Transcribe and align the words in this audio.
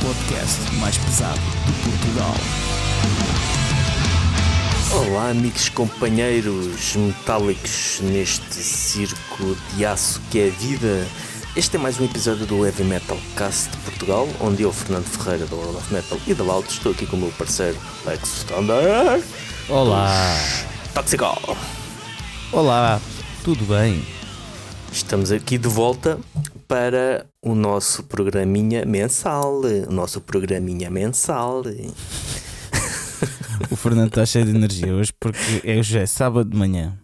podcast 0.00 0.74
mais 0.76 0.96
pesado 0.98 1.40
de 1.66 1.72
Portugal. 1.90 2.34
Olá, 4.94 5.30
amigos 5.30 5.68
companheiros 5.68 6.94
metálicos 6.96 8.00
neste 8.02 8.54
circo 8.54 9.56
de 9.74 9.84
aço 9.84 10.20
que 10.30 10.40
é 10.40 10.48
a 10.48 10.50
vida. 10.50 11.06
Este 11.56 11.76
é 11.76 11.78
mais 11.78 11.98
um 12.00 12.04
episódio 12.04 12.46
do 12.46 12.64
Heavy 12.64 12.84
Metal 12.84 13.18
Cast 13.36 13.70
de 13.70 13.76
Portugal, 13.78 14.28
onde 14.40 14.62
eu, 14.62 14.72
Fernando 14.72 15.06
Ferreira, 15.06 15.46
da 15.46 15.56
World 15.56 15.76
of 15.76 15.92
Metal 15.92 16.18
e 16.26 16.34
da 16.34 16.44
Loud, 16.44 16.68
estou 16.68 16.92
aqui 16.92 17.06
com 17.06 17.16
o 17.16 17.20
meu 17.20 17.32
parceiro 17.32 17.76
Lex 18.06 18.44
Thunder. 18.44 19.22
Olá! 19.68 20.34
Toxico! 20.94 21.56
Olá, 22.52 23.00
tudo 23.44 23.64
bem? 23.64 24.04
Estamos 24.92 25.32
aqui 25.32 25.58
de 25.58 25.68
volta 25.68 26.18
para 26.68 27.26
o 27.42 27.54
nosso 27.54 28.04
programinha 28.04 28.84
mensal. 28.84 29.62
O 29.88 29.92
nosso 29.92 30.20
programinha 30.20 30.90
mensal. 30.90 31.62
O 33.70 33.74
Fernando 33.74 34.08
está 34.08 34.24
cheio 34.24 34.44
de 34.44 34.52
energia 34.52 34.94
hoje 34.94 35.12
porque 35.18 35.62
é 35.64 35.78
hoje 35.78 35.98
é 35.98 36.06
sábado 36.06 36.50
de 36.50 36.56
manhã. 36.56 36.96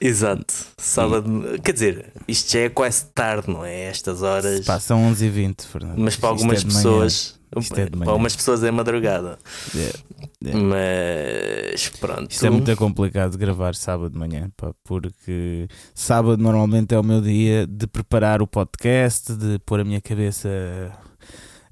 Exato, 0.00 0.52
sábado. 0.78 1.60
Quer 1.62 1.72
dizer, 1.72 2.12
isto 2.26 2.50
já 2.50 2.60
é 2.60 2.68
quase 2.68 3.04
tarde, 3.06 3.50
não 3.50 3.64
é? 3.64 3.84
Estas 3.84 4.22
horas. 4.22 4.64
Pá, 4.64 4.80
são 4.80 5.12
11h20, 5.12 5.62
Fernando. 5.62 5.98
Mas 5.98 6.16
para 6.16 6.30
algumas 6.30 6.62
é 6.62 6.64
pessoas. 6.64 7.41
Isto 7.56 7.78
é 7.78 7.84
de 7.86 7.92
manhã. 7.92 8.04
para 8.04 8.12
algumas 8.12 8.34
pessoas 8.34 8.62
é 8.62 8.70
madrugada. 8.70 9.38
É, 9.76 10.50
é. 10.50 10.54
Mas 10.54 11.88
pronto. 12.00 12.30
Isto 12.30 12.46
é 12.46 12.50
muito 12.50 12.76
complicado 12.76 13.32
de 13.32 13.38
gravar 13.38 13.74
sábado 13.74 14.10
de 14.10 14.18
manhã, 14.18 14.50
pá, 14.56 14.72
porque 14.84 15.68
sábado 15.94 16.42
normalmente 16.42 16.94
é 16.94 16.98
o 16.98 17.02
meu 17.02 17.20
dia 17.20 17.66
de 17.66 17.86
preparar 17.86 18.42
o 18.42 18.46
podcast, 18.46 19.34
de 19.34 19.58
pôr 19.60 19.80
a 19.80 19.84
minha 19.84 20.00
cabeça 20.00 20.48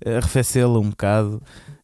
a 0.04 0.18
arrefecê-la 0.18 0.78
um 0.78 0.90
bocado. 0.90 1.42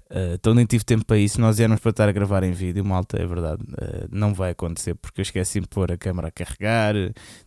Uh, 0.09 0.35
então 0.35 0.55
nem 0.55 0.65
tive 0.65 0.85
tempo 0.85 1.05
para 1.05 1.19
isso. 1.19 1.41
Nós 1.41 1.59
éramos 1.59 1.81
para 1.81 1.91
estar 1.91 2.09
a 2.09 2.13
gravar 2.13 2.45
em 2.45 2.53
vídeo, 2.53 2.85
malta, 2.85 3.21
é 3.21 3.27
verdade. 3.27 3.63
Uh, 3.63 4.09
não 4.11 4.33
vai 4.33 4.51
acontecer 4.51 4.95
porque 4.95 5.21
eu 5.21 5.23
esqueci 5.23 5.61
de 5.61 5.67
pôr 5.67 5.91
a 5.91 5.97
câmera 5.97 6.29
a 6.29 6.31
carregar. 6.31 6.95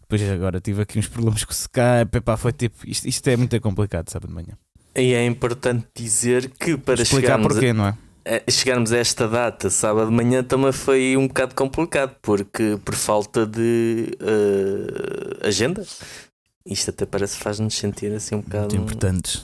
Depois 0.01 0.29
agora 0.29 0.59
tive 0.59 0.81
aqui 0.81 0.99
uns 0.99 1.07
problemas 1.07 1.43
com 1.43 1.51
o 1.51 1.55
Skype. 1.55 2.17
Epá, 2.17 2.35
foi 2.35 2.51
tipo, 2.51 2.77
isto, 2.85 3.07
isto 3.07 3.27
é 3.29 3.37
muito 3.37 3.59
complicado 3.61 4.09
sábado 4.09 4.29
de 4.29 4.35
manhã. 4.35 4.57
E 4.95 5.13
é 5.13 5.25
importante 5.25 5.85
dizer 5.95 6.49
que 6.59 6.77
para 6.77 7.01
Explicar 7.01 7.27
chegarmos, 7.27 7.53
porquê, 7.53 7.73
não 7.73 7.87
é? 7.87 7.97
a, 8.25 8.35
a- 8.47 8.51
chegarmos 8.51 8.91
a 8.91 8.97
esta 8.97 9.27
data, 9.27 9.69
sábado 9.69 10.09
de 10.09 10.15
manhã, 10.15 10.43
também 10.43 10.71
foi 10.71 11.15
um 11.15 11.27
bocado 11.27 11.55
complicado, 11.55 12.15
porque 12.21 12.77
por 12.83 12.95
falta 12.95 13.45
de 13.45 14.17
eh, 14.19 15.47
agenda. 15.47 15.85
Isto 16.65 16.89
até 16.91 17.05
parece 17.05 17.37
que 17.37 17.43
faz-nos 17.43 17.75
sentir 17.75 18.11
assim 18.13 18.35
um 18.35 18.41
bocado. 18.41 18.75
Muito 18.75 18.91
importantes. 18.91 19.43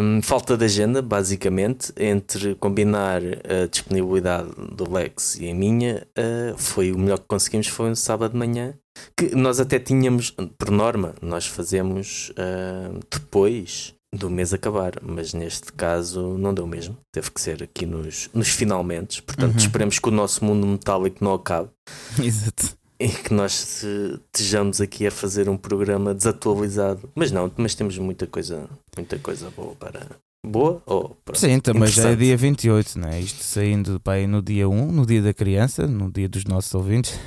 Um, 0.00 0.20
falta 0.20 0.56
de 0.56 0.64
agenda, 0.64 1.00
basicamente, 1.00 1.92
entre 1.96 2.56
combinar 2.56 3.22
a 3.22 3.66
disponibilidade 3.70 4.48
do 4.72 4.92
Lex 4.92 5.36
e 5.36 5.48
a 5.50 5.54
minha, 5.54 6.04
uh, 6.18 6.58
foi 6.58 6.90
o 6.90 6.98
melhor 6.98 7.20
que 7.20 7.26
conseguimos 7.28 7.68
foi 7.68 7.90
um 7.90 7.94
sábado 7.94 8.32
de 8.32 8.38
manhã. 8.38 8.74
Que 9.16 9.34
nós 9.34 9.60
até 9.60 9.78
tínhamos, 9.78 10.30
por 10.58 10.70
norma, 10.70 11.14
nós 11.22 11.46
fazemos 11.46 12.30
uh, 12.30 12.98
depois 13.10 13.93
do 14.14 14.30
mês 14.30 14.54
acabar, 14.54 14.92
mas 15.02 15.34
neste 15.34 15.72
caso 15.72 16.38
não 16.38 16.54
deu 16.54 16.66
mesmo. 16.66 16.96
Teve 17.12 17.30
que 17.30 17.40
ser 17.40 17.62
aqui 17.62 17.84
nos, 17.86 18.30
nos 18.32 18.48
finalmente. 18.48 19.22
Portanto, 19.22 19.52
Uhum. 19.52 19.58
esperemos 19.58 19.98
que 19.98 20.08
o 20.08 20.12
nosso 20.12 20.44
mundo 20.44 20.66
metálico 20.66 21.22
não 21.24 21.34
acabe 21.34 21.68
Exato. 22.22 22.76
e 22.98 23.08
que 23.08 23.34
nós 23.34 23.82
estejamos 23.84 24.80
aqui 24.80 25.06
a 25.06 25.10
fazer 25.10 25.48
um 25.48 25.56
programa 25.56 26.14
desatualizado. 26.14 27.10
Mas 27.14 27.30
não, 27.32 27.50
mas 27.56 27.74
temos 27.74 27.98
muita 27.98 28.26
coisa, 28.26 28.68
muita 28.96 29.18
coisa 29.18 29.50
boa 29.50 29.74
para. 29.74 30.06
Boa? 30.46 30.82
Ou 30.84 31.16
para... 31.24 31.34
Sim, 31.36 31.58
também 31.58 31.88
já 31.88 32.10
é 32.10 32.14
dia 32.14 32.36
28, 32.36 32.98
não 32.98 33.08
é? 33.08 33.18
Isto 33.18 33.42
saindo 33.42 33.98
aí 34.04 34.26
no 34.26 34.42
dia 34.42 34.68
1, 34.68 34.92
no 34.92 35.06
dia 35.06 35.22
da 35.22 35.32
criança, 35.32 35.86
no 35.86 36.10
dia 36.12 36.28
dos 36.28 36.44
nossos 36.44 36.74
ouvintes. 36.74 37.18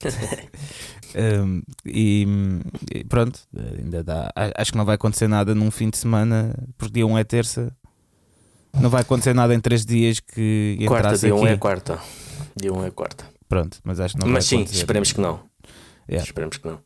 Um, 1.16 1.62
e, 1.86 2.26
e 2.94 3.04
pronto, 3.04 3.38
ainda 3.78 4.02
dá. 4.02 4.32
Acho 4.56 4.72
que 4.72 4.78
não 4.78 4.84
vai 4.84 4.96
acontecer 4.96 5.28
nada 5.28 5.54
num 5.54 5.70
fim 5.70 5.88
de 5.90 5.96
semana, 5.98 6.54
porque 6.76 6.94
dia 6.94 7.06
1 7.06 7.18
é 7.18 7.24
terça. 7.24 7.74
Não 8.80 8.90
vai 8.90 9.02
acontecer 9.02 9.34
nada 9.34 9.54
em 9.54 9.60
3 9.60 9.84
dias 9.86 10.18
que 10.18 10.76
quarta, 10.86 11.16
dia 11.16 11.34
1 11.34 11.38
aqui. 11.44 11.52
é 11.52 11.56
quarta. 11.56 11.98
Dia 12.60 12.72
1 12.72 12.84
é 12.86 12.90
quarta. 12.90 13.24
Pronto, 13.48 13.78
mas 13.84 14.00
acho 14.00 14.14
que 14.14 14.20
não 14.20 14.26
mas 14.26 14.44
vai 14.44 14.48
sim, 14.48 14.56
acontecer. 14.56 14.78
esperemos 14.78 15.12
que 15.12 15.20
não. 15.20 15.40
Yeah. 16.08 16.26
Esperemos 16.26 16.56
que 16.56 16.66
não. 16.66 16.80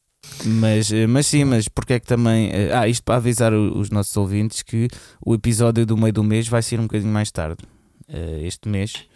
Mas, 0.45 0.93
eh, 0.93 1.07
mas 1.07 1.27
sim, 1.27 1.45
mas 1.45 1.69
porque 1.69 1.95
é 1.95 2.01
que 2.01 2.07
também. 2.07 2.51
eh, 2.53 2.71
Ah, 2.75 2.87
isto 2.87 3.03
para 3.03 3.17
avisar 3.17 3.53
os 3.55 3.89
nossos 3.89 4.15
ouvintes 4.17 4.63
que 4.63 4.89
o 5.25 5.33
episódio 5.35 5.87
do 5.87 5.97
meio 5.97 6.13
do 6.13 6.23
mês 6.23 6.47
vai 6.47 6.61
ser 6.61 6.79
um 6.79 6.83
bocadinho 6.83 7.11
mais 7.13 7.31
tarde, 7.31 7.65
eh, 8.09 8.41
este 8.43 8.69
mês, 8.69 9.07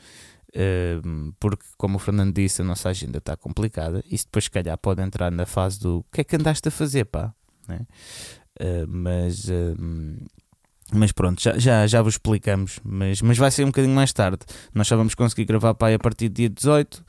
porque, 1.41 1.65
como 1.77 1.97
o 1.97 1.99
Fernando 1.99 2.35
disse, 2.35 2.63
a 2.63 2.65
nossa 2.65 2.89
agenda 2.89 3.19
está 3.19 3.37
complicada. 3.37 4.03
Isso 4.11 4.27
depois, 4.27 4.45
se 4.45 4.51
calhar, 4.51 4.77
pode 4.79 5.03
entrar 5.03 5.31
na 5.31 5.47
fase 5.47 5.81
do 5.81 5.99
o 5.99 6.05
que 6.13 6.21
é 6.21 6.25
que 6.25 6.37
andaste 6.37 6.69
a 6.69 6.71
fazer, 6.71 7.05
pá. 7.07 7.33
né? 7.67 7.81
Mas. 8.87 9.49
mas 10.93 11.11
pronto, 11.13 11.43
já, 11.43 11.59
já, 11.59 11.87
já 11.87 12.03
vos 12.03 12.15
explicamos. 12.15 12.79
Mas, 12.85 13.23
mas 13.23 13.39
vai 13.39 13.51
ser 13.51 13.65
um 13.65 13.69
bocadinho 13.69 13.95
mais 13.95 14.13
tarde. 14.13 14.41
Nós 14.75 14.87
só 14.87 14.97
vamos 14.97 15.15
conseguir 15.15 15.47
gravar 15.47 15.75
aí 15.81 15.95
a 15.95 15.99
partir 15.99 16.29
do 16.29 16.35
dia 16.35 16.51
18 16.51 17.05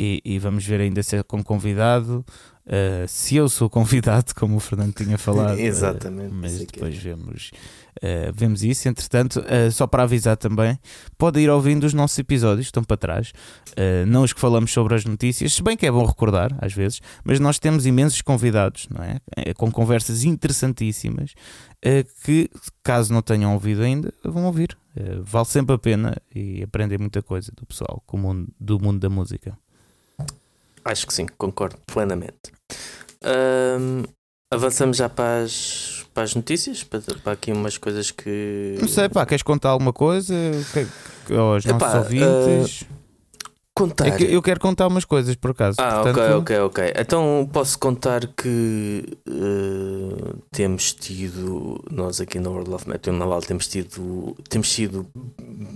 e, 0.00 0.22
e 0.24 0.38
vamos 0.38 0.64
ver 0.64 0.80
ainda 0.80 1.02
se 1.02 1.16
é 1.16 1.22
com 1.22 1.42
convidado. 1.44 2.24
Uh, 2.66 3.06
se 3.08 3.34
eu 3.36 3.48
sou 3.48 3.68
convidado, 3.70 4.32
como 4.34 4.56
o 4.56 4.60
Fernando 4.60 4.94
tinha 4.94 5.18
falado, 5.18 5.56
uh, 5.56 5.60
Exatamente, 5.60 6.32
mas 6.32 6.52
isso 6.52 6.60
é 6.60 6.64
é. 6.64 6.66
depois 6.72 6.96
vemos, 6.96 7.50
uh, 7.96 8.32
vemos 8.32 8.62
isso. 8.62 8.88
Entretanto, 8.88 9.40
uh, 9.40 9.72
só 9.72 9.86
para 9.88 10.04
avisar 10.04 10.36
também, 10.36 10.78
pode 11.18 11.40
ir 11.40 11.50
ouvindo 11.50 11.84
os 11.84 11.92
nossos 11.92 12.16
episódios, 12.18 12.68
estão 12.68 12.84
para 12.84 12.96
trás, 12.96 13.32
uh, 13.70 14.06
não 14.06 14.22
os 14.22 14.32
que 14.32 14.40
falamos 14.40 14.70
sobre 14.72 14.94
as 14.94 15.04
notícias, 15.04 15.52
se 15.52 15.62
bem 15.64 15.76
que 15.76 15.84
é 15.84 15.90
bom 15.90 16.04
recordar 16.04 16.56
às 16.60 16.72
vezes, 16.72 17.00
mas 17.24 17.40
nós 17.40 17.58
temos 17.58 17.86
imensos 17.86 18.22
convidados, 18.22 18.86
não 18.88 19.02
é? 19.02 19.18
Eh, 19.36 19.52
Com 19.54 19.70
conversas 19.72 20.22
interessantíssimas 20.22 21.32
uh, 21.84 22.24
que, 22.24 22.48
caso 22.84 23.12
não 23.12 23.20
tenham 23.20 23.52
ouvido 23.52 23.82
ainda, 23.82 24.14
vão 24.24 24.44
ouvir. 24.44 24.78
Uh, 24.96 25.22
vale 25.24 25.46
sempre 25.46 25.74
a 25.74 25.78
pena 25.78 26.16
e 26.32 26.62
aprendem 26.62 26.98
muita 26.98 27.20
coisa 27.20 27.50
do 27.56 27.66
pessoal 27.66 28.00
com 28.06 28.16
o 28.16 28.20
mundo- 28.20 28.48
do 28.60 28.78
mundo 28.78 29.00
da 29.00 29.08
música. 29.10 29.58
Acho 30.84 31.06
que 31.06 31.14
sim, 31.14 31.26
concordo 31.38 31.76
plenamente. 31.86 32.38
Ahm, 33.22 34.04
avançamos 34.52 34.96
já 34.96 35.08
para 35.08 35.44
as, 35.44 36.06
para 36.14 36.22
as 36.24 36.34
notícias, 36.34 36.82
para, 36.82 37.00
para 37.22 37.32
aqui 37.32 37.52
umas 37.52 37.76
coisas 37.78 38.10
que. 38.10 38.76
Não 38.80 38.88
sei, 38.88 39.08
pá, 39.08 39.26
queres 39.26 39.42
contar 39.42 39.70
alguma 39.70 39.92
coisa 39.92 40.34
Que- 40.72 40.86
que- 41.26 41.34
aos 41.34 41.64
Epá, 41.66 41.78
nossos 41.78 41.94
ouvintes? 41.94 42.84
Contar. 43.72 44.08
É 44.08 44.10
que 44.10 44.24
eu 44.24 44.42
quero 44.42 44.60
contar 44.60 44.86
umas 44.88 45.04
coisas, 45.06 45.36
por 45.36 45.52
acaso. 45.52 45.76
Ah, 45.80 46.02
Portanto, 46.02 46.18
ok, 46.18 46.58
ok, 46.58 46.58
ok. 46.84 46.92
Então 46.98 47.48
posso 47.50 47.78
contar 47.78 48.26
que 48.26 49.04
eh, 49.26 50.34
temos 50.50 50.92
tido, 50.92 51.82
nós 51.90 52.20
aqui 52.20 52.38
na 52.38 52.50
World 52.50 52.74
of 52.74 52.86
Metal 52.88 53.14
na 53.14 53.24
Val 53.24 53.40
temos 53.40 53.68
tido, 53.68 54.36
temos 54.50 54.70
sido, 54.70 55.06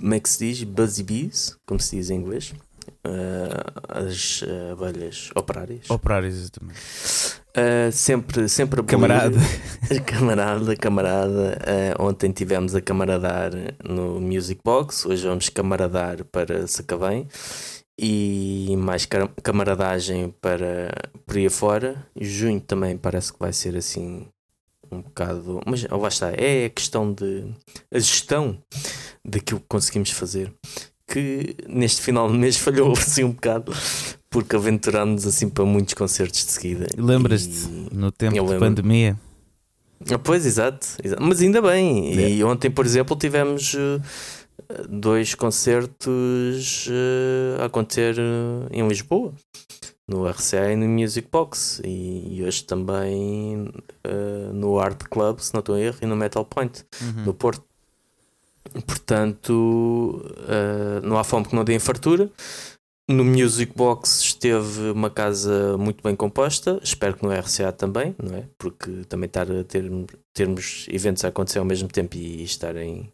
como 0.00 0.12
é 0.14 0.20
que 0.20 0.28
se 0.28 0.38
diz? 0.38 0.64
Buzzy 0.64 1.02
Bees, 1.02 1.56
como 1.66 1.80
se 1.80 1.96
diz 1.96 2.10
em 2.10 2.16
inglês. 2.16 2.52
Eh, 3.04 3.64
as 3.88 4.42
eh, 4.46 4.72
abelhas 4.72 5.30
operárias. 5.34 5.88
Operários, 5.90 6.34
exatamente. 6.36 6.78
Eh, 7.54 7.90
sempre, 7.92 8.48
sempre 8.48 8.82
Camarada. 8.84 9.38
camarada, 10.06 10.76
camarada. 10.76 11.58
Ontem 11.98 12.32
tivemos 12.32 12.74
a 12.74 12.80
camaradar 12.80 13.52
no 13.84 14.20
Music 14.20 14.60
Box, 14.64 15.06
hoje 15.06 15.26
vamos 15.26 15.48
camaradar 15.48 16.24
para 16.24 16.66
Sacavém 16.66 17.28
e 17.98 18.74
mais 18.78 19.06
ca- 19.06 19.28
camaradagem 19.42 20.34
para 20.40 20.90
por 21.26 21.36
aí 21.36 21.46
afora. 21.46 22.06
E 22.16 22.24
junho 22.24 22.60
também 22.60 22.96
parece 22.96 23.32
que 23.32 23.38
vai 23.38 23.52
ser 23.52 23.76
assim 23.76 24.26
um 24.90 25.00
bocado. 25.00 25.60
Mas 25.66 25.84
lá 25.84 26.08
está, 26.08 26.32
é 26.32 26.66
a 26.66 26.70
questão 26.70 27.12
de 27.12 27.44
a 27.92 27.98
gestão 27.98 28.58
daquilo 29.24 29.60
que 29.60 29.66
conseguimos 29.68 30.10
fazer. 30.10 30.52
Que 31.06 31.54
neste 31.68 32.00
final 32.02 32.30
de 32.30 32.36
mês 32.38 32.56
falhou 32.58 32.92
assim 32.92 33.24
um 33.24 33.32
bocado 33.32 33.72
porque 34.30 34.56
aventurámos 34.56 35.26
assim 35.26 35.48
para 35.48 35.64
muitos 35.64 35.94
concertos 35.94 36.44
de 36.44 36.50
seguida. 36.52 36.86
Lembras-te, 36.96 37.66
E- 37.68 37.88
no 37.94 38.10
tempo 38.10 38.34
de 38.46 38.58
pandemia, 38.58 39.18
ah, 40.10 40.18
Pois, 40.18 40.44
exato, 40.44 40.86
exato. 41.02 41.22
Mas 41.22 41.40
ainda 41.40 41.62
bem. 41.62 42.18
É. 42.18 42.30
E 42.30 42.42
ontem, 42.44 42.70
por 42.70 42.84
exemplo, 42.84 43.14
tivemos 43.16 43.74
eh, 43.76 44.00
dois 44.88 45.34
concertos 45.34 46.88
eh, 46.90 47.62
a 47.62 47.66
acontecer 47.66 48.16
eh, 48.18 48.68
em 48.72 48.86
Lisboa, 48.88 49.32
no 50.08 50.26
RCA 50.28 50.72
e 50.72 50.76
no 50.76 50.88
Music 50.88 51.28
Box. 51.30 51.80
E, 51.84 52.42
hoje 52.44 52.64
também 52.64 53.68
no 54.52 54.78
Art 54.80 55.04
Club, 55.10 55.38
se 55.38 55.54
não 55.54 55.60
estou 55.60 55.76
a 55.76 55.80
erro, 55.80 55.96
e 56.02 56.06
no 56.06 56.16
Metal 56.16 56.44
Point, 56.44 56.84
Uhum. 57.00 57.24
no 57.26 57.34
Porto. 57.34 57.62
Portanto, 58.86 60.24
eh, 60.48 61.00
não 61.02 61.18
há 61.18 61.24
fome 61.24 61.46
que 61.46 61.54
não 61.54 61.64
dê 61.64 61.74
em 61.74 61.78
fartura. 61.78 62.30
No 63.06 63.22
Music 63.22 63.72
Box 63.76 64.22
esteve 64.22 64.90
uma 64.90 65.10
casa 65.10 65.76
muito 65.76 66.02
bem 66.02 66.16
composta, 66.16 66.80
espero 66.82 67.14
que 67.14 67.22
no 67.22 67.30
RCA 67.30 67.70
também, 67.70 68.16
não 68.22 68.38
é? 68.38 68.44
Porque 68.56 69.04
também 69.06 69.26
estar 69.26 69.50
a 69.50 69.62
ter, 69.62 69.84
termos 70.32 70.86
eventos 70.88 71.22
a 71.22 71.28
acontecer 71.28 71.58
ao 71.58 71.66
mesmo 71.66 71.86
tempo 71.88 72.16
e 72.16 72.42
estarem. 72.42 73.12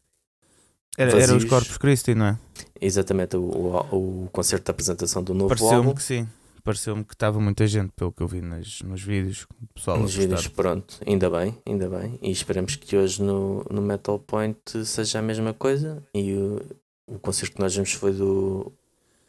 Era, 0.96 1.20
era 1.20 1.34
os. 1.34 1.44
Corpus 1.44 1.76
Christi, 1.76 2.14
não 2.14 2.26
é? 2.26 2.38
Exatamente 2.80 3.36
o, 3.36 3.42
o, 3.42 4.24
o 4.26 4.28
concerto 4.30 4.66
de 4.66 4.70
apresentação 4.70 5.24
do 5.24 5.34
novo 5.34 5.52
álbum. 5.52 5.66
Pareceu-me 5.66 5.94
que 5.94 6.02
sim. 6.02 6.28
Pareceu-me 6.62 7.04
que 7.04 7.14
estava 7.14 7.40
muita 7.40 7.66
gente, 7.66 7.90
pelo 7.96 8.12
que 8.12 8.22
eu 8.22 8.28
vi 8.28 8.40
nas, 8.40 8.80
nos 8.82 9.02
vídeos. 9.02 9.46
Pessoal 9.74 9.98
Nos 9.98 10.14
vídeos, 10.14 10.46
pronto, 10.48 10.98
ainda 11.06 11.28
bem, 11.30 11.56
ainda 11.66 11.88
bem. 11.88 12.18
E 12.22 12.30
esperamos 12.30 12.76
que 12.76 12.96
hoje 12.96 13.22
no, 13.22 13.64
no 13.70 13.80
Metal 13.82 14.18
Point 14.18 14.58
seja 14.84 15.18
a 15.18 15.22
mesma 15.22 15.52
coisa. 15.54 16.02
E 16.14 16.32
o, 16.34 16.60
o 17.08 17.18
concerto 17.18 17.54
que 17.56 17.60
nós 17.62 17.74
vimos 17.74 17.92
foi 17.92 18.12
do 18.12 18.72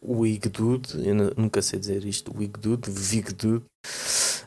Wig 0.04 0.50
Dude, 0.50 1.07
eu 1.07 1.13
nu- 1.16 1.33
nunca 1.38 1.62
sei 1.62 1.80
dizer 1.80 2.04
isto, 2.06 2.36
Wig 2.36 2.60
Dude, 2.60 2.89
Vig 2.89 3.33
Dude, 3.33 3.63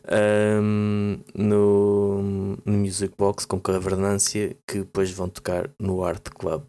ahm, 0.09 1.21
no, 1.35 2.57
no 2.65 2.73
Music 2.79 3.15
Box 3.17 3.45
com 3.47 3.59
governância 3.59 4.57
que 4.67 4.79
depois 4.79 5.11
vão 5.11 5.29
tocar 5.29 5.71
no 5.79 6.05
Art 6.05 6.29
Club. 6.31 6.63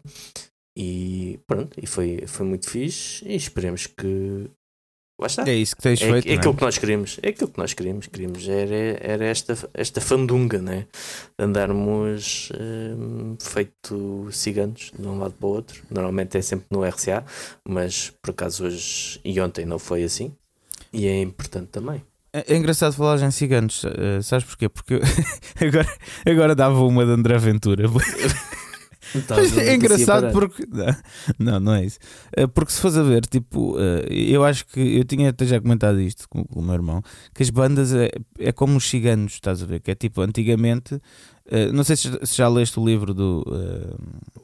E 0.78 1.40
pronto, 1.46 1.70
e 1.80 1.86
foi, 1.86 2.24
foi 2.26 2.46
muito 2.46 2.68
fixe. 2.68 3.24
E 3.26 3.34
esperemos 3.34 3.86
que. 3.86 4.50
Lá 5.18 5.26
está. 5.26 5.48
É 5.48 5.54
isso 5.54 5.74
que 5.74 5.82
tens 5.82 6.00
É, 6.02 6.10
feito. 6.12 6.28
é 6.28 6.32
é? 6.32 6.36
aquilo 6.36 6.54
que 6.54 6.62
nós 6.62 6.76
queríamos. 6.78 7.18
É 7.22 7.28
aquilo 7.30 7.50
que 7.50 7.58
nós 7.58 7.72
queríamos. 7.72 8.06
Queríamos 8.06 8.46
era, 8.48 8.98
era 9.00 9.24
esta, 9.24 9.56
esta 9.72 10.00
fandunga, 10.00 10.60
né? 10.60 10.86
De 11.38 11.44
andarmos 11.44 12.50
hum, 12.58 13.36
feito 13.40 14.28
ciganos 14.30 14.92
de 14.98 15.06
um 15.06 15.18
lado 15.18 15.32
para 15.32 15.46
o 15.46 15.50
outro. 15.50 15.82
Normalmente 15.90 16.36
é 16.36 16.42
sempre 16.42 16.66
no 16.70 16.84
RCA, 16.84 17.24
mas 17.66 18.12
por 18.22 18.32
acaso 18.32 18.66
hoje 18.66 19.18
e 19.24 19.40
ontem 19.40 19.64
não 19.64 19.78
foi 19.78 20.04
assim. 20.04 20.32
E 20.92 21.06
é 21.06 21.20
importante 21.22 21.68
também. 21.68 22.02
É, 22.32 22.52
é 22.52 22.56
engraçado 22.56 22.92
falar 22.92 23.18
em 23.22 23.30
ciganos, 23.30 23.82
eh, 23.86 24.20
sabes 24.20 24.44
porquê? 24.44 24.68
Porque 24.68 25.00
agora, 25.58 25.88
agora 26.26 26.54
dava 26.54 26.80
uma 26.84 27.06
de 27.06 27.12
André 27.12 27.38
Ventura. 27.38 27.88
Mas 29.36 29.56
é 29.58 29.74
engraçado 29.74 30.32
porque. 30.32 30.66
Não, 31.38 31.60
não 31.60 31.74
é 31.74 31.84
isso. 31.84 31.98
Eh, 32.36 32.46
Porque 32.46 32.72
se 32.72 32.80
fores 32.80 32.96
a 32.96 33.02
ver, 33.02 33.24
tipo, 33.26 33.76
eh, 33.78 34.06
eu 34.10 34.44
acho 34.44 34.66
que 34.66 34.80
eu 34.98 35.04
tinha 35.04 35.30
até 35.30 35.44
já 35.46 35.60
comentado 35.60 36.00
isto 36.00 36.28
com, 36.28 36.44
com 36.44 36.60
o 36.60 36.62
meu 36.62 36.74
irmão, 36.74 37.02
que 37.34 37.42
as 37.42 37.50
bandas 37.50 37.92
é, 37.92 38.10
é 38.38 38.52
como 38.52 38.76
os 38.76 38.88
ciganos, 38.88 39.34
estás 39.34 39.62
a 39.62 39.66
ver? 39.66 39.80
Que 39.80 39.90
é 39.92 39.94
tipo, 39.94 40.20
antigamente, 40.20 41.00
eh, 41.50 41.70
não 41.72 41.84
sei 41.84 41.96
se, 41.96 42.10
já 42.34 42.48
leste 42.48 42.78
o 42.80 42.84
livro 42.84 43.12
do, 43.14 43.44
eh, 43.52 43.94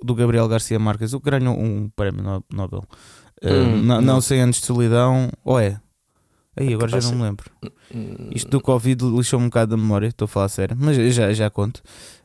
do 0.05 0.15
Gabriel 0.15 0.47
Garcia 0.49 0.79
Marques, 0.79 1.13
o 1.13 1.21
que 1.21 1.31
ganhou 1.31 1.59
um 1.59 1.89
prémio 1.95 2.23
no- 2.23 2.45
Nobel. 2.53 2.85
Hum, 3.45 3.83
não, 3.83 4.01
não. 4.01 4.21
100 4.21 4.41
anos 4.43 4.57
de 4.61 4.67
solidão, 4.67 5.29
ou 5.45 5.59
é? 5.59 5.81
Aí, 6.55 6.75
agora 6.75 7.01
já 7.01 7.11
não 7.11 7.17
me 7.17 7.23
lembro. 7.25 7.51
Hum, 7.95 8.29
Isto 8.35 8.51
do 8.51 8.61
Covid 8.61 9.05
lixou 9.07 9.41
um 9.41 9.45
bocado 9.47 9.75
a 9.75 9.79
memória, 9.79 10.07
estou 10.09 10.27
a 10.27 10.29
falar 10.29 10.49
sério, 10.51 10.77
mas 10.79 10.97
já, 11.15 11.33
já 11.33 11.49
conto 11.49 11.83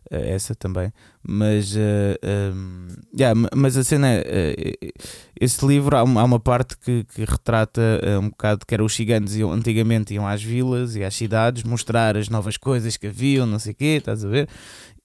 essa 0.09 0.55
também. 0.55 0.91
Mas, 1.27 1.75
eh, 1.75 2.17
ehm, 2.21 2.87
yeah, 3.17 3.35
ma- 3.35 3.49
mas 3.55 3.75
a 3.77 3.83
cena 3.83 4.07
é: 4.09 4.23
eh, 4.25 4.91
esse 5.39 5.65
livro 5.65 5.95
há 5.97 6.03
uma, 6.03 6.21
há 6.21 6.23
uma 6.23 6.39
parte 6.39 6.77
que, 6.77 7.03
que 7.03 7.25
retrata 7.25 7.81
eh, 8.01 8.17
um 8.17 8.29
bocado 8.29 8.65
que 8.65 8.73
era 8.73 8.83
os 8.83 8.93
ciganos 8.95 9.35
iam, 9.35 9.51
antigamente 9.51 10.13
iam 10.13 10.25
às 10.27 10.41
vilas 10.41 10.95
e 10.95 11.03
às 11.03 11.13
cidades 11.15 11.63
mostrar 11.63 12.15
as 12.15 12.29
novas 12.29 12.57
coisas 12.57 12.95
que 12.97 13.07
haviam, 13.07 13.45
não 13.45 13.59
sei 13.59 13.73
o 13.73 13.75
quê, 13.75 13.85
estás 13.99 14.23
a 14.23 14.27
ver? 14.29 14.47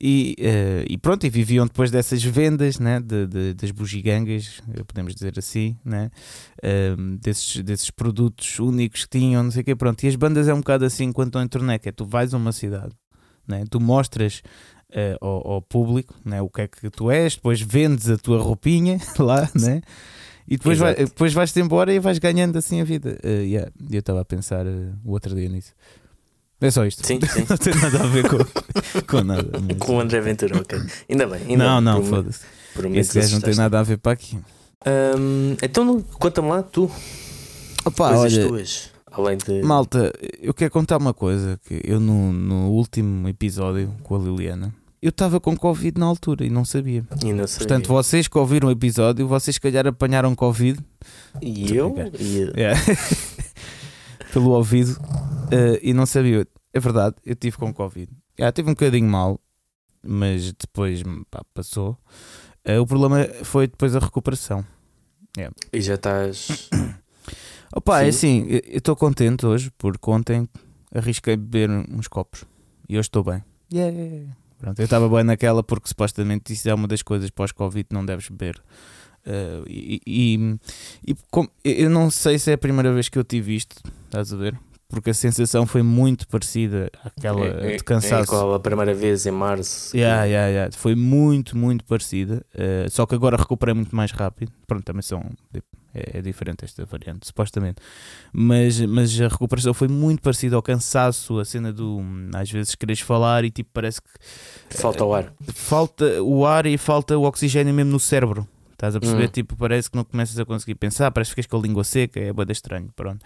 E, 0.01 0.35
eh, 0.41 0.85
e 0.89 0.99
pronto, 0.99 1.25
e 1.27 1.31
viviam 1.31 1.65
depois 1.67 1.91
dessas 1.91 2.23
vendas 2.25 2.79
né, 2.81 2.99
de, 3.01 3.27
de- 3.27 3.55
das 3.55 3.71
bugigangas, 3.71 4.61
eh, 4.75 4.83
podemos 4.85 5.15
dizer 5.15 5.35
assim, 5.39 5.77
né? 5.85 6.11
um, 6.99 7.17
desses, 7.17 7.63
desses 7.63 7.91
produtos 7.91 8.59
únicos 8.59 9.05
que 9.05 9.19
tinham, 9.19 9.43
não 9.45 9.51
sei 9.51 9.63
o 9.63 9.65
quê, 9.65 9.77
pronto. 9.77 10.03
E 10.03 10.09
as 10.09 10.17
bandas 10.17 10.49
é 10.49 10.55
um 10.55 10.59
bocado 10.59 10.85
assim 10.85 11.13
quanto 11.13 11.39
ao 11.39 11.45
internet, 11.45 11.89
é 11.89 11.93
tu 11.93 12.05
vais 12.05 12.35
a 12.35 12.37
uma 12.37 12.53
cidade, 12.53 12.93
né? 13.47 13.65
tu 13.71 13.81
mostras 13.81 14.43
eh, 14.93 15.17
ao, 15.21 15.53
ao 15.53 15.63
público 15.63 16.15
né? 16.25 16.41
o 16.43 16.49
que 16.49 16.61
é 16.63 16.69
que 16.69 16.91
tu 16.91 17.11
és, 17.11 17.35
depois 17.35 17.61
vendes 17.61 18.09
a 18.11 18.17
tua 18.17 18.41
roupinha 18.41 18.99
lá, 19.19 19.49
né? 19.55 19.83
E 20.47 20.57
depois, 20.57 20.77
vai, 20.79 20.95
depois 20.95 21.33
vais-te 21.33 21.61
embora 21.61 21.93
e 21.93 21.99
vais 21.99 22.19
ganhando 22.19 22.57
assim 22.59 22.81
a 22.81 22.85
vida. 22.85 23.19
Eh, 23.23 23.43
yeah, 23.45 23.71
eu 23.91 24.01
estava 24.01 24.21
a 24.21 24.25
pensar 24.25 24.67
eh, 24.67 24.91
o 25.05 25.13
outro 25.13 25.35
dia 25.35 25.49
nisso. 25.49 25.73
É 26.61 26.71
só 26.71 26.85
isto. 26.85 27.07
Sim, 27.07 27.19
sim. 27.27 27.45
não 27.49 27.57
tem 27.57 27.75
nada 27.75 28.03
a 28.03 28.07
ver 28.07 28.25
com, 28.29 28.39
com 29.07 29.25
nada. 29.25 29.49
mas- 29.61 29.79
Com 29.79 29.97
o 29.97 30.01
André 30.01 30.21
Ventura, 30.21 30.59
ok. 30.59 30.79
Ainda 31.09 31.27
bem. 31.27 31.43
Ainda 31.49 31.65
Não, 31.65 31.77
bem, 31.77 31.85
não, 31.85 32.05
foda-se. 32.05 32.41
Esse 32.95 33.19
gajo 33.21 33.35
não 33.35 33.41
tem 33.41 33.55
nada 33.55 33.81
a 33.81 33.83
ver 33.83 33.99
para 33.99 34.13
aqui. 34.13 34.39
Hum, 34.87 35.57
então, 35.63 36.03
conta-me 36.19 36.49
lá, 36.49 36.63
tu, 36.63 36.91
Opa, 37.85 38.17
olha, 38.17 38.47
tuas. 38.47 38.91
Além 39.11 39.37
de. 39.37 39.63
Malta, 39.63 40.13
eu 40.41 40.55
quero 40.55 40.71
contar 40.71 40.97
uma 40.97 41.13
coisa: 41.13 41.59
que 41.67 41.81
eu 41.85 42.01
no, 42.01 42.33
no 42.33 42.71
último 42.71 43.29
episódio 43.29 43.95
com 44.03 44.17
a 44.17 44.19
Liliana, 44.19 44.75
eu 45.03 45.09
estava 45.09 45.41
com 45.41 45.57
Covid 45.57 45.99
na 45.99 46.07
altura 46.07 46.47
e 46.47 46.51
não 46.51 46.65
sabia. 46.65 47.05
E 47.25 47.33
não 47.33 47.45
sabia. 47.49 47.67
Portanto, 47.67 47.89
vocês 47.89 48.29
que 48.29 48.39
ouviram 48.39 48.69
o 48.69 48.71
episódio, 48.71 49.27
vocês 49.27 49.57
se 49.57 49.61
calhar 49.61 49.85
apanharam 49.85 50.33
Covid 50.33 50.79
E 51.41 51.75
eu? 51.77 51.93
E, 52.21 52.45
é, 52.55 52.73
pelo 54.33 54.51
ouvido 54.53 54.97
eh, 55.51 55.81
e 55.83 55.93
não 55.93 56.07
sabia. 56.07 56.47
É 56.73 56.79
verdade, 56.79 57.17
eu 57.27 57.35
tive 57.35 57.57
com 57.57 57.75
Covid. 57.75 58.09
Já 58.39 58.53
tive 58.53 58.71
um 58.71 58.75
bocadinho 58.75 59.09
mal, 59.09 59.41
mas 60.07 60.53
depois 60.53 61.03
pá, 61.29 61.43
passou. 61.53 61.99
Eh, 62.65 62.79
o 62.79 62.87
problema 62.87 63.27
foi 63.43 63.67
depois 63.67 63.97
a 63.97 63.99
recuperação. 63.99 64.65
e 65.73 65.81
já 65.81 65.95
estás. 65.95 66.71
Opa, 67.75 68.03
é 68.03 68.13
Sim. 68.13 68.43
assim, 68.43 68.47
eu 68.49 68.61
eu 68.67 68.79
estou 68.79 68.95
contente 68.95 69.45
hoje 69.45 69.73
porque 69.77 70.09
ontem 70.09 70.49
arrisquei 70.95 71.37
beber 71.37 71.71
uns 71.91 72.07
copos 72.07 72.45
e 72.89 72.95
hoje 72.95 73.09
estou 73.09 73.25
bem. 73.25 73.43
Yeah. 73.73 74.37
Pronto, 74.63 74.79
eu 74.79 74.85
estava 74.85 75.09
bem 75.09 75.25
naquela 75.25 75.61
porque 75.61 75.89
supostamente 75.89 76.53
isso 76.53 76.71
é 76.71 76.73
uma 76.73 76.87
das 76.87 77.03
coisas 77.03 77.29
pós-Covid 77.31 77.89
não 77.91 78.07
deves 78.07 78.29
beber. 78.29 78.63
Uh, 79.27 79.67
e, 79.67 80.01
e, 80.07 80.59
e 81.05 81.83
eu 81.83 81.91
não 81.91 82.09
sei 82.13 82.39
se 82.39 82.53
é 82.53 82.55
a 82.55 82.59
primeira 82.59 82.93
vez 82.93 83.09
que 83.09 83.19
eu 83.19 83.25
tive 83.25 83.57
isto, 83.57 83.83
estás 84.07 84.33
a 84.33 84.37
ver? 84.37 84.57
Porque 84.93 85.11
a 85.11 85.15
sensação 85.15 85.67
foi 85.67 85.83
muito 85.83 86.29
parecida 86.29 86.91
àquela 87.03 87.47
é, 87.47 87.77
de 87.77 87.83
cansaço. 87.85 88.25
É 88.25 88.27
qual 88.27 88.55
a 88.55 88.61
primeira 88.61 88.93
vez 88.93 89.25
em 89.25 89.31
março? 89.31 89.97
Yeah, 89.97 90.25
yeah, 90.25 90.49
yeah. 90.49 90.77
Foi 90.77 90.95
muito, 90.95 91.57
muito 91.57 91.83
parecida. 91.85 92.45
Uh, 92.55 92.91
só 92.91 93.07
que 93.07 93.15
agora 93.15 93.37
recuperei 93.39 93.75
muito 93.75 93.97
mais 93.97 94.11
rápido. 94.13 94.53
Pronto, 94.67 94.85
também 94.85 95.01
são. 95.03 95.23
tipo, 95.53 95.67
É, 95.95 96.19
é 96.19 96.23
diferente 96.23 96.65
esta 96.65 96.85
variante, 96.85 97.27
supostamente. 97.27 97.77
Mas, 98.33 98.81
mas 98.81 99.19
a 99.21 99.29
recuperação 99.29 99.73
foi 99.75 99.89
muito 99.89 100.23
parecida 100.23 100.57
ao 100.57 100.63
cansaço, 100.63 101.39
a 101.39 101.45
cena 101.45 101.73
do. 101.73 102.01
Às 102.35 102.51
vezes 102.51 102.75
queres 102.75 103.01
falar 103.01 103.45
e 103.45 103.51
tipo 103.51 103.71
parece 103.73 104.01
que 104.01 104.09
Falta 104.77 105.05
o 105.05 105.15
ar. 105.15 105.33
falta 105.55 106.23
o 106.23 106.47
ar 106.47 106.67
e 106.67 106.77
falta 106.79 107.17
o 107.19 107.25
oxigênio 107.25 107.73
mesmo 107.75 107.93
no 107.93 108.01
cérebro. 108.01 108.47
Estás 108.73 108.97
a 108.97 109.01
perceber? 109.01 109.27
Hum. 109.27 109.29
Tipo, 109.29 109.55
parece 109.57 109.89
que 109.91 109.97
não 109.97 110.03
começas 110.05 110.37
a 110.41 110.45
conseguir 110.45 110.75
pensar, 110.75 111.11
parece 111.13 111.31
que 111.31 111.37
ficas 111.37 111.47
com 111.47 111.57
a 111.57 111.61
língua 111.61 111.85
seca, 111.85 112.19
é 112.19 112.33
bada 112.33 112.51
estranho. 112.51 112.89
Pronto. 112.97 113.25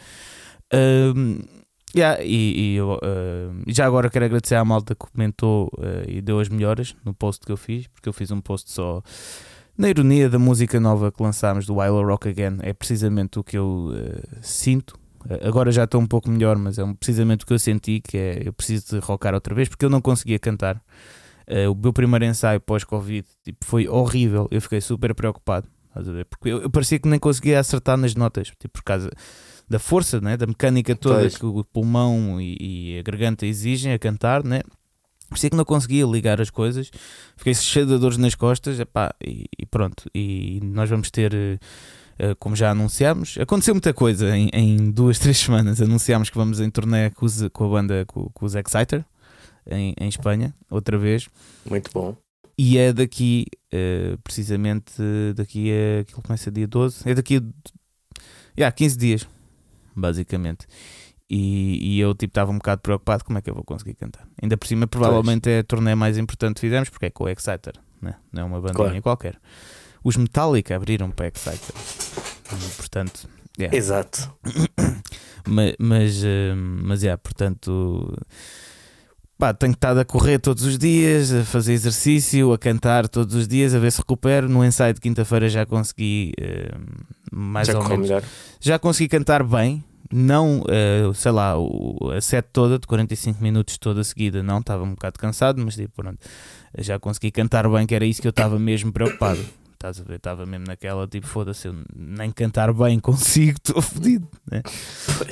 Ahm, 0.72 1.40
yeah, 1.94 2.22
e, 2.22 2.72
e 2.72 2.76
eu, 2.76 2.98
e 3.66 3.72
já 3.72 3.86
agora 3.86 4.10
quero 4.10 4.24
agradecer 4.24 4.56
à 4.56 4.64
malta 4.64 4.94
que 4.94 5.06
comentou 5.10 5.70
ah, 5.78 6.04
e 6.08 6.20
deu 6.20 6.40
as 6.40 6.48
melhoras 6.48 6.94
no 7.04 7.14
post 7.14 7.44
que 7.44 7.52
eu 7.52 7.56
fiz, 7.56 7.86
porque 7.86 8.08
eu 8.08 8.12
fiz 8.12 8.30
um 8.30 8.40
post 8.40 8.70
só 8.70 9.02
na 9.78 9.88
ironia 9.88 10.28
da 10.28 10.38
música 10.38 10.80
nova 10.80 11.12
que 11.12 11.22
lançámos 11.22 11.66
do 11.66 11.76
Willow 11.76 12.04
Rock 12.06 12.28
Again. 12.28 12.58
É 12.62 12.72
precisamente 12.72 13.38
o 13.38 13.44
que 13.44 13.58
eu 13.58 13.92
ah, 13.94 14.38
sinto. 14.42 14.98
Ah, 15.28 15.46
agora 15.48 15.70
já 15.70 15.84
estou 15.84 16.00
um 16.00 16.06
pouco 16.06 16.30
melhor, 16.30 16.56
mas 16.56 16.78
é 16.78 16.84
um- 16.84 16.94
precisamente 16.94 17.44
o 17.44 17.46
que 17.46 17.52
eu 17.52 17.58
senti, 17.58 18.00
que 18.00 18.16
é 18.16 18.42
eu 18.44 18.52
preciso 18.52 18.98
de 19.00 19.06
rockar 19.06 19.34
outra 19.34 19.54
vez, 19.54 19.68
porque 19.68 19.84
eu 19.84 19.90
não 19.90 20.00
conseguia 20.00 20.38
cantar. 20.38 20.82
Uh, 21.48 21.70
o 21.70 21.76
meu 21.76 21.92
primeiro 21.92 22.24
ensaio 22.24 22.60
pós-Covid 22.60 23.24
tipo, 23.44 23.64
foi 23.64 23.86
horrível. 23.86 24.48
Eu 24.50 24.60
fiquei 24.60 24.80
super 24.80 25.14
preocupado. 25.14 25.68
Porque 26.28 26.50
eu, 26.50 26.62
eu 26.62 26.70
parecia 26.70 26.98
que 26.98 27.08
nem 27.08 27.18
conseguia 27.18 27.58
acertar 27.58 27.96
nas 27.96 28.14
notas, 28.14 28.48
tipo, 28.48 28.68
por 28.70 28.82
causa 28.82 29.10
da 29.68 29.78
força, 29.78 30.20
né? 30.20 30.36
da 30.36 30.46
mecânica 30.46 30.94
toda 30.94 31.20
Pois. 31.20 31.36
que 31.36 31.46
o 31.46 31.64
pulmão 31.64 32.40
e, 32.40 32.56
e 32.94 32.98
a 32.98 33.02
garganta 33.02 33.44
exigem 33.46 33.92
a 33.92 33.98
cantar. 33.98 34.44
Né? 34.44 34.60
Parecia 35.28 35.50
que 35.50 35.56
não 35.56 35.64
conseguia 35.64 36.04
ligar 36.06 36.40
as 36.40 36.50
coisas. 36.50 36.90
Fiquei 37.36 37.54
cheio 37.54 37.86
de 37.86 37.98
dores 37.98 38.16
nas 38.16 38.34
costas. 38.34 38.78
Epá, 38.78 39.12
e, 39.20 39.46
e 39.58 39.66
pronto. 39.66 40.08
E 40.14 40.60
nós 40.62 40.88
vamos 40.88 41.10
ter. 41.10 41.34
eh, 41.34 41.58
eh, 42.18 42.34
como 42.38 42.54
já 42.56 42.70
anunciámos, 42.70 43.36
aconteceu 43.38 43.74
muita 43.74 43.92
coisa 43.92 44.34
em, 44.36 44.48
em 44.52 44.90
duas, 44.90 45.18
três 45.20 45.36
semanas. 45.38 45.82
Anunciámos 45.82 46.30
que 46.30 46.36
vamos 46.38 46.60
em 46.60 46.70
turnê 46.70 47.10
com, 47.10 47.26
os- 47.26 47.48
com 47.52 47.64
a 47.64 47.68
banda, 47.68 48.04
com, 48.06 48.30
com 48.30 48.46
os 48.46 48.54
Exciter, 48.54 49.04
em, 49.68 49.94
em 50.00 50.08
Espanha, 50.08 50.54
outra 50.70 50.96
vez. 50.96 51.28
Muito 51.68 51.90
bom. 51.92 52.16
E 52.56 52.78
é 52.78 52.90
daqui, 52.92 53.46
eh, 53.70 54.16
precisamente, 54.24 54.92
daqui 55.34 55.70
a. 55.72 56.00
Aquilo 56.02 56.22
começa 56.22 56.50
dia 56.50 56.66
12. 56.68 57.02
É 57.04 57.14
daqui 57.14 57.36
a. 57.38 57.42
Yeah, 58.58 58.72
15 58.74 58.96
dias, 58.96 59.28
basicamente. 59.96 60.66
E, 61.28 61.96
e 61.96 62.00
eu 62.00 62.14
tipo 62.14 62.30
estava 62.30 62.52
um 62.52 62.56
bocado 62.58 62.82
preocupado 62.82 63.24
como 63.24 63.38
é 63.38 63.42
que 63.42 63.50
eu 63.50 63.54
vou 63.54 63.64
conseguir 63.64 63.94
cantar. 63.94 64.28
Ainda 64.40 64.56
por 64.56 64.66
cima, 64.68 64.86
provavelmente 64.86 65.50
é 65.50 65.58
a 65.60 65.64
turnê 65.64 65.94
mais 65.94 66.16
importante 66.18 66.56
que 66.56 66.60
fizemos, 66.60 66.88
porque 66.88 67.06
é 67.06 67.10
com 67.10 67.24
o 67.24 67.28
Exciter, 67.28 67.74
né? 68.00 68.14
não 68.32 68.42
é 68.42 68.44
uma 68.44 68.60
bandinha 68.60 68.74
Claro. 68.76 69.02
qualquer. 69.02 69.40
Os 70.04 70.16
Metallica 70.16 70.76
abriram 70.76 71.10
para 71.10 71.26
Exciter. 71.26 71.74
Portanto, 72.76 73.28
Yeah. 73.58 73.74
Exato. 73.76 74.30
mas, 75.48 75.74
mas, 75.78 76.22
eh, 76.24 76.54
mas 76.54 77.02
é, 77.02 77.16
portanto, 77.16 78.14
pá, 79.38 79.52
tenho 79.52 79.72
estado 79.72 80.00
a 80.00 80.04
correr 80.04 80.38
todos 80.38 80.64
os 80.64 80.78
dias, 80.78 81.32
a 81.32 81.44
fazer 81.44 81.72
exercício, 81.74 82.52
a 82.52 82.58
cantar 82.58 83.08
todos 83.08 83.34
os 83.34 83.46
dias, 83.48 83.74
a 83.74 83.78
ver 83.78 83.90
se 83.92 83.98
recupero. 83.98 84.48
No 84.48 84.64
ensaio 84.64 84.94
de 84.94 85.00
quinta-feira 85.00 85.48
já 85.48 85.64
consegui 85.66 86.32
eh, 86.40 86.70
mais 87.32 87.68
Já 87.68 87.78
ou 87.78 87.84
menos. 87.88 88.08
melhor. 88.08 88.22
Já 88.60 88.78
consegui 88.78 89.08
cantar 89.08 89.42
bem, 89.44 89.84
não, 90.12 90.62
eh, 90.68 91.10
sei 91.14 91.32
lá, 91.32 91.58
o- 91.58 92.10
a 92.16 92.20
set 92.20 92.46
toda, 92.52 92.78
de 92.78 92.86
45 92.86 93.42
minutos 93.42 93.76
toda 93.78 94.02
seguida, 94.04 94.42
não, 94.42 94.58
estava 94.60 94.82
um 94.84 94.90
bocado 94.90 95.18
cansado, 95.18 95.60
mas 95.64 95.74
tipo, 95.74 95.90
pronto, 96.02 96.18
já 96.78 96.98
consegui 96.98 97.30
cantar 97.30 97.68
bem, 97.68 97.86
que 97.86 97.94
era 97.94 98.04
isso 98.06 98.20
que 98.22 98.28
eu 98.28 98.30
estava 98.30 98.58
mesmo 98.58 98.92
preocupado. 98.92 99.44
Estás 99.74 100.00
a 100.00 100.04
ver? 100.04 100.16
Estava 100.16 100.46
mesmo 100.46 100.64
naquela, 100.66 101.06
tipo, 101.06 101.26
foda-se, 101.26 101.68
eu 101.68 101.74
nem 101.94 102.30
cantar 102.32 102.72
bem 102.72 102.98
consigo, 103.00 103.58
estou 103.62 103.82
fodido. 103.82 104.26
né? 104.50 104.62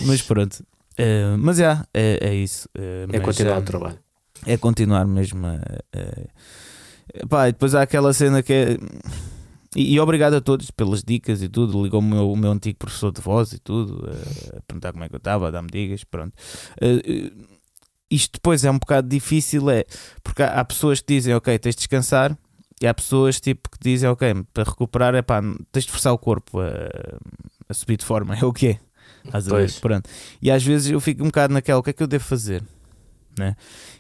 Mas 0.07 0.21
pronto. 0.21 0.63
Eh, 0.97 1.37
mas 1.39 1.57
já, 1.59 1.87
é, 1.93 2.19
é 2.29 2.35
isso. 2.35 2.69
eh, 2.75 3.07
É 3.13 3.21
continuar 3.21 3.55
já- 3.55 3.59
o 3.59 3.63
trabalho. 3.63 3.99
é 4.47 4.57
continuar 4.57 5.07
mesmo 5.07 5.47
a. 5.47 5.55
a- 5.99 7.27
Pá, 7.29 7.49
e 7.49 7.53
depois 7.53 7.75
há 7.75 7.83
aquela 7.83 8.13
cena 8.13 8.43
que 8.43 8.53
é. 8.53 8.77
E, 9.77 9.95
e 9.95 10.01
obrigado 10.01 10.35
a 10.35 10.41
todos 10.41 10.71
pelas 10.71 11.03
dicas 11.03 11.43
e 11.43 11.49
tudo. 11.49 11.83
Ligou 11.83 12.01
o 12.01 12.03
meu, 12.03 12.31
o 12.31 12.37
meu 12.37 12.51
antigo 12.53 12.79
professor 12.79 13.13
de 13.13 13.21
voz 13.21 13.53
e 13.53 13.59
tudo, 13.59 14.09
a, 14.09 14.59
a 14.59 14.61
perguntar 14.63 14.93
como 14.93 15.05
é 15.05 15.09
que 15.09 15.15
eu 15.15 15.19
estava, 15.19 15.49
a 15.49 15.51
dar-me 15.51 15.69
dicas. 15.71 16.05
Pronto. 16.05 16.33
Eh, 16.81 17.03
eh, 17.05 17.33
isto 18.11 18.35
depois 18.35 18.65
é 18.65 18.71
um 18.71 18.79
bocado 18.79 19.09
difícil, 19.09 19.69
é 19.71 19.85
porque 20.23 20.43
há, 20.43 20.61
há 20.61 20.65
pessoas 20.65 21.01
que 21.01 21.15
dizem, 21.15 21.35
ok, 21.35 21.59
tens 21.59 21.75
de 21.75 21.79
descansar, 21.81 22.37
e 22.81 22.87
há 22.87 22.95
pessoas 22.95 23.41
tipo 23.41 23.69
que 23.71 23.79
dizem, 23.81 24.09
ok, 24.09 24.45
para 24.53 24.65
recuperar, 24.65 25.15
é 25.15 25.23
pá, 25.23 25.41
tens 25.73 25.85
de 25.85 25.91
forçar 25.91 26.13
o 26.13 26.19
corpo 26.19 26.61
a, 26.61 26.71
a 27.69 27.75
subir 27.75 27.97
de 27.97 28.05
forma, 28.05 28.37
é 28.39 28.45
o 28.45 28.53
que 28.53 28.69
é. 28.69 28.79
Ver? 29.33 29.51
Pois. 29.51 29.79
Pronto. 29.79 30.09
E 30.41 30.51
às 30.51 30.65
vezes 30.65 30.91
eu 30.91 31.01
fico 31.01 31.23
um 31.23 31.27
bocado 31.27 31.53
naquela, 31.53 31.81
o 31.81 31.83
que 31.83 31.91
é 31.91 31.93
que 31.93 32.03
eu 32.03 32.07
devo 32.07 32.25
fazer? 32.25 32.63
Né? 33.39 33.57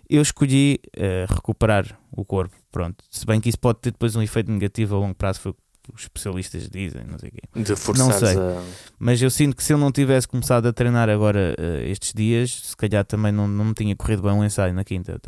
Eu 0.09 0.23
escolhi 0.23 0.79
eh, 0.97 1.27
recuperar 1.29 1.99
o 2.13 2.25
corpo, 2.25 2.55
pronto. 2.71 3.05
Se 3.11 3.27
bem 3.27 3.41
que 3.41 3.49
isso 3.49 3.59
pode 3.59 3.81
ter 3.81 3.91
depois 3.91 4.15
um 4.15 4.23
efeito 4.23 4.51
negativo 4.51 4.95
a 4.95 4.99
longo 4.99 5.15
prazo, 5.15 5.41
foi 5.41 5.53
o 5.53 5.55
que 5.55 5.95
os 5.95 6.03
especialistas 6.03 6.69
dizem, 6.69 7.05
não 7.05 7.19
sei 7.19 7.31
o 7.31 7.33
quê. 7.33 7.63
De 7.63 7.77
forçares 7.77 8.17
sei. 8.17 8.39
a. 8.39 8.63
Mas 8.99 9.21
eu 9.21 9.31
sinto 9.31 9.57
que 9.57 9.63
se 9.63 9.73
eu 9.73 9.79
não 9.79 9.91
tivesse 9.91 10.29
começado 10.29 10.67
a 10.67 10.73
treinar 10.73 11.09
agora 11.09 11.55
eh, 11.59 11.91
estes 11.91 12.13
dias, 12.15 12.51
se 12.51 12.77
calhar 12.77 13.05
também 13.05 13.33
não, 13.33 13.49
não 13.49 13.67
me 13.67 13.75
tinha 13.75 13.95
corrido 13.97 14.23
bem 14.23 14.33
um 14.33 14.45
ensaio 14.45 14.73
na 14.73 14.85
quinta, 14.85 15.21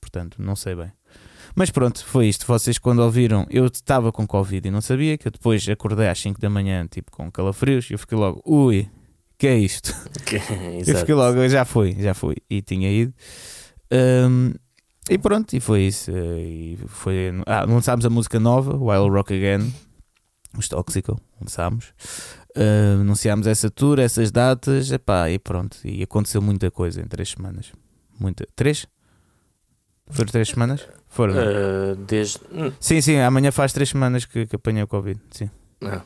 portanto, 0.00 0.36
não 0.40 0.54
sei 0.54 0.74
bem. 0.74 0.92
Mas 1.54 1.70
pronto, 1.70 2.04
foi 2.04 2.28
isto. 2.28 2.46
Vocês 2.46 2.78
quando 2.78 3.00
ouviram, 3.00 3.46
eu 3.50 3.66
estava 3.66 4.10
com 4.10 4.26
Covid 4.26 4.66
e 4.66 4.70
não 4.70 4.80
sabia, 4.80 5.18
que 5.18 5.28
eu 5.28 5.32
depois 5.32 5.68
acordei 5.68 6.08
às 6.08 6.18
5 6.18 6.40
da 6.40 6.48
manhã, 6.48 6.86
tipo 6.86 7.10
com 7.10 7.30
calafrios, 7.30 7.90
e 7.90 7.92
eu 7.92 7.98
fiquei 7.98 8.16
logo, 8.16 8.42
ui, 8.46 8.88
que 9.42 9.48
é 9.48 9.58
isto? 9.58 9.92
Eu 10.30 10.80
Exato. 10.80 10.98
fiquei 11.00 11.14
logo, 11.16 11.48
já 11.48 11.64
foi, 11.64 11.96
já 11.98 12.14
foi. 12.14 12.36
E 12.48 12.62
tinha 12.62 12.88
ido. 12.92 13.12
Ahm, 13.90 14.52
e 15.10 15.18
pronto, 15.18 15.52
e 15.56 15.58
foi 15.58 15.82
isso. 15.82 16.12
eh, 16.12 16.40
E 16.44 16.78
foi, 16.86 17.32
ah, 17.46 17.64
lançámos 17.64 18.06
a 18.06 18.10
música 18.10 18.38
nova, 18.38 18.76
Wild 18.76 19.10
Rock 19.10 19.34
Again, 19.34 19.74
os 20.56 20.68
Toxical, 20.68 21.18
lançámos. 21.40 21.92
Ah, 22.56 23.00
anunciámos 23.00 23.48
essa 23.48 23.68
tour, 23.68 23.98
essas 23.98 24.30
datas, 24.30 24.92
epá, 24.92 25.28
e 25.28 25.40
pronto. 25.40 25.76
E 25.84 26.04
aconteceu 26.04 26.40
muita 26.40 26.70
coisa 26.70 27.00
em 27.00 27.06
três 27.08 27.30
semanas. 27.30 27.72
Muita. 28.20 28.46
Três? 28.54 28.86
Foram 30.08 30.30
três 30.30 30.48
semanas? 30.50 30.86
Foram. 31.08 31.34
Uh, 31.34 31.96
desde. 32.06 32.38
hum, 32.52 32.70
Sim, 32.78 33.00
sim, 33.00 33.16
amanhã 33.18 33.50
faz 33.50 33.72
três 33.72 33.88
semanas 33.88 34.24
que, 34.24 34.46
que 34.46 34.54
apanhei 34.54 34.84
o 34.84 34.86
Covid. 34.86 35.20
Sim. 35.32 35.50
ah, 35.84 36.02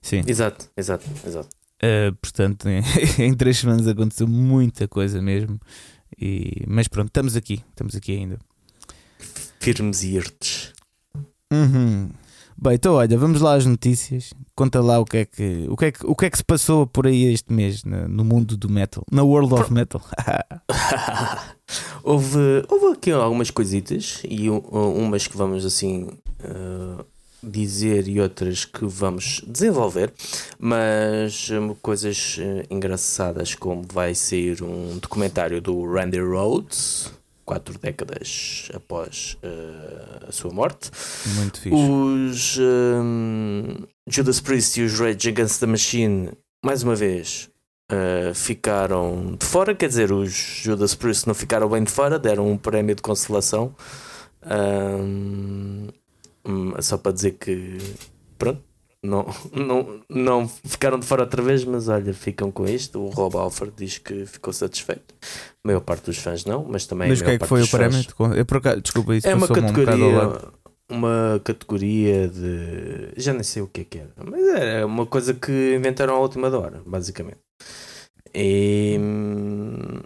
Sim. 0.00 0.22
exato, 0.26 0.70
exato, 0.76 1.04
exato. 1.26 1.48
Uh, 1.82 2.14
portanto, 2.16 2.66
em, 3.18 3.34
três 3.34 3.58
semanas 3.58 3.86
aconteceu 3.86 4.26
muita 4.26 4.88
coisa 4.88 5.20
mesmo. 5.20 5.60
E, 6.18 6.64
mas 6.66 6.88
pronto, 6.88 7.08
estamos 7.08 7.36
aqui, 7.36 7.62
estamos 7.70 7.94
aqui 7.94 8.16
ainda. 8.16 8.38
Firmes 9.60 10.02
e 10.02 10.14
irtes. 10.16 10.72
Uhum. 11.52 12.08
Bem, 12.58 12.74
então 12.74 12.94
olha, 12.94 13.18
vamos 13.18 13.42
lá 13.42 13.54
às 13.54 13.66
notícias. 13.66 14.32
Conta 14.54 14.80
lá 14.80 14.98
o 14.98 15.04
que 15.04 15.18
é 15.18 15.24
que, 15.26 15.66
o 15.68 15.76
que, 15.76 15.84
é 15.84 15.92
que, 15.92 16.06
o 16.06 16.14
que, 16.14 16.24
é 16.24 16.30
que 16.30 16.38
se 16.38 16.44
passou 16.44 16.86
por 16.86 17.06
aí 17.06 17.24
este 17.24 17.52
mês 17.52 17.84
na- 17.84 18.08
no 18.08 18.24
mundo 18.24 18.56
do 18.56 18.70
metal, 18.70 19.04
na 19.12 19.22
World 19.22 19.52
of 19.52 19.70
Metal. 19.70 20.00
houve, 22.02 22.64
houve 22.68 22.86
aqui 22.96 23.10
algumas 23.10 23.50
coisitas 23.50 24.22
e 24.28 24.48
u- 24.48 24.58
umas 24.60 25.26
que 25.26 25.36
vamos 25.36 25.64
assim 25.66 26.04
uh, 26.04 27.04
dizer 27.46 28.08
e 28.08 28.20
outras 28.20 28.64
que 28.64 28.84
vamos 28.84 29.42
desenvolver, 29.46 30.12
mas 30.58 31.48
um, 31.50 31.74
coisas 31.74 32.38
uh, 32.38 32.66
engraçadas 32.68 33.54
como 33.54 33.84
vai 33.90 34.14
sair 34.14 34.62
um 34.62 34.98
documentário 34.98 35.60
do 35.60 35.84
Randy 35.84 36.20
Rhodes, 36.20 37.12
quatro 37.44 37.78
décadas 37.78 38.68
após 38.74 39.38
uh, 39.42 40.28
a 40.28 40.32
sua 40.32 40.52
morte. 40.52 40.90
Muito 41.36 41.60
fixe. 41.60 41.76
Os 41.76 42.58
um, 42.58 43.76
Judas 44.08 44.40
Priest 44.40 44.80
e 44.80 44.84
os 44.84 44.98
Rage 44.98 45.28
Against 45.28 45.60
the 45.60 45.66
Machine, 45.66 46.32
mais 46.64 46.82
uma 46.82 46.96
vez, 46.96 47.48
uh, 47.92 48.34
ficaram 48.34 49.36
de 49.38 49.46
fora. 49.46 49.74
Quer 49.74 49.88
dizer, 49.88 50.10
os 50.12 50.32
Judas 50.32 50.94
Priest 50.94 51.26
não 51.26 51.34
ficaram 51.34 51.68
bem 51.68 51.84
de 51.84 51.90
fora, 51.92 52.18
deram 52.18 52.50
um 52.50 52.58
prémio 52.58 52.96
de 52.96 53.02
consolação. 53.02 53.74
Um, 54.44 55.88
hum, 56.46 56.72
só 56.80 56.96
para 56.98 57.12
dizer 57.12 57.32
que, 57.32 57.78
pronto, 58.38 58.62
não, 59.02 59.26
não, 59.52 60.00
não 60.08 60.48
ficaram 60.48 60.98
de 60.98 61.06
fora 61.06 61.22
outra 61.22 61.42
vez, 61.42 61.64
mas 61.64 61.88
olha, 61.88 62.12
ficam 62.12 62.50
com 62.50 62.66
isto. 62.66 63.00
O 63.00 63.08
Rob 63.10 63.36
Alford 63.36 63.72
diz 63.76 63.98
que 63.98 64.26
ficou 64.26 64.52
satisfeito. 64.52 65.14
A 65.22 65.68
maior 65.68 65.80
parte 65.80 66.06
dos 66.06 66.18
fãs 66.18 66.44
não, 66.44 66.64
mas 66.64 66.86
também 66.86 67.08
mas 67.08 67.20
o 67.20 67.24
que 67.24 67.30
é 67.30 67.38
que 67.38 67.46
foi 67.46 67.62
o 67.62 67.66
fãs- 67.66 68.06
prémio? 68.06 68.36
Eu, 68.36 68.44
por 68.46 68.56
acaso, 68.58 68.80
desculpa, 68.80 69.14
isso 69.14 69.28
é 69.28 69.34
uma 69.34 69.46
passou-me 69.46 69.70
um 69.70 69.72
categoria 69.72 70.38
uma 70.88 71.40
categoria 71.44 72.28
de 72.28 73.10
já 73.16 73.32
nem 73.32 73.42
sei 73.42 73.60
o 73.60 73.66
que 73.66 73.80
é 73.80 73.84
que 73.84 73.98
era 73.98 74.12
mas 74.24 74.40
é 74.56 74.84
uma 74.84 75.04
coisa 75.04 75.34
que 75.34 75.74
inventaram 75.74 76.14
à 76.14 76.20
última 76.20 76.48
hora 76.56 76.80
basicamente 76.86 77.38
e 78.34 78.96
hum, 79.00 80.00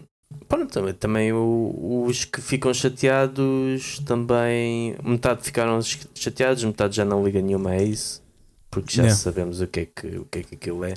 pronto, 0.50 0.71
também, 0.73 0.92
também 0.92 1.33
o- 1.33 2.04
os 2.07 2.25
que 2.26 2.40
ficam 2.42 2.75
chateados 2.75 4.00
também 4.04 4.95
metade 5.02 5.42
ficaram 5.42 5.80
chateados 6.14 6.62
metade 6.64 6.97
já 6.97 7.04
não 7.07 7.25
liga 7.25 7.40
nenhuma 7.40 7.71
a 7.71 7.83
isso 7.83 8.23
porque 8.71 8.97
já 8.97 9.02
Yeah. 9.04 9.16
sabemos 9.19 9.61
o 9.62 9.66
que 9.66 9.80
é 9.80 9.87
que 9.87 10.07
o 10.19 10.25
que 10.26 10.38
é 10.40 10.42
que 10.42 10.54
aquilo 10.57 10.85
é 10.85 10.95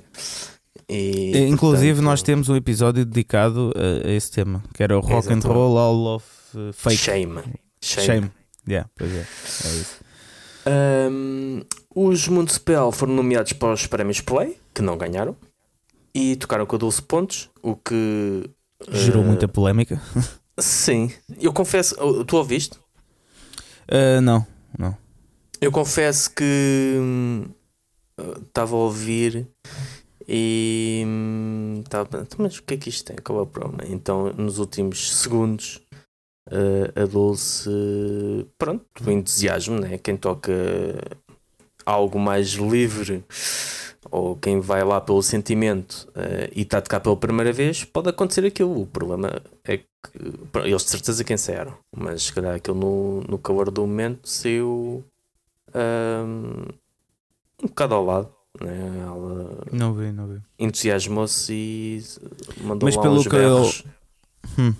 e, 0.89 1.31
Eh, 1.36 1.48
Inclusive, 1.48 1.93
portanto, 1.93 2.05
nós 2.05 2.22
temos 2.22 2.50
um 2.50 2.55
episódio 2.55 3.05
dedicado 3.05 3.72
a, 3.75 4.07
a 4.07 4.12
esse 4.12 4.29
tema, 4.31 4.62
que 4.74 4.83
era 4.83 4.98
o 4.98 5.00
Rock 5.00 5.31
and. 5.31 5.39
Roll 5.39 5.77
All 5.77 6.15
of 6.15 6.25
uh, 6.55 6.74
Fake. 6.74 6.98
shame 6.98 7.41
shame, 7.81 8.05
Shame. 8.05 8.31
Yeah, 8.67 8.89
pois 8.98 9.12
é. 9.12 9.19
É 9.19 9.74
isso. 9.75 10.00
Um, 10.67 11.62
os 11.95 12.27
Municipal 12.27 12.91
foram 12.91 13.13
nomeados 13.13 13.53
para 13.53 13.74
os 13.74 13.86
prémios 13.88 14.22
Play, 14.22 14.57
que 14.74 14.81
não 14.81 14.98
ganharam, 14.98 15.36
e 16.13 16.36
tocaram 16.36 16.65
com 16.65 16.77
12 16.77 17.01
pontos, 17.01 17.50
o 17.62 17.75
que. 17.75 18.50
Gerou 18.91 19.23
uh, 19.23 19.25
muita 19.25 19.47
polémica. 19.47 20.01
Sim, 20.59 21.11
eu 21.39 21.51
confesso. 21.53 21.95
Tu 22.25 22.37
ouviste? 22.37 22.77
Uh, 23.89 24.21
não, 24.21 24.45
não. 24.77 24.95
Eu 25.59 25.71
confesso 25.71 26.29
que 26.31 26.95
hum, 26.99 27.45
estava 28.47 28.75
a 28.75 28.79
ouvir 28.79 29.47
e 30.27 31.03
hum, 31.05 31.81
estava. 31.83 32.27
Mas 32.37 32.57
o 32.57 32.63
que 32.63 32.73
é 32.75 32.77
que 32.77 32.89
isto 32.89 33.05
tem? 33.05 33.17
Qual 33.23 33.39
é 33.39 33.41
o 33.41 33.47
problema? 33.47 33.83
Então, 33.87 34.31
nos 34.33 34.59
últimos 34.59 35.15
segundos, 35.17 35.81
uh, 36.49 37.01
a 37.01 37.05
Dulce, 37.05 37.69
pronto, 38.57 38.85
do 39.01 39.11
entusiasmo, 39.11 39.79
né? 39.79 39.97
Quem 39.97 40.17
toca 40.17 40.53
algo 41.85 42.19
mais 42.19 42.49
livre 42.49 43.23
ou 44.12 44.36
quem 44.36 44.60
vai 44.60 44.83
lá 44.83 45.00
pelo 45.01 45.22
sentimento 45.24 46.07
uh, 46.15 46.50
e 46.55 46.62
está 46.62 46.77
a 46.77 46.81
tocar 46.81 47.00
pela 47.00 47.15
primeira 47.17 47.51
vez, 47.53 47.83
pode 47.83 48.10
acontecer 48.10 48.45
aquilo. 48.45 48.81
O 48.81 48.88
problema 48.88 49.41
é 49.63 49.77
que 49.77 49.86
eles 50.65 50.83
de 50.83 50.89
certeza 50.89 51.24
que 51.24 51.33
ensaiaram, 51.33 51.74
mas 51.95 52.24
se 52.24 52.33
calhar 52.33 52.55
aquilo 52.55 52.77
no, 52.77 53.22
no 53.22 53.38
calor 53.38 53.72
do 53.72 53.81
momento 53.81 54.27
saiu 54.27 55.03
um, 55.74 56.63
um 57.63 57.67
bocado 57.67 57.95
ao 57.95 58.05
lado. 58.05 58.29
Né? 58.62 59.01
Ela 59.03 59.63
Não 59.72 59.93
vi, 59.93 60.12
não 60.12 60.27
vi. 60.27 60.39
entusiasmou-se 60.60 61.51
e 61.53 62.03
mandou 62.62 62.86
Mas 62.88 62.95
lá 62.95 63.01
pelo 63.01 63.15
uns 63.15 63.27
que 63.27 63.36
eu-. 63.36 63.72
Hum. 64.60 64.74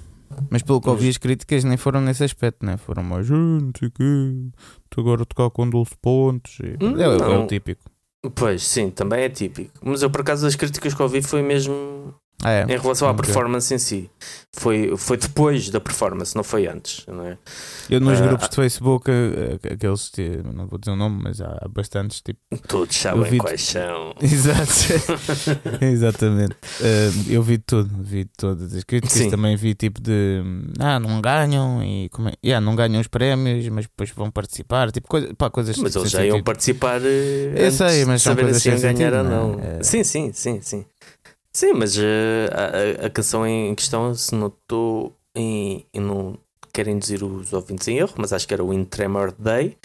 Mas 0.50 0.62
pelo 0.63 0.82
que 0.82 0.88
Mas- 0.88 0.96
ouvi, 0.98 1.10
as 1.10 1.18
críticas 1.18 1.63
nem 1.63 1.77
foram 1.77 2.01
nesse 2.01 2.24
aspecto, 2.24 2.65
né? 2.65 2.75
Foram 2.77 3.03
mais, 3.03 3.30
"Ah, 3.32 3.36
não 3.36 3.72
sei 3.77 3.88
o 3.88 3.92
quê, 3.92 4.03
tu 4.89 5.00
agora 5.01 5.25
tocar 5.25 5.50
com 5.51 5.68
12 5.70 5.92
pontos. 6.01 6.58
E... 6.60 6.84
Hum, 6.84 6.98
é, 7.00 7.03
é 7.03 7.38
o 7.38 7.48
típico. 7.48 7.82
Pois, 8.32 8.63
sim, 8.63 8.89
também 8.89 9.24
é 9.24 9.30
típico. 9.30 9.72
Mas 9.82 10.01
eu 10.01 10.10
por 10.10 10.22
acaso 10.22 10.48
as 10.48 10.56
críticas 10.56 10.94
que 10.94 11.01
ouvi 11.01 11.22
foi 11.22 11.42
mesmo 11.42 12.15
é? 12.46 12.63
Em 12.63 12.78
relação 12.78 13.08
à 13.08 13.13
performance 13.13 13.74
em 13.74 13.78
si. 13.78 14.10
Foi, 14.56 14.96
foi 14.98 15.18
depois 15.18 15.70
da 15.70 15.80
performance, 15.80 16.36
não 16.36 16.44
foi 16.44 16.68
antes. 16.68 17.06
Não 17.08 17.25
é? 17.25 17.38
Eu 17.90 18.00
nos 18.02 18.20
Ah, 18.20 18.28
grupos 18.28 18.50
de 18.50 18.56
Facebook, 18.56 19.10
eh, 19.10 19.58
aqueles, 19.74 20.12
não 20.54 20.68
vou 20.68 20.78
dizer 20.78 20.92
o 20.92 20.96
nome, 20.96 21.22
mas 21.24 21.42
há 21.42 21.66
bastantes, 21.70 22.22
tipo. 22.22 22.40
Todos 22.68 22.96
sabem 22.96 23.24
vi- 23.32 23.38
quais 23.40 23.62
são. 23.63 24.13
Exato. 24.22 24.72
Exatamente. 25.82 26.56
Eh, 26.82 27.10
eu 27.30 27.42
vi 27.42 27.58
tudo, 27.58 27.90
vi 28.04 28.25
todas 28.25 28.74
as 28.75 28.84
críticas. 28.84 29.18
Sim. 29.18 29.30
Também 29.30 29.56
vi 29.56 29.74
tipo 29.74 30.02
de 30.02 30.42
ah, 30.80 31.00
não 31.00 31.22
ganham 31.22 31.84
e 31.84 32.10
como 32.10 32.30
é? 32.30 32.34
Yeah, 32.46 32.63
não 32.63 32.75
ganham 32.75 33.00
os 33.02 33.08
prémios, 33.08 33.68
mas 33.70 33.86
depois 33.86 34.10
vão 34.12 34.30
participar, 34.30 34.92
tipo 34.92 35.08
coisa, 35.08 35.34
pá, 35.36 35.50
coisas 35.50 35.78
Mas 35.78 35.96
eles 35.96 36.12
já 36.12 36.20
iam 36.24 36.34
sentido. 36.34 36.46
participar 36.46 37.02
eh, 37.04 37.54
Eu 37.56 37.72
sei, 37.72 38.06
mas 38.06 38.22
são 38.22 38.36
coisas 38.36 38.62
se 38.62 38.70
iam 38.70 38.80
ganhar 38.80 39.13
ou 39.13 39.24
não. 39.24 39.54
não 39.54 39.60
é? 39.63 39.80
É. 39.80 39.84
Sim, 39.84 40.04
sim, 40.04 40.32
sim, 40.34 40.60
sim. 40.62 40.86
Sim, 41.55 41.74
mas 41.74 41.98
eh, 41.98 42.50
a, 43.03 43.05
a- 43.05 43.10
canção 43.10 43.45
em 43.45 43.74
questão, 43.75 44.13
se 44.15 44.33
não 44.33 44.48
estou 44.48 45.15
em. 45.36 45.86
e 45.93 46.00
não 46.00 46.38
quero 46.74 46.89
induzir 46.89 47.24
os 47.24 47.53
ouvintes 47.53 47.88
em 47.88 47.98
erro, 48.00 48.13
mas 48.17 48.33
acho 48.33 48.48
que 48.48 48.53
era 48.53 48.63
o 48.63 48.74
In 48.74 48.83
Tremor 48.86 49.31
Day, 49.38 49.77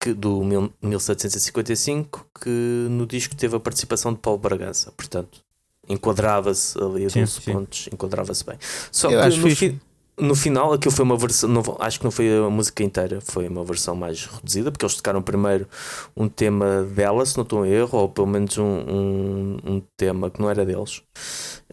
que, 0.00 0.12
do 0.12 0.42
mil, 0.44 0.72
1755, 0.82 2.26
que 2.42 2.50
no 2.90 3.06
disco 3.06 3.36
teve 3.36 3.56
a 3.56 3.60
participação 3.60 4.12
de 4.12 4.18
Paulo 4.18 4.40
Bragança. 4.40 4.92
Portanto, 4.96 5.40
enquadrava-se 5.88 6.76
ali 6.82 7.06
a 7.06 7.10
Sim, 7.10 7.20
12 7.20 7.40
sim. 7.40 7.52
pontos, 7.52 7.88
enquadrava-se 7.92 8.44
bem. 8.44 8.58
Só 8.90 9.10
Eu 9.10 9.20
que 9.20 9.26
acho 9.28 9.40
no, 9.40 9.48
fixe. 9.48 9.80
No 10.18 10.34
final, 10.34 10.72
aquilo 10.72 10.94
foi 10.94 11.04
uma 11.04 11.16
versão, 11.16 11.48
não, 11.48 11.62
acho 11.80 11.98
que 11.98 12.04
não 12.04 12.10
foi 12.10 12.36
a 12.38 12.50
música 12.50 12.82
inteira, 12.84 13.20
foi 13.20 13.48
uma 13.48 13.64
versão 13.64 13.94
mais 13.96 14.26
reduzida, 14.26 14.70
porque 14.70 14.84
eles 14.84 14.96
tocaram 14.96 15.22
primeiro 15.22 15.68
um 16.16 16.28
tema 16.28 16.82
dela, 16.84 17.24
se 17.26 17.36
não 17.36 17.42
estou 17.42 17.64
em 17.66 17.70
erro, 17.70 17.98
ou 17.98 18.08
pelo 18.08 18.26
menos 18.26 18.56
um, 18.58 18.64
um, 18.64 19.56
um 19.64 19.82
tema 19.96 20.30
que 20.30 20.40
não 20.40 20.50
era 20.50 20.64
deles, 20.64 21.02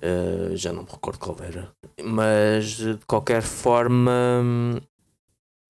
Eh, 0.02 0.56
já 0.56 0.74
não 0.74 0.84
me 0.84 0.90
recordo 0.90 1.20
qual 1.20 1.38
era, 1.42 1.70
mas 2.04 2.66
de 2.78 2.98
qualquer 3.06 3.42
forma, 3.44 4.12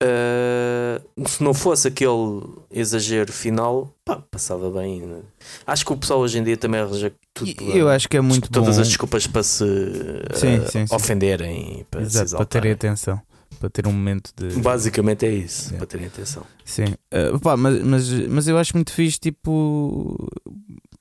eh, 0.02 1.00
se 1.26 1.42
não 1.42 1.54
fosse 1.54 1.88
aquele 1.88 2.42
exagero 2.70 3.32
final, 3.32 3.92
pá, 4.04 4.16
passava 4.30 4.70
bem. 4.70 5.00
né? 5.02 5.20
Acho 5.66 5.84
que 5.86 5.92
o 5.92 5.96
pessoal 5.96 6.20
hoje 6.20 6.38
em 6.38 6.44
dia 6.44 6.56
também 6.56 6.80
arranja 6.80 7.12
tudo. 7.32 7.50
Eu 7.72 7.88
acho 7.88 8.08
que 8.08 8.16
é 8.16 8.20
muito 8.20 8.50
todas 8.50 8.76
bom. 8.76 8.82
as 8.82 8.88
desculpas 8.88 9.26
para 9.26 9.42
se 9.42 9.64
eh, 9.64 10.34
Sim, 10.36 10.66
sim, 10.68 10.86
sim. 10.86 10.94
ofenderem, 10.94 11.86
para 11.90 12.00
se 12.00 12.06
Exato, 12.20 12.36
para 12.36 12.46
terem 12.46 12.72
atenção, 12.72 13.20
para 13.60 13.70
ter 13.70 13.86
um 13.86 13.92
momento 13.92 14.32
de. 14.36 14.58
Basicamente 14.60 15.24
é 15.26 15.30
isso, 15.30 15.70
Sim. 15.70 15.76
para 15.76 15.86
terem 15.86 16.06
atenção. 16.06 16.42
Sim, 16.64 16.94
Uh, 17.12 17.38
pá, 17.40 17.56
mas, 17.58 17.82
mas, 17.82 18.08
mas 18.28 18.48
eu 18.48 18.56
acho 18.56 18.74
muito 18.74 18.90
fixe, 18.90 19.18
tipo, 19.20 20.16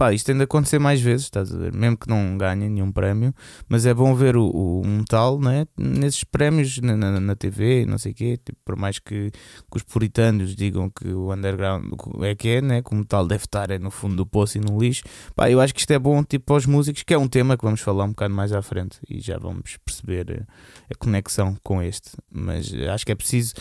pá, 0.01 0.11
isto 0.11 0.25
tem 0.25 0.35
de 0.35 0.45
acontecer 0.45 0.79
mais 0.79 0.99
vezes, 0.99 1.25
estás 1.25 1.53
a 1.53 1.57
ver? 1.59 1.71
Mesmo 1.75 1.95
que 1.95 2.09
não 2.09 2.35
ganhem 2.35 2.67
nenhum 2.71 2.91
prémio, 2.91 3.35
mas 3.69 3.85
é 3.85 3.93
bom 3.93 4.15
ver 4.15 4.35
o, 4.35 4.47
o 4.49 4.81
metal, 4.83 5.39
né? 5.39 5.67
Nesses 5.77 6.23
prémios 6.23 6.79
na, 6.79 6.97
na, 6.97 7.19
na 7.19 7.35
TV, 7.35 7.85
não 7.85 7.99
sei 7.99 8.11
o 8.11 8.15
quê, 8.15 8.39
tipo, 8.43 8.57
por 8.65 8.75
mais 8.75 8.97
que, 8.97 9.29
que 9.29 9.77
os 9.77 9.83
puritanos 9.83 10.55
digam 10.55 10.89
que 10.89 11.07
o 11.09 11.31
underground 11.31 11.85
é 12.23 12.33
que 12.33 12.49
é, 12.49 12.61
né? 12.63 12.81
Que 12.81 12.91
o 12.91 12.95
metal 12.95 13.27
deve 13.27 13.43
estar 13.43 13.69
é 13.69 13.77
no 13.77 13.91
fundo 13.91 14.15
do 14.15 14.25
poço 14.25 14.57
e 14.57 14.61
no 14.61 14.79
lixo, 14.79 15.03
pá, 15.35 15.51
eu 15.51 15.61
acho 15.61 15.71
que 15.71 15.81
isto 15.81 15.91
é 15.91 15.99
bom, 15.99 16.23
tipo, 16.23 16.45
para 16.45 16.55
os 16.55 16.65
músicos, 16.65 17.03
que 17.03 17.13
é 17.13 17.17
um 17.19 17.27
tema 17.27 17.55
que 17.55 17.63
vamos 17.63 17.81
falar 17.81 18.05
um 18.05 18.09
bocado 18.09 18.33
mais 18.33 18.51
à 18.53 18.63
frente 18.63 18.97
e 19.07 19.19
já 19.19 19.37
vamos 19.37 19.77
perceber 19.85 20.31
eh, 20.31 20.45
a 20.91 20.97
conexão 20.97 21.55
com 21.61 21.79
este, 21.79 22.09
mas 22.31 22.73
eh, 22.73 22.89
acho 22.89 23.05
que 23.05 23.11
é 23.11 23.15
preciso, 23.15 23.53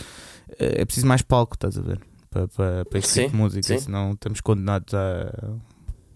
eh, 0.57 0.81
é 0.81 0.85
preciso 0.85 1.05
mais 1.05 1.21
palco, 1.21 1.53
estás 1.53 1.77
a 1.77 1.81
ver? 1.83 2.01
Para, 2.31 2.47
para, 2.47 2.85
para 2.85 2.97
este 2.97 3.11
Sim, 3.11 3.19
tipo 3.25 3.31
de 3.33 3.37
música, 3.37 3.67
sim. 3.67 3.77
senão 3.77 4.13
estamos 4.13 4.41
condenados 4.41 4.91
à, 4.93 5.29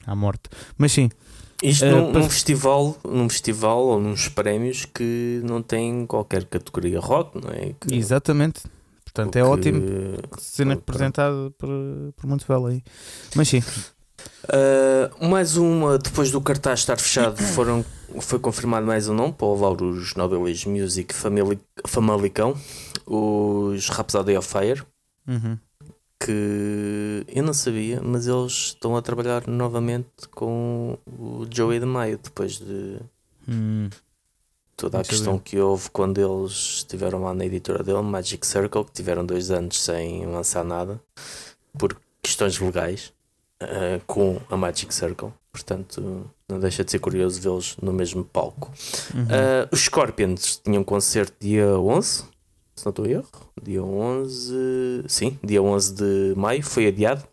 à 0.05 0.15
morte. 0.15 0.43
Mas 0.77 0.91
sim, 0.91 1.09
Isto 1.63 1.85
Eh, 1.85 1.91
num, 1.91 2.12
pas- 2.12 2.21
num 2.24 2.29
festival, 2.29 2.97
num 3.05 3.29
festival 3.29 3.79
ou 3.85 4.00
nos 4.01 4.27
prémios 4.27 4.83
que 4.85 5.41
não 5.43 5.62
tem 5.62 6.05
qualquer 6.05 6.43
categoria 6.45 7.00
rock, 7.00 7.41
não 7.41 7.50
é? 7.50 7.74
Que- 7.79 7.95
exatamente. 7.95 8.62
Portanto, 9.05 9.35
é 9.38 9.43
ótimo 9.43 9.81
sendo 10.38 10.67
pronto. 10.71 10.79
representado 10.81 11.55
por, 11.57 11.70
por 12.18 12.27
muito 12.27 12.46
velho 12.46 12.65
aí. 12.68 12.83
Mas 13.35 13.48
sim, 13.48 13.63
Uh, 14.46 15.27
mais 15.27 15.57
uma, 15.57 15.98
depois 15.98 16.31
do 16.31 16.39
cartaz 16.41 16.79
estar 16.79 16.98
fechado, 16.98 17.37
foram, 17.53 17.83
foi 18.22 18.39
confirmado 18.39 18.85
mais 18.85 19.07
um 19.07 19.13
nome 19.13 19.33
para 19.33 19.46
o 19.48 19.55
Lauros 19.59 20.13
Nobelis 20.15 20.65
Music 20.65 21.13
Famili- 21.13 21.59
Famalicão, 21.87 22.55
os 23.05 23.89
Rhapsody 23.89 24.35
of 24.37 24.48
Fire, 24.48 24.83
Uhum. 25.27 25.57
Que 26.25 27.24
eu 27.27 27.44
não 27.44 27.53
sabia, 27.53 28.01
mas 28.01 28.25
eles 28.27 28.51
estão 28.51 28.98
a 28.98 29.01
trabalhar 29.01 29.48
novamente 29.48 30.27
com 30.31 30.98
o 31.05 31.46
Joey 31.50 31.79
de 31.79 31.85
Maio, 31.85 32.20
depois 32.22 32.57
de 32.57 32.98
Hum, 33.48 33.90
toda 34.75 35.00
a 35.00 35.03
questão 35.03 35.38
que 35.38 35.59
houve 35.59 35.90
quando 35.92 36.20
eles 36.20 36.77
estiveram 36.77 37.22
lá 37.22 37.33
na 37.33 37.46
editora 37.46 37.83
dele, 37.83 38.01
Magic 38.01 38.46
Circle, 38.46 38.85
que 38.85 38.92
tiveram 38.92 39.25
dois 39.25 39.51
anos 39.51 39.79
sem 39.79 40.25
lançar 40.25 40.64
nada, 40.64 41.00
por 41.77 41.96
questões 42.24 42.57
legais, 42.59 43.14
eh, 43.59 44.01
com 44.07 44.42
a 44.50 44.57
Magic 44.57 44.94
Circle. 44.94 45.31
Portanto, 45.51 46.29
não 46.50 46.59
deixa 46.59 46.83
de 46.83 46.92
ser 46.92 47.00
curioso 47.00 47.40
vê-los 47.40 47.77
no 47.81 47.94
mesmo 47.94 48.25
palco. 48.25 48.72
uhum. 49.14 49.27
Eh, 49.29 49.70
os 49.72 49.81
Scorpions 49.81 50.59
tinham 50.64 50.83
concerto 50.83 51.35
dia 51.40 51.68
11, 51.79 52.24
se 52.75 52.85
não 52.85 52.90
estou 52.92 53.05
em 53.05 53.11
erro. 53.11 53.29
Dia 53.61 53.83
11, 53.83 55.03
sim, 55.07 55.40
dia 55.44 55.61
11 55.61 55.94
de 55.94 56.33
maio, 56.35 56.64
foi 56.64 56.88
adiado. 56.88 57.24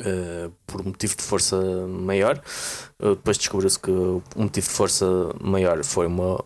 eh, 0.00 0.50
por 0.66 0.84
motivo 0.84 1.16
de 1.16 1.22
força 1.22 1.56
maior, 1.86 2.42
Uh, 3.02 3.14
depois 3.16 3.38
descobriu-se 3.38 3.78
que 3.78 3.90
o 3.90 4.22
motivo 4.36 4.66
de 4.66 4.72
força 4.74 5.06
maior 5.40 5.82
foi 5.82 6.06
uma, 6.06 6.44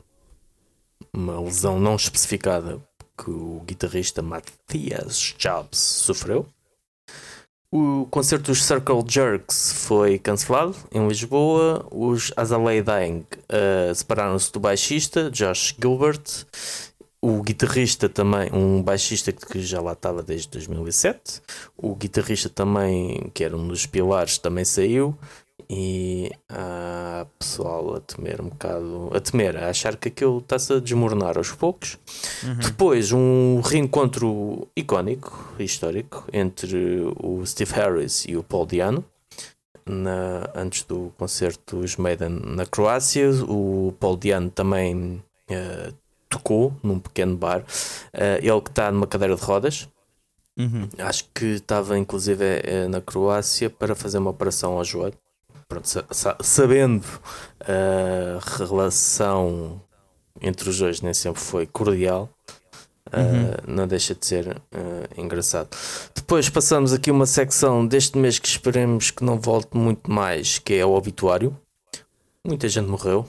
uma 1.13 1.41
lesão 1.41 1.81
não 1.81 1.97
especificada 1.97 2.81
que 3.19 3.29
o 3.31 3.61
guitarrista 3.67 4.23
Matthias 4.23 5.35
Jobs 5.37 5.79
sofreu. 5.79 6.47
O 7.73 8.07
concerto 8.09 8.53
dos 8.53 8.63
Circle 8.63 9.03
Jerks 9.09 9.73
foi 9.73 10.17
cancelado 10.17 10.77
em 10.93 11.09
Lisboa. 11.09 11.85
Os 11.91 12.33
Azalea 12.37 12.85
Dying 12.85 13.27
uh, 13.51 13.93
separaram-se 13.93 14.53
do 14.53 14.61
baixista 14.61 15.29
Josh 15.29 15.75
Gilbert. 15.81 16.47
O 17.27 17.43
guitarrista 17.43 18.07
também, 18.07 18.51
um 18.53 18.83
baixista 18.83 19.33
que 19.33 19.59
já 19.63 19.81
lá 19.81 19.95
estava 19.95 20.23
desde 20.23 20.47
2007. 20.51 21.41
O 21.75 21.95
guitarrista 21.95 22.51
também, 22.51 23.31
que 23.33 23.43
era 23.43 23.57
um 23.57 23.67
dos 23.67 23.87
pilares, 23.87 24.37
também 24.37 24.63
saiu 24.63 25.17
e 25.71 26.31
há 26.51 27.27
pessoal 27.39 27.97
a 27.97 28.01
temer 28.01 28.43
um 28.43 28.51
bocado, 28.51 29.11
a 29.15 29.21
temer, 29.21 29.57
a 29.57 29.71
achar 29.71 29.97
que 29.97 30.09
aquilo 30.09 30.37
está-se 30.37 30.75
a 30.75 30.79
desmoronar 30.79 31.39
aos 31.39 31.51
poucos. 31.51 31.99
Uhum. 32.43 32.57
Depois, 32.57 33.11
um 33.11 33.63
reencontro 33.63 34.69
icónico, 34.77 35.55
histórico, 35.59 36.27
entre 36.31 37.11
o 37.23 37.43
Steve 37.47 37.73
Harris 37.73 38.27
e 38.29 38.37
o 38.37 38.43
Paul 38.43 38.67
Diano. 38.67 39.03
Na, 39.87 40.51
antes 40.55 40.83
do 40.83 41.11
concerto 41.17 41.81
dos 41.81 41.97
Maiden 41.97 42.39
na 42.45 42.67
Croácia, 42.67 43.31
o 43.49 43.95
Paul 43.99 44.19
Diano 44.19 44.51
também 44.51 45.23
eh, 45.49 45.91
tocou 46.37 46.75
num 46.83 46.99
pequeno 46.99 47.37
bar. 47.37 47.65
Eh, 48.13 48.41
ele 48.43 48.61
que 48.61 48.71
está 48.71 48.91
numa 48.93 49.07
cadeira 49.07 49.35
de 49.37 49.43
rodas, 49.43 49.89
Uhum. 50.57 50.89
Acho 50.99 51.25
que 51.35 51.47
estava 51.47 51.99
inclusive 51.99 52.45
eh, 52.63 52.87
na 52.87 53.01
Croácia 53.01 53.69
para 53.69 53.93
fazer 53.97 54.19
uma 54.19 54.31
operação 54.31 54.75
ao 54.79 54.85
joelho. 54.85 55.19
Pronto, 55.67 55.89
sa- 55.89 56.05
sa- 56.13 56.37
sabendo 56.41 57.05
a 57.61 58.39
relação 58.57 59.81
entre 60.41 60.69
os 60.71 60.79
dois 60.79 61.01
nem 61.01 61.13
sempre 61.13 61.41
foi 61.41 61.67
cordial, 61.67 62.29
Uhum. 63.13 63.75
não 63.75 63.87
deixa 63.89 64.15
de 64.15 64.25
ser 64.25 64.47
eh, 64.73 65.09
engraçado. 65.21 65.69
Depois 66.15 66.49
passamos 66.49 66.93
aqui 66.93 67.11
uma 67.11 67.27
secção 67.27 67.85
deste 67.85 68.17
mês 68.17 68.39
que 68.39 68.47
esperemos 68.47 69.11
que 69.11 69.25
não 69.25 69.41
volte 69.41 69.77
muito 69.77 70.09
mais, 70.09 70.61
que 70.61 70.75
é 70.75 70.87
o 70.87 70.93
obituário. 70.95 71.57
Muita 72.47 72.69
gente 72.69 72.89
morreu. 72.89 73.27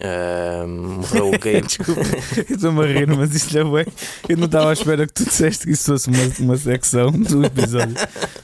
Eh, 0.00 0.64
morreu 0.66 1.28
o 1.28 1.32
Gabe 1.32 1.62
Desculpa, 1.66 2.00
eu 2.48 2.56
estou-me 2.56 2.82
a 2.82 2.86
rir, 2.86 3.06
mas 3.16 3.34
isto 3.34 3.56
é 3.56 3.64
bem. 3.64 3.86
Eu 4.28 4.36
não 4.36 4.46
estava 4.46 4.70
à 4.70 4.72
espera 4.72 5.06
que 5.06 5.12
tu 5.12 5.24
disseste 5.24 5.66
que 5.66 5.72
isso 5.72 5.92
fosse 5.92 6.08
uma, 6.08 6.22
uma 6.40 6.56
secção 6.56 7.10
do 7.10 7.44
episódio. 7.44 7.94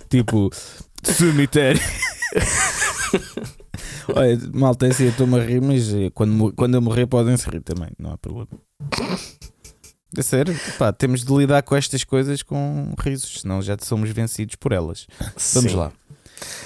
Tipo, 0.09 0.51
cemitério. 1.03 1.81
Olha, 4.15 4.39
malta, 4.53 4.87
é 4.87 4.91
assim, 4.91 5.05
eu 5.05 5.11
estou-me 5.11 5.39
a 5.39 5.45
rir, 5.45 5.61
mas 5.61 5.93
eh, 5.93 6.11
quando, 6.15 6.53
quando 6.55 6.75
eu 6.75 6.83
morrer 6.83 7.07
podem-se 7.07 7.49
rir 7.49 7.61
também, 7.61 7.91
não 7.99 8.13
há 8.13 8.19
problema. 8.19 8.49
É 10.17 10.23
sério, 10.23 10.59
pá, 10.79 10.93
temos 10.93 11.25
de 11.25 11.35
lidar 11.35 11.63
com 11.63 11.77
estas 11.77 12.03
coisas 12.05 12.43
com 12.43 12.95
risos, 12.99 13.43
senão 13.43 13.61
já 13.61 13.77
somos 13.81 14.11
vencidos 14.11 14.57
por 14.57 14.73
elas. 14.73 15.07
Vamos 15.53 15.73
Sim. 15.73 15.77
lá. 15.77 15.93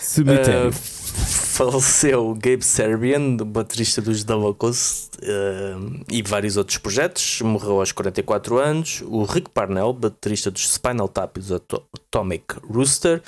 Cemitério. 0.01 0.71
Uh, 0.71 1.02
faleceu 1.17 2.35
Gabe 2.35 2.65
Serbian, 2.65 3.37
baterista 3.37 4.01
dos 4.01 4.25
The 4.25 4.35
Locals 4.35 5.11
uh, 5.23 6.05
e 6.11 6.23
vários 6.23 6.57
outros 6.57 6.79
projetos. 6.79 7.41
Morreu 7.43 7.81
aos 7.81 7.93
44 7.93 8.59
anos. 8.59 9.03
O 9.07 9.25
Rick 9.25 9.51
Parnell, 9.51 9.93
baterista 9.93 10.51
dos 10.51 10.73
Spinal 10.73 11.09
Tap 11.09 11.37
e 11.37 11.41
dos 11.41 11.53
Ato- 11.53 11.85
Atomic 11.95 12.45
Rooster. 12.69 13.23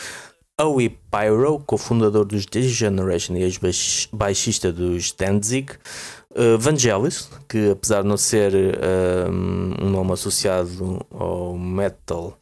Howie 0.60 0.96
Pyro, 1.10 1.58
cofundador 1.66 2.24
dos 2.24 2.46
Degeneration 2.46 3.34
e 3.36 3.42
ex-baixista 3.42 4.72
dos 4.72 5.10
Danzig, 5.10 5.72
uh, 6.36 6.58
Vangelis, 6.58 7.28
que 7.48 7.70
apesar 7.70 8.02
de 8.02 8.08
não 8.08 8.16
ser 8.16 8.52
um, 8.54 9.86
um 9.86 9.90
nome 9.90 10.12
associado 10.12 11.04
ao 11.10 11.56
metal, 11.56 12.38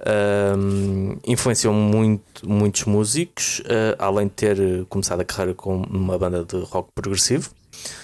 um, 0.00 1.18
influenciou 1.26 1.74
muito, 1.74 2.48
muitos 2.48 2.84
músicos, 2.84 3.60
uh, 3.60 3.96
além 3.98 4.26
de 4.26 4.32
ter 4.32 4.86
começado 4.86 5.20
a 5.20 5.24
carreira 5.24 5.54
com 5.54 5.82
uma 5.82 6.18
banda 6.18 6.44
de 6.44 6.58
rock 6.64 6.90
progressivo. 6.94 7.50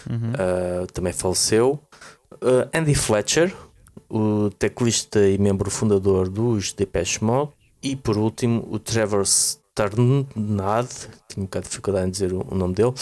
Uhum. 0.08 0.32
Uh, 0.32 0.86
também 0.92 1.12
faleceu. 1.12 1.80
Uh, 2.34 2.68
Andy 2.74 2.94
Fletcher, 2.94 3.54
o 4.08 4.50
teclista 4.50 5.26
e 5.26 5.38
membro 5.38 5.70
fundador 5.70 6.28
dos 6.28 6.72
Depeche 6.72 7.22
Mode. 7.24 7.50
E 7.82 7.94
por 7.94 8.16
último, 8.16 8.66
o 8.70 8.78
Trevor 8.78 9.24
Stannard, 9.76 10.88
tinha 11.28 11.42
um 11.42 11.42
bocado 11.42 11.64
de 11.64 11.68
dificuldade 11.68 12.08
em 12.08 12.10
dizer 12.10 12.32
o, 12.32 12.54
nome 12.54 12.74
dele, 12.74 12.94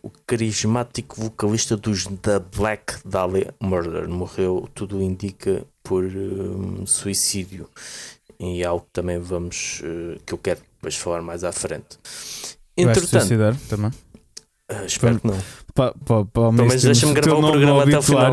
o 0.00 0.10
carismático 0.24 1.20
vocalista 1.20 1.76
dos 1.76 2.04
The 2.04 2.38
Black 2.56 2.98
Dahlia 3.04 3.52
Murder. 3.60 4.08
Morreu, 4.08 4.68
tudo 4.72 5.02
indica, 5.02 5.64
por 5.82 6.04
um, 6.04 6.86
suicídio. 6.86 7.68
E 8.38 8.62
é 8.62 8.66
algo 8.66 8.84
que 8.84 8.92
também 8.92 9.18
vamos, 9.18 9.82
uh, 9.82 10.20
que 10.24 10.32
eu 10.32 10.38
quero 10.38 10.60
depois 10.76 10.96
falar 10.96 11.20
mais 11.20 11.42
à 11.42 11.50
frente. 11.50 11.98
Entretanto, 12.76 13.08
suicidar 13.08 13.56
também? 13.68 13.90
Uh, 14.70 14.86
espero 14.86 15.18
que 15.18 15.26
não. 15.26 15.38
Pa, 15.74 15.92
pa, 15.92 16.24
pa, 16.24 16.52
Pelo 16.52 16.52
menos 16.52 16.80
deixa-me 16.80 17.12
gravar 17.12 17.38
o 17.38 17.50
programa 17.50 17.82
até 17.82 17.98
o 17.98 18.02
final. 18.02 18.32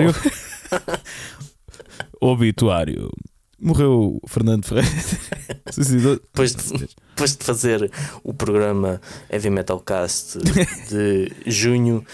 obituário. 2.21 3.10
Morreu 3.60 4.20
Fernando 4.28 4.65
Ferreira. 4.65 4.89
depois, 5.65 6.56
de, 6.56 6.88
depois 7.10 7.36
de 7.36 7.43
fazer 7.43 7.91
o 8.24 8.34
programa 8.34 9.02
Heavy 9.30 9.50
Metal 9.50 9.80
Cast 9.80 10.38
de 10.89 11.32
junho 11.46 12.06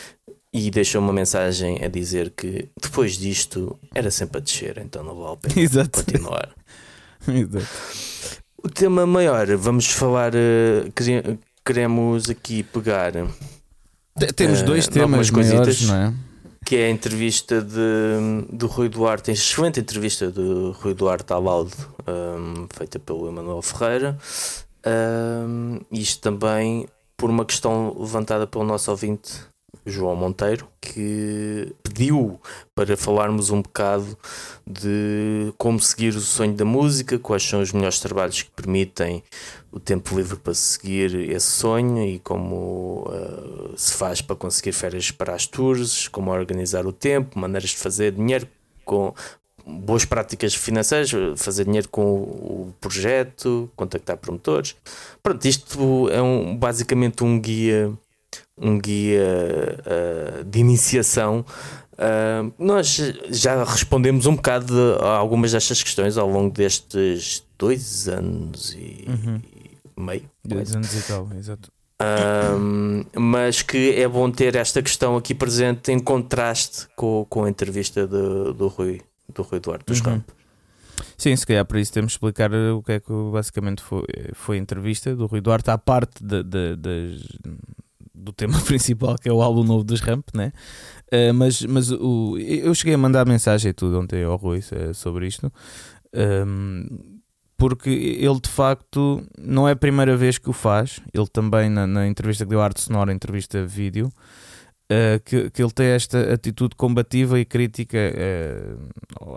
e 0.54 0.70
deixou 0.70 1.02
uma 1.02 1.12
mensagem 1.12 1.84
a 1.84 1.88
dizer 1.88 2.32
que 2.32 2.70
depois 2.82 3.18
disto 3.18 3.78
era 3.94 4.12
sempre 4.12 4.38
a 4.38 4.42
descer, 4.42 4.78
então 4.78 5.04
não 5.04 5.16
vale 5.16 5.34
a 5.34 5.38
pena 5.38 5.62
Exato. 5.62 6.04
continuar. 6.04 6.50
Exato. 7.28 7.68
O 8.64 8.70
tema 8.70 9.06
maior, 9.06 9.48
vamos 9.58 9.88
falar. 9.88 10.34
Eh, 10.36 10.90
queremos 11.66 12.30
aqui 12.30 12.64
pegar. 12.64 13.14
Temos 14.36 14.62
dois 14.62 14.86
uh, 14.86 14.92
temas 14.92 15.30
maiores, 15.32 15.82
não 15.88 15.96
é? 15.96 16.14
Que 16.66 16.76
é 16.76 16.86
a 16.86 16.90
entrevista 16.90 17.62
de, 17.62 18.46
do 18.52 18.68
Rui 18.68 18.90
Duarte, 18.90 19.32
excelente 19.32 19.80
entrevista 19.80 20.30
do 20.32 20.72
Rui 20.72 20.94
Duarte 20.94 21.34
Laudo, 21.34 21.76
um, 22.08 22.68
feita 22.74 23.00
pelo 23.00 23.28
Emanuel 23.28 23.62
Ferreira. 23.62 24.18
Um, 24.86 25.80
isto 25.92 26.22
também 26.22 26.88
por 27.16 27.30
uma 27.30 27.46
questão 27.46 27.96
levantada 27.98 28.46
pelo 28.46 28.64
nosso 28.64 28.92
ouvinte 28.92 29.53
João 29.86 30.16
Monteiro, 30.16 30.68
que 30.80 31.74
pediu 31.82 32.40
para 32.74 32.96
falarmos 32.96 33.50
um 33.50 33.62
bocado 33.62 34.18
de 34.66 35.54
como 35.58 35.80
seguir 35.80 36.16
o 36.16 36.22
sonho 36.22 36.54
da 36.54 36.66
música, 36.66 37.20
quais 37.20 37.44
são 37.44 37.62
os 37.62 37.72
melhores 37.72 38.00
trabalhos 38.00 38.42
que 38.42 38.52
permitem 38.52 39.24
o 39.72 39.80
tempo 39.80 40.16
livre 40.16 40.38
para 40.38 40.54
seguir 40.54 41.30
esse 41.32 41.48
sonho 41.48 42.06
e 42.06 42.20
como 42.20 43.08
uh, 43.08 43.74
se 43.76 43.94
faz 43.94 44.22
para 44.22 44.36
conseguir 44.36 44.72
férias 44.72 45.12
para 45.12 45.34
as 45.34 45.48
tours, 45.48 46.08
como 46.08 46.32
organizar 46.32 46.86
o 46.86 46.94
tempo, 46.94 47.40
maneiras 47.40 47.72
de 47.72 47.78
fazer 47.78 48.12
dinheiro 48.12 48.48
com 48.86 49.14
boas 49.66 50.06
práticas 50.06 50.54
financeiras, 50.54 51.12
fazer 51.38 51.66
dinheiro 51.66 51.88
com 51.90 52.04
o 52.04 52.74
projeto, 52.80 53.70
contactar 53.76 54.18
promotores. 54.18 54.76
Pronto, 55.22 55.46
isto 55.46 56.10
é 56.10 56.22
um, 56.22 56.56
basicamente 56.56 57.24
um 57.24 57.40
guia 57.40 57.92
um 58.58 58.80
guia 58.80 59.80
uh, 59.80 60.44
de 60.44 60.60
iniciação. 60.60 61.46
Uh, 61.94 62.52
nós 62.58 62.98
já 63.30 63.64
respondemos 63.64 64.26
um 64.26 64.36
bocado 64.36 64.98
a 65.00 65.16
algumas 65.16 65.52
destas 65.52 65.84
questões 65.84 66.18
ao 66.18 66.28
longo 66.28 66.54
destes 66.54 67.46
dois 67.58 68.08
anos 68.08 68.74
e, 68.74 69.06
uhum. 69.08 69.42
e 69.56 70.02
meio. 70.02 70.30
Dois 70.44 70.76
anos 70.76 70.94
e 70.94 71.08
tal, 71.08 71.30
exato. 71.38 71.72
Um, 72.02 73.06
mas 73.18 73.62
que 73.62 73.94
é 73.96 74.08
bom 74.08 74.30
ter 74.30 74.56
esta 74.56 74.82
questão 74.82 75.16
aqui 75.16 75.34
presente 75.34 75.92
em 75.92 76.00
contraste 76.00 76.88
com, 76.96 77.26
com 77.30 77.46
a 77.46 77.50
entrevista 77.50 78.06
de, 78.06 78.54
do, 78.54 78.68
Rui, 78.68 79.02
do 79.34 79.42
Rui 79.42 79.60
Duarte 79.60 79.86
dos 79.86 80.02
uhum. 80.02 80.14
Ramp. 80.14 80.30
Sim, 81.18 81.36
se 81.36 81.46
calhar 81.46 81.64
para 81.66 81.80
isso 81.80 81.94
temos 81.94 82.12
de 82.12 82.16
explicar 82.16 82.52
o 82.54 82.82
que 82.84 82.94
é 82.94 83.00
que 83.00 83.14
basicamente 83.32 83.82
foi, 83.82 84.04
foi 84.34 84.58
a 84.58 84.60
entrevista 84.60 85.16
do 85.16 85.28
Rui 85.28 85.40
Duarte 85.40 85.72
à 85.72 85.78
parte 85.78 86.24
de, 86.24 86.44
de, 86.44 86.76
das, 86.76 87.22
do 88.24 88.34
tema 88.34 88.60
principal, 88.66 89.16
que 89.16 89.30
é 89.30 89.34
o 89.34 89.42
álbum 89.42 89.64
novo 89.64 89.84
dos 89.84 90.00
Ramp, 90.00 90.28
né? 90.34 90.52
Uh, 91.12 91.34
mas 91.34 91.62
mas 91.64 91.92
o, 91.92 92.38
eu 92.38 92.74
cheguei 92.74 92.96
a 92.96 92.98
mandar 92.98 93.26
mensagem 93.26 93.70
e 93.70 93.74
tudo 93.74 94.00
ontem 94.00 94.24
ao 94.24 94.36
Rui 94.36 94.60
uh, 94.60 94.94
sobre 94.94 95.28
isto, 95.28 95.52
um, 96.14 96.20
ehm, 96.20 96.88
porque 97.58 97.90
ele 97.90 98.40
de 98.40 98.50
facto 98.50 99.24
não 99.38 99.68
é 99.68 99.74
a 99.74 99.76
primeira 99.76 100.18
vez 100.18 100.38
que 100.38 100.50
o 100.50 100.54
faz, 100.54 101.00
ele 101.14 101.28
também 101.28 101.70
na, 101.70 101.86
na 101.86 102.08
entrevista 102.08 102.46
que 102.46 102.50
deu 102.50 102.62
arte 102.62 102.82
sonora, 102.82 103.14
entrevista 103.14 103.66
vídeo. 103.66 104.12
Uh, 104.92 105.18
que, 105.24 105.50
que 105.50 105.64
ele 105.64 105.72
tem 105.72 105.88
esta 105.88 106.34
atitude 106.34 106.76
combativa 106.76 107.40
e 107.40 107.46
crítica 107.46 107.98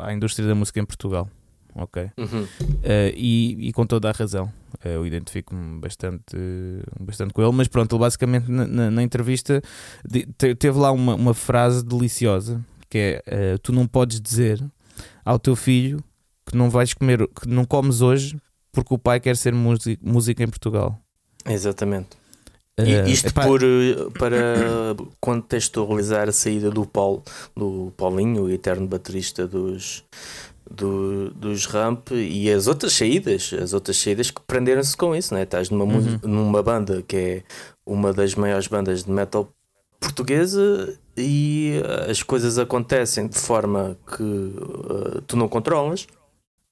à 0.01 0.13
indústria 0.13 0.47
da 0.47 0.57
música 0.57 0.81
em 0.81 0.85
Portugal 0.85 1.31
ok? 1.77 2.11
Uhum. 2.17 2.43
Uh, 2.43 3.13
e, 3.15 3.69
e, 3.69 3.73
com 3.73 3.87
toda 3.87 4.09
a 4.09 4.13
razão. 4.13 4.47
Uh, 4.85 4.89
eu 4.89 5.07
identifico-me 5.07 5.81
bastante, 5.81 6.37
bastante 7.01 7.33
com 7.33 7.43
ele, 7.43 7.53
mas 7.53 7.69
pronto, 7.69 7.95
ele 7.95 8.01
basicamente 8.01 8.51
na, 8.51 8.67
na, 8.67 8.91
na 8.91 9.03
entrevista 9.03 9.63
de, 10.05 10.27
te, 10.39 10.55
teve 10.55 10.79
lá 10.79 10.91
uma, 10.91 11.15
uma 11.15 11.35
frase 11.35 11.85
deliciosa 11.85 12.65
que 12.89 13.23
é 13.27 13.55
uh, 13.55 13.59
tu 13.59 13.73
não 13.73 13.87
podes 13.87 14.21
dizer 14.21 14.63
ao 15.25 15.39
teu 15.39 15.57
filho 15.57 16.03
que 16.47 16.57
não 16.57 16.71
vais 16.71 16.95
comer, 16.95 17.27
que 17.29 17.49
não 17.49 17.65
comes 17.65 18.01
hoje 18.01 18.37
porque 18.73 18.95
o 18.95 18.99
pai 18.99 19.19
quer 19.19 19.37
ser 19.37 19.53
música, 19.55 20.01
música 20.05 20.43
em 20.43 20.49
Portugal. 20.49 21.01
Exatamente. 21.47 22.11
Uh, 22.79 23.09
isto 23.09 23.29
epá... 23.29 23.47
por, 23.47 23.61
para 24.19 24.95
contextualizar 25.19 26.29
a 26.29 26.33
saída 26.33 26.71
do 26.71 26.85
Paulo, 26.85 27.23
do 27.57 27.91
Paulinho, 27.97 28.45
o 28.45 28.51
eterno 28.51 28.87
baterista 28.87 29.47
dos, 29.47 30.05
do, 30.71 31.31
dos 31.31 31.67
ramp 31.67 32.11
e 32.13 32.51
as 32.51 32.67
outras 32.67 32.93
saídas, 32.93 33.53
as 33.61 33.73
outras 33.73 33.97
saídas 33.97 34.31
que 34.31 34.41
prenderam-se 34.41 34.97
com 34.97 35.15
isso, 35.15 35.33
né? 35.35 35.43
Estás 35.43 35.71
numa, 35.71 35.85
uhum. 35.95 36.19
numa 36.23 36.63
banda 36.63 37.03
que 37.03 37.17
é 37.17 37.43
uma 37.85 38.13
das 38.13 38.35
maiores 38.35 38.67
bandas 38.67 39.05
de 39.05 39.11
metal 39.11 39.49
portuguesa 40.01 40.99
e 41.17 41.81
as 42.09 42.23
coisas 42.23 42.59
acontecem 42.59 43.27
de 43.27 43.39
forma 43.39 43.97
que 44.07 44.23
uh, 44.23 45.23
tu 45.27 45.37
não 45.37 45.49
controlas 45.49 46.07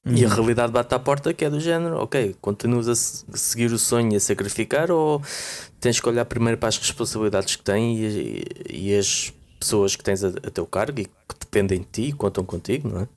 uhum. 0.04 0.14
e 0.14 0.24
a 0.24 0.28
uhum. 0.28 0.34
realidade 0.34 0.72
bate 0.72 0.94
à 0.94 0.98
porta 0.98 1.32
que 1.32 1.44
é 1.44 1.50
do 1.50 1.60
género, 1.60 1.96
ok, 1.96 2.36
continuas 2.40 2.88
a 2.88 2.94
seguir 3.36 3.72
o 3.72 3.78
sonho 3.78 4.12
e 4.12 4.16
a 4.16 4.20
sacrificar 4.20 4.90
ou 4.90 5.22
tens 5.80 6.00
que 6.00 6.08
olhar 6.08 6.24
primeiro 6.24 6.58
para 6.58 6.68
as 6.68 6.78
responsabilidades 6.78 7.56
que 7.56 7.62
tens 7.62 8.14
e, 8.14 8.44
e, 8.68 8.96
as 8.96 9.32
pessoas 9.58 9.96
que 9.96 10.04
tens 10.04 10.22
a, 10.22 10.28
a 10.28 10.50
teu 10.50 10.66
cargo 10.66 11.00
e 11.00 11.04
que 11.04 11.38
dependem 11.40 11.78
de 11.78 11.86
ti 11.86 12.02
e 12.08 12.12
contam 12.12 12.44
contigo, 12.44 12.88
não 12.88 13.00
é? 13.00 13.08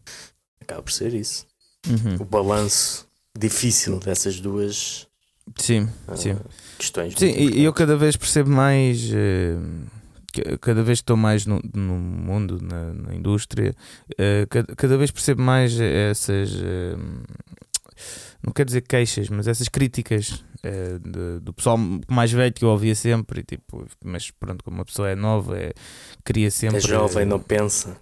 Acaba 0.68 0.84
por 0.84 0.92
ser 0.92 1.14
isso. 1.14 1.48
Uhum. 1.88 2.18
O 2.20 2.26
balanço 2.26 3.08
difícil 3.38 4.00
dessas 4.00 4.40
duas 4.40 5.08
sim, 5.56 5.88
uh, 6.08 6.18
sim. 6.18 6.38
questões. 6.78 7.14
Sim, 7.16 7.32
e 7.32 7.64
eu 7.64 7.72
cada 7.72 7.96
vez 7.96 8.18
percebo 8.18 8.50
mais. 8.50 9.10
Uh, 9.10 9.98
cada 10.62 10.84
vez 10.84 11.00
que 11.00 11.04
estou 11.04 11.18
mais 11.18 11.48
no, 11.48 11.60
no 11.74 11.94
mundo, 11.96 12.60
na, 12.62 12.94
na 12.94 13.16
indústria, 13.16 13.74
uh, 14.12 14.48
cada, 14.50 14.76
cada, 14.76 14.98
vez 14.98 15.10
percebo 15.10 15.42
mais 15.42 15.80
essas. 15.80 16.52
Não 18.46 18.54
quero 18.54 18.68
dizer 18.68 18.82
queixas, 18.82 19.30
mas 19.30 19.48
essas 19.48 19.68
críticas 19.68 20.44
de, 21.02 21.40
do 21.40 21.54
pessoal 21.54 21.78
mais 22.10 22.32
velho 22.32 22.54
que 22.54 22.66
eu 22.66 22.70
ouvia 22.70 22.96
sempre. 22.96 23.42
E, 23.42 23.44
tipo, 23.44 23.86
mas 24.04 24.32
pronto, 24.32 24.64
como 24.64 24.78
uma 24.78 24.86
pessoa 24.86 25.10
é 25.10 25.16
nova, 25.16 25.58
é, 25.58 25.74
queria 26.26 26.52
sempre. 26.52 26.78
É 26.78 26.82
jovem, 26.82 27.26
não 27.26 27.40
pensa 27.40 27.98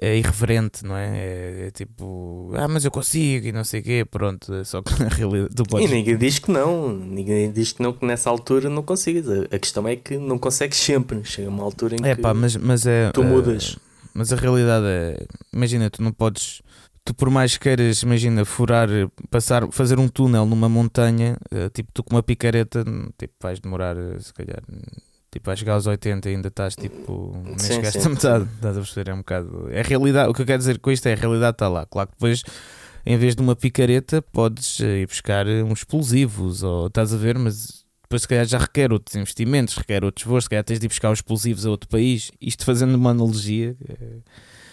é 0.00 0.16
irreverente, 0.16 0.84
não 0.84 0.96
é? 0.96 1.18
é? 1.18 1.66
é? 1.66 1.70
tipo, 1.70 2.50
ah, 2.54 2.68
mas 2.68 2.84
eu 2.84 2.90
consigo 2.90 3.46
e 3.46 3.52
não 3.52 3.64
sei 3.64 3.80
o 3.80 3.82
quê, 3.82 4.04
pronto, 4.08 4.52
é 4.54 4.64
só 4.64 4.82
que 4.82 4.92
na 5.02 5.08
realidade 5.08 5.54
tu 5.54 5.64
podes... 5.64 5.90
E 5.90 5.94
ninguém 5.94 6.16
diz 6.16 6.38
que 6.38 6.50
não, 6.50 6.92
ninguém 6.92 7.50
diz 7.50 7.72
que 7.72 7.82
não, 7.82 7.92
que 7.92 8.04
nessa 8.04 8.28
altura 8.28 8.68
não 8.68 8.82
consigas. 8.82 9.26
A, 9.50 9.58
questão 9.58 9.86
é 9.88 9.96
que 9.96 10.16
não 10.18 10.38
consegues 10.38 10.78
sempre, 10.78 11.24
chega 11.24 11.48
uma 11.48 11.64
altura 11.64 11.96
em 11.96 12.06
é, 12.06 12.14
que 12.14 12.22
pá, 12.22 12.34
mas, 12.34 12.56
mas 12.56 12.86
é, 12.86 13.10
tu 13.12 13.22
mudas. 13.22 13.76
É, 13.76 13.86
mas 14.14 14.32
a 14.32 14.36
realidade 14.36 14.86
é, 14.86 15.26
imagina, 15.52 15.90
tu 15.90 16.02
não 16.02 16.12
podes, 16.12 16.62
tu 17.06 17.14
por 17.14 17.30
mais 17.30 17.56
queiras, 17.56 18.02
imagina, 18.02 18.44
furar, 18.44 18.88
passar, 19.30 19.66
fazer 19.70 19.98
um 19.98 20.08
túnel 20.08 20.44
numa 20.44 20.68
montanha, 20.68 21.38
eh, 21.50 21.70
tipo, 21.70 21.90
tu 21.94 22.02
com 22.02 22.16
uma 22.16 22.22
picareta, 22.22 22.84
tipo, 23.16 23.32
vais 23.40 23.60
demorar, 23.60 23.96
eh, 23.96 24.18
se 24.18 24.34
calhar 24.34 24.62
Tipo, 25.30 25.50
a 25.50 25.56
chegar 25.56 25.74
aos 25.74 25.86
80 25.86 26.30
ainda 26.30 26.48
estás 26.48 26.74
tipo. 26.74 27.36
Nem 27.44 27.58
sim, 27.58 27.74
chegaste 27.74 28.00
sim, 28.00 28.06
a 28.06 28.10
metade. 28.10 28.48
Estás 28.54 28.76
a 28.78 28.80
perceber? 28.80 29.10
É 29.10 29.14
um 29.14 29.18
bocado. 29.18 29.68
É 29.70 29.80
a 29.80 29.82
realidade. 29.82 30.30
O 30.30 30.32
que 30.32 30.40
eu 30.40 30.46
quero 30.46 30.58
dizer 30.58 30.78
com 30.78 30.90
isto 30.90 31.06
é 31.08 31.12
a 31.12 31.16
realidade 31.16 31.56
está 31.56 31.68
lá. 31.68 31.84
Claro 31.84 32.08
que 32.08 32.14
depois 32.14 32.42
em 33.04 33.16
vez 33.16 33.36
de 33.36 33.42
uma 33.42 33.54
picareta, 33.54 34.20
podes 34.20 34.80
eh, 34.80 35.00
ir 35.00 35.06
buscar 35.06 35.46
uns 35.46 35.80
explosivos, 35.80 36.62
ou 36.62 36.88
estás 36.88 37.12
a 37.12 37.16
ver, 37.16 37.38
mas 37.38 37.84
depois 38.02 38.22
se 38.22 38.28
calhar 38.28 38.44
já 38.46 38.58
requer 38.58 38.92
outros 38.92 39.14
investimentos, 39.14 39.76
requer 39.76 40.04
outros 40.04 40.26
voos, 40.26 40.44
se 40.44 40.50
calhar 40.50 40.64
tens 40.64 40.80
de 40.80 40.86
ir 40.86 40.88
buscar 40.88 41.12
os 41.12 41.18
explosivos 41.18 41.66
a 41.66 41.70
outro 41.70 41.88
país. 41.88 42.32
Isto 42.40 42.64
fazendo 42.64 42.94
uma 42.96 43.10
analogia 43.10 43.76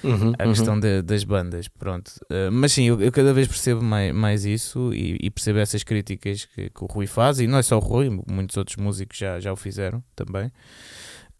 Uhum, 0.03 0.27
uhum. 0.27 0.33
questão 0.49 0.79
de- 0.79 1.01
das 1.01 1.23
bandas, 1.23 1.67
pronto. 1.67 2.09
Uh, 2.23 2.51
mas 2.51 2.73
sim, 2.73 2.83
eu, 2.85 2.99
eu 3.01 3.11
cada 3.11 3.33
vez 3.33 3.47
percebo 3.47 3.81
mais, 3.81 4.13
mais 4.13 4.43
isso 4.45 4.93
e, 4.93 5.17
e 5.21 5.29
percebo 5.29 5.59
essas 5.59 5.83
críticas 5.83 6.45
que, 6.45 6.69
que 6.69 6.83
o 6.83 6.87
Rui 6.87 7.07
faz, 7.07 7.39
e 7.39 7.47
não 7.47 7.57
é 7.57 7.63
só 7.63 7.77
o 7.77 7.79
Rui, 7.79 8.09
muitos 8.29 8.57
outros 8.57 8.75
músicos 8.77 9.17
já, 9.17 9.39
já 9.39 9.51
o 9.53 9.55
fizeram 9.55 10.03
também, 10.15 10.51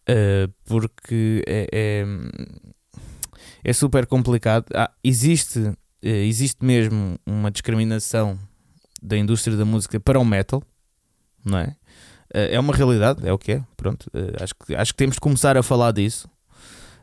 Uh, 0.06 0.52
porque 0.66 1.42
é, 1.46 1.66
é, 1.72 2.04
é 3.64 3.72
super 3.72 4.06
complicado. 4.06 4.66
Ah, 4.74 4.90
existe, 5.02 5.58
uh, 5.58 5.76
existe 6.02 6.62
mesmo 6.62 7.18
uma 7.24 7.50
discriminação 7.50 8.38
da 9.02 9.16
indústria 9.16 9.56
da 9.56 9.64
música 9.64 9.98
para 9.98 10.18
o 10.20 10.24
metal, 10.24 10.62
não 11.44 11.56
é? 11.58 11.74
É 12.36 12.58
uma 12.58 12.74
realidade, 12.74 13.26
é 13.26 13.32
o 13.32 13.38
que 13.38 13.52
é, 13.52 13.62
pronto. 13.76 14.10
Acho, 14.42 14.54
que, 14.56 14.74
acho 14.74 14.92
que 14.92 14.96
temos 14.96 15.14
de 15.14 15.20
começar 15.20 15.56
a 15.56 15.62
falar 15.62 15.92
disso. 15.92 16.28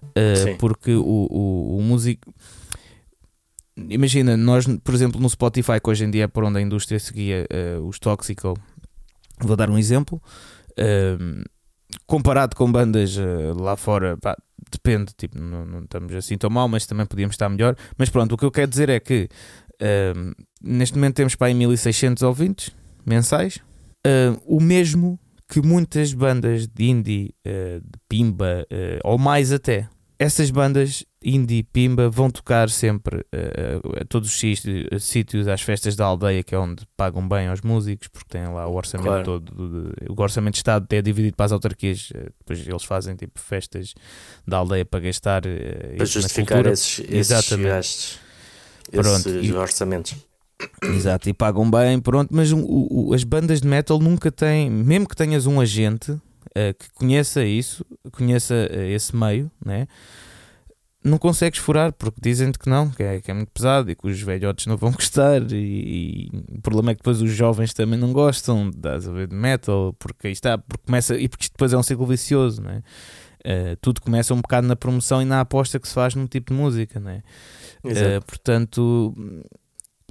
Uh, 0.03 0.57
porque 0.57 0.93
o, 0.93 1.27
o, 1.29 1.77
o 1.77 1.81
músico 1.81 2.33
imagina, 3.77 4.35
nós 4.35 4.65
por 4.83 4.93
exemplo 4.93 5.21
no 5.21 5.29
Spotify 5.29 5.79
que 5.81 5.89
hoje 5.89 6.03
em 6.03 6.11
dia 6.11 6.25
é 6.25 6.27
por 6.27 6.43
onde 6.43 6.57
a 6.57 6.61
indústria 6.61 6.99
seguia 6.99 7.47
uh, 7.49 7.87
os 7.87 7.97
Toxical 7.97 8.57
vou 9.39 9.55
dar 9.55 9.69
um 9.69 9.77
exemplo 9.77 10.21
uh, 10.71 11.49
comparado 12.05 12.55
com 12.55 12.69
bandas 12.71 13.15
lá 13.57 13.77
fora 13.77 14.17
pá, 14.17 14.35
depende, 14.71 15.13
tipo, 15.15 15.39
não, 15.39 15.65
não 15.65 15.83
estamos 15.83 16.13
assim 16.13 16.37
tão 16.37 16.49
mal 16.49 16.67
mas 16.67 16.85
também 16.85 17.05
podíamos 17.05 17.33
estar 17.33 17.49
melhor. 17.49 17.75
Mas 17.97 18.09
pronto, 18.09 18.33
o 18.33 18.37
que 18.37 18.45
eu 18.45 18.51
quero 18.51 18.69
dizer 18.69 18.89
é 18.89 18.99
que 18.99 19.29
neste 20.61 20.95
momento 20.95 21.15
temos 21.15 21.35
para 21.35 21.47
aí 21.47 21.53
1600 21.53 22.23
ouvintes 22.23 22.71
mensais 23.05 23.59
o 24.45 24.61
mesmo 24.61 25.19
que 25.51 25.61
muitas 25.61 26.13
bandas 26.13 26.65
de 26.65 26.85
indie, 26.89 27.35
uh, 27.45 27.81
de 27.81 27.99
pimba, 28.07 28.65
uh, 28.71 28.99
ou 29.03 29.17
mais 29.17 29.51
até. 29.51 29.89
Essas 30.17 30.49
bandas 30.51 31.03
indie 31.23 31.63
pimba 31.63 32.07
vão 32.09 32.29
tocar 32.29 32.69
sempre 32.69 33.17
uh, 33.17 34.01
a 34.01 34.05
todos 34.05 34.29
os 34.29 35.03
sítios, 35.03 35.47
às 35.47 35.61
festas 35.61 35.95
da 35.95 36.05
aldeia, 36.05 36.41
que 36.43 36.55
é 36.55 36.57
onde 36.59 36.85
pagam 36.95 37.27
bem 37.27 37.47
aos 37.47 37.61
músicos, 37.61 38.07
porque 38.07 38.29
têm 38.37 38.47
lá 38.47 38.65
o 38.67 38.75
orçamento 38.75 39.07
Claro. 39.07 39.23
todo. 39.25 39.51
do- 39.53 39.69
do- 39.91 40.13
o 40.13 40.21
orçamento 40.21 40.53
de 40.53 40.59
Estado 40.59 40.85
é 40.91 41.01
dividido 41.01 41.35
para 41.35 41.47
as 41.47 41.51
autarquias, 41.51 42.09
depois 42.39 42.65
eles 42.67 42.83
fazem 42.83 43.15
tipo 43.15 43.39
festas 43.39 43.93
da 44.47 44.57
aldeia 44.57 44.85
para 44.85 44.99
gastar. 45.01 45.41
Para 45.97 46.05
justificar 46.05 46.65
esses, 46.67 46.99
esses 47.09 47.57
gastos, 47.57 48.19
Pronto, 48.91 49.29
esses 49.29 49.49
e- 49.49 49.53
orçamentos. 49.53 50.15
Exato, 50.83 51.29
e 51.29 51.33
pagam 51.33 51.69
bem, 51.69 51.99
pronto, 51.99 52.29
mas 52.33 52.51
o- 52.51 52.59
o- 52.59 53.13
as 53.13 53.23
bandas 53.23 53.61
de 53.61 53.67
metal 53.67 53.99
nunca 53.99 54.31
têm, 54.31 54.69
mesmo 54.69 55.07
que 55.07 55.15
tenhas 55.15 55.45
um 55.45 55.59
agente 55.61 56.17
eh, 56.55 56.73
que 56.73 56.89
conheça 56.93 57.43
isso, 57.45 57.85
conheça 58.11 58.53
eh, 58.69 58.91
esse 58.91 59.15
meio, 59.15 59.49
né? 59.65 59.87
não 61.03 61.17
consegues 61.17 61.59
furar 61.59 61.91
porque 61.93 62.19
dizem-te 62.21 62.59
que 62.59 62.69
não, 62.69 62.89
que 62.91 63.01
é, 63.01 63.19
que 63.19 63.31
é 63.31 63.33
muito 63.33 63.49
pesado 63.51 63.89
e 63.89 63.95
que 63.95 64.07
os 64.07 64.21
velhotes 64.21 64.67
não 64.67 64.77
vão 64.77 64.91
gostar. 64.93 65.41
E, 65.51 66.29
e 66.31 66.55
o 66.57 66.61
problema 66.61 66.91
é 66.91 66.93
que 66.93 66.99
depois 66.99 67.21
os 67.21 67.31
jovens 67.31 67.73
também 67.73 67.97
não 67.97 68.13
gostam 68.13 68.69
estás 68.69 69.07
a 69.07 69.11
ver, 69.11 69.27
de 69.27 69.35
metal, 69.35 69.93
porque 69.97 70.27
aí 70.27 70.33
está, 70.33 70.57
porque 70.59 70.85
começa, 70.85 71.17
e 71.17 71.27
porque 71.27 71.45
isto 71.45 71.53
depois 71.53 71.73
é 71.73 71.77
um 71.77 71.83
ciclo 71.83 72.05
vicioso? 72.05 72.61
Eh, 73.43 73.75
tudo 73.81 73.99
começa 73.99 74.33
um 74.33 74.41
bocado 74.41 74.67
na 74.67 74.75
promoção 74.75 75.21
e 75.21 75.25
na 75.25 75.41
aposta 75.41 75.79
que 75.79 75.87
se 75.87 75.93
faz 75.95 76.13
num 76.13 76.27
tipo 76.27 76.53
de 76.53 76.59
música. 76.59 76.99
Uh, 76.99 78.23
portanto, 78.27 79.15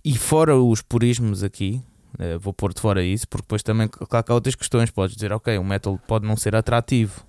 e 0.05 0.17
fora 0.17 0.57
os 0.57 0.83
purismos 0.83 1.43
aqui, 1.43 1.83
uh, 2.19 2.39
vou 2.39 2.53
pôr 2.53 2.73
de 2.73 2.81
fora 2.81 3.03
isso, 3.03 3.29
porque 3.29 3.45
depois 3.45 3.63
também, 3.63 3.89
claro 3.89 4.25
que 4.25 4.33
há 4.33 4.35
outras 4.35 4.55
questões. 4.55 4.91
Podes 4.91 5.15
dizer, 5.15 5.33
ok, 5.33 5.57
o 5.59 5.65
metal 5.65 5.99
pode 6.07 6.27
não 6.27 6.37
ser 6.37 6.57
atrativo, 6.57 7.25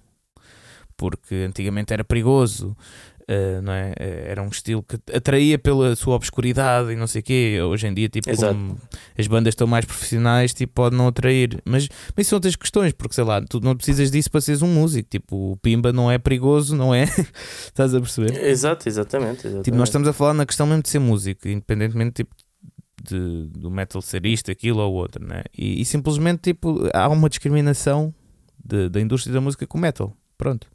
porque 0.95 1.35
antigamente 1.35 1.91
era 1.93 2.03
perigoso, 2.03 2.75
uh, 3.21 3.61
não 3.61 3.73
é? 3.73 3.91
Uh, 3.91 4.29
Era 4.29 4.41
um 4.41 4.47
estilo 4.47 4.83
que 4.83 4.97
atraía 5.13 5.57
pela 5.57 5.95
sua 5.95 6.15
obscuridade 6.15 6.91
e 6.91 6.95
não 6.95 7.07
sei 7.07 7.21
o 7.21 7.23
quê. 7.23 7.59
Hoje 7.61 7.87
em 7.87 7.93
dia, 7.93 8.09
tipo, 8.09 8.29
as 8.29 9.27
bandas 9.27 9.51
estão 9.53 9.67
mais 9.67 9.85
profissionais, 9.85 10.53
tipo, 10.53 10.73
pode 10.73 10.95
não 10.95 11.07
atrair. 11.07 11.61
Mas, 11.65 11.89
mas 12.15 12.27
são 12.27 12.37
outras 12.37 12.55
questões, 12.55 12.93
porque 12.93 13.15
sei 13.15 13.23
lá, 13.23 13.41
tu 13.41 13.59
não 13.59 13.75
precisas 13.75 14.11
disso 14.11 14.29
para 14.29 14.41
seres 14.41 14.61
um 14.61 14.67
músico. 14.67 15.09
Tipo, 15.09 15.53
o 15.53 15.57
Pimba 15.57 15.91
não 15.91 16.11
é 16.11 16.17
perigoso, 16.17 16.75
não 16.75 16.93
é? 16.93 17.03
Estás 17.65 17.93
a 17.93 17.99
perceber? 17.99 18.43
Exato, 18.45 18.87
exatamente. 18.87 19.39
exatamente. 19.39 19.65
Tipo, 19.65 19.77
nós 19.77 19.89
estamos 19.89 20.07
a 20.07 20.13
falar 20.13 20.33
na 20.33 20.45
questão 20.45 20.65
mesmo 20.67 20.83
de 20.83 20.89
ser 20.89 20.99
músico, 20.99 21.47
independentemente 21.47 22.23
tipo, 22.23 22.35
de, 23.03 23.47
do 23.47 23.69
metal 23.71 24.01
ser 24.01 24.25
isto, 24.25 24.51
aquilo 24.51 24.79
ou 24.81 24.93
outro, 24.93 25.25
né? 25.25 25.43
E, 25.57 25.81
e 25.81 25.85
simplesmente 25.85 26.39
tipo, 26.41 26.87
há 26.93 27.07
uma 27.09 27.29
discriminação 27.29 28.13
de- 28.63 28.89
da 28.89 28.99
indústria 29.01 29.33
da 29.33 29.41
música 29.41 29.65
com 29.67 29.77
o 29.77 29.81
metal. 29.81 30.15
Pronto. 30.37 30.67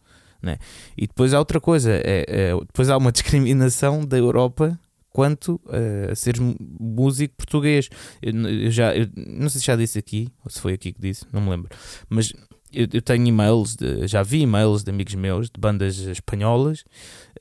Né? 0.42 0.58
E 0.96 1.06
depois 1.06 1.32
há 1.34 1.38
outra 1.38 1.60
coisa, 1.60 1.90
é, 1.92 2.24
é- 2.28 2.54
depois 2.66 2.88
há 2.90 2.96
uma 2.96 3.10
discriminação 3.12 4.04
da 4.04 4.16
Europa 4.18 4.78
quanto 5.10 5.58
eh, 5.70 6.12
a 6.12 6.42
mu- 6.42 6.56
músico 6.78 7.34
português. 7.36 7.88
Eu, 8.20 8.32
eu 8.48 8.70
já, 8.70 8.94
eu 8.94 9.08
não 9.16 9.48
sei 9.48 9.60
se 9.60 9.66
já 9.66 9.74
disse 9.74 9.98
aqui, 9.98 10.28
ou 10.44 10.50
se 10.50 10.60
foi 10.60 10.74
aqui 10.74 10.92
que 10.92 11.00
disse, 11.00 11.24
não 11.32 11.40
me 11.40 11.48
lembro, 11.50 11.70
mas 12.10 12.34
eu, 12.70 12.86
eu 12.92 13.00
tenho 13.00 13.26
e-mails, 13.26 13.74
de- 13.76 14.06
já 14.06 14.22
vi 14.22 14.42
e-mails 14.42 14.84
de 14.84 14.90
amigos 14.90 15.14
meus 15.14 15.46
de 15.48 15.58
bandas 15.58 15.96
espanholas 16.00 16.84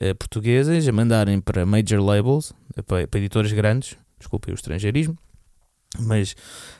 eh, 0.00 0.14
portuguesas 0.14 0.88
a 0.88 0.92
mandarem 0.92 1.38
para 1.38 1.66
major 1.66 2.00
labels, 2.02 2.54
eh, 2.74 2.80
para, 2.82 3.06
para 3.06 3.20
editoras 3.20 3.52
grandes, 3.52 3.94
desculpem 4.18 4.52
o 4.52 4.56
estrangeirismo, 4.56 5.16
mas 5.98 6.34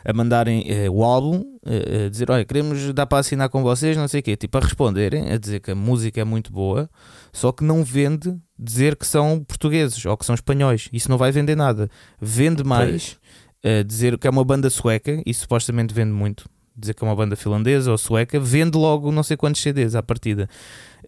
a 0.05 0.13
mandarem 0.13 0.65
eh, 0.69 0.91
o 0.91 1.03
álbum, 1.03 1.45
eh, 1.65 2.07
a 2.07 2.09
dizer: 2.09 2.31
Olha, 2.31 2.45
queremos 2.45 2.93
dar 2.93 3.07
para 3.07 3.19
assinar 3.19 3.49
com 3.49 3.63
vocês, 3.63 3.97
não 3.97 4.09
sei 4.09 4.21
o 4.21 4.23
quê, 4.23 4.37
tipo 4.37 4.59
a 4.59 4.61
responderem, 4.61 5.33
a 5.33 5.39
dizer 5.39 5.61
que 5.61 5.71
a 5.71 5.75
música 5.75 6.21
é 6.21 6.25
muito 6.25 6.53
boa, 6.53 6.91
só 7.33 7.53
que 7.53 7.65
não 7.65 7.85
vende 7.85 8.37
dizer 8.59 8.97
que 8.97 9.07
são 9.07 9.43
portugueses 9.45 10.05
ou 10.05 10.17
que 10.17 10.27
são 10.27 10.35
espanhóis, 10.35 10.89
isso 10.93 11.11
não 11.11 11.19
vai 11.19 11.31
vender 11.33 11.57
nada. 11.57 11.91
Vende 12.21 12.65
mais 12.65 13.19
eh, 13.63 13.83
dizer 13.83 14.19
que 14.19 14.27
é 14.27 14.31
uma 14.31 14.45
banda 14.45 14.71
sueca, 14.71 15.23
e 15.25 15.35
supostamente 15.35 15.93
vende 15.93 16.13
muito. 16.13 16.49
Dizer 16.77 16.95
que 16.95 17.03
é 17.03 17.09
uma 17.09 17.17
banda 17.17 17.35
finlandesa 17.37 17.91
ou 17.91 17.99
sueca, 17.99 18.39
vende 18.39 18.77
logo 18.77 19.11
não 19.11 19.23
sei 19.23 19.37
quantos 19.37 19.63
CDs 19.63 19.95
à 19.95 20.03
partida. 20.03 20.49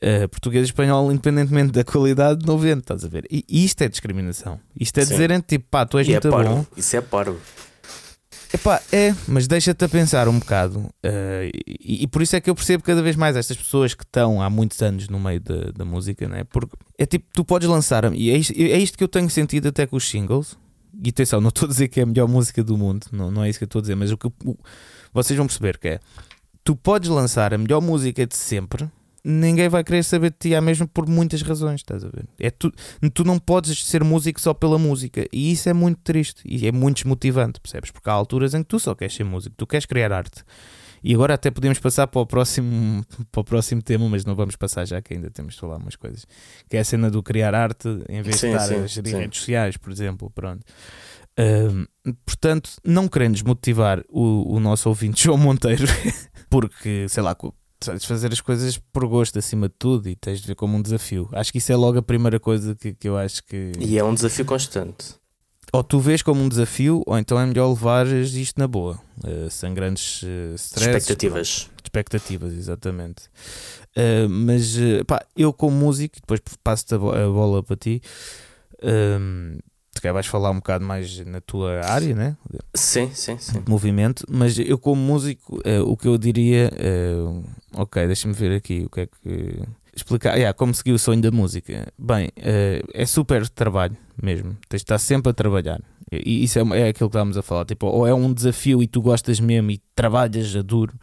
Uh, 0.01 0.29
português 0.29 0.63
e 0.63 0.67
espanhol, 0.67 1.11
independentemente 1.11 1.73
da 1.73 1.83
qualidade, 1.83 2.47
não 2.47 2.57
vende, 2.57 2.81
estás 2.81 3.05
a 3.05 3.09
ver? 3.09 3.25
E 3.31 3.45
isto 3.51 3.83
é 3.83 3.89
discriminação. 3.89 4.61
Isto 4.79 4.99
é 4.99 5.05
Sim. 5.05 5.11
dizerem 5.11 5.41
tipo, 5.41 5.67
pá, 5.69 5.85
tu 5.85 5.99
és 5.99 6.07
E 6.07 6.11
é 6.13 6.15
muito 6.15 6.31
parvo. 6.31 6.55
bom. 6.55 6.67
Isso 6.77 6.97
é 6.97 7.01
parvo. 7.01 7.37
Epá, 8.55 8.81
é, 8.93 9.15
mas 9.27 9.47
deixa-te 9.47 9.85
a 9.85 9.89
pensar 9.89 10.27
um 10.29 10.39
bocado. 10.39 10.79
uh, 10.79 10.91
e, 11.67 12.05
e 12.05 12.07
por 12.07 12.23
isso 12.23 12.35
é 12.37 12.41
que 12.41 12.49
eu 12.49 12.55
percebo 12.55 12.83
cada 12.83 13.03
vez 13.03 13.15
mais 13.17 13.37
estas 13.37 13.57
pessoas 13.57 13.93
que 13.93 14.05
estão 14.05 14.41
há 14.41 14.49
muitos 14.49 14.81
anos 14.81 15.09
no 15.09 15.19
meio 15.21 15.41
da, 15.41 15.71
da 15.77 15.85
música, 15.85 16.27
né? 16.29 16.45
Porque 16.45 16.75
é 16.97 17.05
tipo, 17.05 17.27
tu 17.35 17.45
podes 17.45 17.69
lançar, 17.69 18.11
e 18.15 18.31
é 18.31 18.37
isto, 18.39 18.53
é 18.57 18.79
isto 18.79 18.97
que 18.97 19.05
eu 19.05 19.09
tenho 19.09 19.29
sentido 19.29 19.69
até 19.69 19.87
com 19.87 19.97
os 19.97 20.09
singles. 20.09 20.57
E 21.05 21.11
atenção, 21.11 21.41
não 21.41 21.49
estou 21.51 21.67
a 21.67 21.69
dizer 21.71 21.89
que 21.89 22.01
é 22.01 22.03
a 22.05 22.07
melhor 22.07 22.27
música 22.27 22.63
do 22.65 22.77
mundo, 22.79 23.07
não, 23.13 23.31
não 23.31 23.45
é 23.45 23.51
isso 23.51 23.59
que 23.59 23.65
eu 23.65 23.67
estou 23.67 23.81
a 23.81 23.83
dizer, 23.83 23.95
mas 23.97 24.11
o 24.11 24.17
que 24.17 24.27
o- 24.27 24.57
vocês 25.13 25.37
vão 25.37 25.47
perceber 25.47 25.77
que 25.79 25.89
é 25.89 26.01
tu 26.65 26.75
podes 26.75 27.09
lançar 27.11 27.53
a 27.53 27.59
melhor 27.59 27.81
música 27.81 28.27
de 28.27 28.37
sempre, 28.37 28.89
ninguém 29.25 29.69
vai 29.69 29.85
querer 29.85 30.03
saber 30.03 30.31
de 30.31 30.37
ti, 30.39 30.55
há 30.55 30.61
mesmo 30.61 30.87
por 30.87 31.09
muitas 31.09 31.43
razões, 31.43 31.81
estás 31.81 32.05
a 32.05 32.09
ver? 32.09 32.27
É 32.39 32.51
tu, 32.51 32.73
tu 33.13 33.25
não 33.25 33.39
podes 33.39 33.85
ser 33.85 34.03
músico 34.05 34.41
só 34.41 34.55
pela 34.55 34.79
música, 34.79 35.27
e 35.33 35.53
isso 35.53 35.69
é 35.69 35.73
muito 35.73 36.01
triste 36.03 36.43
e 36.45 36.67
é 36.67 36.73
muito 36.73 36.97
desmotivante, 36.97 37.61
percebes? 37.61 37.91
Porque 37.91 38.09
há 38.09 38.13
alturas 38.13 38.55
em 38.55 38.63
que 38.63 38.69
tu 38.69 38.79
só 38.79 38.95
queres 38.95 39.15
ser 39.15 39.25
músico, 39.25 39.55
tu 39.57 39.67
queres 39.67 39.87
criar 39.87 40.13
arte. 40.13 40.43
E 41.03 41.15
agora 41.15 41.35
até 41.35 41.51
podemos 41.51 41.79
passar 41.79 42.07
para 42.07 42.21
o 42.21 42.27
próximo, 42.27 43.05
para 43.31 43.41
o 43.41 43.45
próximo 43.45 43.81
tema, 43.81 44.09
mas 44.09 44.25
não 44.25 44.35
vamos 44.35 44.57
passar 44.57 44.85
já 44.85 45.01
que 45.01 45.15
ainda 45.15 45.31
temos 45.31 45.55
de 45.55 45.61
falar 45.61 45.77
umas 45.77 45.97
coisas. 45.97 46.27
Que 46.69 46.77
é 46.77 46.81
a 46.81 46.85
cena 46.85 47.11
do 47.11 47.23
criar 47.23 47.55
arte 47.55 47.89
em 48.09 48.21
vez 48.23 48.37
Sim, 48.37 48.49
de 48.49 48.57
estar 48.57 48.67
sim, 48.67 48.83
a 48.83 48.87
gerir 48.87 49.13
sim. 49.13 49.19
redes 49.19 49.39
sociais, 49.39 49.77
por 49.77 49.93
exemplo. 49.93 50.31
Pronto. 50.31 50.65
Ahm, 51.39 51.85
portanto, 52.27 52.71
não 52.85 53.07
querendo 53.07 53.35
desmotivar 53.35 54.03
o, 54.09 54.57
o 54.57 54.59
nosso 54.59 54.89
ouvinte 54.89 55.23
João 55.25 55.39
Monteiro, 55.39 55.85
porque 56.51 57.07
sei 57.09 57.23
lá, 57.23 57.37
de 57.81 58.07
fazer 58.07 58.33
as 58.33 58.41
coisas 58.41 58.77
por 58.93 59.07
gosto 59.07 59.39
acima 59.39 59.69
de 59.69 59.75
tudo 59.79 60.09
e 60.09 60.17
tens 60.17 60.41
de 60.41 60.47
ver 60.49 60.55
como 60.55 60.77
um 60.77 60.83
desafio. 60.83 61.29
Acho 61.33 61.53
que 61.53 61.59
isso 61.59 61.71
é 61.73 61.77
logo 61.77 61.99
a 61.99 62.03
primeira 62.03 62.41
coisa 62.41 62.75
que, 62.75 62.93
que 62.93 63.09
eu 63.09 63.17
acho 63.17 63.43
que. 63.45 63.73
E 63.79 63.99
é 63.99 64.05
um 64.05 64.15
desafio 64.15 64.45
constante. 64.45 65.15
Ou 65.73 65.85
tu 65.85 66.01
vês 66.01 66.23
como 66.23 66.43
um 66.43 66.49
desafio, 66.49 67.03
ou 67.07 67.19
então 67.19 67.39
é 67.39 67.45
melhor 67.45 67.69
levares 67.69 68.33
isto 68.33 68.59
na 68.59 68.67
boa, 68.67 68.99
eh, 69.23 69.49
sem 69.51 69.75
grandes 69.75 70.23
eh, 70.25 70.55
stresses, 70.57 70.95
Expectativas. 71.11 71.71
expectativas, 71.85 72.53
exatamente. 72.55 73.25
Uh, 73.95 74.29
mas 74.31 74.77
uh, 74.79 75.05
pá, 75.07 75.21
eu 75.37 75.53
como 75.53 75.77
músico, 75.77 76.17
depois 76.21 76.41
passo-te 76.65 76.95
a, 76.95 76.99
bo- 76.99 77.13
a 77.13 77.27
bola 77.29 77.63
para 77.63 77.77
ti. 77.77 78.01
Um, 78.83 79.59
se 79.99 80.03
calhar 80.03 80.15
vais 80.15 80.27
falar 80.27 80.51
um 80.53 80.57
bocado 80.57 80.85
mais 80.85 81.19
na 81.27 81.41
tua 81.41 81.85
área, 81.85 82.15
né? 82.15 82.37
Sim, 82.73 83.11
sim, 83.13 83.37
sim. 83.37 83.61
de 83.61 83.69
movimento, 83.69 84.25
mas 84.31 84.57
eu 84.57 84.79
como 84.79 85.03
músico, 85.03 85.57
uh, 85.57 85.83
o 85.91 85.97
que 85.97 86.07
eu 86.07 86.17
diria, 86.17 86.71
uh, 86.73 87.45
ok, 87.75 88.07
deixa-me 88.07 88.33
ver 88.33 88.57
aqui 88.57 88.85
o 88.87 88.91
que 88.91 89.01
é 89.01 89.07
que 89.07 89.63
explicar, 89.95 90.37
yeah, 90.37 90.55
como 90.57 90.73
seguir 90.73 90.93
o 90.93 90.99
sonho 91.01 91.21
da 91.21 91.33
música. 91.33 91.93
Bem, 91.99 92.29
uh, 92.29 92.89
é 92.95 93.05
super 93.05 93.49
trabalho 93.49 93.97
mesmo, 94.23 94.57
tens 94.69 94.81
de 94.81 94.85
estar 94.85 94.99
sempre 94.99 95.31
a 95.31 95.35
trabalhar 95.35 95.81
E 96.13 96.45
isso 96.45 96.61
é, 96.61 96.63
é 96.63 96.89
aquilo 96.91 97.11
que 97.11 97.17
estávamos 97.17 97.37
a 97.37 97.43
falar. 97.43 97.65
Tipo, 97.65 97.89
ou 97.89 98.07
é 98.07 98.15
um 98.15 98.33
desafio 98.33 98.81
e 98.81 98.87
tu 98.87 99.03
gostas 99.03 99.41
mesmo 99.41 99.73
e 99.73 99.83
trabalhas 99.97 100.55
a 100.55 100.63
duro, 100.63 100.95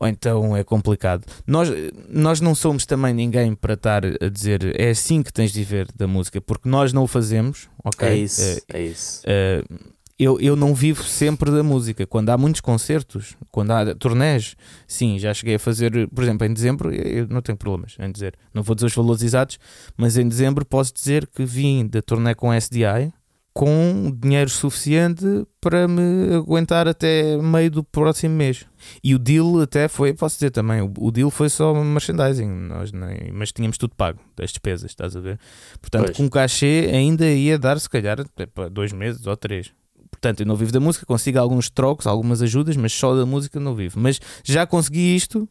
ou 0.00 0.06
então 0.06 0.56
é 0.56 0.62
complicado. 0.62 1.24
Nós, 1.46 1.68
nós 2.08 2.40
não 2.40 2.54
somos 2.54 2.86
também 2.86 3.12
ninguém 3.12 3.54
para 3.54 3.74
estar 3.74 4.02
a 4.04 4.28
dizer 4.28 4.78
é 4.80 4.90
assim 4.90 5.22
que 5.22 5.32
tens 5.32 5.52
de 5.52 5.58
viver 5.58 5.88
da 5.94 6.06
música, 6.06 6.40
porque 6.40 6.68
nós 6.68 6.92
não 6.92 7.04
o 7.04 7.06
fazemos, 7.06 7.68
ok? 7.84 8.08
É 8.08 8.16
isso, 8.16 8.42
é, 8.42 8.78
é 8.78 8.82
isso. 8.82 9.22
Uh, 9.22 9.98
eu, 10.18 10.40
eu 10.40 10.56
não 10.56 10.74
vivo 10.74 11.04
sempre 11.04 11.50
da 11.50 11.62
música. 11.62 12.04
Quando 12.04 12.30
há 12.30 12.36
muitos 12.36 12.60
concertos, 12.60 13.36
quando 13.52 13.70
há 13.70 13.94
turnés, 13.94 14.56
sim, 14.86 15.16
já 15.18 15.32
cheguei 15.32 15.54
a 15.54 15.58
fazer, 15.60 16.08
por 16.08 16.24
exemplo, 16.24 16.44
em 16.44 16.52
dezembro, 16.52 16.92
eu 16.92 17.28
não 17.28 17.40
tenho 17.40 17.56
problemas 17.56 17.96
em 18.00 18.10
dizer, 18.10 18.34
não 18.52 18.62
vou 18.62 18.74
dizer 18.74 18.86
os 18.86 18.94
valores 18.94 19.22
exatos, 19.22 19.58
mas 19.96 20.18
em 20.18 20.28
dezembro 20.28 20.64
posso 20.64 20.92
dizer 20.92 21.26
que 21.28 21.44
vim 21.44 21.86
da 21.86 22.02
turnê 22.02 22.34
com 22.34 22.52
SDI 22.52 23.12
com 23.58 24.16
dinheiro 24.16 24.48
suficiente 24.48 25.26
para 25.60 25.88
me 25.88 26.32
aguentar 26.36 26.86
até 26.86 27.36
meio 27.38 27.68
do 27.68 27.82
próximo 27.82 28.36
mês. 28.36 28.64
E 29.02 29.16
o 29.16 29.18
deal 29.18 29.60
até 29.60 29.88
foi, 29.88 30.14
posso 30.14 30.36
dizer 30.36 30.50
também, 30.50 30.80
o, 30.80 31.10
deal 31.10 31.28
foi 31.28 31.48
só 31.48 31.74
merchandising, 31.74 32.46
nós 32.46 32.92
nem, 32.92 33.32
mas 33.32 33.50
tínhamos 33.50 33.76
tudo 33.76 33.96
pago, 33.96 34.20
das 34.36 34.50
despesas, 34.50 34.92
estás 34.92 35.16
a 35.16 35.20
ver? 35.20 35.40
Portanto, 35.80 36.04
pois. 36.04 36.16
com 36.16 36.22
um 36.22 36.28
cachê 36.28 36.88
ainda 36.92 37.28
ia 37.28 37.58
dar 37.58 37.80
se 37.80 37.90
calhar 37.90 38.18
para 38.54 38.68
dois 38.68 38.92
meses 38.92 39.26
ou 39.26 39.36
três. 39.36 39.72
Portanto, 40.08 40.38
eu 40.38 40.46
não 40.46 40.54
vivo 40.54 40.70
da 40.70 40.78
música, 40.78 41.04
consigo 41.04 41.40
alguns 41.40 41.68
trocos, 41.68 42.06
algumas 42.06 42.40
ajudas, 42.40 42.76
mas 42.76 42.92
só 42.92 43.16
da 43.16 43.26
música 43.26 43.58
não 43.58 43.74
vivo. 43.74 43.98
Mas 43.98 44.20
já 44.44 44.68
consegui 44.68 45.16
isto, 45.16 45.48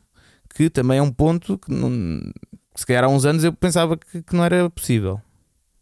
que 0.55 0.69
também 0.69 0.99
é 0.99 1.01
um 1.01 1.11
ponto 1.11 1.57
que 1.57 1.73
não, 1.73 2.21
se 2.73 2.85
calhar 2.85 3.03
há 3.03 3.09
uns 3.09 3.25
anos 3.25 3.43
eu 3.43 3.51
pensava 3.51 3.97
que, 3.97 4.23
que 4.23 4.33
não 4.33 4.45
era 4.45 4.69
possível. 4.69 5.19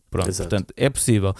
Pronto, 0.09 0.29
Exato. 0.29 0.49
portanto, 0.49 0.73
é 0.75 0.89
possível. 0.89 1.35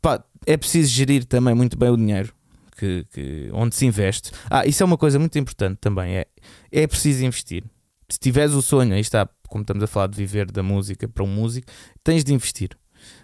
Pá, 0.00 0.22
é 0.46 0.56
preciso 0.56 0.90
gerir 0.90 1.24
também 1.24 1.54
muito 1.54 1.76
bem 1.78 1.90
o 1.90 1.96
dinheiro 1.96 2.32
que, 2.80 3.04
que, 3.12 3.50
onde 3.52 3.74
se 3.74 3.84
investe. 3.84 4.32
Ah, 4.48 4.66
isso 4.66 4.82
é 4.82 4.86
uma 4.86 4.96
coisa 4.96 5.18
muito 5.18 5.38
importante 5.38 5.78
também. 5.80 6.16
É, 6.16 6.26
é 6.72 6.86
preciso 6.86 7.24
investir. 7.24 7.62
Se 8.08 8.18
tiveres 8.18 8.54
o 8.54 8.62
sonho, 8.62 8.94
aí 8.94 9.00
está, 9.00 9.28
como 9.48 9.62
estamos 9.62 9.84
a 9.84 9.86
falar 9.86 10.08
de 10.08 10.16
viver 10.16 10.50
da 10.50 10.62
música 10.62 11.06
para 11.06 11.22
um 11.22 11.26
músico, 11.26 11.70
tens 12.02 12.24
de 12.24 12.32
investir. 12.32 12.70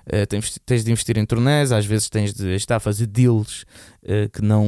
Uh, 0.06 0.26
tens, 0.26 0.58
tens, 0.64 0.84
de 0.84 0.90
investir 0.90 1.18
em 1.18 1.26
turnés, 1.26 1.70
às 1.70 1.84
vezes 1.84 2.08
tens 2.08 2.32
de 2.32 2.54
estar 2.54 2.76
a 2.76 2.80
fazer 2.80 3.06
deals 3.06 3.66
uh, 4.04 4.28
que, 4.32 4.40
não, 4.40 4.64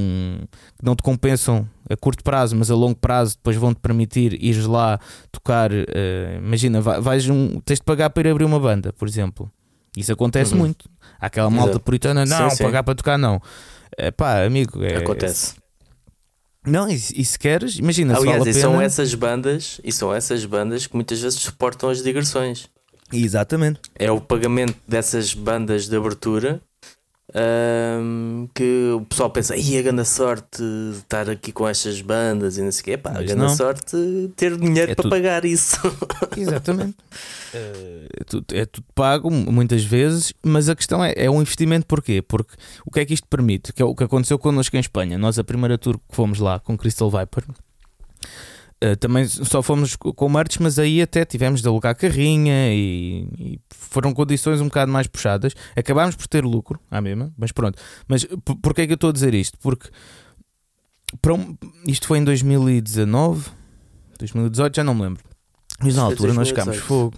que 0.79 0.85
não 0.85 0.95
te 0.95 1.03
compensam 1.03 1.67
a 1.89 1.97
curto 1.97 2.23
prazo, 2.23 2.55
mas 2.57 2.71
a 2.71 2.75
longo 2.75 2.97
prazo 2.97 3.37
depois 3.37 3.57
vão-te 3.57 3.81
permitir 3.81 4.35
ir 4.43 4.67
lá 4.67 4.99
tocar. 5.31 5.73
Uh, 5.73 6.39
imagina, 6.39 6.81
vais 6.81 7.29
um, 7.29 7.61
tens 7.61 7.79
de 7.79 7.85
pagar 7.85 8.11
para 8.11 8.29
ir 8.29 8.33
abrir 8.33 8.45
uma 8.45 8.61
banda, 8.61 8.93
por 8.93 9.09
exemplo. 9.09 9.51
Isso 9.97 10.13
acontece 10.13 10.53
uhum. 10.53 10.61
muito. 10.61 10.89
Há 11.21 11.27
aquela 11.27 11.51
malta 11.51 11.71
Exato. 11.71 11.85
puritana, 11.85 12.25
não, 12.25 12.51
sim, 12.51 12.57
sim. 12.57 12.65
pagar 12.65 12.83
para 12.83 12.95
tocar, 12.95 13.19
não. 13.19 13.41
É, 13.97 14.11
pá, 14.11 14.45
amigo, 14.45 14.85
é, 14.85 14.97
acontece. 14.97 15.55
É, 15.57 16.71
não, 16.71 16.89
e, 16.89 16.95
e 16.95 17.25
se 17.25 17.39
queres, 17.39 17.79
imagina 17.79 18.17
Aliás, 18.17 18.39
vale 18.39 18.51
e 18.51 18.55
são 18.55 18.81
essas 18.81 19.15
bandas, 19.15 19.81
e 19.83 19.91
são 19.91 20.15
essas 20.15 20.45
bandas 20.45 20.87
que 20.87 20.95
muitas 20.95 21.21
vezes 21.21 21.41
suportam 21.41 21.89
as 21.89 22.03
digressões. 22.03 22.69
Exatamente. 23.13 23.81
É 23.95 24.11
o 24.11 24.21
pagamento 24.21 24.77
dessas 24.87 25.33
bandas 25.33 25.89
de 25.89 25.97
abertura 25.97 26.61
um, 27.35 28.49
que 28.55 28.93
o 28.95 29.03
pessoal 29.03 29.29
pensa, 29.29 29.55
e 29.55 29.77
a 29.79 29.83
grande 29.83 30.05
sorte 30.07 30.63
de 30.63 30.99
estar 30.99 31.29
aqui 31.29 31.53
com 31.53 31.69
estas 31.69 32.01
bandas 32.01 32.57
e 32.57 32.63
não 32.63 32.73
sei 32.73 32.81
o 32.81 32.85
quê. 32.85 32.97
Pá, 32.97 33.11
a 33.11 33.23
grande 33.23 33.55
sorte 33.55 33.97
ter 34.35 34.57
dinheiro 34.57 34.93
é 34.93 34.95
para 34.95 35.03
tudo... 35.03 35.11
pagar 35.11 35.45
isso. 35.45 35.77
Exatamente. 36.37 36.97
é, 37.53 38.25
tudo, 38.25 38.47
é 38.53 38.65
tudo 38.65 38.87
pago 38.95 39.31
muitas 39.31 39.85
vezes, 39.85 40.33
mas 40.43 40.69
a 40.69 40.77
questão 40.77 41.05
é, 41.05 41.13
é 41.17 41.31
um 41.31 41.41
investimento 41.41 41.87
porquê? 41.87 42.23
Porque 42.23 42.55
o 42.87 42.91
que 42.91 43.01
é 43.01 43.05
que 43.05 43.13
isto 43.13 43.27
permite? 43.29 43.73
Que 43.73 43.83
é 43.83 43.85
o 43.85 43.95
que 43.95 44.05
aconteceu 44.05 44.39
connosco 44.39 44.77
em 44.77 44.81
Espanha. 44.81 45.19
Nós, 45.19 45.39
a 45.39 45.45
primeira 45.45 45.77
tour 45.77 45.99
que 45.99 46.17
fomos 46.17 46.39
lá 46.39 46.59
com 46.59 46.77
Crystal 46.79 47.11
Viper. 47.11 47.45
Uh, 48.85 48.97
também 48.97 49.27
só 49.27 49.61
fomos 49.61 49.97
com 49.97 50.29
merch, 50.29 50.59
mas 50.61 50.79
aí 50.79 51.03
até 51.03 51.25
tivemos 51.25 51.61
de 51.61 51.67
alugar 51.67 51.97
carrinha 51.97 52.73
e, 52.73 53.29
e, 53.37 53.61
foram 53.71 54.15
condições 54.15 54.61
um 54.61 54.67
bocado 54.67 54.93
mais 54.93 55.09
puxadas. 55.09 55.53
Acabámos 55.75 56.15
por 56.15 56.29
ter 56.29 56.45
lucro, 56.45 56.79
à 56.89 57.01
mesma, 57.01 57.33
mas 57.37 57.51
pronto. 57.51 57.77
Mas 58.07 58.25
porquê 58.63 58.83
é 58.83 58.87
que 58.87 58.93
eu 58.93 58.95
estou 58.95 59.11
a 59.11 59.13
dizer 59.13 59.35
isto? 59.35 59.59
Porque 59.59 59.89
um, 61.27 61.57
isto 61.87 62.07
foi 62.07 62.19
em 62.19 62.25
2019, 62.25 63.51
2018, 64.19 64.77
já 64.77 64.85
não 64.85 64.95
me 64.95 65.03
lembro. 65.03 65.25
Mas 65.81 65.97
na 65.97 66.03
altura 66.03 66.33
nós 66.33 66.49
ficámos 66.49 66.77
fogo. 66.77 67.17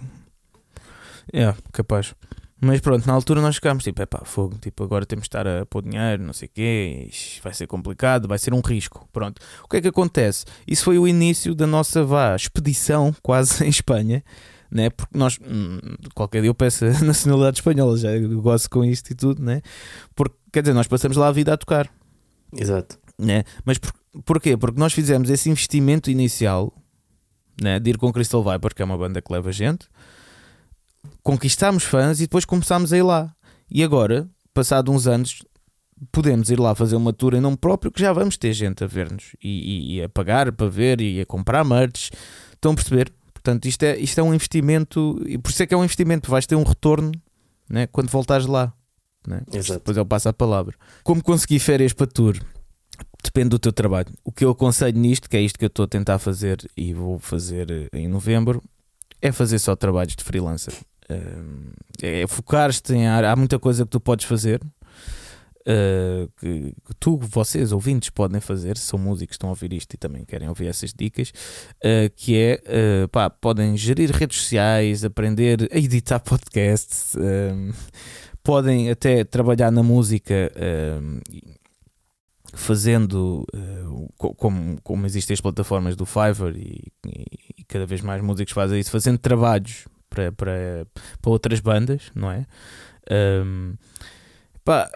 É, 1.31 1.53
capaz. 1.71 2.15
Mas 2.63 2.79
pronto, 2.79 3.07
na 3.07 3.13
altura 3.13 3.41
nós 3.41 3.55
ficámos 3.55 3.83
tipo, 3.83 3.99
é 4.03 4.05
pá, 4.05 4.21
fogo, 4.23 4.55
tipo, 4.61 4.83
agora 4.83 5.03
temos 5.03 5.23
de 5.23 5.29
estar 5.29 5.47
a 5.47 5.65
pôr 5.65 5.81
dinheiro, 5.81 6.21
não 6.21 6.31
sei 6.31 6.47
o 6.47 6.51
quê, 6.53 7.09
vai 7.41 7.55
ser 7.55 7.65
complicado, 7.65 8.27
vai 8.27 8.37
ser 8.37 8.53
um 8.53 8.61
risco. 8.61 9.09
Pronto. 9.11 9.41
O 9.63 9.67
que 9.67 9.77
é 9.77 9.81
que 9.81 9.87
acontece? 9.87 10.45
Isso 10.67 10.83
foi 10.83 10.99
o 10.99 11.07
início 11.07 11.55
da 11.55 11.65
nossa 11.65 12.03
vá, 12.03 12.35
expedição, 12.35 13.15
quase 13.23 13.65
em 13.65 13.69
Espanha, 13.69 14.23
né? 14.69 14.91
Porque 14.91 15.17
nós, 15.17 15.39
hum, 15.43 15.79
qualquer 16.13 16.41
dia 16.41 16.51
eu 16.51 16.53
peço 16.53 16.85
a 16.85 16.89
nacionalidade 17.03 17.57
espanhola, 17.57 17.97
já 17.97 18.09
gosto 18.35 18.69
com 18.69 18.85
isto 18.85 19.09
e 19.09 19.15
tudo, 19.15 19.41
né? 19.41 19.63
Porque, 20.13 20.35
quer 20.53 20.61
dizer, 20.61 20.75
nós 20.75 20.87
passamos 20.87 21.17
lá 21.17 21.29
a 21.29 21.31
vida 21.31 21.51
a 21.51 21.57
tocar. 21.57 21.91
Exato. 22.55 22.99
Né? 23.17 23.43
Mas 23.65 23.79
por, 23.79 23.91
porquê? 24.23 24.55
Porque 24.55 24.79
nós 24.79 24.93
fizemos 24.93 25.31
esse 25.31 25.49
investimento 25.49 26.11
inicial, 26.11 26.71
né? 27.59 27.79
De 27.79 27.89
ir 27.89 27.97
com 27.97 28.13
Crystal 28.13 28.43
Viper, 28.43 28.75
que 28.75 28.83
é 28.83 28.85
uma 28.85 28.99
banda 28.99 29.19
que 29.19 29.33
leva 29.33 29.51
gente 29.51 29.87
conquistámos 31.23 31.83
fãs 31.83 32.19
e 32.19 32.23
depois 32.23 32.45
começámos 32.45 32.91
a 32.93 32.97
ir 32.97 33.03
lá. 33.03 33.33
E 33.69 33.83
agora, 33.83 34.27
passado 34.53 34.91
uns 34.91 35.07
anos, 35.07 35.43
podemos 36.11 36.49
ir 36.49 36.59
lá 36.59 36.73
fazer 36.73 36.95
uma 36.95 37.13
tour 37.13 37.33
em 37.33 37.41
nome 37.41 37.57
próprio 37.57 37.91
que 37.91 38.01
já 38.01 38.11
vamos 38.11 38.37
ter 38.37 38.53
gente 38.53 38.83
a 38.83 38.87
ver-nos 38.87 39.35
e, 39.43 39.49
e, 39.49 39.95
e, 39.95 40.03
a 40.03 40.09
pagar 40.09 40.51
para 40.51 40.67
ver 40.67 41.01
e 41.01 41.21
a 41.21 41.25
comprar 41.25 41.63
merch. 41.63 42.09
Estão 42.53 42.71
a 42.71 42.75
perceber? 42.75 43.11
Portanto, 43.33 43.65
isto 43.65 43.83
é, 43.83 43.97
isto 43.97 44.19
é 44.19 44.23
um 44.23 44.33
investimento 44.33 45.21
e 45.25 45.37
por 45.37 45.49
isso 45.49 45.63
é 45.63 45.67
que 45.67 45.73
é 45.73 45.77
um 45.77 45.83
investimento, 45.83 46.29
vais 46.29 46.45
ter 46.45 46.55
um 46.55 46.63
retorno 46.63 47.11
né, 47.69 47.87
quando 47.87 48.09
voltares 48.09 48.45
lá. 48.45 48.73
Né? 49.27 49.41
Depois 49.51 49.97
eu 49.97 50.05
passo 50.05 50.29
a 50.29 50.33
palavra. 50.33 50.75
Como 51.03 51.23
consegui 51.23 51.59
férias 51.59 51.93
para 51.93 52.07
tour? 52.07 52.37
Depende 53.23 53.49
do 53.49 53.59
teu 53.59 53.71
trabalho. 53.71 54.07
O 54.23 54.31
que 54.31 54.43
eu 54.43 54.49
aconselho 54.49 54.97
nisto, 54.97 55.29
que 55.29 55.37
é 55.37 55.41
isto 55.41 55.57
que 55.57 55.65
eu 55.65 55.67
estou 55.67 55.85
a 55.85 55.87
tentar 55.87 56.17
fazer 56.19 56.59
e 56.75 56.93
vou 56.93 57.19
fazer 57.19 57.89
em 57.93 58.07
novembro, 58.07 58.61
é 59.21 59.31
fazer 59.31 59.59
só 59.59 59.75
trabalhos 59.75 60.15
de 60.15 60.23
freelancer 60.23 60.73
é, 62.01 62.21
é 62.21 62.27
focar-te 62.27 62.93
em 62.93 63.07
há 63.07 63.35
muita 63.35 63.59
coisa 63.59 63.83
que 63.83 63.91
tu 63.91 63.99
podes 63.99 64.25
fazer. 64.25 64.61
Uh, 65.61 66.27
que, 66.39 66.73
que, 66.87 66.95
tu, 66.99 67.19
vocês, 67.19 67.71
ouvintes, 67.71 68.09
podem 68.09 68.41
fazer, 68.41 68.77
se 68.77 68.85
são 68.85 68.97
músicos, 68.97 69.35
estão 69.35 69.49
a 69.49 69.51
ouvir 69.51 69.71
isto 69.73 69.93
e 69.93 69.97
também 69.97 70.25
querem 70.25 70.49
ouvir 70.49 70.65
essas 70.65 70.91
dicas, 70.91 71.31
uh, 71.77 72.09
que 72.15 72.35
é, 72.35 73.03
uh, 73.03 73.07
pá, 73.09 73.29
podem 73.29 73.77
gerir 73.77 74.09
redes 74.09 74.41
sociais, 74.41 75.03
aprender 75.05 75.69
a 75.71 75.77
editar 75.77 76.19
podcasts, 76.25 77.15
podem 78.41 78.89
até 78.89 79.23
trabalhar 79.23 79.71
na 79.71 79.83
música 79.83 80.51
fazendo, 82.53 83.45
como, 84.17 84.81
como 84.81 85.05
existem 85.05 85.35
as 85.35 85.41
plataformas 85.41 85.95
do 85.95 86.05
Fiverr 86.05 86.57
e, 86.57 86.91
e, 87.05 87.63
cada 87.65 87.85
vez 87.85 88.01
mais 88.01 88.21
músicos 88.21 88.53
fazem 88.53 88.79
isso, 88.79 88.91
fazendo 88.91 89.19
trabalhos 89.19 89.85
para, 90.11 90.31
para, 90.31 90.85
para 91.21 91.31
outras 91.31 91.59
bandas, 91.61 92.11
não 92.13 92.29
é? 92.29 92.45
Um, 93.09 93.73
pá, 94.63 94.91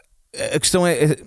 a 0.53 0.59
questão 0.59 0.85
é, 0.85 1.03
é, 1.03 1.17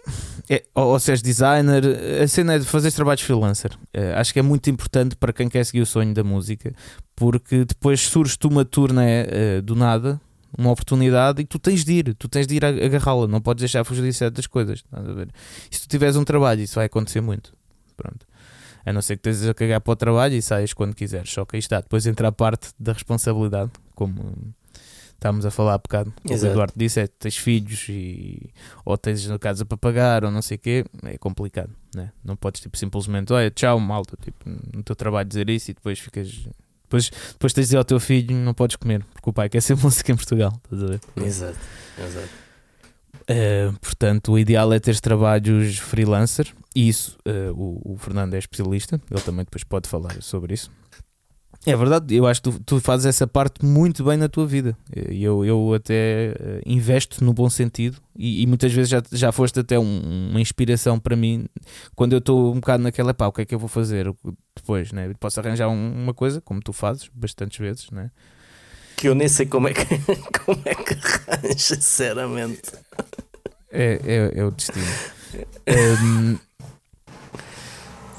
é, 0.51 0.64
ou 0.74 1.01
se 1.01 1.11
és 1.11 1.22
designer, 1.22 1.83
a 2.22 2.29
cena 2.29 2.55
é 2.55 2.59
de 2.59 2.66
fazer 2.66 2.92
trabalhos 2.92 3.22
freelancer. 3.22 3.72
É, 3.92 4.12
acho 4.12 4.33
que 4.33 4.38
é 4.38 4.42
muito 4.42 4.68
importante 4.68 5.16
para 5.16 5.33
quem 5.33 5.48
quer 5.48 5.64
seguir 5.64 5.81
o 5.81 5.87
sonho 5.87 6.12
da 6.12 6.22
música, 6.22 6.72
porque 7.16 7.64
depois 7.64 8.01
surge-te 8.03 8.46
uma 8.46 8.64
turnê 8.64 9.22
uh, 9.22 9.62
do 9.62 9.74
nada, 9.74 10.20
uma 10.57 10.70
oportunidade, 10.70 11.40
e 11.40 11.46
tu 11.46 11.59
tens 11.59 11.85
de 11.85 11.92
ir, 11.92 12.14
tu 12.14 12.29
tens 12.29 12.46
de 12.46 12.57
ir 12.57 12.64
agarrá-la, 12.64 13.27
não 13.27 13.40
podes 13.40 13.62
deixar 13.62 13.85
fugir 13.85 14.03
de 14.03 14.12
certas 14.12 14.46
coisas. 14.46 14.85
Se 15.70 15.81
tu 15.83 15.88
tiveres 15.88 16.16
um 16.16 16.24
trabalho, 16.24 16.61
isso 16.61 16.74
vai 16.74 16.87
acontecer 16.87 17.20
muito. 17.20 17.53
Pronto. 17.96 18.27
A 18.87 18.92
não 18.92 19.03
ser 19.03 19.16
que 19.16 19.29
estejas 19.29 19.51
a 19.51 19.55
cagar 19.55 19.81
para 19.81 19.92
o 19.92 19.96
trabalho 19.96 20.35
e 20.35 20.40
saias 20.40 20.72
quando 20.72 20.94
quiseres. 20.94 21.31
Só 21.31 21.44
que 21.44 21.57
aí 21.57 21.61
está. 21.61 21.81
Depois 21.81 22.07
entra 22.07 22.29
a 22.29 22.33
parte 22.33 22.71
da 22.79 22.92
responsabilidade, 22.94 23.71
como 23.99 24.55
estávamos 25.19 25.44
a 25.44 25.51
falar 25.51 25.75
há 25.75 25.79
bocado. 25.79 26.15
O 26.25 26.33
Eduardo 26.33 26.73
disse: 26.77 27.01
é 27.01 27.07
tens 27.09 27.37
filhos 27.37 27.87
e 27.88 28.51
ou 28.85 28.96
tens 28.96 29.29
a 29.29 29.38
casa 29.38 29.67
para 29.67 29.77
pagar 29.77 30.25
ou 30.25 30.31
não 30.31 30.40
sei 30.40 30.57
o 30.57 30.61
quê. 30.61 30.85
É 31.03 31.19
complicado, 31.19 31.71
né? 31.94 32.13
Não 32.25 32.37
podes 32.37 32.61
tipo, 32.61 32.79
simplesmente, 32.79 33.33
olha, 33.33 33.51
tchau, 33.51 33.79
malta, 33.81 34.17
tipo, 34.23 34.38
no 34.73 34.83
teu 34.85 34.94
trabalho 34.94 35.29
dizer 35.29 35.51
isso 35.51 35.73
e 35.73 35.75
depois 35.75 35.99
ficas. 35.99 36.46
Depois, 36.85 37.11
depois 37.33 37.53
tens 37.53 37.65
de 37.65 37.67
dizer 37.67 37.77
ao 37.79 37.85
teu 37.85 37.99
filho: 37.99 38.35
não 38.37 38.55
podes 38.55 38.77
comer, 38.77 39.05
porque 39.13 39.29
o 39.29 39.33
pai 39.33 39.49
quer 39.49 39.61
ser 39.61 39.77
música 39.83 40.13
em 40.13 40.17
Portugal. 40.17 40.53
Estás 40.65 40.85
a 40.85 40.87
ver? 40.87 41.01
Exato, 41.17 41.59
exato. 41.99 42.49
Uh, 43.31 43.79
portanto, 43.81 44.33
o 44.33 44.38
ideal 44.38 44.73
é 44.73 44.79
ter 44.79 44.99
trabalhos 45.01 45.77
freelancer, 45.79 46.46
e 46.75 46.88
isso 46.88 47.19
uh, 47.27 47.53
o, 47.53 47.92
o, 47.92 47.99
Fernando 47.99 48.33
é 48.33 48.38
especialista, 48.38 48.99
ele 49.11 49.21
também 49.21 49.44
depois 49.44 49.65
pode 49.65 49.87
falar 49.87 50.23
sobre 50.23 50.55
isso. 50.55 50.71
É 51.67 51.77
verdade, 51.77 52.15
eu 52.15 52.27
acho 52.27 52.40
que 52.40 52.50
tu, 52.50 52.61
tu 52.61 52.81
fazes 52.81 53.04
essa 53.04 53.27
parte 53.27 53.65
muito 53.65 54.04
bem 54.04 54.17
na 54.17 54.29
tua 54.29 54.46
vida. 54.46 54.77
Eu, 54.94 55.44
eu 55.44 55.75
até 55.75 56.29
eh, 56.31 56.63
investo 56.65 57.23
no 57.23 57.35
bom 57.35 57.50
sentido 57.50 57.98
e, 58.17 58.42
e 58.42 58.46
muitas 58.46 58.73
vezes 58.73 58.88
já, 58.88 59.02
já 59.13 59.33
foste 59.33 59.59
até 59.61 59.79
um, 59.79 60.29
uma 60.31 60.40
inspiração 60.40 60.98
para 60.98 61.17
mim 61.17 61.46
quando 61.94 62.13
eu 62.13 62.21
estou 62.21 62.52
um 62.52 62.61
bocado 62.61 62.83
naquela 62.83 63.13
pá, 63.13 63.27
o 63.27 63.33
que 63.33 63.42
é 63.42 63.44
que 63.44 63.54
eu 63.54 63.59
vou 63.59 63.69
fazer 63.69 64.11
depois, 64.56 64.92
né? 64.92 65.13
Posso 65.19 65.40
arranjar 65.40 65.69
um, 65.69 65.92
uma 65.92 66.15
coisa, 66.15 66.40
como 66.40 66.61
tu 66.61 66.73
fazes 66.73 67.11
bastantes 67.13 67.59
vezes, 67.59 67.90
né? 67.90 68.11
Que 68.96 69.09
eu 69.09 69.15
nem 69.15 69.29
sei 69.29 69.44
como 69.44 69.69
é 69.69 69.75
que, 69.75 69.85
como 70.44 70.63
é 70.65 70.75
que 70.75 70.94
arranja, 71.31 71.59
sinceramente. 71.59 72.73
É, 73.71 74.00
é, 74.04 74.40
é 74.40 74.44
o 74.44 74.50
destino. 74.50 74.87
um, 75.69 76.38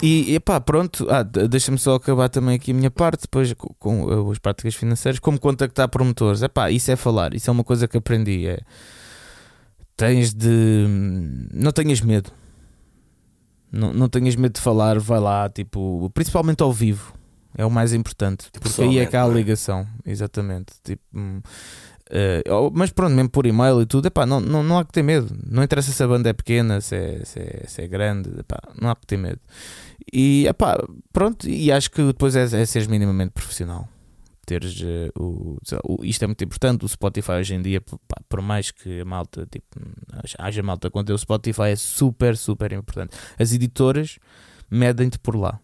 E, 0.02 0.40
pá, 0.40 0.62
pronto, 0.62 1.08
ah, 1.10 1.24
deixa-me 1.24 1.78
só 1.78 1.96
acabar 1.96 2.30
também 2.30 2.56
aqui 2.56 2.72
a 2.72 2.74
minha 2.74 2.90
parte, 2.90 3.24
depois 3.24 3.54
com, 3.54 3.74
com, 3.78 4.32
as 4.32 4.40
práticas 4.40 4.74
financeiras, 4.74 5.20
como 5.20 5.40
contactar 5.40 5.90
promotores. 5.90 6.42
É 6.42 6.48
pá, 6.48 6.72
isso 6.72 6.90
é 6.90 6.96
falar, 6.96 7.34
isso 7.34 7.50
é 7.50 7.52
uma 7.52 7.64
coisa 7.64 7.88
que 7.88 7.98
aprendi. 7.98 8.48
É, 8.48 8.60
tens 9.98 10.34
de. 10.34 10.86
Não 11.54 11.72
tenhas 11.72 12.00
medo. 12.00 12.32
Não, 13.72 13.94
não 13.94 14.08
tenhas 14.08 14.36
medo 14.36 14.54
de 14.54 14.62
falar, 14.62 14.98
vai 15.00 15.20
lá, 15.20 15.50
tipo, 15.50 16.10
principalmente 16.14 16.64
ao 16.64 16.72
vivo. 16.72 17.14
É 17.58 17.66
o 17.66 17.70
mais 17.70 17.94
importante, 17.94 18.48
porque 18.62 18.82
aí 18.82 19.00
é 19.00 19.06
que 19.06 19.18
há 19.18 19.26
a 19.26 19.28
é? 19.28 19.34
ligação, 19.34 19.86
exatamente. 20.06 20.74
Tipo, 20.84 21.04
Uh, 22.10 22.72
mas 22.74 22.90
pronto, 22.90 23.14
mesmo 23.14 23.30
por 23.30 23.46
e-mail 23.46 23.84
e 23.84 23.86
tudo, 23.86 24.08
epá, 24.08 24.26
não, 24.26 24.40
não, 24.40 24.64
não 24.64 24.80
há 24.80 24.86
que 24.86 24.92
ter 24.92 25.04
medo. 25.04 25.32
Não 25.46 25.64
interessa 25.64 25.92
se 25.92 26.02
a 26.02 26.08
banda 26.08 26.28
é 26.28 26.34
pequena, 26.34 26.82
se 26.82 26.96
é, 26.96 27.22
se 27.24 27.40
é, 27.40 27.64
se 27.68 27.82
é 27.84 27.88
grande, 27.88 28.32
epá, 28.40 28.60
não 28.82 28.90
há 28.90 28.96
que 28.96 29.06
ter 29.06 29.18
medo. 29.18 29.40
E 30.12 30.48
epá, 30.48 30.78
pronto, 31.12 31.48
e 31.48 31.72
acho 31.72 31.92
que 31.92 32.04
depois 32.04 32.36
é, 32.36 32.44
é 32.44 32.66
seres 32.66 32.88
minimamente 32.88 33.32
profissional. 33.32 33.88
Teres 34.46 34.82
uh, 34.82 35.12
o, 35.20 35.58
o, 35.84 36.04
Isto 36.04 36.24
é 36.24 36.28
muito 36.28 36.44
importante. 36.44 36.84
O 36.84 36.90
Spotify 36.90 37.34
hoje 37.34 37.54
em 37.54 37.62
dia, 37.62 37.82
pá, 37.82 38.22
por 38.28 38.42
mais 38.42 38.72
que 38.72 39.02
a 39.02 39.06
malta, 39.06 39.46
tipo, 39.46 39.68
haja 40.40 40.64
malta 40.64 40.90
quando 40.90 41.12
o 41.12 41.18
Spotify 41.18 41.70
é 41.70 41.76
super, 41.76 42.36
super 42.36 42.72
importante. 42.74 43.16
As 43.38 43.54
editoras 43.54 44.18
medem-te 44.70 45.20
por 45.20 45.36
lá. 45.36 45.60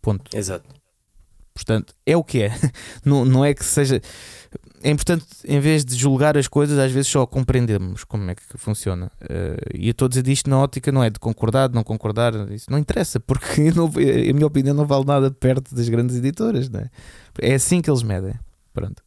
Ponto. 0.00 0.36
Exato. 0.36 0.68
Portanto, 1.54 1.94
é 2.04 2.16
o 2.16 2.22
que 2.22 2.42
é. 2.42 2.50
Não, 3.04 3.24
não 3.24 3.44
é 3.44 3.54
que 3.54 3.64
seja 3.64 4.00
é 4.84 4.90
importante, 4.90 5.24
em 5.46 5.58
vez 5.60 5.82
de 5.82 5.96
julgar 5.96 6.36
as 6.36 6.46
coisas, 6.46 6.78
às 6.78 6.92
vezes 6.92 7.10
só 7.10 7.24
compreendermos 7.24 8.04
como 8.04 8.30
é 8.30 8.34
que 8.34 8.42
funciona. 8.56 9.10
Uh, 9.22 9.56
e 9.74 9.86
eu 9.88 9.92
estou 9.92 10.04
a 10.04 10.08
dizer 10.10 10.28
isto 10.28 10.50
na 10.50 10.58
ótica, 10.58 10.92
não 10.92 11.02
é 11.02 11.08
de 11.08 11.18
concordar, 11.18 11.68
de 11.70 11.74
não 11.74 11.82
concordar, 11.82 12.34
isso 12.52 12.70
não 12.70 12.78
interessa, 12.78 13.18
porque 13.18 13.72
não, 13.74 13.86
a 13.86 14.32
minha 14.34 14.46
opinião 14.46 14.74
não 14.74 14.84
vale 14.84 15.06
nada 15.06 15.30
perto 15.30 15.74
das 15.74 15.88
grandes 15.88 16.16
editoras, 16.16 16.68
não 16.68 16.80
é? 16.80 16.90
É 17.40 17.54
assim 17.54 17.80
que 17.80 17.90
eles 17.90 18.02
medem. 18.02 18.34
Pronto. 18.74 19.02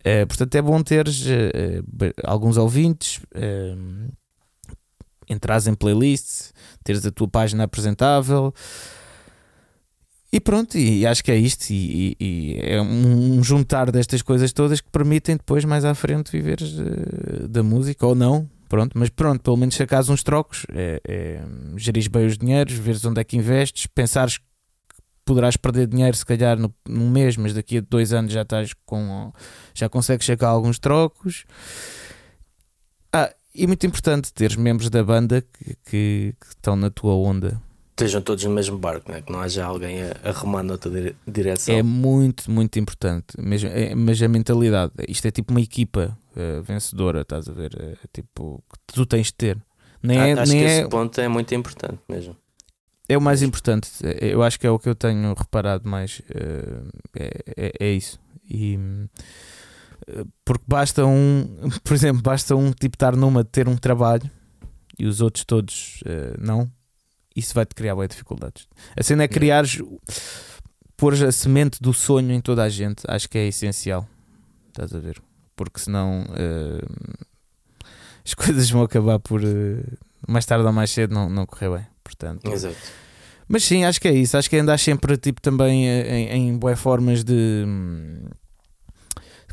Uh, 0.00 0.26
portanto, 0.26 0.54
é 0.56 0.62
bom 0.62 0.82
teres 0.82 1.24
uh, 1.24 2.12
alguns 2.24 2.56
ouvintes, 2.56 3.20
uh, 3.36 4.12
entrares 5.28 5.68
em 5.68 5.74
playlists, 5.74 6.52
teres 6.82 7.06
a 7.06 7.12
tua 7.12 7.28
página 7.28 7.62
apresentável. 7.62 8.52
E 10.32 10.40
pronto, 10.40 10.78
e 10.78 11.06
acho 11.06 11.22
que 11.22 11.30
é 11.30 11.36
isto. 11.36 11.70
E, 11.70 12.16
e, 12.18 12.24
e 12.24 12.60
é 12.62 12.80
um 12.80 13.44
juntar 13.44 13.92
destas 13.92 14.22
coisas 14.22 14.50
todas 14.50 14.80
que 14.80 14.88
permitem 14.88 15.36
depois, 15.36 15.62
mais 15.62 15.84
à 15.84 15.94
frente, 15.94 16.32
viver 16.32 16.58
uh, 16.62 17.46
da 17.46 17.62
música 17.62 18.06
ou 18.06 18.14
não. 18.14 18.48
Pronto, 18.66 18.98
mas 18.98 19.10
pronto, 19.10 19.42
pelo 19.42 19.58
menos 19.58 19.74
sacares 19.74 20.08
uns 20.08 20.22
trocos, 20.22 20.64
é, 20.72 20.98
é, 21.06 21.42
geris 21.76 22.06
bem 22.06 22.24
os 22.24 22.38
dinheiros, 22.38 22.72
veres 22.72 23.04
onde 23.04 23.20
é 23.20 23.24
que 23.24 23.36
investes, 23.36 23.86
pensares 23.86 24.38
que 24.38 24.44
poderás 25.26 25.58
perder 25.58 25.86
dinheiro 25.86 26.16
se 26.16 26.24
calhar 26.24 26.58
no, 26.58 26.74
num 26.88 27.10
mês, 27.10 27.36
mas 27.36 27.52
daqui 27.52 27.76
a 27.76 27.80
dois 27.82 28.14
anos 28.14 28.32
já 28.32 28.40
estás 28.40 28.72
com. 28.86 29.30
já 29.74 29.90
consegues 29.90 30.24
sacar 30.24 30.48
alguns 30.48 30.78
trocos. 30.78 31.44
Ah, 33.12 33.30
e 33.54 33.66
muito 33.66 33.86
importante 33.86 34.32
teres 34.32 34.56
membros 34.56 34.88
da 34.88 35.04
banda 35.04 35.42
que, 35.42 35.76
que, 35.84 36.34
que 36.40 36.46
estão 36.48 36.74
na 36.74 36.88
tua 36.88 37.12
onda 37.12 37.60
estejam 38.02 38.20
todos 38.20 38.44
no 38.44 38.50
mesmo 38.50 38.78
barco, 38.78 39.10
né? 39.10 39.22
que 39.22 39.32
não 39.32 39.40
haja 39.40 39.64
alguém 39.64 40.02
a, 40.02 40.16
a 40.24 40.32
remar 40.32 40.62
noutra 40.62 40.90
direção. 41.26 41.74
É 41.74 41.82
muito, 41.82 42.50
muito 42.50 42.78
importante. 42.78 43.26
Mesmo, 43.38 43.70
é, 43.70 43.94
mas 43.94 44.20
a 44.20 44.28
mentalidade, 44.28 44.92
isto 45.08 45.26
é 45.26 45.30
tipo 45.30 45.52
uma 45.52 45.60
equipa 45.60 46.16
uh, 46.36 46.62
vencedora, 46.62 47.20
estás 47.20 47.48
a 47.48 47.52
ver? 47.52 47.76
É, 47.80 47.96
tipo, 48.12 48.62
que 48.68 48.94
tu 48.94 49.06
tens 49.06 49.28
de 49.28 49.34
ter. 49.34 49.58
Nem 50.02 50.18
é, 50.18 50.32
acho 50.32 50.52
nem 50.52 50.60
que 50.60 50.68
é... 50.68 50.78
esse 50.80 50.88
ponto 50.88 51.20
é 51.20 51.28
muito 51.28 51.54
importante 51.54 51.98
mesmo. 52.08 52.36
É 53.08 53.16
o 53.16 53.20
mais 53.20 53.42
importante, 53.42 53.90
eu 54.20 54.42
acho 54.42 54.58
que 54.58 54.66
é 54.66 54.70
o 54.70 54.78
que 54.78 54.88
eu 54.88 54.94
tenho 54.94 55.34
reparado 55.34 55.88
mais. 55.88 56.20
Uh, 56.20 56.88
é, 57.14 57.72
é, 57.78 57.92
isso. 57.92 58.18
E 58.48 58.76
uh, 58.76 60.28
porque 60.44 60.64
basta 60.66 61.04
um, 61.04 61.46
por 61.84 61.94
exemplo, 61.94 62.22
basta 62.22 62.56
um 62.56 62.72
tipo 62.72 62.96
estar 62.96 63.14
numa 63.14 63.44
ter 63.44 63.68
um 63.68 63.76
trabalho 63.76 64.28
e 64.98 65.06
os 65.06 65.20
outros 65.20 65.44
todos 65.44 66.02
não 66.38 66.70
isso 67.34 67.54
vai-te 67.54 67.74
criar 67.74 67.94
boas 67.94 68.08
dificuldades. 68.08 68.66
A 68.96 69.02
cena 69.02 69.24
é 69.24 69.28
criar, 69.28 69.64
pôr 70.96 71.14
a 71.14 71.32
semente 71.32 71.80
do 71.80 71.92
sonho 71.92 72.32
em 72.32 72.40
toda 72.40 72.62
a 72.62 72.68
gente, 72.68 73.02
acho 73.08 73.28
que 73.28 73.38
é 73.38 73.46
essencial. 73.46 74.06
Estás 74.68 74.94
a 74.94 74.98
ver? 74.98 75.20
Porque 75.56 75.80
senão 75.80 76.24
uh, 76.24 77.26
as 78.24 78.34
coisas 78.34 78.70
vão 78.70 78.82
acabar 78.82 79.18
por 79.18 79.42
uh, 79.42 79.98
mais 80.26 80.46
tarde 80.46 80.64
ou 80.64 80.72
mais 80.72 80.90
cedo 80.90 81.14
não, 81.14 81.28
não 81.28 81.46
correr 81.46 81.70
bem. 81.70 81.86
Portanto, 82.02 82.50
Exato. 82.50 82.76
Mas 83.48 83.64
sim, 83.64 83.84
acho 83.84 84.00
que 84.00 84.08
é 84.08 84.12
isso. 84.12 84.36
Acho 84.36 84.48
que 84.48 84.56
é 84.56 84.60
andar 84.60 84.78
sempre 84.78 85.16
tipo, 85.16 85.40
também 85.40 85.88
eh, 85.88 86.34
em, 86.34 86.48
em 86.48 86.56
boas 86.56 86.78
formas 86.78 87.22
de, 87.22 87.64
hum, 87.66 88.24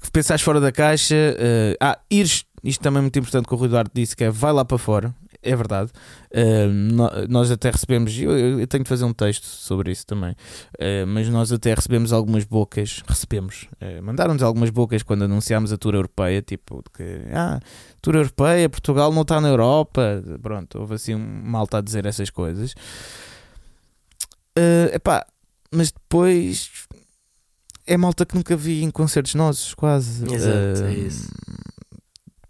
de 0.01 0.11
pensares 0.11 0.41
fora 0.41 0.61
da 0.61 0.71
caixa. 0.71 1.15
Uh, 1.15 1.75
ah, 1.82 1.99
ires, 2.09 2.45
isto 2.63 2.82
também 2.82 2.99
é 2.99 3.01
muito 3.01 3.19
importante 3.19 3.47
que 3.47 3.53
o 3.53 3.57
Rui 3.57 3.67
Duarte 3.67 3.91
disse, 3.93 4.15
que 4.15 4.23
é 4.23 4.30
vai 4.30 4.53
lá 4.53 4.63
para 4.63 4.77
fora 4.77 5.13
é 5.42 5.56
verdade. 5.56 5.92
Uh, 6.32 7.28
nós 7.30 7.50
até 7.50 7.72
recebemos, 7.72 8.18
eu, 8.18 8.60
eu, 8.60 8.68
tenho 8.68 8.84
de 8.84 8.90
fazer 8.90 9.06
um 9.06 9.14
texto 9.14 9.46
sobre 9.46 9.92
isso 9.92 10.06
também, 10.06 10.32
uh, 10.32 11.08
mas 11.08 11.30
nós 11.30 11.52
até 11.52 11.74
recebemos 11.74 12.12
algumas 12.12 12.44
bocas, 12.44 13.02
recebemos, 13.08 13.68
uh, 13.82 14.04
mandaram-nos 14.04 14.44
algumas 14.44 14.70
bocas 14.70 15.02
quando 15.02 15.24
anunciámos 15.24 15.72
a 15.72 15.78
tour 15.78 15.96
europeia, 15.96 16.42
tipo 16.42 16.84
que, 16.94 17.22
ah, 17.34 17.60
tour 18.02 18.16
europeia, 18.16 18.70
Portugal 18.70 19.14
não 19.14 19.22
está 19.22 19.40
na 19.40 19.48
Europa, 19.48 20.22
pronto, 20.42 20.80
houve 20.80 20.96
assim 20.96 21.16
um 21.16 21.42
malta 21.44 21.78
a 21.78 21.82
dizer 21.82 22.06
essas 22.06 22.30
coisas. 22.30 22.74
Uh, 24.58 24.94
epá, 24.94 25.26
mas 25.72 25.92
depois 25.92 26.70
é 27.90 27.98
malta 27.98 28.26
que 28.26 28.36
nunca 28.36 28.56
vi 28.56 28.84
em 28.84 28.92
concertos 28.92 29.34
nossos, 29.36 29.74
quase. 29.74 30.24
Exato, 30.32 30.84
é 30.86 30.94
isso. 30.94 31.28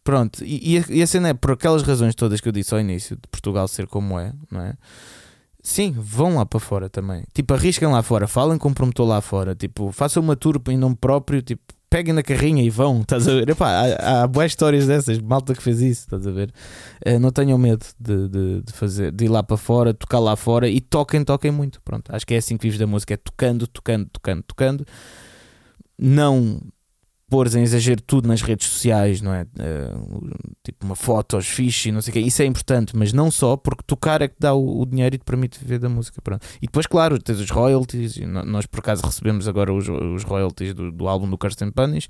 Pronto, 0.04 0.44
e, 0.44 0.84
e, 0.90 1.02
a, 1.02 1.08
cena 1.08 1.30
é 1.30 1.34
por 1.34 1.52
aquelas 1.52 1.84
razões 1.84 2.16
todas 2.16 2.42
que 2.42 2.48
eu 2.48 2.52
disse 2.52 2.74
ao 2.74 2.80
início 2.80 3.16
de 3.16 3.28
Portugal 3.30 3.68
ser 3.68 3.86
como 3.86 4.20
é, 4.20 4.34
não 4.52 4.62
é? 4.62 4.74
Sim, 5.62 5.94
vão 5.96 6.36
lá 6.36 6.46
para 6.46 6.60
fora 6.60 6.90
também. 6.90 7.24
Tipo, 7.34 7.54
arrisquem 7.54 7.88
lá 7.88 8.02
fora, 8.02 8.28
falem 8.28 8.58
com 8.58 8.70
o 8.70 8.74
promotor 8.74 9.08
lá 9.08 9.22
fora. 9.22 9.54
Tipo, 9.54 9.92
façam 9.92 10.24
uma 10.24 10.36
tour 10.36 10.60
em 10.70 10.78
nome 10.78 10.96
próprio, 10.96 11.42
tipo, 11.42 11.62
peguem 11.90 12.14
na 12.14 12.24
carrinha 12.24 12.64
e 12.64 12.70
vão, 12.70 13.02
estás 13.02 13.28
a 13.28 13.34
ver? 13.34 13.50
Epá, 13.50 13.72
há, 13.72 14.24
há 14.24 14.28
boas 14.28 14.52
histórias 14.52 14.88
dessas, 14.88 15.20
malta 15.20 15.54
que 15.54 15.62
fez 15.62 15.82
isso, 15.82 16.02
estás 16.02 16.26
a 16.26 16.32
ver? 16.32 16.54
Uh, 17.06 17.20
não 17.20 17.32
tenham 17.32 17.58
medo 17.58 17.86
de, 18.00 18.30
de, 18.30 18.62
de, 18.62 18.74
fazer, 18.74 19.12
de 19.12 19.26
ir 19.26 19.28
lá 19.28 19.42
para 19.42 19.58
fora, 19.58 19.94
tocar 19.94 20.20
lá 20.20 20.36
fora 20.36 20.70
e 20.70 20.80
toquem, 20.80 21.24
toquem 21.24 21.52
muito. 21.52 21.82
Pronto, 21.82 22.14
acho 22.14 22.26
que 22.26 22.36
é 22.36 22.38
assim 22.38 22.58
que 22.58 22.64
vives 22.64 22.80
da 22.80 22.88
música, 22.88 23.16
é 23.16 23.18
tocando, 23.18 23.68
tocando, 23.68 24.08
tocando, 24.10 24.44
tocando. 24.44 24.86
Não 25.98 26.62
pôres 27.30 27.56
em 27.56 27.62
exagero 27.62 28.02
tudo 28.02 28.28
nas 28.28 28.42
redes 28.42 28.68
sociais, 28.68 29.22
não 29.22 29.34
é? 29.34 29.44
Uh, 29.44 30.32
tipo 30.64 30.86
uma 30.86 30.96
foto 30.96 31.36
aos 31.36 31.48
fixe 31.48 31.90
e 31.90 31.92
não 31.92 32.02
sei 32.02 32.12
o 32.12 32.14
quê. 32.14 32.20
Isso 32.20 32.42
é 32.42 32.46
importante, 32.46 32.96
mas 32.96 33.14
não 33.14 33.30
só, 33.30 33.56
porque 33.56 33.84
tocar 33.86 34.22
é 34.22 34.28
que 34.28 34.36
dá 34.40 34.54
o, 34.54 34.82
o, 34.82 34.86
dinheiro 34.86 35.16
e 35.16 35.18
te 35.18 35.24
permite 35.24 35.60
viver 35.60 35.80
da 35.80 35.88
música. 35.88 36.22
Pronto. 36.22 36.46
E 36.62 36.66
depois, 36.66 36.88
claro, 36.88 37.20
tens 37.20 37.40
os 37.40 37.50
royalties. 37.50 38.18
nós 38.46 38.66
por 38.66 38.80
acaso 38.80 39.04
recebemos 39.04 39.48
agora 39.48 39.74
os, 39.74 39.88
os 39.88 40.24
royalties 40.24 40.74
do, 40.74 40.92
do 40.92 41.08
álbum 41.08 41.30
do 41.30 41.38
Kirsten 41.38 41.72
Punis. 41.72 42.08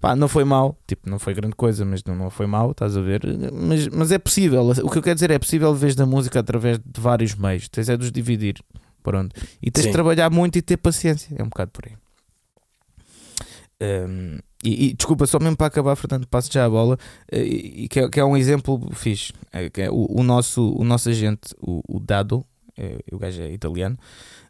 Pá, 0.00 0.14
não 0.16 0.28
foi 0.28 0.44
mal, 0.44 0.76
tipo, 0.86 1.08
não 1.08 1.18
foi 1.18 1.32
grande 1.32 1.54
coisa, 1.54 1.84
mas 1.84 2.02
não, 2.04 2.14
não 2.14 2.30
foi 2.30 2.46
mal, 2.46 2.72
estás 2.72 2.96
a 2.96 3.00
ver? 3.00 3.22
Mas, 3.52 3.88
mas 3.88 4.12
é 4.12 4.18
possível. 4.18 4.68
O 4.82 4.90
que 4.90 4.98
eu 4.98 5.02
quero 5.02 5.14
dizer 5.14 5.30
é 5.30 5.38
possível 5.38 5.74
ver 5.74 5.94
da 5.94 6.04
música 6.04 6.40
através 6.40 6.78
de 6.78 7.00
vários 7.00 7.34
meios. 7.34 7.68
Tens 7.68 7.88
é 7.88 7.96
de 7.96 8.04
os 8.04 8.12
dividir. 8.12 8.62
Pronto. 9.02 9.34
E 9.62 9.70
tens 9.70 9.84
Sim. 9.84 9.90
de 9.90 9.92
trabalhar 9.92 10.30
muito 10.30 10.58
e 10.58 10.62
ter 10.62 10.76
paciência. 10.76 11.34
É 11.38 11.42
um 11.42 11.48
bocado 11.48 11.70
por 11.70 11.84
aí. 11.86 11.92
Um, 13.80 14.38
e, 14.64 14.86
e, 14.86 14.92
desculpa, 14.94 15.26
só 15.26 15.38
mesmo 15.38 15.56
para 15.56 15.66
acabar, 15.66 15.94
Fernando, 15.96 16.26
passo 16.26 16.52
já 16.52 16.64
a 16.64 16.70
bola, 16.70 16.98
eh, 17.30 17.42
e, 17.42 17.88
que, 17.88 18.00
é, 18.00 18.08
que 18.08 18.18
é 18.18 18.24
um 18.24 18.36
exemplo 18.36 18.80
fixe. 18.92 19.32
É, 19.52 19.68
que 19.68 19.82
é 19.82 19.90
o, 19.90 20.06
o, 20.08 20.22
nosso, 20.22 20.74
o 20.74 20.82
nosso 20.82 21.08
agente, 21.08 21.54
o, 21.60 21.82
o 21.86 22.00
Dado, 22.00 22.44
é, 22.76 22.98
o 23.12 23.18
gajo 23.18 23.42
é 23.42 23.52
italiano, 23.52 23.98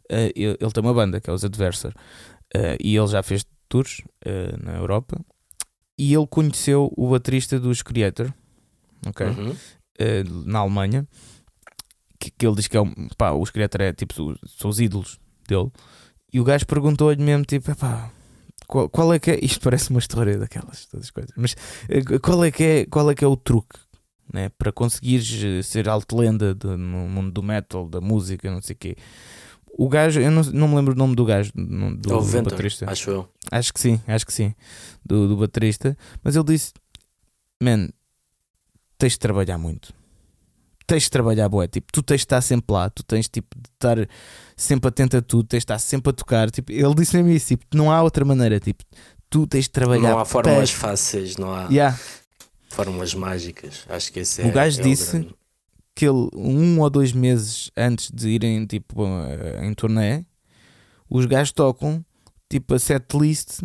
ele, 0.09 0.57
ele, 0.59 0.71
tem 0.71 0.81
uma 0.81 0.93
banda 0.93 1.19
que 1.19 1.29
é 1.29 1.33
os 1.33 1.43
Adversar, 1.43 1.93
e 2.81 2.95
ele 2.95 3.07
já 3.07 3.21
fez 3.21 3.45
tours 3.67 4.01
na 4.63 4.77
Europa, 4.77 5.19
e 5.99 6.13
ele 6.13 6.27
conheceu 6.27 6.91
o 6.95 7.09
baterista 7.09 7.59
dos 7.59 7.81
Creator, 7.81 8.33
ok? 9.05 9.27
Uhum. 9.27 9.55
na 10.45 10.59
Alemanha, 10.59 11.05
que, 12.17 12.31
que, 12.31 12.47
ele 12.47 12.55
diz 12.55 12.67
que 12.67 12.77
é 12.77 12.81
um, 12.81 12.93
pá, 13.17 13.31
os 13.31 13.49
Creator 13.49 13.81
é 13.81 13.93
tipo, 13.93 14.13
são 14.45 14.69
os 14.69 14.79
ídolos 14.79 15.19
dele. 15.47 15.69
E 16.31 16.39
o 16.39 16.43
gajo 16.43 16.65
perguntou-lhe 16.65 17.21
mesmo, 17.21 17.45
tipo, 17.45 17.69
epá, 17.71 18.11
qual, 18.67 18.89
qual 18.89 19.13
é 19.13 19.19
que 19.19 19.31
é. 19.31 19.39
Isto 19.43 19.61
parece 19.61 19.89
uma 19.89 19.99
história 19.99 20.37
daquelas 20.37 20.85
todas 20.85 21.09
coisas, 21.09 21.31
mas 21.35 21.55
eh, 21.89 22.01
qual 22.19 22.43
é 22.43 22.51
que 22.51 22.63
é, 22.63 22.85
qual 22.85 23.09
é, 23.09 23.15
que 23.15 23.23
é 23.23 23.27
o 23.27 23.35
truque? 23.35 23.79
Né, 24.31 24.49
para 24.49 24.73
conseguires 24.73 25.41
eh, 25.41 25.63
ser 25.63 25.87
alto 25.87 26.17
lenda 26.17 26.53
de, 26.53 26.67
no 26.67 27.07
mundo 27.07 27.31
do 27.31 27.41
metal, 27.41 27.87
da 27.87 28.01
música, 28.01 28.51
não 28.51 28.61
sei 28.61 28.75
o 28.75 28.77
quê. 28.77 28.97
O 29.77 29.87
gajo, 29.87 30.19
eu 30.19 30.31
não, 30.31 30.41
não 30.43 30.67
me 30.67 30.75
lembro 30.75 30.93
o 30.93 30.97
nome 30.97 31.15
do 31.15 31.23
gajo, 31.23 31.51
do, 31.53 32.11
É 32.11 32.15
o 32.15 32.19
do 32.19 32.21
Venter, 32.21 32.51
baterista. 32.51 32.89
acho 32.89 33.09
eu. 33.11 33.29
Acho 33.51 33.71
que 33.71 33.79
sim, 33.79 34.01
acho 34.07 34.25
que 34.25 34.33
sim. 34.33 34.53
Do, 35.05 35.27
do 35.27 35.37
baterista. 35.37 35.95
Mas 36.23 36.35
ele 36.35 36.45
disse: 36.45 36.73
Man, 37.61 37.89
tens 38.97 39.13
de 39.13 39.19
trabalhar 39.19 39.57
muito. 39.57 39.93
Tens 40.87 41.03
de 41.03 41.11
trabalhar, 41.11 41.47
boé. 41.47 41.67
Tipo, 41.67 41.91
tu 41.91 42.01
tens 42.01 42.17
de 42.17 42.25
estar 42.25 42.41
sempre 42.41 42.73
lá. 42.73 42.89
Tu 42.89 43.03
tens 43.03 43.29
tipo, 43.29 43.55
de 43.55 43.69
estar 43.69 43.97
sempre 44.57 44.89
atento 44.89 45.15
a 45.15 45.21
tudo. 45.21 45.47
Tens 45.47 45.59
de 45.59 45.63
estar 45.63 45.79
sempre 45.79 46.09
a 46.09 46.13
tocar. 46.13 46.51
Tipo, 46.51 46.71
ele 46.73 46.93
disse 46.95 47.15
mesmo 47.15 47.31
isso: 47.31 47.47
tipo, 47.47 47.65
não 47.73 47.89
há 47.91 48.01
outra 48.01 48.25
maneira. 48.25 48.59
Tipo, 48.59 48.83
tu 49.29 49.45
tens 49.47 49.65
de 49.65 49.69
trabalhar. 49.69 50.09
Não 50.11 50.19
há 50.19 50.25
fórmulas 50.25 50.71
perto. 50.71 50.81
fáceis, 50.81 51.37
não 51.37 51.53
há 51.53 51.67
Yeah. 51.69 51.97
fórmulas 52.69 53.13
mágicas. 53.13 53.85
Acho 53.87 54.11
que 54.11 54.19
esse 54.19 54.41
O 54.41 54.47
é 54.47 54.51
gajo 54.51 54.79
é 54.81 54.83
disse- 54.83 55.11
grande. 55.19 55.35
que 55.95 56.05
ele, 56.05 56.29
um 56.35 56.79
ou 56.81 56.89
dois 56.89 57.11
meses 57.13 57.71
antes 57.77 58.11
de 58.11 58.29
irem 58.29 58.65
tipo 58.65 59.03
eh, 59.05 59.65
em 59.65 59.73
turnê, 59.73 60.23
os 61.09 61.25
gajos 61.25 61.51
tocam 61.51 62.05
tipo 62.49 62.73
a 62.75 62.79
setlist, 62.79 63.61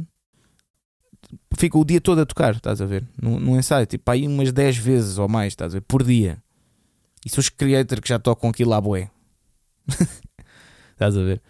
fica 1.58 1.76
o 1.78 1.84
dia 1.84 2.00
todo 2.00 2.20
a 2.22 2.26
tocar, 2.26 2.54
estás 2.56 2.80
a 2.80 2.86
ver? 2.86 3.06
No, 3.20 3.38
no 3.38 3.56
ensaio, 3.58 3.84
tipo 3.86 4.10
aí 4.10 4.26
umas 4.26 4.50
10 4.52 4.76
vezes 4.78 5.18
ou 5.18 5.28
mais, 5.28 5.52
estás 5.52 5.72
a 5.74 5.76
ver? 5.78 5.82
Por 5.82 6.02
dia. 6.02 6.42
E 7.24 7.28
são 7.28 7.40
os 7.40 7.48
creators 7.50 8.00
que 8.00 8.08
já 8.08 8.18
tocam 8.18 8.48
aquilo 8.50 8.72
à 8.72 8.80
boé. 8.80 9.10
estás 10.92 11.16
a 11.16 11.22
ver? 11.22 11.40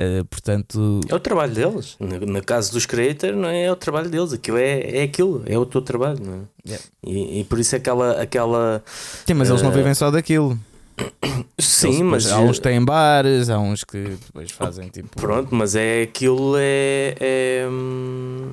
Eh, 0.00 0.22
portanto, 0.30 1.00
É 1.08 1.14
o 1.14 1.18
trabalho 1.18 1.52
deles. 1.52 1.96
No, 1.98 2.20
no 2.20 2.42
caso 2.44 2.70
dos 2.72 2.86
creators, 2.86 3.36
não 3.36 3.48
é, 3.48 3.64
É 3.64 3.72
o 3.72 3.76
trabalho 3.76 4.08
deles. 4.08 4.32
Aquilo 4.32 4.56
é, 4.58 4.98
é 4.98 5.02
aquilo, 5.02 5.42
é 5.44 5.58
o 5.58 5.66
teu 5.66 5.82
trabalho. 5.82 6.18
Não 6.24 6.34
é? 6.34 6.40
Yeah. 6.66 6.84
E, 7.04 7.40
e 7.40 7.44
por 7.44 7.58
isso 7.58 7.74
é 7.74 7.78
aquela. 7.78 8.20
aquela 8.22 8.82
sim, 9.26 9.34
mas 9.34 9.48
eles 9.50 9.60
não 9.62 9.72
eh, 9.72 9.74
vivem 9.74 9.94
só 9.94 10.08
daquilo. 10.10 10.56
sim, 11.58 11.88
Eles 11.88 12.00
mas. 12.02 12.32
há 12.32 12.38
uns 12.40 12.58
que 12.58 12.62
têm 12.64 12.84
bares, 12.84 13.48
há 13.50 13.58
uns 13.58 13.82
que 13.84 13.98
depois 14.26 14.50
fazem 14.52 14.88
tipo. 14.88 15.08
Pronto, 15.20 15.52
mas 15.54 15.74
é 15.74 16.02
aquilo 16.02 16.54
é. 16.56 17.14
é, 17.18 17.66
hum, 17.68 18.50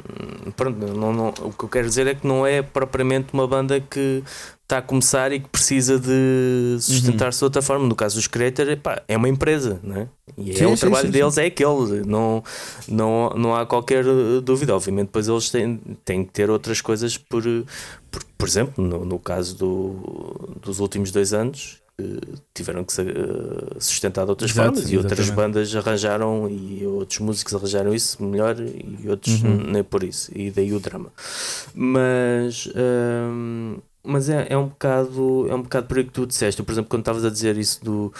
pronto, 0.55 0.77
não, 0.95 1.13
não- 1.13 1.29
o 1.29 1.51
que 1.53 1.63
eu 1.65 1.69
quero 1.69 1.87
dizer 1.87 2.07
é 2.07 2.15
que 2.15 2.25
não 2.25 2.45
é 2.45 2.61
propriamente 2.61 3.27
uma 3.33 3.47
banda 3.47 3.79
que 3.79 4.23
está 4.65 4.79
a 4.79 4.81
começar 4.81 5.31
e 5.31 5.39
que 5.39 5.47
precisa 5.47 5.99
de 5.99 6.77
sustentar-se 6.81 7.37
de 7.39 7.43
outra 7.45 7.61
forma. 7.61 7.87
No 7.87 7.95
caso 7.95 8.15
dos 8.15 8.25
creators, 8.27 8.69
epá, 8.69 9.01
é 9.07 9.15
uma 9.15 9.29
empresa, 9.29 9.79
não 9.83 9.95
é? 9.95 10.09
E 10.37 10.51
é 10.51 10.55
Sim, 10.55 10.65
o 10.65 10.75
sim, 10.75 10.81
trabalho 10.81 11.05
sim, 11.05 11.11
deles, 11.11 11.37
é 11.37 11.45
aquele. 11.45 12.03
Não, 12.05 12.43
não, 12.87 13.29
não 13.37 13.55
há 13.55 13.65
qualquer 13.65 14.05
uh, 14.05 14.41
dúvida. 14.41 14.75
Obviamente, 14.75 15.07
depois 15.07 15.27
eles 15.27 15.49
têm, 15.51 15.77
têm 16.03 16.25
que 16.25 16.31
ter 16.33 16.49
outras 16.49 16.81
coisas, 16.81 17.15
por, 17.17 17.43
por, 18.11 18.23
por 18.37 18.47
exemplo, 18.47 18.83
no, 18.83 19.05
no 19.05 19.19
caso 19.19 19.55
do, 19.55 20.57
dos 20.61 20.79
últimos 20.79 21.11
dois 21.11 21.31
anos. 21.31 21.81
que 21.97 22.19
Tiveram 22.53 22.83
que 22.83 22.91
se 22.91 23.01
uh, 23.03 23.75
sustentar 23.79 24.25
de 24.25 24.31
outras 24.31 24.51
Exato, 24.51 24.73
formas 24.73 24.91
e 24.91 24.97
outras 24.97 25.29
bandas 25.29 25.73
arranjaram 25.75 26.49
e 26.49 26.85
outros 26.85 27.19
músicos 27.19 27.53
arranjaram 27.55 27.93
isso 27.93 28.21
melhor 28.23 28.55
e 28.59 29.07
outros 29.09 29.41
Uhum. 29.43 29.57
nem 29.71 29.83
por 29.83 30.03
isso, 30.03 30.31
e 30.35 30.51
daí 30.51 30.73
o 30.73 30.79
drama. 30.79 31.13
Mas, 31.73 32.67
hum, 32.75 33.77
mas 34.05 34.29
é, 34.29 34.47
é 34.49 34.57
um 34.57 34.67
bocado 34.67 35.47
é 35.49 35.55
um 35.55 35.61
bocado 35.61 35.87
por 35.87 35.97
aí 35.97 36.03
que 36.03 36.11
tu 36.11 36.25
disseste. 36.25 36.61
Por 36.63 36.71
exemplo, 36.71 36.89
quando 36.89 37.01
estavas 37.01 37.25
a 37.25 37.29
dizer 37.29 37.57
isso 37.57 37.83
do, 37.83 38.13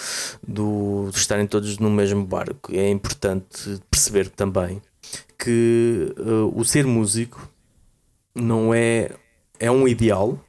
do, 0.48 1.10
de 1.12 1.18
estarem 1.18 1.48
todos 1.48 1.78
no 1.78 1.90
mesmo 1.90 2.26
barco, 2.26 2.74
é 2.74 2.90
importante 2.90 3.82
perceber 3.90 4.30
também 4.30 4.82
que 5.38 6.14
uh, 6.18 6.52
o 6.60 6.64
ser 6.66 6.86
músico 6.86 7.50
não 8.34 8.74
é, 8.74 9.12
é 9.60 9.70
um 9.70 9.88
ideal, 9.88 10.40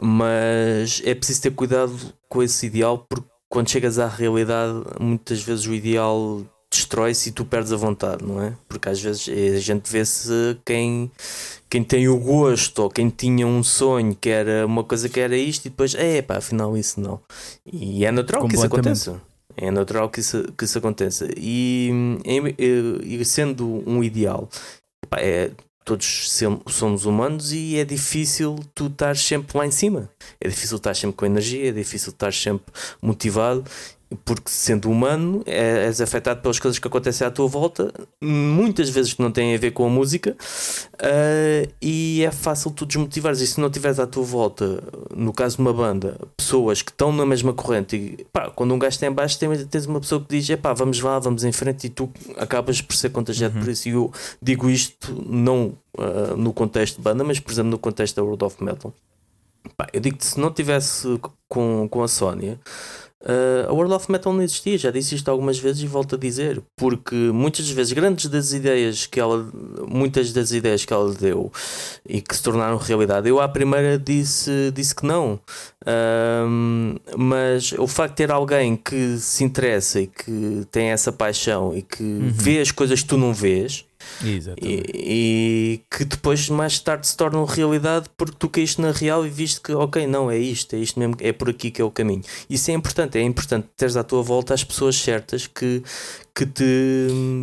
mas 0.00 1.02
é 1.04 1.14
preciso 1.14 1.42
ter 1.42 1.50
cuidado 1.50 1.92
com 2.28 2.42
esse 2.42 2.66
ideal 2.66 2.98
porque 3.08 3.28
quando 3.48 3.70
chegas 3.70 3.98
à 3.98 4.06
realidade, 4.06 4.84
muitas 5.00 5.42
vezes 5.42 5.66
o 5.66 5.74
ideal 5.74 6.44
destrói-se 6.70 7.28
e 7.28 7.32
tu 7.32 7.44
perdes 7.44 7.72
a 7.72 7.76
vontade, 7.76 8.24
não 8.24 8.42
é? 8.42 8.56
Porque 8.68 8.88
às 8.88 9.00
vezes 9.00 9.28
a 9.28 9.60
gente 9.60 9.90
vê-se 9.90 10.58
quem, 10.64 11.10
quem 11.68 11.82
tem 11.82 12.08
o 12.08 12.18
gosto 12.18 12.82
ou 12.84 12.90
quem 12.90 13.08
tinha 13.08 13.46
um 13.46 13.62
sonho 13.62 14.14
que 14.14 14.28
era 14.30 14.64
uma 14.66 14.84
coisa 14.84 15.08
que 15.08 15.20
era 15.20 15.36
isto 15.36 15.66
e 15.66 15.70
depois, 15.70 15.94
é 15.94 16.22
pá, 16.22 16.36
afinal 16.38 16.76
isso 16.76 17.00
não. 17.00 17.20
E 17.70 18.04
é 18.04 18.10
natural 18.10 18.46
que 18.48 18.54
isso 18.54 18.66
aconteça. 18.66 19.20
É 19.56 19.70
natural 19.70 20.10
que 20.10 20.20
isso, 20.20 20.52
que 20.56 20.64
isso 20.64 20.78
aconteça. 20.78 21.28
E, 21.36 21.90
e- 22.58 23.24
sendo 23.24 23.82
um 23.86 24.04
ideal, 24.04 24.48
pá, 25.08 25.18
é, 25.18 25.50
todos 25.84 26.30
somos 26.68 27.06
humanos 27.06 27.52
e 27.52 27.78
é 27.78 27.84
difícil 27.84 28.56
tu 28.74 28.86
estar 28.88 29.16
sempre 29.16 29.56
lá 29.56 29.64
em 29.64 29.70
cima. 29.70 30.10
É 30.40 30.48
difícil 30.48 30.76
estar 30.76 30.94
sempre 30.94 31.16
com 31.16 31.24
energia, 31.24 31.68
é 31.68 31.72
difícil 31.72 32.10
estar 32.10 32.32
sempre 32.32 32.66
motivado, 33.00 33.64
porque 34.24 34.50
sendo 34.50 34.88
humano 34.90 35.42
é- 35.46 35.86
és 35.86 36.00
afetado 36.00 36.40
pelas 36.40 36.58
coisas 36.58 36.78
que 36.78 36.86
acontecem 36.86 37.26
à 37.26 37.30
tua 37.30 37.48
volta, 37.48 37.92
muitas 38.22 38.88
vezes 38.88 39.12
que 39.12 39.20
não 39.22 39.32
têm 39.32 39.54
a 39.54 39.58
ver 39.58 39.72
com 39.72 39.84
a 39.84 39.88
música, 39.88 40.36
ah, 40.98 41.68
e 41.82 42.22
é 42.24 42.30
fácil 42.30 42.70
tu 42.70 42.86
desmotivares. 42.86 43.40
E 43.40 43.46
se 43.46 43.60
não 43.60 43.68
tiveres 43.68 43.98
à 43.98 44.06
tua 44.06 44.22
volta, 44.22 44.82
no 45.14 45.32
caso 45.32 45.56
de 45.56 45.62
uma 45.62 45.72
banda, 45.72 46.16
pessoas 46.36 46.82
que 46.82 46.90
estão 46.90 47.12
na 47.12 47.26
mesma 47.26 47.52
corrente, 47.52 47.96
e 47.96 48.24
pá, 48.32 48.50
quando 48.50 48.72
um 48.74 48.78
gajo 48.78 48.94
está 48.94 49.06
em 49.06 49.12
baixo, 49.12 49.38
tens 49.70 49.86
uma 49.86 50.00
pessoa 50.00 50.20
que 50.20 50.36
diz: 50.36 50.48
"Epá, 50.50 50.72
vamos 50.72 51.00
lá, 51.00 51.18
vamos 51.18 51.42
em 51.44 51.52
frente, 51.52 51.86
e 51.86 51.90
tu 51.90 52.10
acabas 52.36 52.80
por 52.80 52.94
ser 52.94 53.10
contagiado 53.10 53.58
por 53.58 53.68
isso. 53.68 53.88
E 53.88 53.92
eu 53.92 54.12
digo 54.40 54.70
isto 54.70 55.24
não 55.28 55.72
ah, 55.98 56.34
no 56.36 56.52
contexto 56.52 56.96
de 56.96 57.02
banda, 57.02 57.24
mas 57.24 57.40
por 57.40 57.50
exemplo 57.52 57.70
no 57.72 57.78
contexto 57.78 58.16
da 58.16 58.22
World 58.22 58.44
of 58.44 58.62
Metal. 58.62 58.92
Pá, 59.76 59.88
eu 59.92 60.00
digo-te, 60.00 60.24
se 60.24 60.38
não 60.38 60.52
tivesse 60.52 61.18
com, 61.48 61.88
com 61.90 62.02
a 62.02 62.08
Sónia, 62.08 62.58
ah, 63.24 63.66
a 63.68 63.72
World 63.72 63.94
of 63.94 64.10
Metal 64.10 64.32
não 64.32 64.42
existia. 64.42 64.76
Já 64.78 64.90
disse 64.90 65.14
isto 65.14 65.28
algumas 65.30 65.58
vezes 65.58 65.82
e 65.82 65.86
volto 65.86 66.14
a 66.14 66.18
dizer, 66.18 66.62
porque 66.76 67.14
muitas 67.14 67.66
das 67.66 67.74
vezes, 67.74 67.92
grandes 67.92 68.26
das 68.26 68.52
ideias 68.52 69.06
que 69.06 69.18
ela, 69.18 69.48
muitas 69.88 70.32
das 70.32 70.52
ideias 70.52 70.84
que 70.84 70.92
ela 70.92 71.12
deu 71.12 71.52
e 72.08 72.20
que 72.20 72.36
se 72.36 72.42
tornaram 72.42 72.76
realidade, 72.76 73.28
eu 73.28 73.40
à 73.40 73.48
primeira 73.48 73.98
disse, 73.98 74.70
disse 74.74 74.94
que 74.94 75.06
não. 75.06 75.40
Ahm, 75.86 76.96
mas 77.16 77.72
o 77.72 77.86
facto 77.86 78.12
de 78.12 78.16
ter 78.16 78.30
alguém 78.30 78.76
que 78.76 79.18
se 79.18 79.44
interessa 79.44 80.00
e 80.00 80.06
que 80.06 80.66
tem 80.70 80.88
essa 80.88 81.12
paixão 81.12 81.76
e 81.76 81.82
que 81.82 82.02
vê 82.32 82.60
as 82.60 82.70
coisas 82.70 83.02
que 83.02 83.08
tu 83.08 83.16
não 83.16 83.32
vês. 83.32 83.84
Exatamente. 84.24 84.90
E, 84.94 85.80
e 85.80 85.80
que 85.90 86.04
depois 86.04 86.48
mais 86.48 86.78
tarde 86.78 87.06
se 87.06 87.16
tornam 87.16 87.44
realidade 87.44 88.06
porque 88.16 88.36
tu 88.38 88.48
caíste 88.48 88.80
na 88.80 88.90
real 88.90 89.26
e 89.26 89.30
viste 89.30 89.60
que 89.60 89.72
ok, 89.72 90.06
não, 90.06 90.30
é 90.30 90.38
isto, 90.38 90.74
é 90.74 90.78
isto 90.78 90.98
mesmo, 90.98 91.16
é 91.20 91.32
por 91.32 91.50
aqui 91.50 91.70
que 91.70 91.80
é 91.80 91.84
o 91.84 91.90
caminho. 91.90 92.22
Isso 92.48 92.70
é 92.70 92.74
importante, 92.74 93.18
é 93.18 93.22
importante 93.22 93.68
teres 93.76 93.96
à 93.96 94.04
tua 94.04 94.22
volta 94.22 94.54
as 94.54 94.64
pessoas 94.64 94.96
certas 94.96 95.46
que, 95.46 95.82
que 96.34 96.46
te 96.46 96.64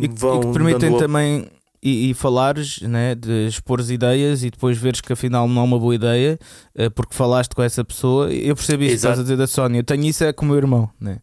E, 0.02 0.08
vão 0.08 0.38
e 0.38 0.46
que 0.46 0.52
permitem 0.52 0.96
também 0.96 1.46
e, 1.84 2.10
e 2.10 2.14
falares, 2.14 2.80
né, 2.80 3.14
de 3.14 3.46
expor 3.46 3.78
ideias 3.80 4.42
e 4.42 4.50
depois 4.50 4.78
veres 4.78 5.02
que 5.02 5.12
afinal 5.12 5.46
não 5.46 5.60
é 5.60 5.64
uma 5.64 5.78
boa 5.78 5.94
ideia 5.94 6.38
eh, 6.74 6.88
porque 6.88 7.14
falaste 7.14 7.54
com 7.54 7.62
essa 7.62 7.84
pessoa. 7.84 8.32
Eu 8.32 8.56
percebi 8.56 8.86
isso 8.86 8.92
que 8.92 8.96
estás 8.96 9.18
a 9.18 9.22
dizer 9.22 9.36
da 9.36 9.46
Sónia. 9.46 9.80
Eu 9.80 9.84
tenho 9.84 10.04
isso 10.04 10.24
é 10.24 10.32
com 10.32 10.46
o 10.46 10.48
meu 10.48 10.56
irmão, 10.56 10.88
né? 10.98 11.18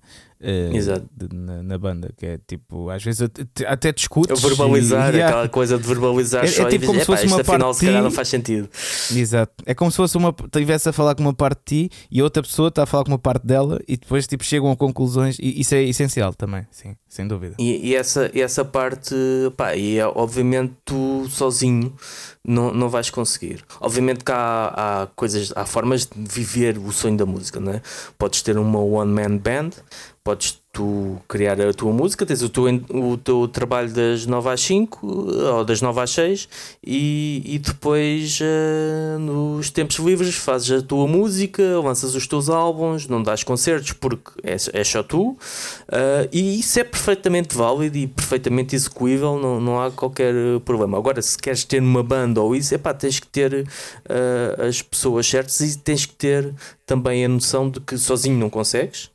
Exato. 0.74 1.08
de- 1.16 1.36
na, 1.36 1.62
na 1.64 1.78
banda, 1.78 2.12
que 2.18 2.26
é 2.26 2.39
tipo, 2.48 2.89
às 2.89 3.04
vezes 3.04 3.22
até, 3.22 3.68
até 3.68 3.92
discutes. 3.92 4.42
Verbalizar, 4.42 5.14
e- 5.16 5.22
aquela 5.22 5.48
coisa 5.50 5.78
de 5.78 5.84
verbalizar 5.88 6.44
É- 6.44 6.48
é 6.48 6.52
só 6.52 6.68
tipo 6.68 6.84
e 6.84 6.88
como 6.88 7.00
dizer, 7.00 7.02
se 7.02 7.06
fosse 7.06 7.24
"Epá, 7.26 7.32
uma 7.34 7.42
isto 7.42 7.52
afinal 7.52 7.68
parte 7.70 7.80
se 7.80 7.86
calhar 7.86 8.02
não 8.04 8.10
ti." 8.10 8.16
faz 8.16 8.28
sentido. 8.28 8.70
Exato. 9.16 9.54
É 9.66 9.74
como 9.74 9.92
se 9.92 9.98
fosse 9.98 10.18
uma. 10.18 10.36
Estivesse 10.46 10.89
a 10.89 10.94
falar 10.94 11.16
com 11.16 11.22
uma 11.22 11.34
parte 11.34 11.60
de 11.66 11.89
ti 11.89 11.96
e 12.12 12.22
outra 12.22 12.42
pessoa 12.44 12.70
está 12.70 12.84
a 12.84 12.86
falar 12.86 13.04
com 13.04 13.12
uma 13.12 13.20
parte 13.20 13.46
dela 13.46 13.80
e 13.88 13.98
depois 13.98 14.26
tipo, 14.28 14.44
chegam 14.44 14.72
a 14.72 14.76
conclusões. 14.76 15.38
E 15.39 15.60
isso 15.62 15.76
é 15.76 15.84
essencial 15.84 16.34
também, 16.34 16.66
sim, 16.72 16.96
sem 17.12 17.28
dúvida. 17.28 17.55
E, 17.59 17.89
e 17.89 17.93
essa, 17.93 18.32
e 18.34 18.41
essa 18.41 18.64
parte, 18.64 19.14
pá, 19.57 19.76
e 19.76 19.97
é, 19.97 20.07
obviamente 20.07 20.74
tu 20.86 21.28
sozinho 21.30 21.93
não, 22.41 22.74
não 22.74 22.88
vais 22.88 23.09
conseguir. 23.09 23.66
Obviamente 23.82 24.24
que 24.24 24.32
há, 24.32 25.01
há 25.03 25.07
coisas, 25.07 25.51
há 25.53 25.66
formas 25.66 26.05
de 26.05 26.34
viver 26.34 26.78
o 26.78 26.89
sonho 26.93 27.18
da 27.18 27.26
música, 27.26 27.59
não 27.59 27.74
é? 27.74 27.82
Podes 28.18 28.41
ter 28.41 28.57
uma 28.57 28.80
one 28.80 29.12
man 29.12 29.38
band, 29.38 29.72
podes 30.24 30.61
tu 30.72 31.17
criar 31.28 31.59
a 31.59 31.74
tua 31.74 31.91
música, 31.91 32.26
tens 32.26 32.41
o 32.41 32.47
teu, 32.47 32.63
o 32.89 33.17
teu 33.17 33.47
trabalho 33.47 33.91
das 33.91 34.26
9 34.26 34.49
às 34.49 34.61
5 34.61 35.05
ou 35.05 35.65
das 35.65 35.82
9 35.82 35.99
às 35.99 36.11
6 36.11 36.47
e, 36.82 37.41
e 37.45 37.59
depois 37.59 38.39
eh, 38.41 39.17
nos 39.19 39.69
tempos 39.69 39.97
livres 39.97 40.36
fazes 40.36 40.72
a 40.72 40.82
tua 40.82 41.07
música, 41.07 41.61
lanças 41.84 42.15
os 42.15 42.26
teus 42.26 42.49
álbuns, 42.49 43.05
não 43.07 43.22
dás 43.22 43.43
concertos 43.43 43.91
porque 43.91 44.32
é, 44.43 44.55
é 44.55 44.84
só 44.84 45.03
tu 45.03 45.38
eh, 45.91 46.30
e 46.32 46.59
isso 46.59 46.80
é 46.80 46.86
perfeitamente 46.86 47.53
válido 47.55 47.97
e 47.97 48.07
perfeitamente 48.07 48.74
execuível, 48.74 49.38
não, 49.38 49.59
não 49.59 49.82
há 49.82 49.91
qualquer 49.91 50.34
eh, 50.34 50.59
problema. 50.63 50.97
Agora, 50.97 51.22
se 51.22 51.38
queres 51.38 51.65
ter 51.65 51.82
uma 51.82 52.01
banda 52.01 52.41
ou 52.41 52.55
isso, 52.55 52.74
epá, 52.74 52.93
tens 52.93 53.19
que 53.19 53.28
ter 53.28 53.67
eh, 54.07 54.67
as 54.67 54.82
pessoas 54.82 55.28
certas 55.28 55.59
e 55.59 55.78
tens 55.78 56.05
que 56.05 56.13
ter 56.13 56.53
também 56.86 57.26
a 57.26 57.28
noção 57.28 57.69
de 57.69 57.82
que 57.82 57.97
sozinho 57.97 58.38
não 58.38 58.49
consegues 58.49 59.11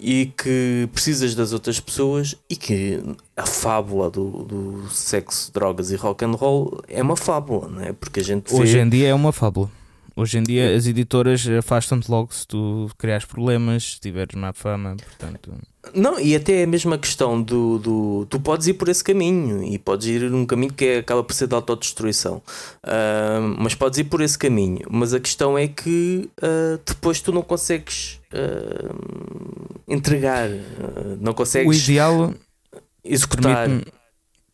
e 0.00 0.32
que 0.36 0.88
precisas 0.92 1.34
das 1.34 1.52
outras 1.52 1.80
pessoas 1.80 2.36
e 2.48 2.56
que 2.56 3.02
a 3.36 3.46
fábula 3.46 4.10
do, 4.10 4.44
do 4.44 4.88
sexo, 4.90 5.52
drogas 5.52 5.90
e 5.90 5.96
rock 5.96 6.24
and 6.24 6.32
roll 6.32 6.82
é 6.88 7.02
uma 7.02 7.16
fábula, 7.16 7.68
não 7.68 7.82
é? 7.82 7.92
Porque 7.92 8.20
a 8.20 8.24
gente 8.24 8.52
vê... 8.52 8.60
Hoje 8.60 8.78
em 8.78 8.88
dia 8.88 9.08
é 9.08 9.14
uma 9.14 9.32
fábula. 9.32 9.70
Hoje 10.18 10.36
em 10.36 10.42
dia 10.42 10.74
as 10.74 10.88
editoras 10.88 11.46
afastam-te 11.46 12.10
logo 12.10 12.34
se 12.34 12.44
tu 12.44 12.90
criares 12.98 13.24
problemas, 13.24 13.92
se 13.92 14.00
tiveres 14.00 14.34
má 14.34 14.52
fama, 14.52 14.96
portanto. 14.96 15.52
Não, 15.94 16.18
e 16.18 16.34
até 16.34 16.60
é 16.60 16.64
a 16.64 16.66
mesma 16.66 16.98
questão 16.98 17.40
do, 17.40 17.78
do. 17.78 18.26
Tu 18.28 18.40
podes 18.40 18.66
ir 18.66 18.74
por 18.74 18.88
esse 18.88 19.02
caminho 19.02 19.62
e 19.62 19.78
podes 19.78 20.08
ir 20.08 20.28
num 20.28 20.44
caminho 20.44 20.72
que 20.72 20.84
é, 20.84 20.98
acaba 20.98 21.22
por 21.22 21.32
ser 21.32 21.46
de 21.46 21.54
autodestruição. 21.54 22.42
Uh, 22.84 23.54
mas 23.58 23.76
podes 23.76 24.00
ir 24.00 24.04
por 24.04 24.20
esse 24.20 24.36
caminho. 24.36 24.80
Mas 24.90 25.14
a 25.14 25.20
questão 25.20 25.56
é 25.56 25.68
que 25.68 26.28
uh, 26.42 26.80
depois 26.84 27.20
tu 27.20 27.32
não 27.32 27.42
consegues 27.42 28.17
uh, 28.34 29.80
entregar, 29.88 30.48
não 31.20 31.34
consegues 31.34 31.68
o 31.68 31.90
ideal 31.90 32.34
executar. 33.04 33.68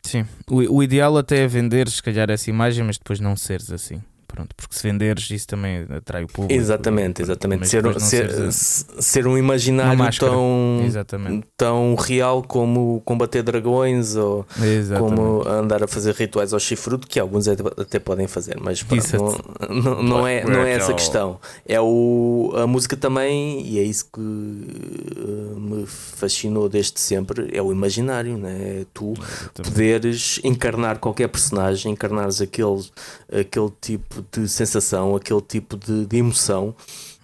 Sim, 0.03 0.27
o, 0.47 0.77
o 0.77 0.83
ideal 0.83 1.16
até 1.16 1.45
é 1.45 1.47
vender, 1.49 1.89
se 1.89 2.03
calhar, 2.03 2.31
essa 2.31 2.51
imagem, 2.51 2.85
mas 2.85 2.99
depois 2.99 3.20
não 3.20 3.35
seres 3.37 3.72
assim. 3.72 4.03
Pronto, 4.35 4.53
porque 4.57 4.74
se 4.74 4.82
venderes, 4.82 5.30
isso 5.30 5.47
também 5.47 5.87
atrai 5.97 6.24
o 6.24 6.26
público. 6.26 6.53
Exatamente, 6.53 7.22
exatamente. 7.22 7.68
Ser, 7.68 8.01
ser, 8.01 8.53
ser, 8.53 9.26
um 9.28 9.39
imaginário 9.39 10.05
tão, 10.18 11.45
tão 11.57 11.95
real 11.95 12.43
como 12.43 13.01
combater 13.05 13.45
dragões 13.45 14.16
ou 14.16 14.45
exatamente. 14.61 15.14
como 15.14 15.49
andar 15.49 15.85
a 15.85 15.87
fazer 15.87 16.16
rituais 16.16 16.53
ao 16.53 16.59
chifrudo, 16.59 17.07
que 17.07 17.20
alguns 17.20 17.47
até 17.47 18.01
podem 18.01 18.26
fazer, 18.26 18.59
mas 18.61 18.82
pronto, 18.82 19.45
não, 19.70 19.80
não, 19.82 20.03
não, 20.03 20.26
é, 20.26 20.43
não 20.45 20.62
é 20.62 20.72
essa 20.72 20.91
a 20.91 20.95
questão. 20.95 21.39
É 21.64 21.80
o, 21.80 22.53
a 22.57 22.66
música 22.66 22.97
também, 22.97 23.64
e 23.64 23.78
é 23.78 23.85
isso 23.85 24.07
que 24.12 24.20
uh, 24.20 25.61
me 25.61 25.87
fascinou 25.87 26.68
desde 26.68 26.99
sempre, 26.99 27.51
é 27.53 27.62
o 27.62 27.70
imaginário, 27.70 28.37
né? 28.37 28.80
é 28.80 28.87
tu 28.93 29.12
exatamente. 29.12 29.70
poderes 29.70 30.41
encarnar 30.43 30.99
qualquer 30.99 31.28
personagem, 31.28 31.93
encarnares 31.93 32.41
aquele, 32.41 32.82
aquele 33.28 33.70
tipo 33.80 34.24
de 34.33 34.49
sensação, 34.49 35.16
aquele 35.16 35.41
tipo 35.41 35.77
de, 35.77 36.07
de 36.07 36.16
emoção. 36.16 36.75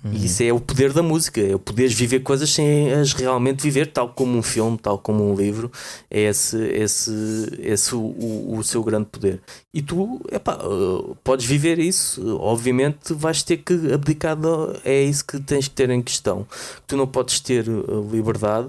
Uhum. 0.03 0.13
E 0.15 0.25
isso 0.25 0.43
é 0.43 0.53
o 0.53 0.59
poder 0.59 0.93
da 0.95 1.03
música, 1.03 1.41
é 1.41 1.55
o 1.55 1.59
poderes 1.59 1.93
viver 1.93 2.21
coisas 2.21 2.51
sem 2.51 2.91
as 2.91 3.13
realmente 3.13 3.63
viver, 3.63 3.87
tal 3.87 4.09
como 4.09 4.39
um 4.39 4.43
filme, 4.43 4.79
tal 4.79 4.99
como 4.99 5.31
um 5.31 5.35
livro. 5.35 5.71
É 6.11 6.23
esse, 6.23 6.57
esse, 6.57 7.11
esse 7.59 7.95
o, 7.95 8.01
o, 8.01 8.57
o 8.57 8.65
seu 8.65 8.83
grande 8.83 9.07
poder. 9.07 9.43
E 9.75 9.83
tu, 9.83 10.21
epá, 10.33 10.59
uh, 10.65 11.15
podes 11.23 11.45
viver 11.45 11.79
isso, 11.79 12.39
obviamente 12.39 13.13
vais 13.13 13.43
ter 13.43 13.59
que 13.59 13.93
abdicar, 13.93 14.37
de, 14.37 14.49
é 14.85 15.03
isso 15.03 15.25
que 15.25 15.39
tens 15.39 15.69
que 15.69 15.75
ter 15.75 15.91
em 15.91 16.01
questão. 16.01 16.47
Tu 16.87 16.97
não 16.97 17.07
podes 17.07 17.39
ter 17.41 17.69
uh, 17.69 18.09
liberdade 18.11 18.69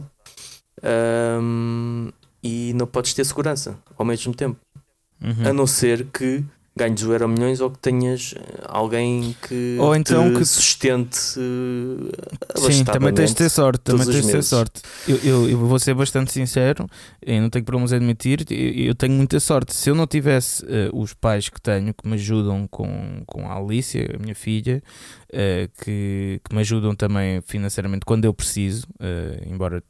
um, 1.42 2.10
e 2.44 2.74
não 2.74 2.88
podes 2.88 3.14
ter 3.14 3.24
segurança 3.24 3.78
ao 3.98 4.06
mesmo 4.06 4.34
tempo. 4.34 4.60
Uhum. 5.24 5.48
A 5.48 5.54
não 5.54 5.68
ser 5.68 6.08
que 6.08 6.44
ganhes 6.76 7.04
o 7.04 7.12
Euro 7.12 7.28
Milhões 7.28 7.60
ou 7.60 7.70
que 7.70 7.80
tenhas 7.80 8.34
eh, 8.38 8.64
alguém 8.66 9.36
que 9.42 9.78
ou 9.78 9.94
então 9.94 10.34
que 10.34 10.46
sustente 10.46 11.38
uh, 11.38 12.72
Sim, 12.72 12.86
também 12.86 13.14
tens 13.14 13.32
de 13.32 13.36
ter 13.36 13.50
sorte, 13.50 13.80
também 13.82 14.06
tens 14.06 14.26
de 14.26 14.32
ter 14.32 14.44
sorte. 14.44 14.82
Eu, 15.08 15.18
eu, 15.18 15.50
eu, 15.50 15.58
vou 15.58 15.78
ser 15.80 15.94
bastante 15.94 16.32
sincero, 16.32 16.88
e 17.26 17.40
não 17.40 17.50
tenho 17.50 17.66
problemas 17.66 17.92
a 17.92 17.98
admitir, 17.98 18.46
eu, 18.50 18.86
eu, 18.86 18.96
tenho 18.96 19.14
muita 19.14 19.40
sorte. 19.40 19.74
Se 19.74 19.90
eu 19.90 19.96
não 19.96 20.08
tivesse 20.08 20.64
uh, 20.66 20.90
os 20.94 21.14
pais 21.14 21.50
que 21.50 21.60
tenho 21.60 21.94
que 21.94 22.08
me 22.08 22.14
ajudam 22.16 22.68
com, 22.68 23.24
com 23.26 23.48
a 23.50 23.58
Alicia, 23.58 24.16
a 24.16 24.22
minha 24.22 24.36
filha, 24.36 24.82
uh, 25.30 25.84
que, 25.84 26.40
que 26.44 26.56
me 26.56 26.62
ajudam 26.62 26.96
também 26.96 27.42
financeiramente 27.42 28.06
quando 28.06 28.26
eu 28.26 28.34
preciso, 28.34 28.88
embora 29.46 29.84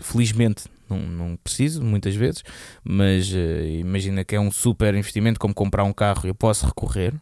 felizmente 0.00 0.64
não, 0.88 0.98
não 0.98 1.36
preciso 1.36 1.82
muitas 1.82 2.14
vezes, 2.14 2.42
mas 2.84 3.32
uh, 3.32 3.64
imagina 3.80 4.24
que 4.24 4.36
é 4.36 4.40
um 4.40 4.50
super 4.50 4.94
investimento 4.94 5.40
como 5.40 5.54
comprar 5.54 5.84
um 5.84 5.92
carro, 5.92 6.26
eu 6.26 6.34
posso 6.34 6.66
recorrer 6.66 7.14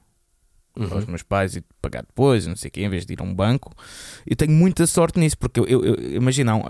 uhum. 0.76 0.92
aos 0.92 1.06
meus 1.06 1.22
pais 1.22 1.56
e 1.56 1.64
pagar 1.80 2.02
depois, 2.02 2.46
não 2.46 2.56
sei 2.56 2.68
o 2.68 2.72
quê, 2.72 2.82
em 2.82 2.88
vez 2.88 3.04
de 3.04 3.12
ir 3.12 3.20
a 3.20 3.24
um 3.24 3.34
banco. 3.34 3.72
Eu 4.26 4.36
tenho 4.36 4.52
muita 4.52 4.86
sorte 4.86 5.18
nisso, 5.18 5.36
porque 5.38 5.60
eu, 5.60 5.66
eu, 5.66 5.84
eu 5.84 6.16
imagina, 6.16 6.56
uh, 6.56 6.62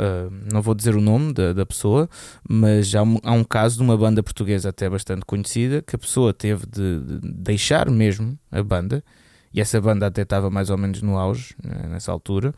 não 0.53 0.63
vou 0.63 0.75
dizer 0.75 0.95
o 0.95 1.01
nome 1.01 1.33
da, 1.33 1.53
da 1.53 1.67
pessoa, 1.67 2.09
mas 2.49 2.95
há 2.95 3.03
um, 3.03 3.19
há 3.23 3.33
um 3.33 3.45
caso 3.45 3.77
de 3.77 3.83
uma 3.83 3.97
banda 3.97 4.23
portuguesa 4.23 4.69
até 4.71 4.89
bastante 4.89 5.25
conhecida 5.25 5.83
que 5.83 5.97
a 5.97 5.99
pessoa 5.99 6.33
teve 6.33 6.67
de, 6.67 7.01
de 7.01 7.33
deixar 7.33 7.91
mesmo 7.91 8.39
a 8.51 8.63
banda, 8.63 9.05
e 9.53 9.61
essa 9.61 9.81
banda 9.81 10.07
até 10.07 10.23
estava 10.23 10.49
mais 10.49 10.71
ou 10.71 10.79
menos 10.79 11.03
no 11.03 11.19
auge 11.19 11.55
né, 11.63 11.89
nessa 11.89 12.13
altura. 12.13 12.55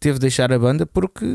Teve 0.00 0.14
de 0.14 0.20
deixar 0.20 0.52
a 0.52 0.58
banda 0.58 0.86
porque 0.86 1.26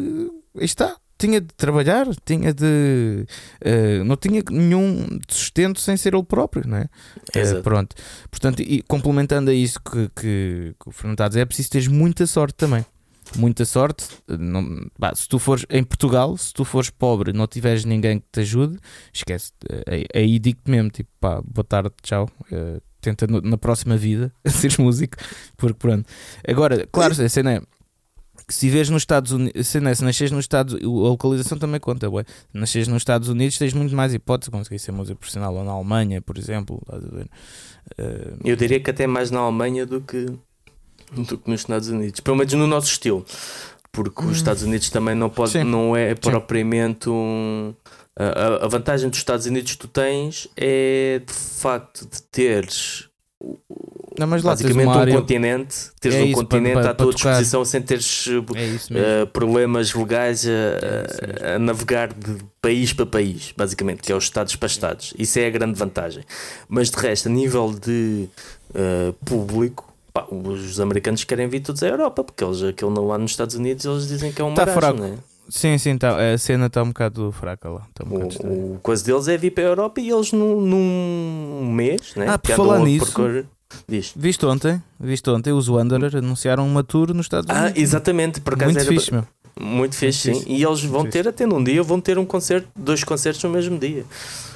está, 0.56 0.96
tinha 1.22 1.40
de 1.40 1.54
trabalhar, 1.54 2.08
tinha 2.26 2.52
de. 2.52 3.26
Uh, 3.64 4.04
não 4.04 4.18
tinha 4.18 4.42
nenhum 4.50 5.20
sustento 5.30 5.80
sem 5.80 5.96
ser 5.96 6.16
ele 6.16 6.24
próprio, 6.24 6.68
não 6.68 6.78
é? 6.78 6.90
Uh, 7.36 7.62
pronto. 7.62 7.96
Portanto, 8.32 8.62
e 8.62 8.82
complementando 8.82 9.52
a 9.52 9.54
isso 9.54 9.80
que, 9.80 10.10
que, 10.16 10.76
que 10.80 10.90
o 10.90 10.92
Fernando 10.92 11.14
está 11.14 11.26
a 11.26 11.28
dizer, 11.28 11.42
é 11.42 11.46
preciso 11.46 11.70
ter 11.70 11.90
muita 11.90 12.26
sorte 12.26 12.56
também. 12.56 12.84
Muita 13.38 13.64
sorte. 13.64 14.06
Não, 14.28 14.88
bah, 14.98 15.14
se 15.16 15.28
tu 15.30 15.38
fores 15.38 15.66
em 15.70 15.84
Portugal, 15.84 16.36
se 16.38 16.52
tu 16.52 16.66
fores 16.66 16.90
pobre 16.90 17.32
não 17.32 17.48
tiveres 17.48 17.86
ninguém 17.86 18.20
que 18.20 18.26
te 18.32 18.40
ajude, 18.42 18.78
esquece. 19.14 19.52
Aí, 19.88 20.06
aí 20.14 20.40
digo-te 20.40 20.70
mesmo: 20.70 20.90
tipo, 20.90 21.10
pá, 21.20 21.42
boa 21.46 21.64
tarde, 21.64 21.92
tchau. 22.02 22.28
Uh, 22.52 22.82
tenta 23.00 23.28
no, 23.28 23.42
na 23.42 23.58
próxima 23.58 23.96
vida 23.96 24.34
seres 24.46 24.78
músico, 24.78 25.18
porque 25.56 25.76
pronto. 25.76 26.10
Agora, 26.48 26.88
claro, 26.92 27.14
a 27.14 27.30
cena 27.30 27.54
é 27.54 27.62
se 28.52 28.70
vês 28.70 28.90
nos 28.90 29.02
Estados 29.02 29.32
Unidos, 29.32 29.68
se, 29.68 29.80
né, 29.80 29.96
se 29.96 30.04
nasces 30.04 30.32
nos 30.32 30.44
Estados 30.44 30.76
a 30.76 30.86
localização 30.86 31.58
também 31.58 31.80
conta, 31.80 32.10
ué. 32.10 32.24
Se 32.24 32.58
nasces 32.58 32.88
nos 32.88 32.98
Estados 32.98 33.30
Unidos, 33.30 33.58
tens 33.58 33.74
muito 33.74 33.96
mais 33.96 34.14
hipóteses 34.14 34.52
de 34.52 34.58
conseguir 34.58 34.80
ser 34.80 34.92
músico 34.92 35.20
profissional, 35.20 35.56
ou 35.56 35.64
na 35.64 35.72
Alemanha, 35.72 36.22
por 36.22 36.38
exemplo. 36.38 36.82
Uh, 36.90 38.38
Eu 38.44 38.56
diria 38.56 38.80
que 38.80 38.90
até 38.90 39.08
mais 39.08 39.32
na 39.32 39.40
Alemanha 39.40 39.86
do 39.86 40.02
que, 40.02 40.26
do 41.12 41.38
que 41.38 41.50
nos 41.50 41.62
Estados 41.62 41.88
Unidos, 41.88 42.20
pelo 42.20 42.38
menos 42.38 42.54
no 42.54 42.68
nosso 42.68 42.88
estilo, 42.88 43.26
porque 43.92 44.22
os 44.22 44.28
hum. 44.28 44.32
Estados 44.32 44.64
Unidos 44.64 44.90
também 44.90 45.16
não, 45.16 45.30
pode, 45.30 45.64
não 45.64 45.96
é 45.96 46.16
propriamente 46.16 47.10
um. 47.10 47.74
A, 48.18 48.66
a 48.66 48.68
vantagem 48.68 49.10
dos 49.10 49.20
Estados 49.20 49.46
Unidos 49.46 49.72
que 49.72 49.78
tu 49.78 49.88
tens 49.88 50.48
é 50.58 51.22
de 51.26 51.34
facto 51.34 52.06
de 52.06 52.22
teres 52.24 53.11
não, 54.18 54.28
mas 54.28 54.44
lá 54.44 54.52
basicamente 54.52 54.88
um 54.88 54.92
área... 54.92 55.16
continente, 55.16 55.76
teres 56.00 56.18
é 56.18 56.24
um 56.24 56.32
continente 56.34 56.74
para, 56.74 56.82
para, 56.82 56.92
à 56.92 56.94
tua 56.94 57.14
disposição 57.14 57.64
sem 57.66 57.82
teres 57.82 58.28
é 58.28 59.24
uh, 59.24 59.28
problemas 59.28 59.94
legais 59.94 60.46
a, 60.46 60.50
é 60.52 61.56
a, 61.56 61.60
navegar 61.60 62.10
de 62.14 62.38
país 62.62 62.94
para 62.94 63.06
país, 63.06 63.54
basicamente, 63.56 64.02
que 64.02 64.12
é 64.12 64.16
os 64.16 64.26
Estados 64.26 64.56
para 64.56 64.68
Estados. 64.68 65.14
Isso 65.18 65.40
é 65.40 65.48
a 65.48 65.50
grande 65.50 65.78
vantagem. 65.78 66.24
Mas 66.68 66.92
de 66.92 66.98
resto, 66.98 67.30
a 67.30 67.32
nível 67.32 67.74
de 67.74 68.28
uh, 68.76 69.14
público, 69.26 69.92
pá, 70.14 70.28
os 70.30 70.80
americanos 70.80 71.24
querem 71.24 71.48
vir 71.48 71.62
todos 71.62 71.82
à 71.82 71.88
Europa, 71.88 72.24
porque 72.24 72.44
eles, 72.44 72.62
aquilo 72.62 73.06
lá 73.06 73.18
nos 73.18 73.32
Estados 73.32 73.56
Unidos, 73.56 73.86
eles 73.86 74.08
dizem 74.08 74.32
que 74.32 74.42
é 74.42 74.46
um 74.46 74.54
tá 74.54 74.68
fraco. 74.68 75.00
Não 75.00 75.06
é? 75.06 75.31
Sim, 75.50 75.78
sim, 75.78 75.98
tá, 75.98 76.16
a 76.34 76.38
cena 76.38 76.68
está 76.68 76.82
um 76.82 76.88
bocado 76.88 77.32
fraca 77.32 77.70
lá. 77.70 77.82
Tá 77.94 78.06
um 78.06 78.16
o, 78.16 78.76
o 78.76 78.80
coisa 78.82 79.04
deles 79.04 79.28
é 79.28 79.38
vir 79.38 79.52
para 79.52 79.66
a 79.66 79.68
Europa 79.68 80.00
e 80.00 80.10
eles 80.10 80.32
num, 80.32 80.62
num 80.62 81.72
mês, 81.74 82.16
né? 82.16 82.28
Ah, 82.30 82.38
por 82.38 82.56
falar 82.56 82.80
nisso. 82.80 83.14
Viste 84.16 84.46
ontem, 84.46 84.82
viste 85.00 85.30
ontem, 85.30 85.54
os 85.54 85.70
Wanderer 85.70 86.18
anunciaram 86.18 86.66
uma 86.68 86.84
tour 86.84 87.14
nos 87.14 87.26
Estados 87.26 87.50
ah, 87.50 87.54
Unidos. 87.54 87.78
Ah, 87.78 87.82
exatamente, 87.82 88.42
por 88.42 88.54
acaso 88.54 88.74
Muito 88.74 88.82
era... 88.82 88.90
fixe, 88.90 89.14
meu. 89.14 89.26
Muito 89.60 89.96
fixe, 89.96 90.34
sim. 90.34 90.44
E 90.48 90.64
eles 90.64 90.84
vão 90.84 91.06
ter, 91.06 91.28
até 91.28 91.46
num 91.46 91.64
dia, 91.64 91.84
vão 91.84 92.00
ter 92.00 92.18
um 92.18 92.26
concerto, 92.26 92.68
dois 92.76 93.04
concertos 93.04 93.44
no 93.44 93.50
mesmo 93.50 93.78
dia. 93.78 94.06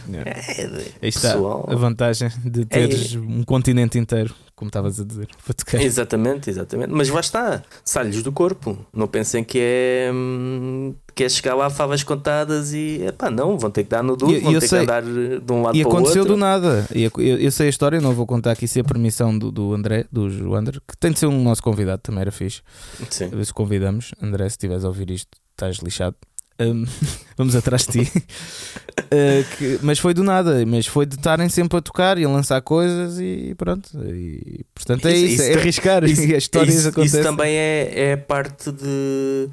Yeah. 0.09 0.31
É, 0.31 0.65
Aí 1.01 1.09
está 1.09 1.33
pessoal. 1.33 1.67
a 1.69 1.75
vantagem 1.75 2.29
de 2.43 2.61
é, 2.61 2.65
teres 2.65 3.15
é. 3.15 3.17
um 3.17 3.43
continente 3.43 3.97
inteiro, 3.97 4.33
como 4.55 4.69
estavas 4.69 4.99
a 4.99 5.03
dizer, 5.03 5.27
para. 5.65 5.83
Exatamente, 5.83 6.49
exatamente. 6.49 6.91
Mas 6.91 7.09
lá 7.09 7.19
está, 7.19 7.63
sai-lhes 7.83 8.23
do 8.23 8.31
corpo. 8.31 8.77
Não 8.93 9.07
pensem 9.07 9.43
que 9.43 9.59
é, 9.61 10.11
hum, 10.13 10.95
que 11.13 11.23
é 11.23 11.29
chegar 11.29 11.55
lá 11.55 11.69
favas 11.69 12.03
contadas 12.03 12.73
e 12.73 13.01
pá, 13.17 13.29
não, 13.29 13.57
vão 13.57 13.69
ter 13.69 13.83
que 13.83 13.89
dar 13.89 14.01
no 14.01 14.15
duro, 14.15 14.39
vão 14.39 14.53
ter 14.53 14.67
sei, 14.67 14.79
que 14.79 14.83
andar 14.83 15.03
de 15.03 15.51
um 15.51 15.61
lado 15.61 15.75
e 15.75 15.81
para 15.81 15.89
o 15.89 15.93
outro. 15.93 16.07
E 16.07 16.11
aconteceu 16.11 16.25
do 16.25 16.37
nada. 16.37 16.87
E 16.93 17.03
eu, 17.03 17.11
eu, 17.17 17.51
sei 17.51 17.67
a 17.67 17.69
história, 17.69 17.99
não 17.99 18.13
vou 18.13 18.25
contar 18.25 18.51
aqui 18.51 18.67
se 18.67 18.79
é 18.79 18.81
a 18.81 18.85
permissão 18.85 19.37
do, 19.37 19.51
do 19.51 19.73
André, 19.73 20.05
do 20.11 20.27
Wander, 20.49 20.81
que 20.87 20.97
tem 20.97 21.11
de 21.11 21.19
ser 21.19 21.27
um 21.27 21.43
nosso 21.43 21.61
convidado, 21.61 22.01
também 22.01 22.21
era 22.21 22.31
fixe. 22.31 22.61
Sim. 23.09 23.25
A 23.25 23.35
ver 23.35 23.45
se 23.45 23.53
convidamos. 23.53 24.13
André, 24.21 24.47
se 24.49 24.53
estiveres 24.53 24.85
a 24.85 24.87
ouvir 24.87 25.11
isto, 25.11 25.29
estás 25.51 25.77
lixado. 25.77 26.15
Um, 26.59 26.85
vamos 27.37 27.55
atrás 27.55 27.85
de 27.85 28.03
ti. 28.03 28.11
uh, 28.17 29.43
que, 29.57 29.79
mas 29.81 29.99
foi 29.99 30.13
do 30.13 30.23
nada, 30.23 30.65
mas 30.65 30.87
foi 30.87 31.05
de 31.05 31.15
estarem 31.15 31.49
sempre 31.49 31.77
a 31.77 31.81
tocar 31.81 32.17
e 32.17 32.23
a 32.23 32.29
lançar 32.29 32.61
coisas 32.61 33.19
e 33.19 33.53
pronto. 33.55 33.89
E, 34.03 34.65
portanto 34.73 35.07
é 35.07 35.15
isso, 35.15 35.33
isso, 35.33 35.41
é 35.41 35.49
isso 35.49 35.57
é 35.57 35.61
arriscar 35.61 36.03
isso, 36.05 36.21
e 36.23 36.35
as 36.35 36.43
histórias 36.43 36.75
isso, 36.75 36.89
acontecem. 36.89 37.19
Isso 37.19 37.29
também 37.29 37.55
é, 37.55 38.11
é 38.11 38.15
parte 38.15 38.71
de 38.71 39.49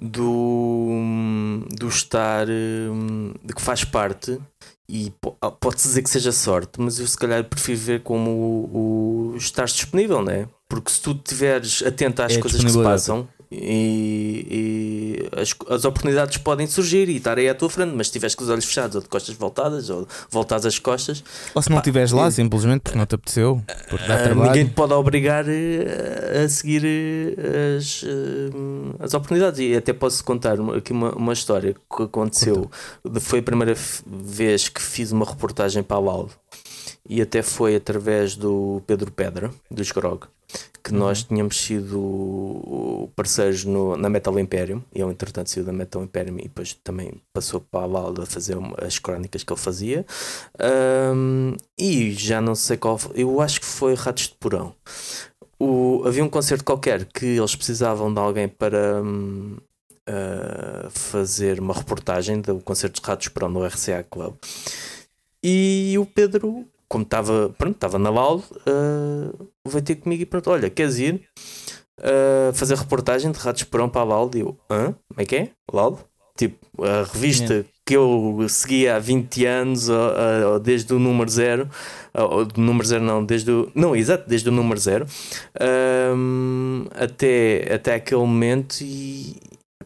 do, 0.00 0.88
do 1.70 1.88
estar 1.88 2.46
de 2.46 3.54
que 3.54 3.60
faz 3.60 3.84
parte 3.84 4.38
e 4.88 5.12
pode-se 5.60 5.88
dizer 5.88 6.02
que 6.02 6.10
seja 6.10 6.32
sorte, 6.32 6.80
mas 6.80 6.98
eu 6.98 7.06
se 7.06 7.16
calhar 7.16 7.44
prefiro 7.44 7.78
ver 7.78 8.00
como 8.02 8.30
o, 8.30 9.32
o 9.32 9.36
estar 9.36 9.64
disponível, 9.64 10.22
né? 10.22 10.48
Porque 10.68 10.90
se 10.90 11.00
tu 11.00 11.12
estiveres 11.12 11.82
atento 11.82 12.22
às 12.22 12.36
é 12.36 12.40
coisas 12.40 12.62
que 12.62 12.70
se 12.70 12.82
passam 12.82 13.28
e, 13.52 14.46
e 14.50 15.40
as, 15.40 15.54
as 15.68 15.84
oportunidades 15.84 16.38
podem 16.38 16.66
surgir 16.66 17.08
e 17.08 17.16
estar 17.16 17.38
aí 17.38 17.48
à 17.48 17.54
tua 17.54 17.68
frente, 17.68 17.94
mas 17.94 18.06
se 18.06 18.14
tiveres 18.14 18.34
com 18.34 18.44
os 18.44 18.50
olhos 18.50 18.64
fechados 18.64 18.96
ou 18.96 19.02
de 19.02 19.08
costas 19.08 19.34
voltadas 19.36 19.90
ou 19.90 20.06
voltadas 20.30 20.66
as 20.66 20.78
costas, 20.78 21.22
Ou 21.54 21.62
se 21.62 21.70
não 21.70 21.78
estiveres 21.78 22.12
lá, 22.12 22.30
simplesmente 22.30 22.80
porque 22.80 22.98
não 22.98 23.06
te 23.06 23.14
apeteceu, 23.14 23.62
porque 23.88 24.06
dá 24.06 24.14
ah, 24.14 24.22
trabalho. 24.22 24.50
ninguém 24.50 24.66
te 24.66 24.74
pode 24.74 24.92
obrigar 24.92 25.44
eh, 25.48 26.42
a 26.44 26.48
seguir 26.48 26.82
eh, 26.84 27.76
as, 27.76 28.04
eh, 28.04 29.04
as 29.04 29.14
oportunidades. 29.14 29.60
E 29.60 29.76
até 29.76 29.92
posso 29.92 30.24
contar 30.24 30.56
aqui 30.76 30.92
uma, 30.92 31.12
uma 31.12 31.32
história 31.32 31.74
que 31.74 32.02
aconteceu. 32.02 32.70
Foi 33.20 33.40
a 33.40 33.42
primeira 33.42 33.74
vez 34.06 34.68
que 34.68 34.80
fiz 34.80 35.12
uma 35.12 35.26
reportagem 35.26 35.82
para 35.82 35.96
a 35.96 36.00
LAL 36.00 36.30
e 37.08 37.20
até 37.20 37.42
foi 37.42 37.76
através 37.76 38.36
do 38.36 38.82
Pedro 38.86 39.10
Pedra, 39.10 39.50
dos 39.70 39.90
Grog, 39.90 40.26
que 40.84 40.92
nós 40.92 41.22
tínhamos 41.24 41.56
sido 41.60 43.08
parceiros 43.16 43.64
no- 43.64 43.96
na 43.96 44.08
Metal 44.08 44.38
Imperium. 44.38 44.82
E 44.94 45.00
ele, 45.00 45.10
entretanto, 45.10 45.50
saiu 45.50 45.64
da 45.64 45.72
Metal 45.72 46.02
Imperium 46.02 46.38
e 46.38 46.42
depois 46.42 46.74
também 46.84 47.12
passou 47.32 47.60
para 47.60 47.80
a 47.84 47.86
LAL 47.86 48.14
a 48.22 48.26
fazer 48.26 48.56
as 48.84 48.98
crónicas 48.98 49.42
que 49.42 49.52
ele 49.52 49.60
fazia. 49.60 50.06
Ahm, 50.58 51.56
e 51.78 52.12
já 52.12 52.40
não 52.40 52.54
sei 52.54 52.76
qual, 52.76 52.98
foi- 52.98 53.12
eu 53.16 53.40
acho 53.40 53.60
que 53.60 53.66
foi 53.66 53.94
Ratos 53.94 54.28
de 54.28 54.34
Porão. 54.34 54.74
O- 55.58 56.02
havia 56.06 56.24
um 56.24 56.28
concerto 56.28 56.64
qualquer 56.64 57.04
que 57.06 57.24
eles 57.24 57.54
precisavam 57.54 58.12
de 58.12 58.18
alguém 58.20 58.48
para 58.48 59.00
hum, 59.02 59.56
ah, 60.06 60.88
fazer 60.90 61.60
uma 61.60 61.72
reportagem 61.74 62.40
do 62.40 62.58
concerto 62.60 63.00
de 63.00 63.06
Ratos 63.06 63.24
de 63.24 63.30
Porão 63.30 63.48
no 63.48 63.64
RCA 63.64 64.02
Club. 64.02 64.34
E 65.42 65.96
o 65.98 66.04
Pedro, 66.06 66.64
como 66.92 67.04
estava 67.04 67.48
pronto, 67.56 67.74
estava 67.74 67.98
na 67.98 68.10
LAL, 68.10 68.36
uh, 68.36 69.48
veio 69.66 69.82
ter 69.82 69.94
comigo 69.96 70.22
e 70.22 70.26
pronto, 70.26 70.50
olha, 70.50 70.68
queres 70.68 70.98
ir 70.98 71.22
uh, 72.00 72.52
fazer 72.52 72.76
reportagem 72.76 73.32
de 73.32 73.38
Ratos 73.38 73.62
Porão 73.64 73.88
para 73.88 74.02
a 74.02 74.04
LAL? 74.04 74.30
E 74.34 74.40
eu, 74.40 74.58
hã? 74.70 74.94
Como 75.08 75.20
é 75.20 75.24
que 75.24 75.36
é? 75.36 75.50
LAL? 75.72 75.98
Tipo, 76.36 76.84
a 76.84 77.04
revista 77.04 77.64
que 77.86 77.96
eu 77.96 78.46
seguia 78.46 78.96
há 78.96 78.98
20 78.98 79.46
anos, 79.46 79.88
ou, 79.88 80.10
ou 80.52 80.60
desde 80.60 80.92
o 80.92 80.98
número 80.98 81.30
zero, 81.30 81.68
ou 82.12 82.44
do 82.44 82.60
número 82.60 82.86
zero 82.86 83.02
não, 83.02 83.24
desde 83.24 83.50
o. 83.50 83.70
Não, 83.74 83.96
exato, 83.96 84.28
desde 84.28 84.50
o 84.50 84.52
número 84.52 84.78
zero, 84.78 85.06
um, 86.14 86.84
até, 86.94 87.72
até 87.72 87.94
aquele 87.94 88.20
momento 88.20 88.82
e. 88.82 89.36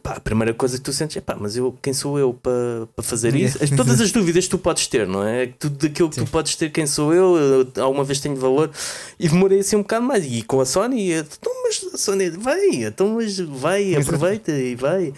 pá, 0.07 0.13
a 0.15 0.19
primeira 0.21 0.53
coisa 0.53 0.77
que 0.77 0.83
tu 0.83 0.93
sentes 0.93 1.17
é 1.17 1.21
pá, 1.21 1.35
mas 1.39 1.57
eu, 1.57 1.75
quem 1.81 1.93
sou 1.93 2.17
eu 2.17 2.33
para 2.33 2.87
para 2.95 3.03
fazer 3.03 3.35
isso? 3.35 3.61
As- 3.61 3.69
Todas 3.69 3.99
as 3.99 4.11
dúvidas 4.11 4.45
que 4.45 4.51
tu 4.51 4.57
podes 4.57 4.87
ter, 4.87 5.05
não 5.05 5.23
é? 5.23 5.47
Tudo 5.47 5.85
aquilo 5.85 6.09
que 6.09 6.15
tu 6.15 6.21
Sim. 6.25 6.31
podes 6.31 6.55
ter, 6.55 6.71
quem 6.71 6.87
sou 6.87 7.13
eu, 7.13 7.35
eu 7.75 7.83
alguma 7.83 8.03
vez 8.03 8.19
tenho 8.21 8.35
valor, 8.37 8.71
e 9.19 9.27
demorei 9.27 9.59
assim 9.59 9.75
um 9.75 9.81
bocado 9.81 10.05
mais. 10.05 10.25
E 10.25 10.41
com 10.43 10.61
a 10.61 10.65
Sony, 10.65 11.09
eu, 11.09 11.21
então, 11.21 11.51
mas 11.63 11.93
a 11.93 11.97
Sony, 11.97 12.29
vai, 12.29 12.67
então, 12.85 13.15
mas 13.15 13.37
vai, 13.39 13.95
aproveita 13.95 14.51
e 14.51 14.75
vai. 14.75 15.13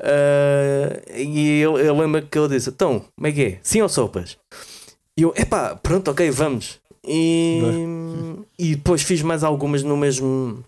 Ah, 0.00 1.00
e 1.16 1.60
eu, 1.60 1.78
eu 1.78 1.96
lembro 1.98 2.22
que 2.26 2.38
ele 2.38 2.48
disse: 2.48 2.68
então, 2.70 3.04
como 3.14 3.26
é 3.26 3.32
que 3.32 3.42
é? 3.42 3.58
Sim 3.62 3.80
ou 3.82 3.88
sopas? 3.88 4.36
E 5.16 5.22
eu, 5.22 5.32
epá, 5.36 5.74
pronto, 5.76 6.10
ok, 6.10 6.30
vamos. 6.30 6.78
E, 7.06 7.60
e 8.58 8.74
depois 8.76 9.02
fiz 9.02 9.20
mais 9.22 9.44
algumas 9.44 9.82
no 9.82 9.96
mesmo 9.96 10.64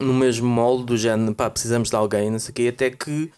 no 0.00 0.12
mesmo 0.14 0.46
molde 0.48 0.84
do 0.86 0.96
género, 0.96 1.34
pá, 1.34 1.50
precisamos 1.50 1.90
de 1.90 1.96
alguém, 1.96 2.30
não 2.30 2.38
sei 2.38 2.50
o 2.52 2.54
quê, 2.54 2.68
até 2.68 2.90
que 2.90 3.30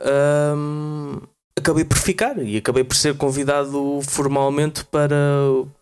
ahm, 0.00 1.20
acabei 1.56 1.84
por 1.84 1.98
ficar 1.98 2.38
e 2.42 2.56
acabei 2.56 2.84
por 2.84 2.96
ser 2.96 3.16
convidado 3.16 4.00
formalmente 4.02 4.84
para, 4.86 5.16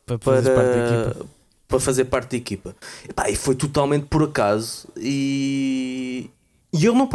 para 0.06 0.18
fazer 0.18 0.50
parte 0.50 0.72
da 0.74 0.78
para, 0.78 0.80
equipa. 0.80 1.16
para 1.68 1.80
fazer 1.80 2.04
parte 2.06 2.30
da 2.32 2.36
equipa. 2.36 2.74
E, 3.08 3.12
pá, 3.12 3.28
e 3.30 3.36
foi 3.36 3.54
totalmente 3.54 4.06
por 4.06 4.22
acaso 4.22 4.88
e, 4.96 6.30
e 6.72 6.84
eu 6.84 6.94
não 6.94 7.08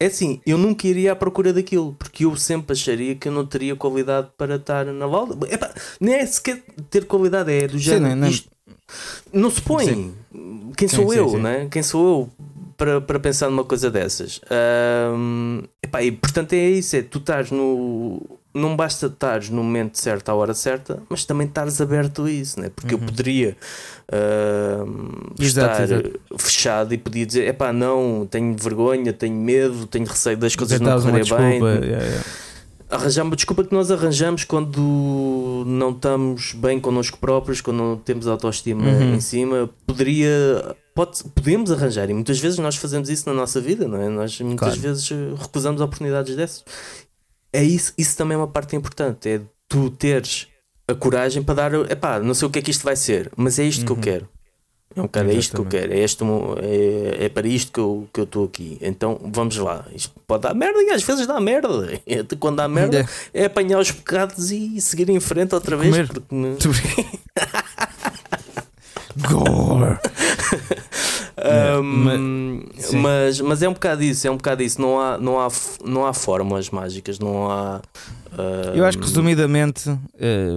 é 0.00 0.06
assim, 0.06 0.40
eu 0.46 0.58
nunca 0.58 0.86
iria 0.86 1.12
à 1.12 1.16
procura 1.16 1.52
daquilo, 1.52 1.94
porque 1.98 2.24
eu 2.24 2.36
sempre 2.36 2.72
acharia 2.72 3.14
que 3.14 3.28
eu 3.28 3.32
não 3.32 3.46
teria 3.46 3.76
qualidade 3.76 4.28
para 4.36 4.56
estar 4.56 4.86
na 4.86 5.06
Valda. 5.06 5.46
Epá, 5.52 5.72
nem 6.00 6.14
é 6.14 6.26
sequer 6.26 6.62
ter 6.90 7.06
qualidade, 7.06 7.52
é 7.52 7.66
do 7.68 7.78
Sim, 7.80 8.00
género. 8.00 8.00
nem- 8.00 8.16
nem- 8.16 8.30
isto 8.30 8.48
não 9.32 9.50
se 9.50 9.62
põe. 9.62 9.86
Sim. 9.86 10.14
Quem 10.76 10.88
Sim, 10.88 10.88
sou 10.88 11.12
sim, 11.12 11.28
eu, 11.28 11.28
sim. 11.28 11.38
né? 11.38 11.68
Quem 11.68 11.82
sou 11.82 12.06
eu 12.08 12.37
para, 12.78 13.00
para 13.00 13.18
pensar 13.20 13.50
numa 13.50 13.64
coisa 13.64 13.90
dessas? 13.90 14.40
Ahm, 14.50 15.64
epá, 15.82 16.02
e 16.02 16.10
portanto 16.12 16.54
é 16.54 16.70
isso: 16.70 16.96
é 16.96 17.02
tu 17.02 17.18
estás 17.18 17.50
no. 17.50 18.22
Não 18.54 18.74
basta 18.74 19.06
estares 19.06 19.50
no 19.50 19.62
momento 19.62 19.98
certo, 19.98 20.30
à 20.30 20.34
hora 20.34 20.54
certa, 20.54 21.02
mas 21.10 21.24
também 21.24 21.46
estares 21.46 21.80
aberto 21.80 22.24
a 22.24 22.30
isso, 22.30 22.58
né? 22.58 22.70
porque 22.74 22.94
eu 22.94 22.98
poderia 22.98 23.56
Uhum. 24.10 25.10
Exato, 25.38 25.82
estar 25.82 25.94
exato. 25.94 26.20
fechado 26.38 26.94
e 26.94 26.98
podia 26.98 27.26
dizer: 27.26 27.46
epá, 27.48 27.72
não, 27.72 28.26
tenho 28.28 28.56
vergonha, 28.58 29.12
tenho 29.12 29.34
medo, 29.36 29.86
tenho 29.86 30.06
receio 30.06 30.36
das 30.36 30.56
coisas 30.56 30.80
não 30.80 30.96
correrem 30.98 31.20
desculpa. 31.22 31.44
bem. 31.44 31.60
yeah, 31.90 32.04
yeah. 32.04 32.24
Arranjar 32.90 33.22
uma 33.22 33.36
desculpa 33.36 33.64
que 33.64 33.74
nós 33.74 33.90
arranjamos 33.90 34.44
quando 34.44 35.62
não 35.66 35.90
estamos 35.90 36.54
bem 36.54 36.80
connosco 36.80 37.18
próprios, 37.18 37.60
quando 37.60 37.76
não 37.76 37.96
temos 37.98 38.26
autoestima 38.26 38.82
Uhum. 38.88 39.14
em 39.14 39.20
cima. 39.20 39.68
Poderia. 39.86 40.74
Pode, 40.98 41.22
podemos 41.32 41.70
arranjar 41.70 42.10
e 42.10 42.12
muitas 42.12 42.40
vezes 42.40 42.58
nós 42.58 42.74
fazemos 42.74 43.08
isso 43.08 43.28
na 43.28 43.32
nossa 43.32 43.60
vida, 43.60 43.86
não 43.86 44.02
é? 44.02 44.08
Nós 44.08 44.40
muitas 44.40 44.66
Claro. 44.74 44.80
vezes 44.80 45.08
eh, 45.12 45.14
recusamos 45.40 45.80
oportunidades 45.80 46.34
dessas. 46.34 46.64
É 47.52 47.62
isso, 47.62 47.92
isso 47.96 48.16
também 48.16 48.34
é 48.34 48.38
uma 48.38 48.48
parte 48.48 48.74
importante, 48.74 49.28
é 49.28 49.40
tu 49.68 49.90
teres 49.90 50.48
a 50.88 50.94
coragem 50.96 51.40
para 51.40 51.54
dar, 51.54 51.74
epá, 51.88 52.18
não 52.18 52.34
sei 52.34 52.48
o 52.48 52.50
que 52.50 52.58
é 52.58 52.62
que 52.62 52.72
isto 52.72 52.82
vai 52.82 52.96
ser, 52.96 53.30
mas 53.36 53.60
é 53.60 53.64
isto 53.64 53.84
que 53.84 53.92
eu 53.92 53.94
Uhum. 53.94 54.02
quero. 54.02 54.28
É 54.96 55.00
um 55.00 55.04
bocado, 55.04 55.30
é 55.30 55.34
isto 55.34 55.54
que 55.54 55.60
eu 55.60 55.66
quero, 55.66 55.92
é, 55.92 55.98
este, 56.00 56.24
é, 56.62 57.26
é 57.26 57.28
para 57.28 57.46
isto 57.46 57.70
que 57.70 57.78
eu 57.78 58.08
que 58.12 58.18
eu 58.18 58.24
estou 58.24 58.46
aqui. 58.46 58.76
Então 58.80 59.20
vamos 59.32 59.56
lá. 59.56 59.86
Isto 59.94 60.18
pode 60.26 60.42
dar 60.42 60.54
merda 60.54 60.82
e 60.82 60.90
às 60.90 61.04
vezes 61.04 61.28
dá 61.28 61.38
merda. 61.40 61.68
E 62.06 62.24
Quando 62.36 62.56
dá 62.56 62.66
merda 62.66 63.06
é 63.32 63.44
apanhar 63.44 63.78
os 63.78 63.92
pecados 63.92 64.50
e 64.50 64.80
seguir 64.80 65.08
em 65.10 65.20
frente 65.20 65.54
outra 65.54 65.76
vez. 65.76 65.94
Comer. 65.94 66.08
Porque, 66.08 67.04
Gore. 69.26 69.98
É, 71.40 71.76
sim. 72.80 72.96
mas, 72.98 73.40
mas 73.40 73.62
é 73.62 73.68
um 73.68 73.72
bocado 73.72 74.02
isso, 74.02 74.26
é 74.26 74.30
um 74.30 74.36
bocado 74.36 74.60
isso. 74.60 74.80
Não 74.80 75.00
há, 75.00 75.16
não 75.18 75.38
há, 75.40 75.46
não 75.84 76.04
há 76.04 76.12
fórmulas 76.12 76.68
mágicas, 76.68 77.20
não 77.20 77.48
há. 77.48 77.80
ah, 78.32 78.72
Eu 78.74 78.84
acho 78.84 78.98
que 78.98 79.04
resumidamente, 79.04 79.88
eh, 80.18 80.48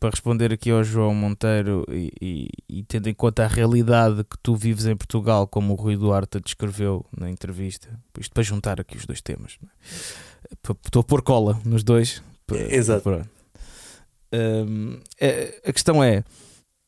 para 0.00 0.08
responder 0.08 0.50
aqui 0.50 0.70
ao 0.70 0.82
João 0.82 1.14
Monteiro 1.14 1.84
e, 1.90 2.10
e- 2.22 2.48
e 2.70 2.82
tendo 2.84 3.10
em 3.10 3.12
conta 3.12 3.44
a 3.44 3.46
realidade 3.46 4.24
que 4.24 4.38
tu 4.42 4.56
vives 4.56 4.86
em 4.86 4.96
Portugal, 4.96 5.46
como 5.46 5.74
o 5.74 5.76
Rui 5.76 5.94
Duarte 5.94 6.40
descreveu 6.40 7.04
na 7.14 7.28
entrevista, 7.30 7.88
isto 8.18 8.32
para 8.32 8.42
juntar 8.42 8.80
aqui 8.80 8.96
os 8.96 9.04
dois 9.04 9.20
temas, 9.20 9.58
é? 9.62 9.66
Estou 10.82 11.00
a 11.00 11.04
pôr 11.04 11.20
cola 11.20 11.60
nos 11.66 11.84
dois. 11.84 12.22
Exato. 12.70 13.26
Hum, 14.32 15.00
é- 15.20 15.60
a 15.66 15.72
questão 15.72 16.02
é: 16.02 16.24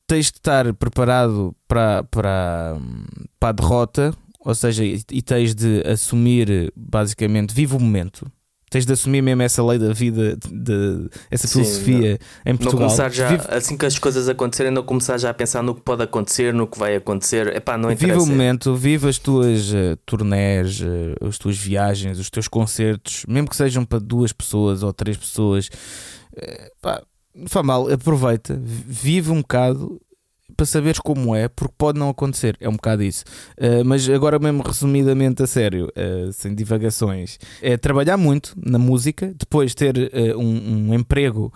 tens 0.06 0.26
de 0.26 0.38
estar 0.38 0.72
preparado 0.74 1.54
para, 1.68 2.04
para, 2.04 2.76
para 3.40 3.48
a 3.48 3.52
derrota, 3.52 4.14
ou 4.40 4.54
seja, 4.54 4.84
e, 4.84 5.02
tens 5.22 5.54
de 5.54 5.82
assumir 5.86 6.72
basicamente, 6.76 7.54
vive 7.54 7.74
o 7.76 7.80
momento. 7.80 8.30
Tens 8.68 8.84
de 8.84 8.92
assumir 8.92 9.22
mesmo 9.22 9.42
essa 9.42 9.64
lei 9.64 9.78
da 9.78 9.92
vida, 9.92 10.36
de, 10.36 10.48
de- 10.50 11.08
essa 11.30 11.46
Sim, 11.46 11.52
filosofia 11.62 12.18
em 12.44 12.50
Não 12.52 12.58
Portugal. 12.58 12.88
começar 12.88 13.12
já, 13.12 13.28
vive, 13.28 13.44
assim 13.48 13.76
que 13.76 13.86
as 13.86 13.96
coisas 13.96 14.28
acontecerem, 14.28 14.72
não 14.72 14.82
começar 14.82 15.16
já 15.18 15.30
a 15.30 15.34
pensar 15.34 15.62
no 15.62 15.72
que 15.72 15.82
pode 15.82 16.02
acontecer, 16.02 16.52
no 16.52 16.66
que 16.66 16.76
vai 16.76 16.96
acontecer. 16.96 17.54
Epá, 17.54 17.78
não 17.78 17.88
vive 17.90 18.04
interessa. 18.06 18.24
o 18.24 18.26
momento, 18.26 18.74
vive 18.74 19.08
as 19.08 19.18
tuas 19.18 19.70
uh, 19.72 19.96
turnés, 20.04 20.80
uh, 20.80 21.26
as 21.28 21.38
tuas 21.38 21.56
viagens, 21.56 22.18
os 22.18 22.28
teus 22.28 22.48
concertos, 22.48 23.24
mesmo 23.28 23.48
que 23.48 23.54
sejam 23.56 23.84
para 23.84 24.00
duas 24.00 24.32
pessoas 24.32 24.82
ou 24.82 24.92
três 24.92 25.16
pessoas. 25.16 25.70
eh, 26.36 26.72
pá, 26.82 27.02
não 27.36 27.46
faz 27.48 27.64
mal, 27.66 27.88
aproveita, 27.92 28.58
vi- 28.62 28.84
vive 28.86 29.30
um 29.30 29.40
bocado 29.42 30.00
para 30.56 30.64
saberes 30.64 30.98
como 30.98 31.34
é, 31.36 31.48
porque 31.48 31.74
pode 31.76 31.98
não 31.98 32.08
acontecer. 32.08 32.56
É 32.60 32.68
um 32.68 32.72
bocado 32.72 33.02
isso. 33.02 33.24
Uh, 33.58 33.84
mas 33.84 34.08
agora, 34.08 34.38
mesmo 34.38 34.62
resumidamente, 34.62 35.42
a 35.42 35.46
sério, 35.46 35.86
uh, 35.88 36.32
sem 36.32 36.54
divagações, 36.54 37.38
é 37.60 37.76
trabalhar 37.76 38.16
muito 38.16 38.54
na 38.56 38.78
música, 38.78 39.34
depois 39.38 39.74
ter 39.74 39.94
uh, 39.96 40.38
um, 40.38 40.88
um 40.90 40.94
emprego. 40.94 41.52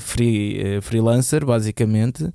free, 0.00 0.80
freelancer, 0.80 1.44
basicamente, 1.44 2.26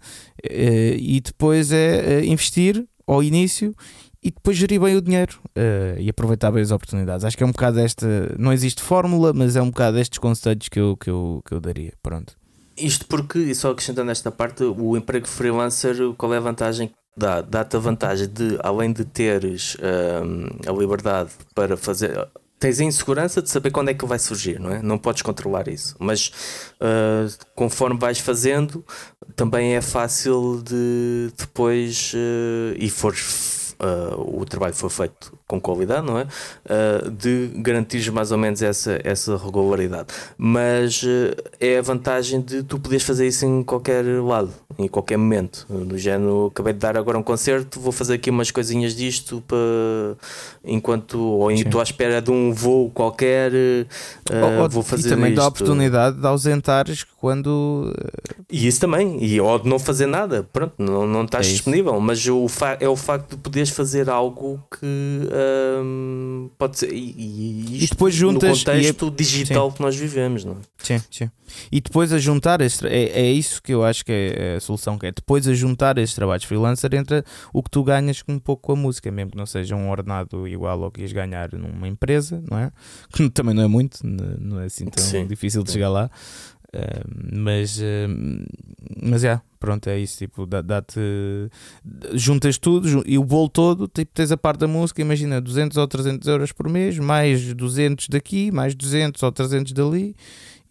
e 0.43 1.19
depois 1.19 1.71
é 1.71 2.23
investir 2.23 2.85
ao 3.07 3.23
início 3.23 3.73
e 4.21 4.31
depois 4.31 4.57
gerir 4.57 4.81
bem 4.81 4.95
o 4.95 5.01
dinheiro 5.01 5.39
uh, 5.57 5.99
e 5.99 6.09
aproveitar 6.09 6.51
bem 6.51 6.61
as 6.61 6.71
oportunidades. 6.71 7.23
Acho 7.23 7.37
que 7.37 7.43
é 7.43 7.45
um 7.45 7.51
bocado 7.51 7.79
esta. 7.79 8.07
Não 8.37 8.51
existe 8.51 8.81
fórmula, 8.81 9.31
mas 9.33 9.55
é 9.55 9.61
um 9.61 9.69
bocado 9.69 9.97
estes 9.97 10.19
conselhos 10.19 10.67
que 10.67 10.79
eu, 10.79 10.97
que 10.97 11.09
eu, 11.09 11.41
que 11.45 11.53
eu 11.53 11.59
daria. 11.59 11.93
Pronto. 12.03 12.37
Isto 12.77 13.05
porque, 13.07 13.39
e 13.39 13.55
só 13.55 13.71
acrescentando 13.71 14.11
esta 14.11 14.31
parte, 14.31 14.63
o 14.63 14.95
emprego 14.95 15.27
freelancer, 15.27 15.95
qual 16.17 16.33
é 16.33 16.37
a 16.37 16.41
vantagem 16.41 16.91
dá? 17.15 17.41
Dá-te 17.41 17.75
a 17.75 17.79
vantagem 17.79 18.27
de, 18.27 18.57
além 18.63 18.93
de 18.93 19.03
teres 19.03 19.75
hum, 20.23 20.47
a 20.65 20.71
liberdade 20.71 21.31
para 21.53 21.75
fazer. 21.75 22.27
Tens 22.57 22.79
a 22.79 22.83
insegurança 22.83 23.41
de 23.41 23.49
saber 23.49 23.71
quando 23.71 23.89
é 23.89 23.93
que 23.93 24.05
vai 24.05 24.19
surgir, 24.19 24.59
não 24.59 24.71
é? 24.71 24.81
Não 24.81 24.97
podes 24.97 25.21
controlar 25.21 25.69
isso. 25.69 25.95
Mas 25.97 26.27
uh, 26.81 27.45
conforme 27.55 27.97
vais 27.97 28.19
fazendo, 28.19 28.83
também 29.35 29.75
é 29.75 29.81
fácil 29.81 30.61
de 30.61 31.31
depois. 31.37 32.13
uh, 32.13 32.75
e 32.77 32.89
fores 32.89 33.58
uh, 33.79 34.39
o 34.39 34.45
trabalho 34.45 34.73
foi 34.75 34.89
feito 34.89 35.38
com 35.49 35.59
qualidade, 35.59 36.05
não 36.05 36.19
é? 36.19 36.27
Uh, 36.63 37.09
de 37.09 37.49
garantir 37.55 38.11
mais 38.11 38.31
ou 38.31 38.37
menos 38.37 38.61
essa, 38.61 38.99
essa 39.03 39.35
regularidade. 39.35 40.09
Mas 40.37 41.01
uh, 41.01 41.35
é 41.59 41.79
a 41.79 41.81
vantagem 41.81 42.39
de 42.39 42.61
tu 42.61 42.79
poderes 42.79 43.03
fazer 43.03 43.27
isso 43.27 43.47
em 43.47 43.63
qualquer 43.63 44.05
lado, 44.21 44.51
em 44.77 44.87
qualquer 44.87 45.17
momento. 45.17 45.65
Do 45.67 45.97
género, 45.97 46.51
acabei 46.51 46.73
de 46.73 46.79
dar 46.79 46.95
agora 46.95 47.17
um 47.17 47.23
concerto, 47.23 47.79
vou 47.79 47.91
fazer 47.91 48.13
aqui 48.13 48.29
umas 48.29 48.51
coisinhas 48.51 48.95
disto 48.95 49.43
para 49.47 49.57
enquanto 50.63 51.19
ou 51.19 51.51
estou 51.51 51.79
à 51.81 51.83
espera 51.83 52.21
de 52.21 52.29
um 52.29 52.53
voo 52.53 52.91
qualquer, 52.91 53.51
ou, 54.31 54.61
ou, 54.61 54.69
vou 54.69 54.83
fazer 54.83 55.07
e 55.07 55.09
também 55.09 55.31
isto. 55.31 55.37
dá 55.37 55.45
a 55.45 55.47
oportunidade 55.47 56.21
de 56.21 56.27
ausentares 56.27 57.03
quando 57.03 57.91
e 58.51 58.67
isso 58.67 58.79
também, 58.79 59.23
e 59.23 59.39
ou 59.41 59.59
de 59.59 59.67
não 59.67 59.77
fazer 59.77 60.05
nada, 60.05 60.47
pronto, 60.51 60.73
não, 60.77 61.07
não 61.07 61.23
estás 61.23 61.47
é 61.47 61.51
disponível, 61.51 61.99
mas 61.99 62.25
o 62.27 62.45
é 62.79 62.87
o 62.87 62.95
facto 62.95 63.31
de 63.31 63.37
poderes 63.37 63.69
fazer 63.69 64.09
algo 64.09 64.59
que 64.79 65.29
um, 65.83 66.49
pode 66.57 66.79
ser, 66.79 66.93
e, 66.93 67.15
e, 67.17 67.83
e 67.83 67.87
depois 67.87 68.13
juntas, 68.13 68.49
no 68.49 68.65
contexto 68.65 69.07
é, 69.07 69.11
digital 69.11 69.69
sim. 69.69 69.77
que 69.77 69.81
nós 69.81 69.95
vivemos, 69.95 70.45
não 70.45 70.53
é? 70.53 70.57
Sim, 70.77 71.01
sim. 71.09 71.31
E 71.71 71.81
depois 71.81 72.13
a 72.13 72.17
juntar, 72.17 72.61
este, 72.61 72.87
é, 72.87 73.21
é 73.21 73.31
isso 73.31 73.61
que 73.61 73.73
eu 73.73 73.83
acho 73.83 74.05
que 74.05 74.11
é 74.11 74.55
a 74.55 74.59
solução, 74.59 74.97
que 74.97 75.07
é 75.07 75.11
depois 75.11 75.47
a 75.47 75.53
juntar 75.53 75.97
estes 75.97 76.15
trabalhos 76.15 76.43
freelancer 76.43 76.93
entre 76.93 77.23
o 77.53 77.63
que 77.63 77.69
tu 77.69 77.83
ganhas 77.83 78.23
um 78.27 78.39
pouco 78.39 78.63
com 78.63 78.73
a 78.73 78.75
música, 78.75 79.11
mesmo 79.11 79.31
que 79.31 79.37
não 79.37 79.45
seja 79.45 79.75
um 79.75 79.89
ordenado 79.89 80.47
igual 80.47 80.83
ao 80.83 80.91
que 80.91 81.01
ias 81.01 81.11
ganhar 81.11 81.51
numa 81.53 81.87
empresa, 81.87 82.43
não 82.49 82.57
é? 82.57 82.71
Que 83.13 83.29
também 83.29 83.53
não 83.53 83.63
é 83.63 83.67
muito, 83.67 83.99
não 84.03 84.59
é 84.61 84.65
assim 84.65 84.85
tão 84.85 85.03
sim, 85.03 85.25
difícil 85.25 85.63
de 85.63 85.71
chegar 85.71 85.89
lá. 85.89 86.09
Uh, 86.73 87.33
mas, 87.33 87.79
uh, 87.79 87.83
mas 89.01 89.23
é, 89.23 89.41
pronto, 89.59 89.87
é 89.87 89.99
isso. 89.99 90.17
Tipo, 90.17 90.45
dá-te. 90.45 90.99
juntas 92.13 92.57
tudo 92.57 93.03
e 93.05 93.17
o 93.17 93.23
bolo 93.23 93.49
todo, 93.49 93.87
tipo, 93.87 94.11
tens 94.13 94.31
a 94.31 94.37
parte 94.37 94.59
da 94.59 94.67
música. 94.67 95.01
Imagina 95.01 95.41
200 95.41 95.77
ou 95.77 95.87
300 95.87 96.27
euros 96.27 96.51
por 96.51 96.69
mês, 96.69 96.97
mais 96.97 97.53
200 97.53 98.07
daqui, 98.07 98.51
mais 98.51 98.73
200 98.73 99.21
ou 99.21 99.31
300 99.31 99.73
dali, 99.73 100.15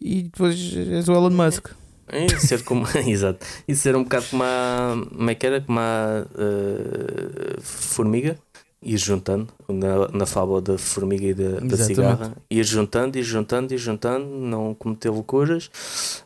e 0.01 0.23
depois 0.23 0.75
és 0.75 1.07
o 1.07 1.13
Elon 1.13 1.29
Musk. 1.31 1.67
É, 2.11 2.25
isso 2.25 2.47
ser 2.47 2.63
como, 2.63 2.87
exato. 3.05 3.45
Isso 3.67 3.81
ser 3.83 3.95
um 3.95 4.03
bocado 4.03 4.25
como 4.31 4.43
a. 4.43 4.95
Como 5.15 5.29
é 5.29 5.35
que 5.35 5.45
era? 5.45 5.61
Como 5.61 5.79
a 5.79 6.25
uh, 6.25 7.61
formiga 7.61 8.35
ir 8.81 8.97
juntando 8.97 9.47
na, 9.67 10.07
na 10.07 10.25
fábula 10.25 10.61
da 10.61 10.77
formiga 10.77 11.25
e 11.25 11.33
da, 11.33 11.59
da 11.59 11.77
cigarra, 11.77 12.33
ir 12.49 12.63
juntando, 12.63 13.17
ir 13.17 13.23
juntando, 13.23 13.73
ir 13.73 13.77
juntando, 13.77 14.25
não 14.25 14.73
cometer 14.73 15.09
loucuras 15.09 15.69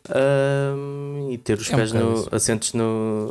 um, 0.08 1.30
e 1.30 1.38
ter 1.38 1.58
os 1.58 1.70
é 1.70 1.76
pés 1.76 1.92
um 1.92 1.98
no, 1.98 2.28
assentos 2.30 2.72
no, 2.72 3.30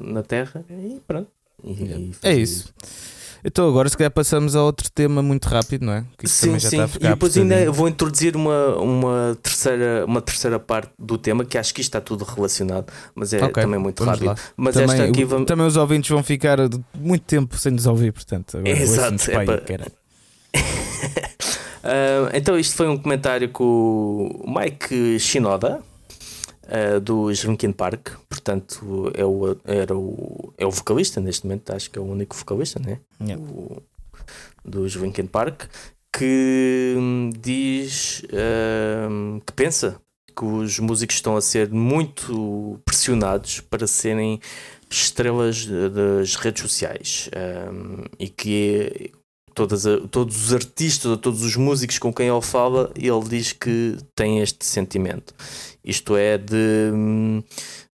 na 0.00 0.22
terra 0.22 0.64
e 0.70 1.00
pronto. 1.06 1.30
E, 1.62 2.14
é, 2.22 2.30
é 2.30 2.34
isso. 2.34 2.72
isso. 2.82 3.21
Então 3.44 3.68
agora 3.68 3.88
se 3.88 3.96
calhar 3.96 4.10
passamos 4.10 4.54
a 4.54 4.62
outro 4.62 4.88
tema 4.90 5.20
muito 5.20 5.46
rápido, 5.46 5.84
não 5.84 5.92
é? 5.92 6.04
Que 6.16 6.28
sim, 6.28 6.58
sim. 6.60 6.78
e 7.00 7.08
depois 7.08 7.36
ainda 7.36 7.70
vou 7.72 7.88
introduzir 7.88 8.36
uma, 8.36 8.76
uma, 8.76 9.36
terceira, 9.42 10.04
uma 10.06 10.20
terceira 10.20 10.60
parte 10.60 10.90
do 10.96 11.18
tema, 11.18 11.44
que 11.44 11.58
acho 11.58 11.74
que 11.74 11.80
isto 11.80 11.88
está 11.88 12.00
tudo 12.00 12.24
relacionado, 12.24 12.92
mas 13.14 13.32
é 13.32 13.44
okay, 13.44 13.64
também 13.64 13.80
muito 13.80 14.04
rápido. 14.04 14.26
Lá. 14.26 14.36
Mas 14.56 14.74
também, 14.74 14.96
esta 14.96 15.08
aqui 15.08 15.24
vamos... 15.24 15.46
também 15.46 15.66
os 15.66 15.76
ouvintes 15.76 16.08
vão 16.08 16.22
ficar 16.22 16.58
muito 16.96 17.24
tempo 17.24 17.56
sem 17.56 17.72
nos 17.72 17.86
ouvir, 17.86 18.12
portanto. 18.12 18.58
Agora 18.58 18.70
Exato. 18.70 19.30
É 19.30 19.44
para... 19.44 19.86
uh, 20.54 22.30
então 22.34 22.56
isto 22.56 22.76
foi 22.76 22.86
um 22.86 22.96
comentário 22.96 23.48
com 23.48 23.64
o 23.64 24.54
Mike 24.60 25.18
Shinoda 25.18 25.80
uh, 26.72 27.00
dos 27.00 27.40
Linkin 27.40 27.72
Park, 27.72 28.10
portanto 28.28 29.12
é 29.14 29.24
o, 29.24 29.56
era 29.64 29.96
o, 29.96 30.52
é 30.56 30.66
o 30.66 30.70
vocalista 30.70 31.20
neste 31.20 31.46
momento, 31.46 31.72
acho 31.72 31.90
que 31.90 31.98
é 31.98 32.02
o 32.02 32.04
único 32.04 32.34
vocalista, 32.34 32.80
né? 32.80 32.98
Yeah. 33.20 33.42
O, 33.44 33.82
dos 34.64 34.94
Linkin 34.94 35.26
Park, 35.26 35.64
que 36.12 36.94
hum, 36.96 37.30
diz 37.38 38.22
uh, 38.24 39.40
que 39.44 39.52
pensa 39.52 40.00
que 40.34 40.44
os 40.44 40.78
músicos 40.78 41.16
estão 41.16 41.36
a 41.36 41.42
ser 41.42 41.70
muito 41.70 42.80
pressionados 42.84 43.60
para 43.60 43.86
serem 43.86 44.40
estrelas 44.88 45.66
das 45.66 46.36
redes 46.36 46.62
sociais 46.62 47.30
um, 47.70 48.04
e 48.18 48.28
que 48.28 49.12
todas 49.54 49.86
a, 49.86 50.00
todos 50.08 50.46
os 50.46 50.52
artistas, 50.52 51.16
todos 51.18 51.42
os 51.42 51.56
músicos 51.56 51.98
com 51.98 52.12
quem 52.12 52.28
ele 52.28 52.42
fala, 52.42 52.90
ele 52.96 53.28
diz 53.28 53.52
que 53.52 53.96
tem 54.14 54.40
este 54.40 54.64
sentimento. 54.64 55.34
Isto 55.84 56.16
é 56.16 56.38
de 56.38 56.90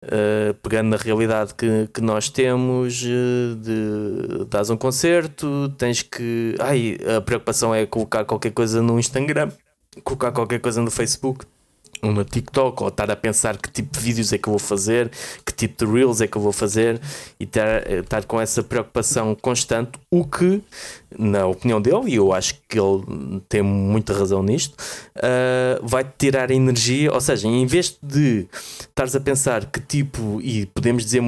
uh, 0.05 0.55
pegando 0.63 0.91
na 0.91 0.97
realidade 0.97 1.55
que, 1.55 1.89
que 1.93 2.01
nós 2.01 2.29
temos, 2.29 3.03
uh, 3.03 3.57
de 3.57 4.45
dás 4.51 4.71
um 4.71 4.77
concerto, 4.77 5.73
tens 5.79 6.03
que. 6.03 6.55
Ai, 6.59 6.99
a 7.17 7.21
preocupação 7.21 7.75
é 7.75 7.87
colocar 7.87 8.25
qualquer 8.25 8.53
coisa 8.53 8.83
no 8.83 8.99
Instagram, 8.99 9.51
colocar 10.05 10.33
qualquer 10.33 10.61
coisa 10.61 10.83
no 10.83 10.91
Facebook 10.91 11.47
uma 12.03 12.25
TikTok 12.25 12.83
ou 12.83 12.89
estar 12.89 13.11
a 13.11 13.17
pensar 13.17 13.57
que 13.57 13.71
tipo 13.71 13.93
de 13.93 14.01
vídeos 14.01 14.33
é 14.33 14.39
que 14.39 14.49
eu 14.49 14.53
vou 14.53 14.59
fazer, 14.59 15.11
que 15.45 15.53
tipo 15.53 15.85
de 15.85 15.93
reels 15.93 16.21
é 16.21 16.27
que 16.27 16.37
eu 16.37 16.43
vou 16.43 16.53
fazer 16.53 17.01
e 17.39 17.45
estar, 17.45 17.91
estar 17.91 18.25
com 18.25 18.41
essa 18.41 18.63
preocupação 18.63 19.35
constante, 19.35 19.93
o 20.11 20.25
que, 20.25 20.63
na 21.19 21.47
opinião 21.47 21.81
dele, 21.81 22.03
e 22.07 22.15
eu 22.15 22.33
acho 22.33 22.55
que 22.69 22.79
ele 22.79 23.43
tem 23.49 23.63
muita 23.63 24.13
razão 24.13 24.43
nisto, 24.43 24.75
uh, 25.17 25.87
vai 25.87 26.05
te 26.05 26.13
tirar 26.19 26.51
energia. 26.51 27.13
Ou 27.13 27.21
seja, 27.21 27.49
em 27.49 27.67
vez 27.67 27.99
de 28.03 28.47
estares 28.81 29.15
a 29.17 29.21
pensar 29.21 29.67
que 29.67 29.81
tipo, 29.81 30.41
e 30.43 30.67
podemos 30.67 31.05
dizer 31.05 31.23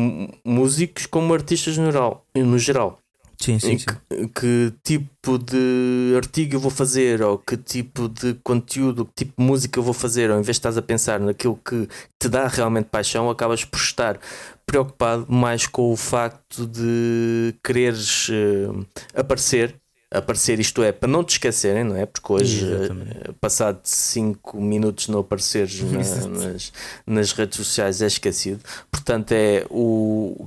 músicos 0.45 1.07
como 1.07 1.35
artistas 1.35 1.77
no 1.77 1.87
geral, 1.87 2.25
no 2.35 2.59
geral 2.59 3.00
Sim, 3.41 3.59
sim, 3.59 3.79
sim. 3.79 3.87
Que, 3.87 4.29
que, 4.29 4.73
tipo 4.85 5.39
de 5.39 6.15
artigo 6.15 6.57
eu 6.57 6.61
vou 6.61 6.71
fazer, 6.71 7.23
ou 7.23 7.39
que 7.39 7.57
tipo 7.57 8.07
de 8.07 8.35
conteúdo, 8.45 9.07
que 9.07 9.25
tipo 9.25 9.41
de 9.41 9.47
música 9.47 9.79
eu 9.79 9.83
vou 9.83 9.95
fazer, 9.95 10.31
ou 10.31 10.39
em 10.39 10.43
vez 10.43 10.57
de 10.57 10.61
estás 10.61 10.77
a 10.77 10.83
pensar 10.83 11.19
naquilo 11.19 11.57
que 11.57 11.89
te 12.19 12.29
dá 12.29 12.47
realmente 12.47 12.89
paixão, 12.91 13.31
acabas 13.31 13.65
por 13.65 13.79
estar 13.79 14.21
preocupado 14.67 15.25
mais 15.33 15.67
com 15.67 15.91
o 15.91 15.97
facto 15.97 16.67
de 16.67 17.55
quereres 17.65 18.29
uh, 18.29 18.87
aparecer. 19.15 19.75
Aparecer, 20.13 20.59
isto 20.59 20.83
é, 20.83 20.91
para 20.91 21.09
não 21.09 21.23
te 21.23 21.31
esquecerem, 21.31 21.85
não 21.85 21.97
é? 21.97 22.05
Porque 22.05 22.33
hoje, 22.33 22.67
uh, 22.67 23.33
passado 23.41 23.81
5 23.85 24.61
minutos 24.61 25.09
não 25.09 25.21
apareceres 25.21 25.81
na, 25.91 26.27
nas, 26.27 26.73
nas 27.07 27.33
redes 27.33 27.57
sociais, 27.57 28.03
é 28.03 28.07
esquecido. 28.07 28.61
Portanto, 28.91 29.33
é 29.33 29.65
o 29.71 30.47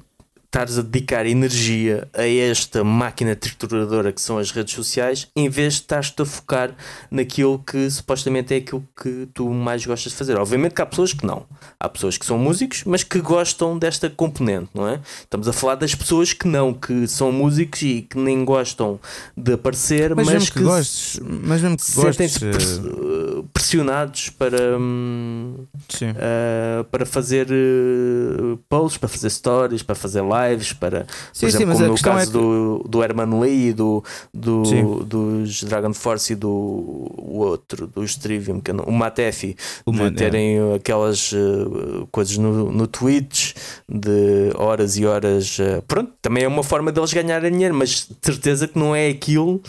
estares 0.54 0.78
a 0.78 0.84
dedicar 0.84 1.26
energia 1.26 2.08
a 2.14 2.28
esta 2.28 2.84
máquina 2.84 3.36
trituradora 3.36 4.12
que 4.12 4.22
são 4.22 4.38
as 4.38 4.52
redes 4.52 4.76
sociais, 4.76 5.28
em 5.36 5.50
vez 5.50 5.74
de 5.74 5.80
estares-te 5.80 6.22
a 6.22 6.26
focar 6.26 6.76
naquilo 7.10 7.58
que 7.58 7.90
supostamente 7.90 8.54
é 8.54 8.58
aquilo 8.58 8.88
que 9.02 9.28
tu 9.34 9.50
mais 9.50 9.84
gostas 9.84 10.12
de 10.12 10.18
fazer. 10.18 10.38
Obviamente 10.38 10.76
que 10.76 10.82
há 10.84 10.86
pessoas 10.86 11.12
que 11.12 11.26
não. 11.26 11.48
Há 11.80 11.90
pessoas 11.90 12.20
que 12.20 12.26
são 12.26 12.38
músicos, 12.38 12.84
mas 12.86 13.04
que 13.04 13.20
gostam 13.20 13.80
desta 13.80 14.12
componente, 14.12 14.70
não 14.76 14.88
é? 14.88 15.00
Estamos 15.22 15.48
a 15.48 15.54
falar 15.54 15.74
das 15.74 15.96
pessoas 15.96 16.34
que 16.34 16.48
não, 16.48 16.72
que 16.72 17.08
são 17.08 17.32
músicos 17.32 17.82
e 17.82 18.04
que 18.04 18.20
nem 18.20 18.46
gostam 18.46 19.00
de 19.36 19.54
aparecer, 19.54 20.16
mas, 20.16 20.28
mas 20.28 20.50
que, 20.52 20.60
que 20.60 20.64
gostes, 20.64 21.20
mas 21.20 21.62
mesmo 21.64 21.78
que 21.78 21.84
sentem-se 21.84 22.46
eh, 22.46 23.44
pressionados 23.52 24.30
para, 24.30 24.78
uh, 24.78 25.68
para 26.92 27.06
fazer 27.08 27.48
uh, 27.50 28.58
posts, 28.70 29.00
para 29.00 29.10
fazer 29.10 29.32
stories, 29.32 29.82
para 29.82 29.96
fazer 29.96 30.22
lives 30.22 30.43
lives, 30.50 30.74
para, 30.74 31.06
sim, 31.32 31.42
por 31.42 31.48
exemplo, 31.48 31.74
sim, 31.74 31.80
como 31.80 31.90
no 31.90 32.02
caso 32.02 32.22
é 32.22 32.26
que... 32.26 32.32
do, 32.32 32.86
do 32.88 33.04
Herman 33.04 33.40
Lee, 33.40 33.74
do, 33.74 34.04
do, 34.34 35.04
dos 35.04 35.64
Dragon 35.64 35.94
Force 35.94 36.34
e 36.34 36.36
do 36.36 36.50
o 36.50 37.40
outro, 37.40 37.88
do 37.88 38.04
Trivium, 38.20 38.60
que 38.60 38.72
o 38.72 38.92
Matefi, 38.92 39.56
o 39.86 39.92
de 39.92 39.98
Man, 39.98 40.14
terem 40.14 40.58
é. 40.58 40.76
aquelas 40.76 41.32
uh, 41.32 42.08
coisas 42.12 42.38
no, 42.38 42.72
no 42.72 42.88
Twitch 42.88 43.54
de 43.90 44.52
horas 44.56 44.98
e 44.98 45.06
horas. 45.06 45.58
Uh, 45.60 45.82
pronto, 45.88 46.12
também 46.22 46.44
é 46.44 46.48
uma 46.48 46.64
forma 46.64 46.92
deles 46.92 47.14
ganharem 47.14 47.52
dinheiro, 47.52 47.74
mas 47.74 48.08
de 48.08 48.16
certeza 48.22 48.68
que 48.68 48.78
não 48.78 48.96
é 48.96 49.10
aquilo 49.10 49.62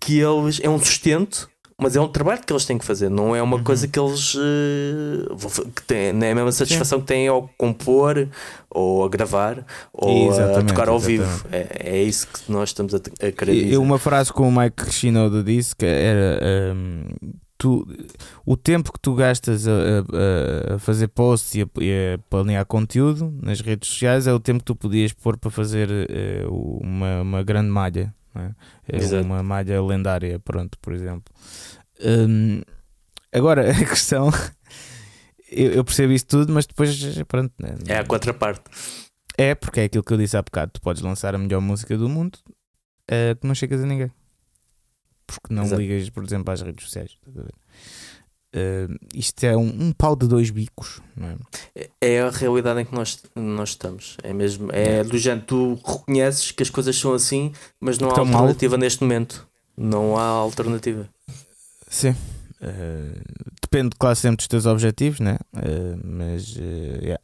que 0.00 0.18
eles. 0.18 0.60
é 0.62 0.68
um 0.68 0.78
sustento 0.78 1.51
mas 1.78 1.96
é 1.96 2.00
um 2.00 2.08
trabalho 2.08 2.40
que 2.44 2.52
eles 2.52 2.64
têm 2.64 2.78
que 2.78 2.84
fazer, 2.84 3.08
não 3.08 3.34
é 3.34 3.42
uma 3.42 3.56
uhum. 3.56 3.64
coisa 3.64 3.88
que 3.88 3.98
eles 3.98 4.34
uh, 4.34 5.70
que 5.74 5.82
têm, 5.82 6.12
não 6.12 6.26
é 6.26 6.32
a 6.32 6.34
mesma 6.34 6.52
satisfação 6.52 6.98
Sim. 6.98 7.02
que 7.02 7.08
têm 7.08 7.28
ao 7.28 7.48
compor 7.56 8.28
ou 8.70 9.04
a 9.04 9.08
gravar 9.08 9.64
ou 9.92 10.32
a 10.32 10.62
tocar 10.62 10.88
ao 10.88 10.98
vivo. 10.98 11.46
É, 11.50 11.96
é 11.96 12.02
isso 12.02 12.26
que 12.28 12.50
nós 12.50 12.70
estamos 12.70 12.94
a, 12.94 12.98
a 12.98 13.32
querer 13.32 13.54
dizer. 13.54 13.72
E 13.72 13.76
uma 13.76 13.98
frase 13.98 14.32
com 14.32 14.48
o 14.48 14.52
Mike 14.52 14.90
Shinoda 14.90 15.42
disse 15.42 15.74
que 15.74 15.86
era 15.86 16.74
um, 16.74 17.04
tu, 17.62 17.86
o 18.44 18.56
tempo 18.56 18.92
que 18.92 19.00
tu 19.00 19.14
gastas 19.14 19.68
a, 19.68 19.72
a, 19.72 20.74
a 20.74 20.78
fazer 20.78 21.06
posts 21.08 21.54
e 21.54 21.62
a, 21.62 21.66
e 21.80 22.14
a, 22.14 22.18
planear 22.28 22.66
conteúdo 22.66 23.32
nas 23.40 23.60
redes 23.60 23.88
sociais 23.88 24.26
é 24.26 24.32
o 24.32 24.40
tempo 24.40 24.58
que 24.60 24.64
tu 24.64 24.74
podias 24.74 25.12
pôr 25.12 25.36
para 25.36 25.50
fazer 25.50 25.88
uh, 25.88 26.78
uma, 26.82 27.22
uma 27.22 27.42
grande 27.44 27.68
malha. 27.68 28.12
É? 28.34 28.96
é 28.96 29.20
uma 29.20 29.42
malha 29.42 29.82
lendária, 29.82 30.38
pronto, 30.38 30.78
por 30.80 30.92
exemplo. 30.92 31.32
Um, 32.04 32.62
agora, 33.32 33.70
a 33.72 33.84
questão. 33.84 34.30
Eu, 35.50 35.72
eu, 35.72 35.84
percebo 35.84 36.12
isso 36.12 36.26
tudo, 36.26 36.52
mas 36.52 36.66
depois. 36.66 36.98
Pronto, 37.28 37.52
né? 37.60 37.74
É 37.86 37.98
a 37.98 38.04
contraparte. 38.04 38.62
É, 39.36 39.54
porque 39.54 39.80
é 39.80 39.84
aquilo 39.84 40.04
que 40.04 40.12
eu 40.12 40.16
disse 40.16 40.36
há 40.36 40.42
bocado: 40.42 40.72
tu 40.72 40.80
podes 40.80 41.02
lançar 41.02 41.34
a 41.34 41.38
melhor 41.38 41.60
música 41.60 41.96
do 41.96 42.08
mundo 42.08 42.38
uh, 43.10 43.36
que 43.38 43.46
não 43.46 43.54
chegas 43.54 43.82
a 43.82 43.86
ninguém. 43.86 44.10
Porque 45.26 45.52
não 45.52 45.64
Exato. 45.64 45.80
ligas, 45.80 46.10
por 46.10 46.24
exemplo, 46.24 46.52
às 46.52 46.60
redes 46.60 46.84
sociais. 46.84 47.16
ver? 47.26 47.54
Uh, 48.54 48.94
isto 49.14 49.42
é 49.44 49.56
um, 49.56 49.66
um 49.66 49.92
pau 49.92 50.14
de 50.14 50.26
dois 50.28 50.50
bicos, 50.50 51.00
não 51.16 51.28
é? 51.28 51.88
É 52.00 52.20
a 52.20 52.28
realidade 52.30 52.80
em 52.80 52.84
que 52.84 52.94
nós, 52.94 53.18
nós 53.34 53.70
estamos. 53.70 54.18
É 54.22 54.32
mesmo. 54.32 54.68
É 54.72 55.02
do 55.02 55.16
género, 55.16 55.46
tu 55.46 55.74
reconheces 55.84 56.50
que 56.50 56.62
as 56.62 56.68
coisas 56.68 56.94
são 56.96 57.14
assim, 57.14 57.52
mas 57.80 57.98
não 57.98 58.08
há 58.08 58.12
Estão 58.12 58.24
mal. 58.26 58.42
alternativa 58.42 58.76
neste 58.76 59.02
momento. 59.02 59.48
Não 59.76 60.18
há 60.18 60.24
alternativa. 60.24 61.08
Sim. 61.88 62.10
Uh, 62.60 63.20
depende, 63.60 63.96
claro, 63.98 64.14
sempre 64.16 64.36
dos 64.36 64.46
teus 64.46 64.66
objetivos, 64.66 65.18
né? 65.18 65.38
Uh, 65.54 65.98
mas, 66.04 66.54
yeah. 66.56 67.20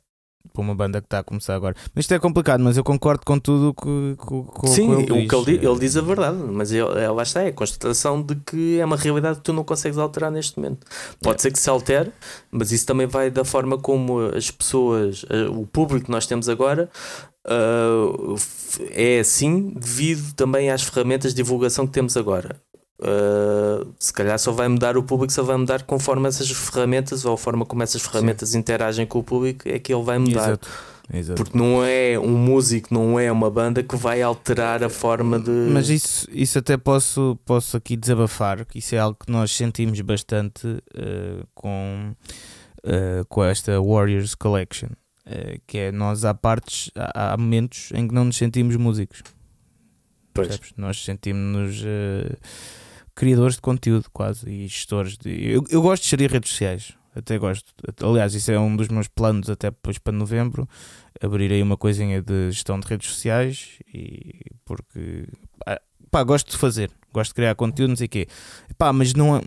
Para 0.59 0.63
uma 0.65 0.75
banda 0.75 1.01
que 1.01 1.07
está 1.07 1.21
a 1.21 1.23
começar 1.23 1.55
agora. 1.55 1.77
Mas 1.95 2.03
isto 2.05 2.15
é 2.15 2.19
complicado, 2.19 2.61
mas 2.61 2.77
eu 2.77 2.83
concordo 2.83 3.25
com 3.25 3.39
tudo 3.39 3.73
que, 3.73 4.17
que, 4.21 4.61
que, 4.61 4.69
Sim, 4.69 4.87
que 4.87 5.13
ele 5.13 5.27
o 5.27 5.29
que 5.29 5.51
ele, 5.53 5.67
ele 5.67 5.79
diz 5.79 5.97
a 5.97 6.01
verdade, 6.01 6.37
mas 6.37 6.73
ele, 6.73 6.83
ele- 6.99 7.09
lá 7.09 7.23
está, 7.23 7.43
é 7.43 7.49
a 7.49 7.53
constatação 7.53 8.21
de 8.21 8.35
que 8.35 8.81
é 8.81 8.85
uma 8.85 8.97
realidade 8.97 9.37
que 9.39 9.45
tu 9.45 9.53
não 9.53 9.63
consegues 9.63 9.99
alterar 9.99 10.33
neste 10.33 10.59
momento. 10.59 10.85
Pode 11.23 11.41
ser 11.41 11.53
que 11.53 11.59
se 11.61 11.71
altere, 11.71 12.11
mas 12.51 12.73
isso 12.73 12.85
também 12.87 13.07
vai 13.07 13.31
da 13.31 13.45
forma 13.45 13.79
como 13.79 14.19
as 14.21 14.51
pessoas, 14.51 15.25
eh, 15.31 15.49
o 15.49 15.65
público 15.65 16.07
que 16.07 16.11
nós 16.11 16.27
temos 16.27 16.49
agora. 16.49 16.91
f- 18.37 18.83
é 18.91 19.21
assim 19.21 19.71
devido 19.77 20.35
também 20.35 20.71
às 20.71 20.83
ferramentas 20.83 21.33
de 21.33 21.37
divulgação 21.43 21.87
que 21.87 21.93
temos 21.93 22.17
agora. 22.17 22.57
Ah, 23.01 23.87
se 23.99 24.13
calhar 24.13 24.39
só 24.39 24.53
vai 24.53 24.69
mudar 24.69 24.97
o 24.97 25.03
público, 25.03 25.33
só 25.33 25.43
vai 25.43 25.57
mudar 25.57 25.83
conforme 25.83 26.29
essas 26.29 26.51
ferramentas 26.51 27.25
ou 27.25 27.35
a 27.35 27.39
forma 27.39 27.65
como 27.65 27.83
essas 27.83 28.03
ferramentas 28.03 28.55
interagem 28.55 29.07
com 29.07 29.21
o 29.21 29.23
público 29.23 29.69
é 29.69 29.79
que 29.79 29.93
ele 29.93 30.03
vai 30.03 30.19
mudar. 30.19 30.49
Exato. 30.49 30.69
Exato. 31.11 31.43
Porque 31.43 31.57
não 31.57 31.83
é 31.83 32.19
um 32.19 32.37
músico, 32.37 32.93
não 32.93 33.19
é 33.19 33.33
uma 33.33 33.51
banda 33.51 33.83
que 33.83 33.97
vai 33.97 34.21
alterar 34.21 34.85
a 34.85 34.91
forma 34.91 35.39
de. 35.39 35.51
Mas 35.51 35.89
isso, 35.89 36.29
isso 36.31 36.59
até 36.59 36.77
posso, 36.77 37.39
posso 37.47 37.79
aqui 37.79 37.97
desabafar, 37.97 38.67
que 38.67 38.79
isso 38.79 38.95
é 38.95 38.99
algo 38.99 39.17
que 39.25 39.33
nós 39.33 39.51
sentimos 39.51 39.99
bastante 40.03 40.67
eh, 40.95 41.45
com, 41.55 42.15
eh, 42.85 43.25
com 43.27 43.43
esta 43.43 43.81
Warriors 43.81 44.35
Collection. 44.35 44.91
eh, 45.25 45.59
que 45.67 45.79
é 45.79 45.93
nós 45.93 46.27
há 46.27 46.35
partes, 46.35 46.91
há, 46.95 47.33
há 47.33 47.37
momentos 47.39 47.91
em 47.95 48.07
que 48.07 48.15
não 48.15 48.27
nos 48.27 48.37
sentimos 48.37 48.77
músicos. 48.77 49.23
Pois. 50.35 50.61
Nós 50.77 51.03
sentimos-nos 51.03 51.83
criadores 53.19 53.57
de 53.57 53.61
conteúdo 53.61 54.09
quase 54.13 54.49
e 54.49 54.69
gestores 54.69 55.19
de. 55.19 55.29
Eu, 55.29 55.65
eu 55.71 55.83
gosto 55.83 56.05
de 56.05 56.09
gerir 56.09 56.31
redes 56.31 56.53
sociais. 56.53 56.93
Até 57.17 57.37
gosto. 57.37 57.75
Aliás, 58.01 58.33
isso 58.33 58.53
é 58.53 58.61
um 58.61 58.77
dos 58.77 58.87
meus 58.87 59.09
planos 59.09 59.51
até 59.51 59.73
depois 59.73 59.99
para 59.99 60.13
novembro. 60.13 60.69
Abrir 61.21 61.51
aí 61.51 61.61
uma 61.61 61.77
coisinha 61.77 62.23
de 62.23 62.53
gestão 62.53 62.79
de 62.79 62.87
redes 62.87 63.09
sociais 63.09 63.81
e 63.93 64.41
porque 64.65 65.27
pá, 65.65 65.81
pá, 66.13 66.23
gosto 66.23 66.53
de 66.53 66.57
fazer, 66.57 66.93
gosto 67.13 67.31
de 67.31 67.35
criar 67.35 67.57
conteúdo, 67.57 67.91
não 67.91 67.97
sei 67.97 68.07
o 68.07 68.09
quê. 68.09 68.29
Pá, 68.79 68.93
mas 68.93 69.13
não 69.15 69.37
é, 69.37 69.41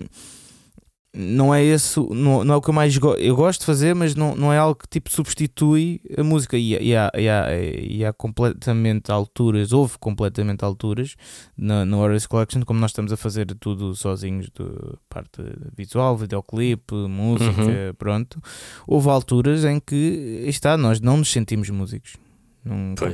não 1.13 1.53
é 1.53 1.61
esse, 1.61 1.99
não, 1.99 2.43
não 2.43 2.53
é 2.53 2.57
o 2.57 2.61
que 2.61 2.69
eu 2.69 2.73
mais 2.73 2.97
gosto. 2.97 3.19
Eu 3.21 3.35
gosto 3.35 3.59
de 3.61 3.65
fazer, 3.65 3.93
mas 3.93 4.15
não, 4.15 4.33
não 4.35 4.53
é 4.53 4.57
algo 4.57 4.75
que 4.79 4.87
tipo 4.87 5.09
substitui 5.11 5.99
a 6.17 6.23
música. 6.23 6.57
E, 6.57 6.71
e, 6.81 6.95
há, 6.95 7.11
e, 7.15 7.27
há, 7.27 7.47
e 7.57 8.05
há 8.05 8.13
completamente 8.13 9.11
alturas, 9.11 9.73
houve 9.73 9.97
completamente 9.99 10.63
alturas 10.63 11.15
na, 11.57 11.83
na 11.85 11.97
Warriors 11.97 12.25
Collection, 12.27 12.61
como 12.63 12.79
nós 12.79 12.91
estamos 12.91 13.11
a 13.11 13.17
fazer 13.17 13.45
tudo 13.59 13.93
sozinhos, 13.95 14.45
de 14.45 14.65
parte 15.09 15.41
visual, 15.75 16.15
videoclipe, 16.17 16.93
música, 16.95 17.61
Uhum. 17.61 17.93
pronto. 17.97 18.41
Houve 18.87 19.09
alturas 19.09 19.65
em 19.65 19.79
que 19.79 20.43
está, 20.47 20.77
nós 20.77 21.01
não 21.01 21.17
nos 21.17 21.29
sentimos 21.31 21.69
músicos. 21.69 22.15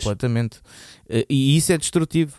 Completamente. 0.04 0.60
Eh, 1.10 1.26
E 1.30 1.56
isso 1.58 1.72
é 1.72 1.78
destrutivo. 1.78 2.34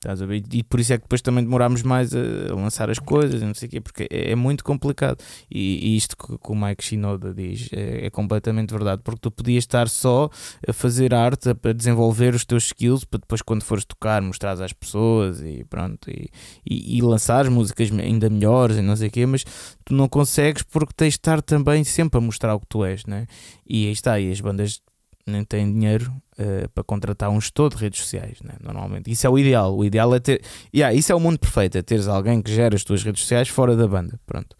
Estás 0.00 0.22
a 0.22 0.24
ver? 0.24 0.42
E 0.50 0.62
por 0.62 0.80
isso 0.80 0.94
é 0.94 0.96
que 0.96 1.02
depois 1.02 1.20
também 1.20 1.44
demorámos 1.44 1.82
mais 1.82 2.14
a 2.14 2.54
lançar 2.54 2.88
as 2.88 2.98
coisas, 2.98 3.42
não 3.42 3.52
sei 3.52 3.68
o 3.68 3.70
quê, 3.70 3.80
porque 3.82 4.08
é, 4.10 4.30
é 4.30 4.34
muito 4.34 4.64
complicado. 4.64 5.22
E, 5.50 5.90
e 5.92 5.96
isto 5.96 6.16
que, 6.16 6.38
que 6.38 6.50
o 6.50 6.54
Mike 6.54 6.82
Shinoda 6.82 7.34
diz 7.34 7.68
é, 7.70 8.06
é 8.06 8.10
completamente 8.10 8.70
verdade, 8.70 9.02
porque 9.04 9.20
tu 9.20 9.30
podias 9.30 9.62
estar 9.62 9.90
só 9.90 10.30
a 10.66 10.72
fazer 10.72 11.12
arte, 11.12 11.50
a, 11.50 11.68
a 11.68 11.72
desenvolver 11.74 12.34
os 12.34 12.46
teus 12.46 12.64
skills, 12.64 13.04
para 13.04 13.20
depois, 13.20 13.42
quando 13.42 13.62
fores 13.62 13.84
tocar, 13.84 14.22
mostrar 14.22 14.52
às 14.52 14.72
pessoas 14.72 15.42
e 15.42 15.66
pronto, 15.68 16.10
e, 16.10 16.30
e, 16.64 16.96
e 16.96 17.02
lançar 17.02 17.50
músicas 17.50 17.92
ainda 17.92 18.30
melhores 18.30 18.78
e 18.78 18.82
não 18.82 18.96
sei 18.96 19.08
o 19.08 19.10
quê, 19.10 19.26
mas 19.26 19.44
tu 19.84 19.92
não 19.92 20.08
consegues 20.08 20.62
porque 20.62 20.94
tens 20.96 21.12
de 21.12 21.18
estar 21.18 21.42
também 21.42 21.84
sempre 21.84 22.16
a 22.16 22.22
mostrar 22.22 22.54
o 22.54 22.60
que 22.60 22.66
tu 22.66 22.86
és, 22.86 23.04
né? 23.04 23.26
E 23.68 23.84
aí 23.84 23.92
está, 23.92 24.18
e 24.18 24.32
as 24.32 24.40
bandas 24.40 24.80
nem 25.26 25.44
têm 25.44 25.72
dinheiro 25.72 26.12
eh, 26.38 26.66
para 26.74 26.82
contratar 26.84 27.30
um 27.30 27.40
gestor 27.40 27.70
de 27.70 27.76
redes 27.76 28.00
sociais, 28.00 28.38
né? 28.42 28.54
normalmente. 28.62 29.10
Isso 29.10 29.26
é 29.26 29.30
o 29.30 29.38
ideal. 29.38 29.76
O 29.76 29.84
ideal 29.84 30.14
é 30.14 30.20
ter. 30.20 30.42
Yeah, 30.74 30.94
isso 30.94 31.12
é 31.12 31.14
o 31.14 31.20
mundo 31.20 31.38
perfeito: 31.38 31.76
é 31.78 31.82
teres 31.82 32.08
alguém 32.08 32.40
que 32.42 32.52
gera 32.52 32.74
as 32.74 32.82
tuas 32.84 33.02
redes 33.02 33.22
sociais 33.22 33.48
fora 33.48 33.76
da 33.76 33.86
banda. 33.86 34.18
Pronto. 34.26 34.56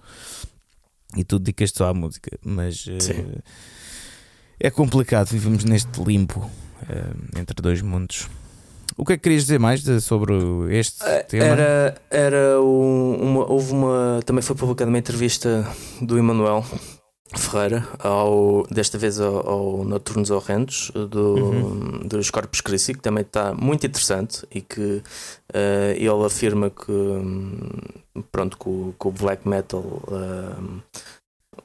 E 1.17 1.25
tu 1.25 1.39
dedicas-te 1.39 1.79
só 1.79 1.89
à 1.89 1.95
música. 1.95 2.39
Mas 2.45 2.83
Sim. 3.01 3.33
é 4.59 4.71
complicado. 4.71 5.29
Vivemos 5.29 5.65
neste 5.65 6.01
limbo 6.03 6.49
eh, 6.89 7.41
entre 7.41 7.55
dois 7.61 7.83
mundos. 7.83 8.29
O 8.97 9.05
que 9.05 9.15
é 9.15 9.17
que 9.17 9.23
querias 9.23 9.43
dizer 9.43 9.59
mais 9.59 9.83
de- 9.83 10.01
sobre 10.01 10.35
este 10.77 10.99
tema? 11.29 11.45
Era, 11.47 12.01
era 12.11 12.61
um- 12.61 13.15
uma, 13.23 13.51
houve 13.51 13.73
uma. 13.73 14.21
Também 14.27 14.43
foi 14.43 14.55
publicada 14.55 14.89
uma 14.91 14.99
entrevista 14.99 15.67
do 16.03 16.19
Emanuel 16.19 16.65
Ferreira, 17.37 17.87
ao, 17.99 18.67
desta 18.71 18.99
vez 18.99 19.21
ao, 19.21 19.49
ao 19.49 19.85
Noturnos 19.85 20.31
Horrendos, 20.31 20.91
do, 20.95 21.35
Uhum. 21.35 21.99
dos 22.07 22.31
Corpus 22.31 22.61
Christi, 22.61 22.95
que 22.95 23.01
também 23.01 23.23
está 23.23 23.55
muito 23.55 23.87
interessante 23.87 24.47
e 24.51 24.61
que 24.61 25.03
eh, 25.53 25.95
ele 25.97 26.25
afirma 26.25 26.71
que, 26.71 26.91
hum, 26.91 27.59
pronto, 28.33 28.57
que 28.59 28.69
o, 28.69 28.95
que 28.99 29.09
o 29.09 29.11
black 29.13 29.49
metal 29.49 29.83
hum, 30.09 30.81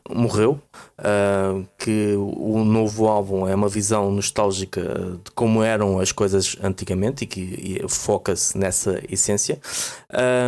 morreu, 0.09 0.59
ah, 0.97 1.61
que 1.77 2.13
o 2.15 2.63
novo 2.63 3.07
álbum 3.07 3.47
é 3.47 3.55
uma 3.55 3.67
visão 3.67 4.11
nostálgica 4.11 4.81
de 5.23 5.31
como 5.31 5.63
eram 5.63 5.99
as 5.99 6.11
coisas 6.11 6.57
antigamente 6.63 7.23
e 7.23 7.27
que 7.27 7.81
foca-se 7.89 8.57
nessa 8.57 9.01
essência. 9.09 9.59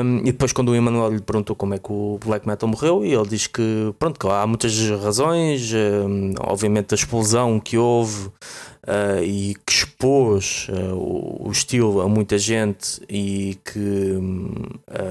Um, 0.03 0.20
e 0.20 0.32
depois, 0.32 0.53
quando 0.53 0.70
o 0.70 0.76
Emanuel 0.76 1.12
lhe 1.12 1.22
perguntou 1.22 1.55
como 1.55 1.74
é 1.74 1.80
que 1.80 1.91
o 1.91 2.20
black 2.24 2.47
metal 2.47 2.70
morreu, 2.70 3.03
e 3.03 3.14
ele 3.14 3.28
diz 3.28 3.47
que, 3.47 3.93
pronto, 3.99 4.20
que 4.20 4.28
há 4.28 4.45
muitas 4.45 4.78
razões, 5.01 5.72
um, 5.74 6.34
obviamente, 6.39 6.93
a 6.93 6.95
explosão 6.95 7.60
que 7.60 7.78
houve. 7.78 8.30
uh, 8.88 9.22
e 9.22 9.55
que 9.66 9.72
expôs 9.72 10.68
uh, 10.70 10.95
o, 10.95 11.47
o 11.47 11.51
estilo 11.51 12.01
a 12.01 12.08
muita 12.08 12.38
gente 12.38 13.01
e 13.10 13.58
que 13.64 14.18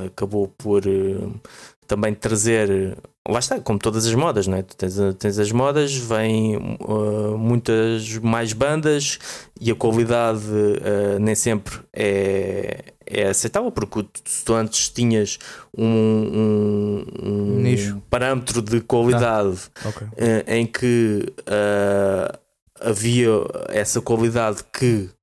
acabou 0.07 0.49
por 0.49 0.87
uh, 0.87 1.41
também 1.87 2.15
trazer 2.15 2.97
lá 3.29 3.39
está, 3.39 3.61
como 3.61 3.79
todas 3.79 4.07
as 4.07 4.15
modas, 4.15 4.47
não 4.47 4.57
é? 4.57 4.63
Tu 4.63 4.77
tens, 4.77 4.97
tens 5.19 5.39
as 5.39 5.51
modas, 5.53 5.95
vêm 5.97 6.57
uh, 6.81 7.37
muitas 7.37 8.17
mais 8.19 8.53
bandas 8.53 9.19
e 9.61 9.71
a 9.71 9.75
qualidade 9.75 10.45
uh, 10.47 11.19
nem 11.21 11.35
sempre 11.35 11.81
é, 11.93 12.85
é 13.07 13.29
aceitável, 13.29 13.71
porque 13.71 14.03
tu, 14.03 14.23
tu 14.45 14.55
antes 14.55 14.89
tinhas 14.89 15.39
um, 15.77 15.85
um, 15.87 17.07
um 17.23 17.61
Nicho. 17.61 18.03
parâmetro 18.09 18.63
de 18.63 18.81
qualidade 18.81 19.59
Ok. 19.85 20.07
eh, 20.17 20.45
em 20.59 20.67
que 20.67 21.33
uh, 21.41 22.39
havia 22.81 23.31
essa 23.69 24.01
qualidade 24.01 24.63
que 24.73 25.09
uh, 25.09 25.16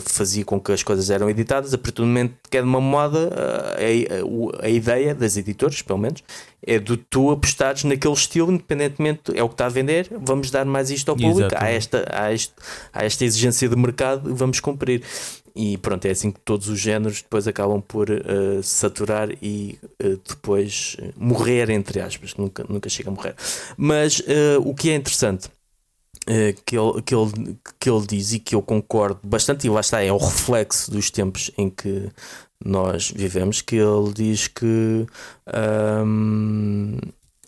fazia 0.00 0.44
com 0.44 0.60
que 0.60 0.72
as 0.72 0.82
coisas 0.82 1.10
eram 1.10 1.28
editadas, 1.30 1.72
a 1.72 1.78
partir 1.78 1.96
do 2.02 2.06
momento 2.06 2.34
que 2.50 2.56
é 2.56 2.60
de 2.62 2.66
uma 2.66 2.80
moda, 2.80 3.28
uh, 3.28 4.20
a, 4.22 4.24
o- 4.24 4.52
a 4.60 4.68
ideia 4.68 5.14
das 5.14 5.36
editoras, 5.36 5.80
pelo 5.82 5.98
menos, 5.98 6.22
é 6.66 6.78
de 6.78 6.96
tu 6.96 7.30
apostares 7.30 7.84
naquele 7.84 8.14
estilo, 8.14 8.50
independentemente, 8.52 9.20
é 9.34 9.42
o 9.42 9.48
que 9.48 9.54
está 9.54 9.66
a 9.66 9.68
vender, 9.68 10.08
vamos 10.20 10.50
dar 10.50 10.64
mais 10.64 10.90
isto 10.90 11.10
ao 11.10 11.16
público, 11.16 11.54
há 11.64 11.68
esta, 11.70 12.04
há, 12.12 12.32
este, 12.32 12.54
há 12.92 13.04
esta 13.04 13.24
exigência 13.24 13.68
de 13.68 13.76
mercado, 13.76 14.34
vamos 14.34 14.58
cumprir. 14.60 15.02
E 15.58 15.78
pronto, 15.78 16.04
é 16.04 16.10
assim 16.10 16.30
que 16.30 16.40
todos 16.40 16.68
os 16.68 16.78
géneros 16.78 17.22
depois 17.22 17.48
acabam 17.48 17.80
por 17.80 18.10
uh, 18.10 18.62
saturar 18.62 19.30
e 19.40 19.78
uh, 20.04 20.20
depois 20.28 20.98
morrer, 21.16 21.70
entre 21.70 21.98
aspas, 21.98 22.34
nunca, 22.34 22.62
nunca 22.68 22.90
chega 22.90 23.08
a 23.08 23.12
morrer. 23.12 23.34
Mas 23.74 24.18
uh, 24.20 24.60
o 24.62 24.74
que 24.74 24.90
é 24.90 24.94
interessante 24.94 25.48
que, 26.64 26.76
ele, 26.76 27.02
que, 27.02 27.14
ele, 27.14 27.58
que 27.78 27.88
ele 27.88 28.06
diz 28.06 28.32
e 28.32 28.38
que 28.38 28.54
eu 28.54 28.62
concordo 28.62 29.20
bastante, 29.22 29.66
e 29.66 29.70
lá 29.70 29.80
está, 29.80 30.02
é 30.02 30.10
o 30.10 30.18
reflexo 30.18 30.90
dos 30.90 31.10
tempos 31.10 31.50
em 31.56 31.70
que 31.70 32.10
nós 32.64 33.10
vivemos, 33.10 33.60
que 33.62 33.76
ele 33.76 34.12
diz 34.12 34.48
que 34.48 35.06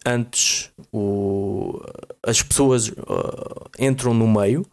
antes 0.07 0.70
o, 0.93 1.81
as 2.22 2.43
pessoas 2.43 2.89
uh, 2.89 3.68
entram 3.79 4.14
no 4.14 4.26
meio 4.29 4.64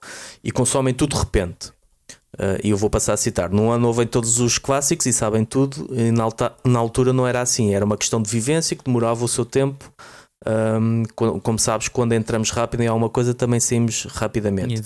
e 0.44 0.52
consomem 0.52 0.94
tudo 0.94 1.16
de 1.16 1.20
repente. 1.20 1.70
Uh, 2.38 2.60
e 2.64 2.70
eu 2.70 2.78
vou 2.78 2.90
passar 2.90 3.14
a 3.14 3.18
citar: 3.18 3.50
no 3.50 3.70
ano 3.72 3.88
ouvem 3.88 4.06
todos 4.06 4.40
os 4.40 4.58
clássicos 4.58 5.06
e 5.06 5.14
sabem 5.14 5.46
tudo, 5.46 5.88
e 5.92 6.12
na, 6.12 6.24
alta- 6.24 6.54
na 6.66 6.80
altura 6.80 7.14
não 7.14 7.26
era 7.26 7.42
assim, 7.42 7.74
era 7.74 7.86
uma 7.86 7.98
questão 7.98 8.22
de 8.22 8.30
vivência 8.30 8.76
que 8.76 8.84
demorava 8.84 9.24
o 9.24 9.28
seu 9.28 9.46
tempo. 9.46 9.92
Um, 10.48 11.04
co- 11.16 11.40
como 11.40 11.58
sabes, 11.58 11.88
quando 11.88 12.14
entramos 12.14 12.52
rápido 12.52 12.82
em 12.82 12.88
alguma 12.88 13.10
coisa, 13.10 13.34
também 13.34 13.60
saímos 13.60 14.06
rapidamente. 14.06 14.82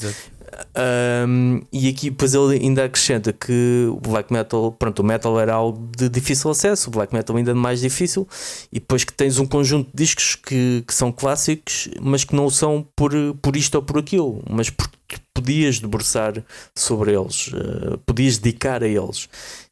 Um, 0.75 1.61
e 1.71 1.87
aqui 1.89 2.09
depois 2.09 2.33
ele 2.33 2.59
ainda 2.63 2.85
acrescenta 2.85 3.31
que 3.31 3.87
o 3.89 3.99
black 3.99 4.31
metal, 4.31 4.71
pronto, 4.71 4.99
o 4.99 5.03
metal 5.03 5.39
era 5.39 5.53
algo 5.53 5.89
de 5.95 6.09
difícil 6.09 6.49
acesso, 6.49 6.89
o 6.89 6.91
black 6.91 7.13
metal 7.13 7.35
ainda 7.35 7.53
mais 7.55 7.81
difícil, 7.81 8.27
e 8.71 8.79
depois 8.79 9.03
que 9.03 9.13
tens 9.13 9.37
um 9.37 9.45
conjunto 9.45 9.89
de 9.93 10.03
discos 10.03 10.35
que, 10.35 10.83
que 10.87 10.93
são 10.93 11.11
clássicos, 11.11 11.89
mas 12.01 12.23
que 12.23 12.35
não 12.35 12.49
são 12.49 12.85
por, 12.95 13.11
por 13.41 13.55
isto 13.55 13.75
ou 13.75 13.81
por 13.81 13.99
aquilo, 13.99 14.43
mas 14.49 14.69
porque 14.69 15.17
podias 15.33 15.79
debruçar 15.79 16.43
sobre 16.75 17.13
eles, 17.17 17.47
uh, 17.47 17.97
podias 18.05 18.37
dedicar 18.37 18.83
a 18.83 18.87
eles. 18.87 19.29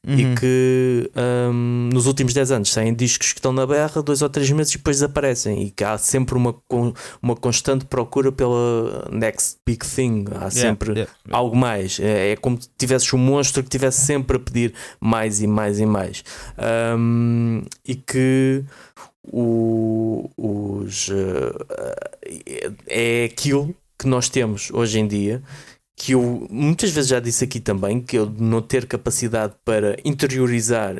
Uhum. 0.07 0.15
E 0.17 0.35
que 0.35 1.11
um, 1.51 1.89
nos 1.91 2.05
últimos 2.05 2.33
10 2.33 2.51
anos 2.51 2.71
saem 2.71 2.93
discos 2.93 3.33
que 3.33 3.39
estão 3.39 3.51
na 3.51 3.65
berra, 3.67 4.01
dois 4.01 4.21
ou 4.21 4.29
três 4.29 4.49
meses 4.51 4.73
e 4.73 4.77
depois 4.77 4.97
desaparecem. 4.97 5.63
E 5.63 5.71
que 5.71 5.83
há 5.83 5.97
sempre 5.97 6.35
uma, 6.35 6.55
uma 7.21 7.35
constante 7.35 7.83
procura 7.83 8.31
pela 8.31 9.09
next 9.11 9.57
big 9.65 9.85
thing. 9.85 10.25
Há 10.39 10.49
sempre 10.49 10.91
yeah, 10.91 11.11
yeah. 11.25 11.37
algo 11.37 11.57
mais. 11.57 11.99
É, 11.99 12.31
é 12.31 12.35
como 12.37 12.61
se 12.61 12.69
tivesses 12.77 13.11
um 13.13 13.17
monstro 13.17 13.61
que 13.61 13.67
estivesse 13.67 14.05
sempre 14.05 14.37
a 14.37 14.39
pedir 14.39 14.73
mais 15.01 15.41
e 15.41 15.47
mais 15.47 15.79
e 15.79 15.85
mais. 15.85 16.23
Um, 16.97 17.63
e 17.85 17.95
que 17.95 18.63
o, 19.29 20.29
os, 20.37 21.09
uh, 21.09 21.65
é 22.87 23.25
aquilo 23.25 23.75
que 23.97 24.07
nós 24.07 24.29
temos 24.29 24.69
hoje 24.71 24.99
em 24.99 25.07
dia, 25.07 25.41
que 25.97 26.11
eu 26.11 26.47
muitas 26.51 26.91
vezes 26.91 27.09
já 27.09 27.19
disse 27.19 27.43
aqui 27.43 27.59
também, 27.59 27.99
que 27.99 28.17
eu 28.17 28.29
não 28.29 28.61
ter 28.61 28.85
capacidade 28.85 29.55
para 29.65 29.97
interiorizar 30.05 30.95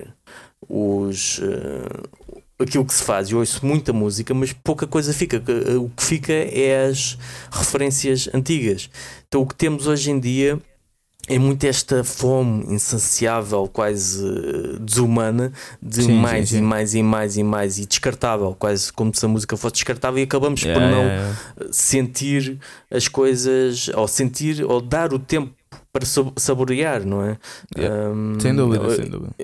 os, 0.68 1.38
uh, 1.38 2.10
aquilo 2.58 2.84
que 2.84 2.94
se 2.94 3.04
faz. 3.04 3.30
Eu 3.30 3.38
ouço 3.38 3.64
muita 3.64 3.94
música, 3.94 4.34
mas 4.34 4.52
pouca 4.52 4.88
coisa 4.88 5.14
fica. 5.14 5.42
O 5.80 5.90
que 5.90 6.04
fica 6.04 6.34
é 6.34 6.88
as 6.88 7.16
referências 7.52 8.28
antigas. 8.34 8.90
Então 9.28 9.44
o 9.44 9.48
que 9.48 9.56
temos 9.56 9.86
hoje 9.86 10.10
em 10.10 10.20
dia 10.20 10.60
é 11.28 11.38
muito 11.38 11.66
esta 11.66 12.06
fome 12.06 12.74
insaciável, 12.74 13.68
quase 13.68 14.26
eh, 14.26 14.78
desumana, 14.80 15.52
de 15.82 16.04
sim, 16.04 16.14
mais 16.14 16.50
sim, 16.50 16.56
sim. 16.56 16.62
e 16.62 16.66
mais 16.66 16.96
e 16.96 17.04
mais 17.04 17.38
e 17.38 17.44
mais 17.44 17.78
e 17.78 17.86
descartável, 17.86 18.56
quase 18.58 18.92
como 18.94 19.14
se 19.14 19.26
a 19.26 19.28
música 19.28 19.58
fosse 19.58 19.76
descartável, 19.76 20.20
e 20.20 20.24
acabamos 20.24 20.62
yeah, 20.62 20.80
por 20.80 20.90
não 20.90 21.04
yeah, 21.04 21.24
yeah. 21.58 21.74
sentir 21.74 22.60
as 22.90 23.10
coisas, 23.10 23.90
ou 23.90 24.08
sentir, 24.08 24.64
ou 24.64 24.80
dar 24.80 25.14
o 25.14 25.20
tempo 25.20 25.54
para 25.92 26.06
saborear, 26.38 27.06
não 27.06 27.22
é? 27.24 27.38
Um, 27.78 28.40
sem 28.40 28.56
dúvida, 28.56 28.96
sem 28.96 29.10
dúvida. 29.10 29.36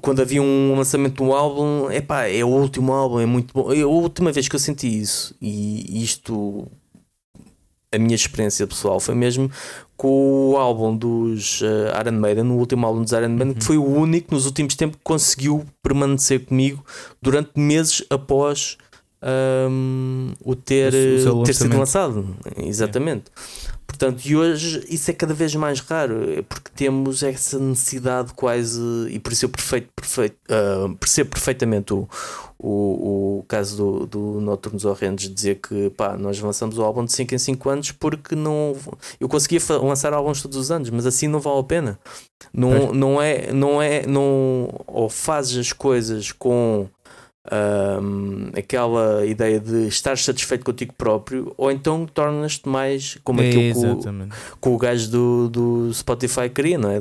Quando 0.00 0.22
havia 0.22 0.40
um 0.40 0.74
lançamento 0.76 1.16
de 1.16 1.22
um 1.22 1.34
álbum, 1.34 1.90
epá, 1.90 2.26
é 2.26 2.42
o 2.42 2.48
último 2.48 2.92
álbum, 2.92 3.20
é 3.20 3.26
muito 3.26 3.52
bom. 3.52 3.72
É 3.72 3.82
a 3.82 3.86
última 3.86 4.32
vez 4.32 4.48
que 4.48 4.54
eu 4.54 4.60
senti 4.60 5.00
isso, 5.00 5.34
e 5.42 6.02
isto 6.02 6.66
a 7.92 7.98
minha 7.98 8.14
experiência 8.14 8.66
pessoal 8.66 9.00
foi 9.00 9.14
mesmo 9.14 9.50
com 9.98 10.52
o 10.52 10.56
álbum 10.56 10.96
dos 10.96 11.60
uh, 11.60 12.00
Iron 12.00 12.18
Maiden, 12.18 12.50
o 12.52 12.54
último 12.54 12.86
álbum 12.86 13.02
dos 13.02 13.10
Iron 13.10 13.30
Maiden, 13.30 13.48
uhum. 13.48 13.54
que 13.54 13.64
foi 13.64 13.76
o 13.76 13.84
único 13.84 14.32
nos 14.32 14.46
últimos 14.46 14.76
tempos 14.76 14.96
que 14.96 15.02
conseguiu 15.02 15.66
permanecer 15.82 16.46
comigo 16.46 16.84
durante 17.20 17.50
meses 17.56 18.04
após 18.08 18.78
um, 19.68 20.32
o 20.44 20.54
ter, 20.54 20.94
o 21.28 21.42
ter 21.42 21.52
sido 21.52 21.76
lançado. 21.76 22.36
Exatamente. 22.56 23.24
É. 23.74 23.77
Portanto, 23.88 24.24
e 24.26 24.36
hoje 24.36 24.84
isso 24.88 25.10
é 25.10 25.14
cada 25.14 25.32
vez 25.34 25.54
mais 25.56 25.80
raro, 25.80 26.30
é 26.30 26.42
porque 26.42 26.70
temos 26.76 27.22
essa 27.22 27.58
necessidade 27.58 28.32
quase, 28.34 28.80
e 29.08 29.18
por 29.18 29.32
isso 29.32 29.46
eu 29.46 29.48
perfeito, 29.48 29.88
perfeito, 29.96 30.36
uh, 30.50 30.94
percebo 30.96 31.30
perfeitamente 31.30 31.94
o, 31.94 32.06
o, 32.58 33.38
o 33.38 33.44
caso 33.48 33.76
do, 33.76 34.06
do 34.06 34.40
Noturnos 34.40 34.84
Horrendos 34.84 35.32
dizer 35.34 35.56
que 35.56 35.90
pá, 35.90 36.16
nós 36.16 36.38
lançamos 36.38 36.76
o 36.78 36.82
álbum 36.82 37.04
de 37.04 37.12
5 37.12 37.34
em 37.34 37.38
5 37.38 37.70
anos 37.70 37.90
porque 37.90 38.36
não 38.36 38.76
eu 39.18 39.28
conseguia 39.28 39.58
lançar 39.82 40.12
álbuns 40.12 40.42
todos 40.42 40.58
os 40.58 40.70
anos, 40.70 40.90
mas 40.90 41.06
assim 41.06 41.26
não 41.26 41.40
vale 41.40 41.60
a 41.60 41.64
pena. 41.64 41.98
Não, 42.52 42.72
é. 42.72 42.92
não 42.92 43.22
é, 43.22 43.52
não 43.52 43.82
é, 43.82 44.06
não, 44.06 44.68
ou 44.86 45.08
fazes 45.08 45.56
as 45.58 45.72
coisas 45.72 46.30
com 46.30 46.88
um, 47.50 48.50
aquela 48.56 49.24
ideia 49.24 49.58
de 49.58 49.86
estar 49.86 50.18
satisfeito 50.18 50.64
contigo 50.64 50.92
próprio, 50.92 51.54
ou 51.56 51.70
então 51.70 52.04
tornas-te 52.06 52.68
mais 52.68 53.16
como 53.24 53.40
é, 53.40 53.48
aquilo 53.48 53.72
que 53.72 53.86
o, 53.86 54.28
que 54.60 54.68
o 54.68 54.76
gajo 54.76 55.10
do, 55.10 55.48
do 55.48 55.94
Spotify 55.94 56.48
queria, 56.48 56.76
não 56.76 56.90
é? 56.90 57.00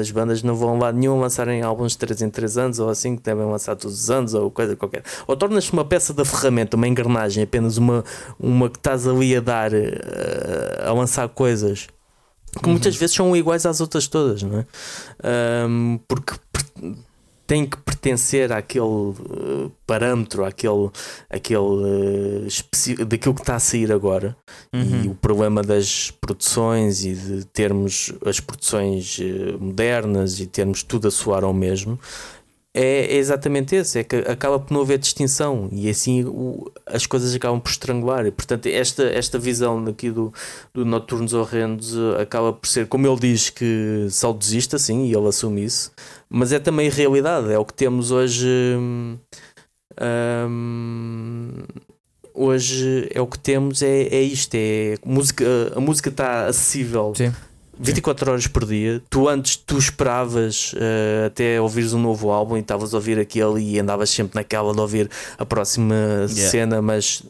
As 0.00 0.10
bandas 0.10 0.42
não 0.42 0.56
vão 0.56 0.78
lá 0.78 0.90
nenhum 0.92 1.20
lançarem 1.20 1.62
álbuns 1.62 1.92
de 1.92 1.98
3 1.98 2.22
em 2.22 2.30
3 2.30 2.58
anos 2.58 2.78
ou 2.78 2.88
assim, 2.88 3.16
que 3.16 3.22
devem 3.22 3.46
lançar 3.46 3.76
todos 3.76 4.02
os 4.02 4.10
anos, 4.10 4.34
ou 4.34 4.50
coisa 4.50 4.74
qualquer. 4.74 5.02
Ou 5.26 5.36
tornas-te 5.36 5.72
uma 5.72 5.84
peça 5.84 6.12
da 6.12 6.24
ferramenta, 6.24 6.76
uma 6.76 6.88
engrenagem, 6.88 7.44
apenas 7.44 7.76
uma, 7.76 8.04
uma 8.40 8.68
que 8.68 8.78
estás 8.78 9.06
ali 9.06 9.36
a 9.36 9.40
dar, 9.40 9.72
a, 9.72 9.78
eh, 9.78 10.84
a 10.86 10.92
lançar 10.92 11.28
coisas 11.28 11.88
que 12.62 12.68
muitas 12.68 12.94
uhum. 12.94 13.00
vezes 13.00 13.14
são 13.14 13.36
iguais 13.36 13.66
às 13.66 13.80
outras 13.80 14.08
todas, 14.08 14.42
não 14.42 14.60
é? 14.60 14.66
Um, 15.68 15.98
porque 16.08 16.34
tem 17.46 17.64
que 17.64 17.76
pertencer 17.78 18.52
àquele 18.52 18.84
uh, 18.84 19.72
parâmetro, 19.86 20.44
àquele, 20.44 20.90
àquele 21.30 21.58
uh, 21.58 23.06
daquilo 23.06 23.34
que 23.34 23.40
está 23.40 23.56
a 23.56 23.60
sair 23.60 23.92
agora. 23.92 24.36
Uhum. 24.74 25.04
E 25.04 25.08
o 25.08 25.14
problema 25.14 25.62
das 25.62 26.10
produções 26.10 27.04
e 27.04 27.14
de 27.14 27.44
termos 27.46 28.12
as 28.24 28.40
produções 28.40 29.18
uh, 29.18 29.58
modernas 29.60 30.40
e 30.40 30.46
termos 30.46 30.82
tudo 30.82 31.08
a 31.08 31.10
soar 31.10 31.44
ao 31.44 31.54
mesmo 31.54 31.98
é, 32.78 33.16
exatamente 33.16 33.74
esse, 33.74 34.00
é 34.00 34.04
que 34.04 34.16
acaba 34.16 34.58
por 34.58 34.70
não 34.74 34.82
haver 34.82 34.98
distinção 34.98 35.70
e 35.72 35.88
assim 35.88 36.24
o, 36.24 36.70
as 36.84 37.06
coisas 37.06 37.34
acabam 37.34 37.58
por 37.58 37.70
estrangular. 37.70 38.26
E, 38.26 38.30
portanto, 38.30 38.66
esta, 38.66 39.04
esta 39.04 39.38
visão 39.38 39.82
aqui 39.86 40.10
do, 40.10 40.30
do 40.74 40.84
Noturnos 40.84 41.32
Horrendos 41.32 41.94
acaba 42.20 42.52
por 42.52 42.66
ser, 42.66 42.86
como 42.86 43.06
ele 43.06 43.18
diz, 43.18 43.48
que 43.48 44.06
saudosista, 44.10 44.78
sim, 44.78 45.06
e 45.06 45.14
ele 45.16 45.26
assume 45.26 45.64
isso, 45.64 45.90
mas 46.28 46.52
é 46.52 46.58
também 46.58 46.90
realidade, 46.90 47.50
é 47.50 47.58
o 47.58 47.64
que 47.64 47.72
temos 47.72 48.10
hoje. 48.10 48.46
Hum, 48.78 49.16
hoje 52.34 53.08
é 53.10 53.22
o 53.22 53.26
que 53.26 53.38
temos, 53.38 53.80
é, 53.80 54.02
é 54.02 54.20
isto: 54.20 54.54
é 54.54 54.96
música, 55.02 55.46
a 55.74 55.80
música 55.80 56.10
está 56.10 56.44
acessível. 56.44 57.14
Sim 57.16 57.32
24 57.78 58.30
horas 58.30 58.46
por 58.46 58.64
dia. 58.64 59.02
Tu 59.10 59.28
antes 59.28 59.56
tu 59.56 59.78
esperavas 59.78 60.72
uh, 60.72 61.26
até 61.26 61.60
ouvires 61.60 61.92
um 61.92 62.00
novo 62.00 62.30
álbum 62.30 62.56
e 62.56 62.60
estavas 62.60 62.94
a 62.94 62.96
ouvir 62.96 63.18
aquele 63.18 63.60
e 63.60 63.78
andavas 63.78 64.10
sempre 64.10 64.34
naquela 64.36 64.72
de 64.72 64.80
ouvir 64.80 65.10
a 65.38 65.44
próxima 65.44 65.94
yeah. 65.94 66.50
cena, 66.50 66.82
mas 66.82 67.22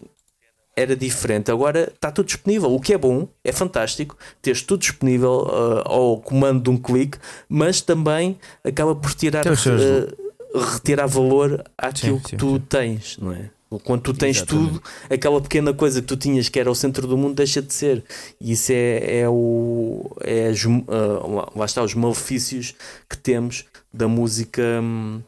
era 0.76 0.94
diferente. 0.94 1.50
Agora 1.50 1.90
está 1.94 2.10
tudo 2.10 2.26
disponível, 2.26 2.72
o 2.72 2.78
que 2.78 2.92
é 2.92 2.98
bom, 2.98 3.26
é 3.42 3.50
fantástico, 3.50 4.16
teres 4.42 4.62
tudo 4.62 4.80
disponível 4.80 5.48
uh, 5.48 5.88
ao 5.88 6.18
comando 6.20 6.64
de 6.64 6.70
um 6.70 6.76
clique, 6.76 7.18
mas 7.48 7.80
também 7.80 8.38
acaba 8.62 8.94
por 8.94 9.14
tirar, 9.14 9.46
uh, 9.46 10.70
retirar 10.74 11.06
valor 11.06 11.64
àquilo 11.78 12.18
sim, 12.18 12.22
que 12.22 12.30
sim, 12.30 12.36
tu 12.36 12.52
sim. 12.56 12.62
tens, 12.68 13.18
não 13.18 13.32
é? 13.32 13.50
Quando 13.82 14.02
tu 14.02 14.14
tens 14.14 14.36
Exatamente. 14.36 14.74
tudo, 14.74 14.82
aquela 15.10 15.40
pequena 15.40 15.74
coisa 15.74 16.00
que 16.00 16.06
tu 16.06 16.16
tinhas 16.16 16.48
que 16.48 16.58
era 16.60 16.70
o 16.70 16.74
centro 16.74 17.06
do 17.06 17.16
mundo 17.16 17.34
deixa 17.34 17.60
de 17.60 17.74
ser. 17.74 18.04
E 18.40 18.52
isso 18.52 18.70
é, 18.72 19.20
é 19.20 19.28
o. 19.28 20.16
É 20.20 20.52
uh, 20.52 21.58
lá 21.58 21.64
está, 21.64 21.82
os 21.82 21.94
malefícios 21.94 22.74
que 23.08 23.18
temos 23.18 23.64
da 23.92 24.06
música. 24.06 24.62
Hum, 24.80 25.20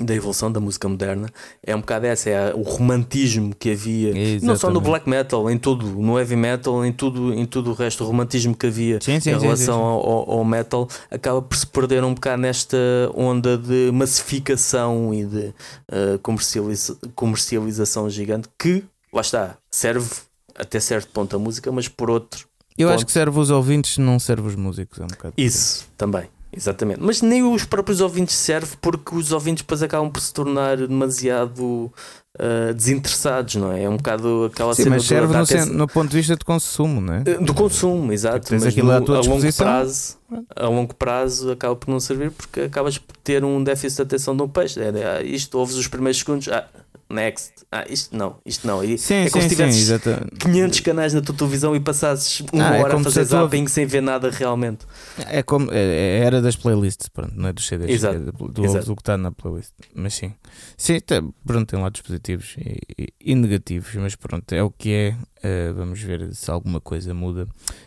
da 0.00 0.14
evolução 0.14 0.50
da 0.50 0.60
música 0.60 0.88
moderna 0.88 1.28
é 1.62 1.74
um 1.74 1.80
bocado 1.80 2.06
essa, 2.06 2.30
é 2.30 2.54
o 2.54 2.62
romantismo 2.62 3.54
que 3.54 3.72
havia, 3.72 4.10
Exatamente. 4.10 4.44
não 4.44 4.56
só 4.56 4.70
no 4.70 4.80
black 4.80 5.08
metal, 5.08 5.50
em 5.50 5.58
tudo, 5.58 5.86
no 5.86 6.18
heavy 6.18 6.36
metal, 6.36 6.84
em 6.84 6.92
tudo, 6.92 7.34
em 7.34 7.44
tudo 7.44 7.70
o 7.70 7.74
resto, 7.74 8.04
o 8.04 8.06
romantismo 8.06 8.54
que 8.54 8.66
havia 8.66 9.00
sim, 9.00 9.18
sim, 9.18 9.30
em 9.30 9.38
relação 9.38 9.76
sim, 9.76 9.82
ao, 9.82 10.30
ao, 10.30 10.44
metal 10.44 10.88
acaba 11.10 11.42
por 11.42 11.56
se 11.56 11.66
perder 11.66 12.04
um 12.04 12.14
bocado 12.14 12.42
nesta 12.42 12.78
onda 13.14 13.58
de 13.58 13.90
massificação 13.92 15.12
e 15.12 15.24
de 15.24 15.46
uh, 15.46 16.18
comercializa 16.22 16.96
comercialização 17.14 18.08
gigante 18.08 18.48
que, 18.58 18.84
lá 19.12 19.20
está, 19.20 19.56
serve 19.70 20.08
até 20.54 20.80
certo 20.80 21.08
ponto 21.10 21.34
a 21.34 21.38
música, 21.38 21.70
mas 21.72 21.88
por 21.88 22.10
outro. 22.10 22.46
Eu 22.76 22.88
ponto, 22.88 22.96
acho 22.96 23.06
que 23.06 23.12
serve 23.12 23.38
os 23.38 23.50
ouvintes, 23.50 23.98
não 23.98 24.18
serve 24.18 24.48
os 24.48 24.54
músicos. 24.54 25.00
É 25.00 25.04
um 25.04 25.08
bocado 25.08 25.34
Isso, 25.36 25.86
também. 25.96 26.28
Exatamente. 26.54 27.00
Mas 27.00 27.20
nem 27.20 27.42
os 27.42 27.64
próprios 27.64 28.00
ouvintes 28.00 28.34
servem 28.34 28.76
porque 28.80 29.14
os 29.14 29.32
ouvintes 29.32 29.62
depois 29.62 29.82
acabam 29.82 30.10
por 30.10 30.20
se 30.20 30.32
tornar 30.32 30.76
demasiado 30.76 31.92
uh, 32.38 32.74
desinteressados, 32.74 33.56
não 33.56 33.72
é? 33.72 33.82
É 33.84 33.88
um 33.88 33.96
bocado 33.96 34.50
aquela 34.52 34.74
Sim, 34.74 34.84
cena 34.84 34.96
mas 34.96 35.04
serve 35.04 35.32
do, 35.32 35.38
no, 35.38 35.46
sen, 35.46 35.66
no, 35.66 35.86
ponto 35.86 36.10
de 36.10 36.16
vista 36.16 36.36
de 36.36 36.44
consumo, 36.44 37.00
não 37.00 37.14
é? 37.14 37.22
Eh, 37.26 37.38
do 37.38 37.52
consumo, 37.52 38.12
exato. 38.12 38.52
Mas 38.52 38.74
no, 38.74 38.90
a 38.90 39.20
longo 39.20 39.52
prazo, 39.54 40.16
a 40.56 40.68
longo 40.68 40.94
prazo 40.94 41.52
acaba 41.52 41.76
por 41.76 41.90
não 41.90 42.00
servir 42.00 42.30
porque 42.30 42.62
acabas 42.62 42.96
por 42.96 43.16
ter 43.18 43.44
um 43.44 43.62
déficit 43.62 43.96
de 43.96 44.02
atenção 44.02 44.36
de 44.36 44.42
um 44.42 44.48
peixe. 44.48 44.80
É, 44.80 44.88
é, 44.88 45.22
isto 45.24 45.58
ouves 45.58 45.76
os 45.76 45.86
primeiros 45.86 46.18
segundos, 46.18 46.48
ah, 46.48 46.66
next. 47.10 47.52
Ah, 47.72 47.84
isto 47.88 48.16
não, 48.16 48.36
isto 48.44 48.66
não. 48.66 48.82
E 48.84 48.98
Sim, 48.98 49.14
é 49.14 49.30
como 49.30 49.42
sim, 49.42 49.48
se 49.48 49.54
sim, 49.54 49.60
tivesses 49.62 49.80
exatamente. 49.90 50.36
500 50.36 50.80
canais 50.80 51.14
na 51.14 51.20
tua 51.20 51.34
televisão 51.34 51.74
e 51.76 51.80
passasses 51.80 52.40
uma 52.52 52.68
Ah, 52.70 52.76
é 52.76 52.82
hora 52.82 52.94
a 52.96 52.98
fazer 53.02 53.24
se 53.26 53.34
a 53.34 53.38
tua- 53.38 53.44
zapping 53.44 53.66
sem 53.66 53.86
ver 53.86 54.00
nada 54.00 54.30
realmente. 54.30 54.86
É 55.26 55.42
como 55.42 55.70
é, 55.72 55.78
é- 55.78 56.18
era 56.24 56.40
das 56.42 56.56
playlists, 56.56 57.08
pronto, 57.08 57.32
não 57.34 57.48
é 57.48 57.52
dos 57.52 57.66
CDs, 57.66 57.90
Exato, 57.90 58.16
é 58.16 58.20
do, 58.52 58.64
exato. 58.64 58.86
do 58.86 58.94
que 58.96 59.02
está 59.02 59.16
na 59.16 59.30
playlist. 59.32 59.72
Mas 59.94 60.14
sim, 60.14 60.32
sim, 60.76 61.00
tá, 61.00 61.22
pronto, 61.46 61.66
tem 61.70 61.80
lados 61.80 62.00
positivos 62.00 62.56
e, 62.58 62.78
e- 62.98 63.08
e 63.20 63.34
negativos, 63.34 63.94
mas 63.96 64.14
pronto, 64.16 64.52
é 64.52 64.62
o 64.62 64.70
que 64.70 64.92
é. 64.92 65.16
eh, 65.42 65.72
vamos 65.72 66.00
ver 66.02 66.34
se 66.34 66.50
alguma 66.50 66.80
coisa 66.80 67.14
muda. 67.14 67.46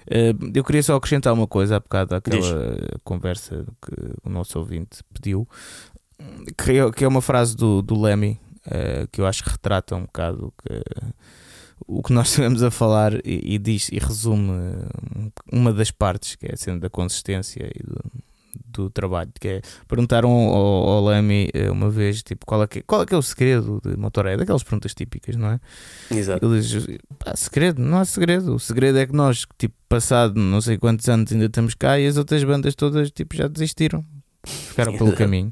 Eh, 0.10 0.34
eu 0.54 0.64
queria 0.64 0.82
só 0.82 0.96
acrescentar 0.96 1.34
uma 1.34 1.48
coisa 1.48 1.76
há 1.76 1.80
bocado 1.80 2.16
àquela 2.16 2.78
conversa 3.04 3.66
que 3.86 3.92
o 4.24 4.30
nosso 4.30 4.58
ouvinte 4.58 5.00
pediu, 5.14 5.48
que 6.58 6.72
é, 6.78 6.92
que 6.92 7.04
é 7.04 7.08
uma 7.08 7.22
frase 7.22 7.56
do, 7.56 7.82
do 7.82 8.00
Lemmy 8.00 8.40
eh, 8.66 9.08
que 9.12 9.22
eu 9.22 9.26
acho 9.26 9.44
que 9.44 9.50
retrata 9.50 9.96
um 9.96 10.02
bocado 10.02 10.48
o 10.48 10.52
que, 10.52 10.84
o 11.88 12.04
que 12.04 12.14
nós 12.14 12.28
estivemos 12.30 12.62
a 12.62 12.70
falar 12.70 13.16
e, 13.26 13.56
e 13.56 13.58
diz 13.58 13.90
e 13.92 13.98
resume 13.98 14.52
eh, 14.52 15.32
uma 15.52 15.74
das 15.74 15.90
partes 15.90 16.36
que 16.36 16.46
é 16.46 16.56
cena 16.56 16.80
da 16.80 16.90
consistência 16.90 17.72
e 17.76 17.84
do, 17.84 18.04
do 18.72 18.90
trabalho 18.90 19.32
que 19.40 19.48
é 19.48 19.62
perguntaram 19.88 20.30
ao, 20.30 20.90
ao 20.90 21.06
Lemmy 21.06 21.50
eh, 21.54 21.72
uma 21.72 21.90
vez 21.90 22.22
tipo 22.22 22.46
qual 22.46 22.62
é, 22.62 22.68
que, 22.68 22.84
qual 22.84 23.02
é 23.02 23.06
que 23.06 23.16
é 23.16 23.18
o 23.18 23.22
segredo 23.22 23.82
de 23.84 23.98
Motorhead? 23.98 24.38
Daquelas 24.38 24.62
perguntas 24.62 24.94
típicas 24.94 25.36
não 25.36 25.50
é? 25.50 25.60
Exato. 26.12 26.46
ele 26.46 26.62
diz 26.62 26.88
pá, 27.18 27.36
segredo? 27.36 27.82
Não 27.82 27.98
há 27.98 28.06
segredo. 28.06 28.54
O 28.54 28.60
segredo 28.60 29.00
é 29.00 29.08
que 29.08 29.14
nós 29.14 29.48
tipo 29.58 29.74
passado 29.90 30.40
não 30.40 30.62
sei 30.62 30.78
quantos 30.78 31.10
anos 31.10 31.32
ainda 31.32 31.46
estamos 31.46 31.74
cá 31.74 32.00
e 32.00 32.06
as 32.06 32.16
outras 32.16 32.44
bandas 32.44 32.76
todas 32.76 33.10
tipo 33.10 33.36
já 33.36 33.48
desistiram. 33.48 34.06
Ficaram 34.46 34.96
pelo 34.96 35.14
caminho 35.18 35.52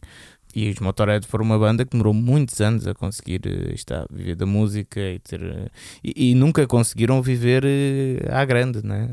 e 0.55 0.69
os 0.69 0.79
Motorhead 0.79 1.27
foram 1.27 1.45
uma 1.45 1.59
banda 1.59 1.85
que 1.85 1.91
demorou 1.91 2.13
muitos 2.13 2.59
anos 2.59 2.87
a 2.87 2.93
conseguir 2.93 3.41
eh, 3.45 3.73
está, 3.73 4.05
viver 4.11 4.35
da 4.35 4.45
música 4.45 4.99
e 4.99 5.19
ter 5.19 5.41
eh, 5.43 5.67
e, 6.03 6.31
e 6.31 6.35
nunca 6.35 6.65
conseguiram 6.65 7.21
viver 7.21 7.63
eh, 7.65 8.27
à 8.31 8.43
grande, 8.45 8.83
né? 8.85 9.09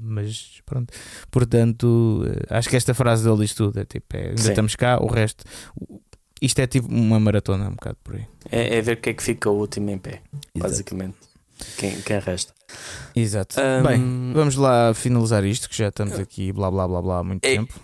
Mas 0.00 0.60
pronto, 0.64 0.92
portanto, 1.30 2.22
acho 2.50 2.68
que 2.68 2.76
esta 2.76 2.94
frase 2.94 3.24
dele 3.24 3.38
diz 3.38 3.54
tudo: 3.54 3.78
é 3.78 3.84
tipo, 3.84 4.16
é, 4.16 4.28
ainda 4.30 4.42
Sim. 4.42 4.48
estamos 4.50 4.74
cá, 4.76 4.98
o 5.02 5.06
resto, 5.06 5.44
isto 6.40 6.58
é 6.60 6.66
tipo 6.66 6.88
uma 6.88 7.20
maratona, 7.20 7.68
um 7.68 7.72
bocado 7.72 7.98
por 8.02 8.14
aí. 8.16 8.24
É, 8.50 8.76
é 8.78 8.80
ver 8.82 8.96
o 8.96 9.00
que 9.00 9.10
é 9.10 9.14
que 9.14 9.22
fica 9.22 9.50
o 9.50 9.58
último 9.58 9.90
em 9.90 9.98
pé, 9.98 10.22
Exato. 10.54 10.70
basicamente. 10.70 11.16
Quem, 11.76 12.00
quem 12.02 12.20
resta. 12.20 12.54
Exato. 13.16 13.60
Ahm, 13.60 13.82
Bem, 13.82 14.32
vamos 14.32 14.54
lá 14.54 14.94
finalizar 14.94 15.44
isto, 15.44 15.68
que 15.68 15.76
já 15.76 15.88
estamos 15.88 16.16
aqui 16.18 16.52
blá 16.52 16.70
blá 16.70 16.86
blá 16.86 17.02
blá 17.02 17.18
há 17.18 17.24
muito 17.24 17.44
É- 17.44 17.56
tempo. 17.56 17.74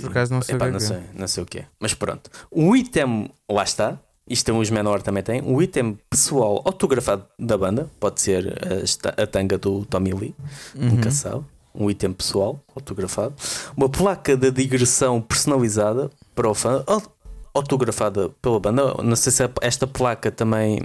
Por 0.00 0.10
acaso 0.10 0.32
não 0.34 0.42
sei 0.42 0.54
Epá, 0.56 0.66
o 0.66 0.70
que 0.70 0.76
é 0.76 0.78
não 0.78 0.84
é. 0.84 0.88
sei, 0.88 1.00
não 1.14 1.28
sei 1.28 1.42
o 1.42 1.46
que 1.46 1.58
é. 1.60 1.66
Mas 1.80 1.94
pronto. 1.94 2.30
O 2.50 2.76
item, 2.76 3.30
lá 3.50 3.62
está. 3.62 3.98
Isto 4.28 4.50
é 4.50 4.54
os 4.54 4.70
menor 4.70 5.02
também 5.02 5.22
tem. 5.22 5.42
O 5.42 5.60
item 5.60 5.98
pessoal 6.08 6.62
autografado 6.64 7.26
da 7.38 7.58
banda. 7.58 7.90
Pode 7.98 8.20
ser 8.20 8.54
a, 9.16 9.22
a 9.22 9.26
tanga 9.26 9.58
do 9.58 9.84
Tommy 9.84 10.12
Lee, 10.12 10.34
Uhum. 10.74 10.90
nunca 10.90 11.10
sabe. 11.10 11.44
Um 11.74 11.90
item 11.90 12.12
pessoal 12.12 12.62
autografado. 12.76 13.34
Uma 13.76 13.88
placa 13.88 14.36
de 14.36 14.50
digressão 14.50 15.20
personalizada 15.20 16.10
para 16.34 16.48
o 16.48 16.54
fã. 16.54 16.84
au- 16.86 17.02
Autografada 17.54 18.30
pela 18.40 18.58
banda. 18.60 18.94
Não 19.02 19.14
sei 19.16 19.30
se 19.32 19.42
é 19.44 19.50
esta 19.60 19.86
placa 19.86 20.30
também. 20.30 20.80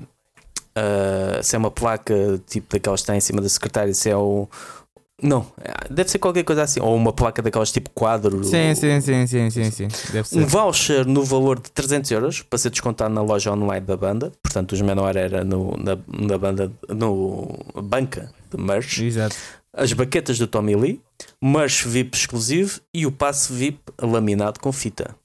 ah, 0.76 1.40
se 1.44 1.56
é 1.56 1.60
uma 1.60 1.72
placa 1.72 2.14
tipo 2.48 2.68
daquelas 2.74 3.02
que 3.02 3.04
está 3.04 3.16
em 3.16 3.22
cima 3.22 3.42
da 3.42 3.50
secretária, 3.50 3.94
se 3.94 4.10
é 4.10 4.18
o. 4.18 4.50
Não, 5.22 5.48
deve 5.90 6.12
ser 6.12 6.20
qualquer 6.20 6.44
coisa 6.44 6.62
assim. 6.62 6.80
Ou 6.80 6.96
uma 6.96 7.12
placa 7.12 7.42
daquelas 7.42 7.72
tipo 7.72 7.90
quadro. 7.90 8.44
Sim, 8.44 8.76
sim, 8.76 9.02
sim, 9.02 9.26
sim, 9.26 9.50
sim, 9.50 9.72
sim. 9.72 9.88
Deve 10.12 10.28
ser. 10.28 10.38
Um 10.40 10.46
voucher 10.46 11.08
no 11.08 11.24
valor 11.24 11.60
de 11.60 11.72
300 11.72 12.12
euros 12.12 12.42
para 12.44 12.60
ser 12.60 12.70
descontado 12.70 13.14
na 13.14 13.22
loja 13.22 13.52
online 13.52 13.84
da 13.86 13.98
banda. 13.98 14.32
Portanto, 14.44 14.74
os 14.74 14.82
menor 14.82 15.16
era 15.16 15.44
no, 15.44 15.76
na, 15.78 15.98
na 16.08 16.38
banda, 16.38 16.72
no 16.90 17.48
banca 17.84 18.32
de 18.52 18.62
merch. 18.62 19.00
Exato. 19.02 19.36
As 19.74 19.92
baquetas 19.92 20.38
do 20.38 20.46
Tommy 20.48 20.76
Lee, 20.76 21.02
merch 21.42 21.86
VIP 21.88 22.16
exclusivo 22.16 22.80
e 22.94 23.06
o 23.08 23.12
passe 23.12 23.52
VIP 23.52 23.80
laminado 24.02 24.60
com 24.60 24.72
fita. 24.72 25.16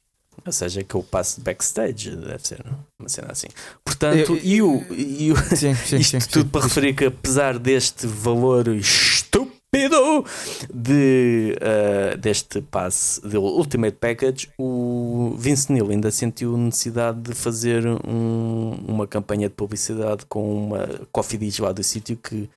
Ou 0.45 0.53
seja, 0.53 0.83
que 0.83 0.97
é 0.97 0.99
o 0.99 1.03
passe 1.03 1.37
de 1.37 1.43
backstage, 1.45 2.17
deve 2.17 2.47
ser 2.49 2.65
uma 2.99 3.09
cena 3.09 3.29
assim. 3.31 3.47
Portanto, 3.85 4.33
Eu- 4.37 4.41
e 4.43 4.63
o, 4.63 4.85
e 4.91 5.33
o, 5.33 5.37
Sim, 5.57 5.75
sim, 5.75 5.97
isto 6.01 6.19
sim, 6.21 6.29
tudo 6.31 6.51
para 6.51 6.63
referir 6.63 6.95
que 6.95 7.05
apesar 7.05 7.59
deste 7.59 8.07
valor 8.07 8.67
estúpido 8.69 9.62
de, 10.73 11.57
uh, 11.61 12.17
deste 12.19 12.61
passe 12.61 13.21
do 13.23 13.41
Ultimate 13.43 13.97
Package, 13.97 14.51
o 14.59 15.35
Vince 15.39 15.73
Neil 15.73 15.91
ainda 15.91 16.11
sentiu 16.11 16.57
necessidade 16.59 17.21
de 17.23 17.35
fazer 17.35 17.87
um- 17.87 18.77
uma 18.87 19.07
campanha 19.07 19.49
de 19.49 19.55
publicidade 19.55 20.27
com 20.27 20.67
uma 20.67 20.87
coffee 21.11 21.39
dish 21.39 21.59
lá 21.59 21.73
do 21.73 21.83
sítio 21.83 22.17
que 22.17 22.49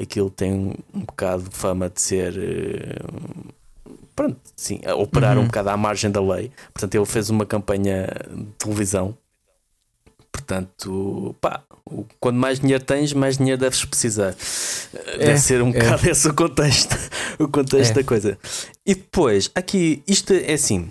aquilo 0.00 0.30
tem 0.30 0.52
um, 0.94 1.00
bocado 1.00 1.42
de 1.48 1.56
fama 1.56 1.90
de 1.90 2.00
ser 2.00 2.34
uh, 2.38 3.92
pronto, 4.14 4.38
sim, 4.54 4.80
a 4.86 4.94
operar 4.94 5.36
Uhum. 5.36 5.42
um 5.42 5.46
bocado 5.46 5.70
à 5.70 5.76
margem 5.76 6.10
da 6.10 6.20
lei. 6.20 6.50
Portanto, 6.72 6.94
ele 6.94 7.06
fez 7.06 7.30
uma 7.30 7.44
campanha 7.46 8.06
de 8.32 8.44
televisão. 8.58 9.16
Portanto, 10.32 11.34
pá, 11.40 11.62
quando 12.18 12.36
mais 12.36 12.60
dinheiro 12.60 12.82
tens, 12.82 13.12
mais 13.12 13.36
dinheiro 13.36 13.60
deves 13.60 13.84
precisar. 13.84 14.34
Deve 15.18 15.38
ser 15.38 15.62
um 15.62 15.70
é. 15.70 15.72
bocado 15.72 16.08
esse 16.10 16.28
o 16.28 16.34
contexto, 16.34 16.96
o 17.38 17.48
contexto 17.48 17.92
É. 17.92 17.94
da 17.94 18.04
coisa. 18.04 18.38
E 18.86 18.94
depois, 18.94 19.50
aqui, 19.54 20.02
isto 20.06 20.32
é 20.32 20.52
assim, 20.52 20.90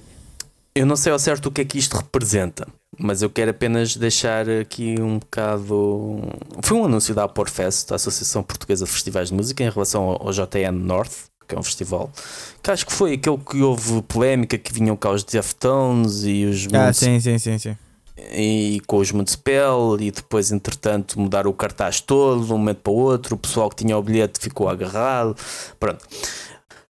eu 0.76 0.86
não 0.86 0.95
sei 0.95 1.11
ao 1.11 1.20
certo 1.20 1.48
o 1.48 1.52
que 1.52 1.61
é 1.61 1.66
que 1.66 1.78
isto 1.78 1.98
representa, 1.98 2.68
mas 2.98 3.22
eu 3.22 3.30
quero 3.30 3.52
apenas 3.52 3.95
deixar 3.95 4.49
aqui 4.49 4.95
um 4.99 5.20
bocado. 5.20 6.22
Foi 6.61 6.78
um 6.78 6.86
anúncio 6.86 7.14
da 7.16 7.24
Aporfest, 7.24 7.91
a 7.91 7.95
Associação 7.95 8.44
Portuguesa 8.44 8.86
de 8.86 8.91
Festivais 8.91 9.30
de 9.30 9.34
Música, 9.34 9.64
em 9.64 9.70
relação 9.70 10.03
ao 10.20 10.32
JN 10.32 10.72
North, 10.74 11.30
que 11.48 11.56
é 11.56 11.60
um 11.60 11.64
festival 11.64 12.11
que 12.61 12.70
acho 12.72 12.86
que 12.86 12.94
foi 12.94 13.14
aquele 13.14 13.38
que 13.38 13.61
houve 13.61 14.02
polémica 14.03 14.57
que 14.57 14.72
vinham 14.72 14.95
cá 14.95 15.11
os 15.11 15.24
Deftones 15.24 16.24
e 16.24 16.45
os 16.45 16.68
Ah, 16.74 16.94
sim, 16.94 17.20
sim, 17.20 17.38
sim, 17.40 17.57
sim. 17.57 17.78
E 18.32 18.82
com 18.88 18.98
os 18.98 19.12
Municipal 19.12 20.00
e 20.00 20.12
depois 20.12 20.52
entretanto 20.52 21.20
mudaram 21.20 21.50
o 21.50 21.54
cartaz 21.54 22.00
todo 22.02 22.46
de 22.46 22.54
um 22.54 22.58
momento 22.58 22.78
para 22.82 22.91
o 22.94 22.96
outro, 22.96 23.36
o 23.36 23.38
pessoal 23.38 23.70
que 23.70 23.78
tinha 23.78 23.98
o 23.98 24.02
bilhete 24.04 24.40
ficou 24.40 24.68
agarrado, 24.70 25.36
pronto. 25.80 26.06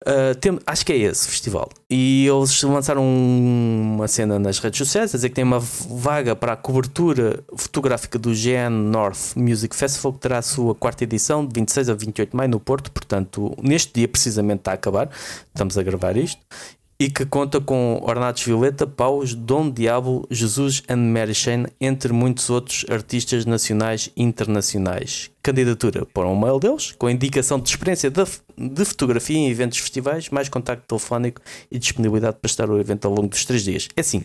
Uh, 0.06 0.36
tem- 0.36 0.60
acho 0.68 0.86
que 0.86 0.92
é 0.92 0.98
esse 0.98 1.26
festival. 1.30 1.70
E 1.90 2.28
eles 2.28 2.62
lançaram 2.64 3.02
um- 3.02 3.94
uma 3.96 4.06
cena 4.10 4.38
nas 4.38 4.60
redes 4.60 4.78
sociais 4.80 5.16
a 5.16 5.18
dizer 5.18 5.30
que 5.30 5.36
tem 5.36 5.46
uma 5.46 5.60
vaga 5.62 6.36
para 6.36 6.52
a 6.52 6.56
cobertura 6.58 7.42
fotográfica 7.56 8.20
do 8.20 8.34
GN 8.36 8.70
North 8.92 9.34
Music 9.38 9.74
Festival, 9.74 10.12
que 10.12 10.20
terá 10.20 10.40
a 10.40 10.42
sua 10.42 10.76
quarta 10.76 11.06
edição 11.06 11.46
de 11.46 11.54
26 11.58 11.90
a 11.90 11.94
28 11.94 12.32
de 12.32 12.36
maio 12.36 12.50
no 12.50 12.60
Porto. 12.60 12.92
Portanto, 12.92 13.56
neste 13.64 13.94
dia 13.94 14.08
precisamente 14.10 14.60
está 14.60 14.72
a 14.72 14.74
acabar. 14.74 15.10
Estamos 15.54 15.78
a 15.78 15.84
gravar 15.84 16.18
isto. 16.18 16.42
E 17.00 17.10
que 17.10 17.26
conta 17.26 17.60
com 17.60 18.00
Ornatos 18.04 18.44
Violeta, 18.44 18.86
Paus, 18.88 19.34
Dom 19.34 19.70
Diabo, 19.70 20.26
Jesus 20.30 20.84
and 20.88 20.98
Mary 21.12 21.34
Shane, 21.34 21.68
entre 21.82 22.14
muitos 22.14 22.50
outros 22.50 22.86
artistas 22.90 23.46
nacionais 23.46 24.10
e 24.16 24.24
internacionais. 24.24 25.32
Candidatura 25.42 26.06
para 26.06 26.28
um 26.28 26.40
mail 26.40 26.60
deles, 26.60 26.92
com 26.92 27.10
indicação 27.10 27.60
de 27.60 27.70
experiência 27.70 28.10
de, 28.10 28.24
de 28.58 28.86
fotografia 28.86 29.38
em 29.38 29.50
eventos 29.50 29.80
festivais, 29.80 30.30
mais 30.30 30.50
contacto 30.50 30.88
telefónico 30.88 31.42
e 31.70 31.78
disponibilidade 31.78 32.38
para 32.40 32.50
estar 32.50 32.70
o 32.70 32.80
evento 32.80 33.06
ao 33.06 33.14
longo 33.14 33.28
dos 33.28 33.44
três 33.44 33.64
dias. 33.64 33.90
É 33.96 34.02
assim, 34.02 34.24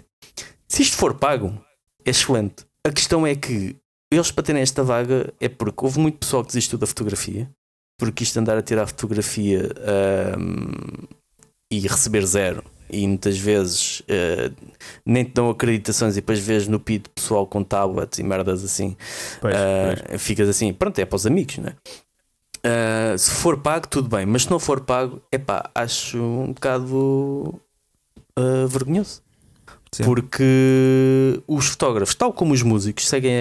se 0.68 0.82
isto 0.82 0.96
for 0.96 1.14
pago, 1.14 1.58
é 2.04 2.10
excelente. 2.10 2.66
A 2.86 2.92
questão 2.92 3.26
é 3.26 3.34
que 3.34 3.76
eles 4.10 4.30
para 4.30 4.44
terem 4.44 4.62
esta 4.62 4.82
vaga 4.82 5.32
é 5.40 5.48
porque 5.48 5.84
houve 5.84 5.98
muito 5.98 6.18
pessoal 6.18 6.42
que 6.42 6.48
desistiu 6.48 6.78
da 6.78 6.86
fotografia, 6.86 7.50
porque 7.98 8.22
isto 8.22 8.38
andar 8.38 8.56
a 8.56 8.62
tirar 8.62 8.86
fotografia 8.86 9.70
um, 10.38 11.06
e 11.70 11.80
receber 11.80 12.24
zero 12.26 12.64
e 12.90 13.06
muitas 13.06 13.38
vezes 13.38 14.00
uh, 14.00 14.54
nem 15.04 15.24
te 15.24 15.32
dão 15.32 15.50
acreditações 15.50 16.14
e 16.14 16.20
depois 16.20 16.38
vês 16.38 16.66
no 16.66 16.80
PID 16.80 17.08
pessoal 17.14 17.46
com 17.46 17.62
tablets 17.62 18.18
e 18.18 18.22
merdas 18.22 18.64
assim, 18.64 18.96
Pois, 19.40 19.54
uh, 19.54 20.08
pois. 20.08 20.22
ficas 20.22 20.48
assim, 20.48 20.72
pronto, 20.72 20.98
é 20.98 21.04
para 21.04 21.16
os 21.16 21.26
amigos, 21.26 21.58
né? 21.58 21.74
Uh, 22.58 23.16
se 23.16 23.30
for 23.30 23.58
pago, 23.58 23.86
tudo 23.86 24.08
bem, 24.08 24.26
mas 24.26 24.42
se 24.42 24.50
não 24.50 24.58
for 24.58 24.80
pago, 24.80 25.22
é 25.30 25.38
pá, 25.38 25.70
acho 25.74 26.18
um 26.18 26.52
bocado 26.52 27.60
uh, 28.38 28.66
vergonhoso. 28.66 29.22
Sim. 29.90 30.04
Porque 30.04 31.40
os 31.46 31.68
fotógrafos, 31.68 32.14
tal 32.14 32.30
como 32.30 32.52
os 32.52 32.62
músicos, 32.62 33.08
seguem 33.08 33.32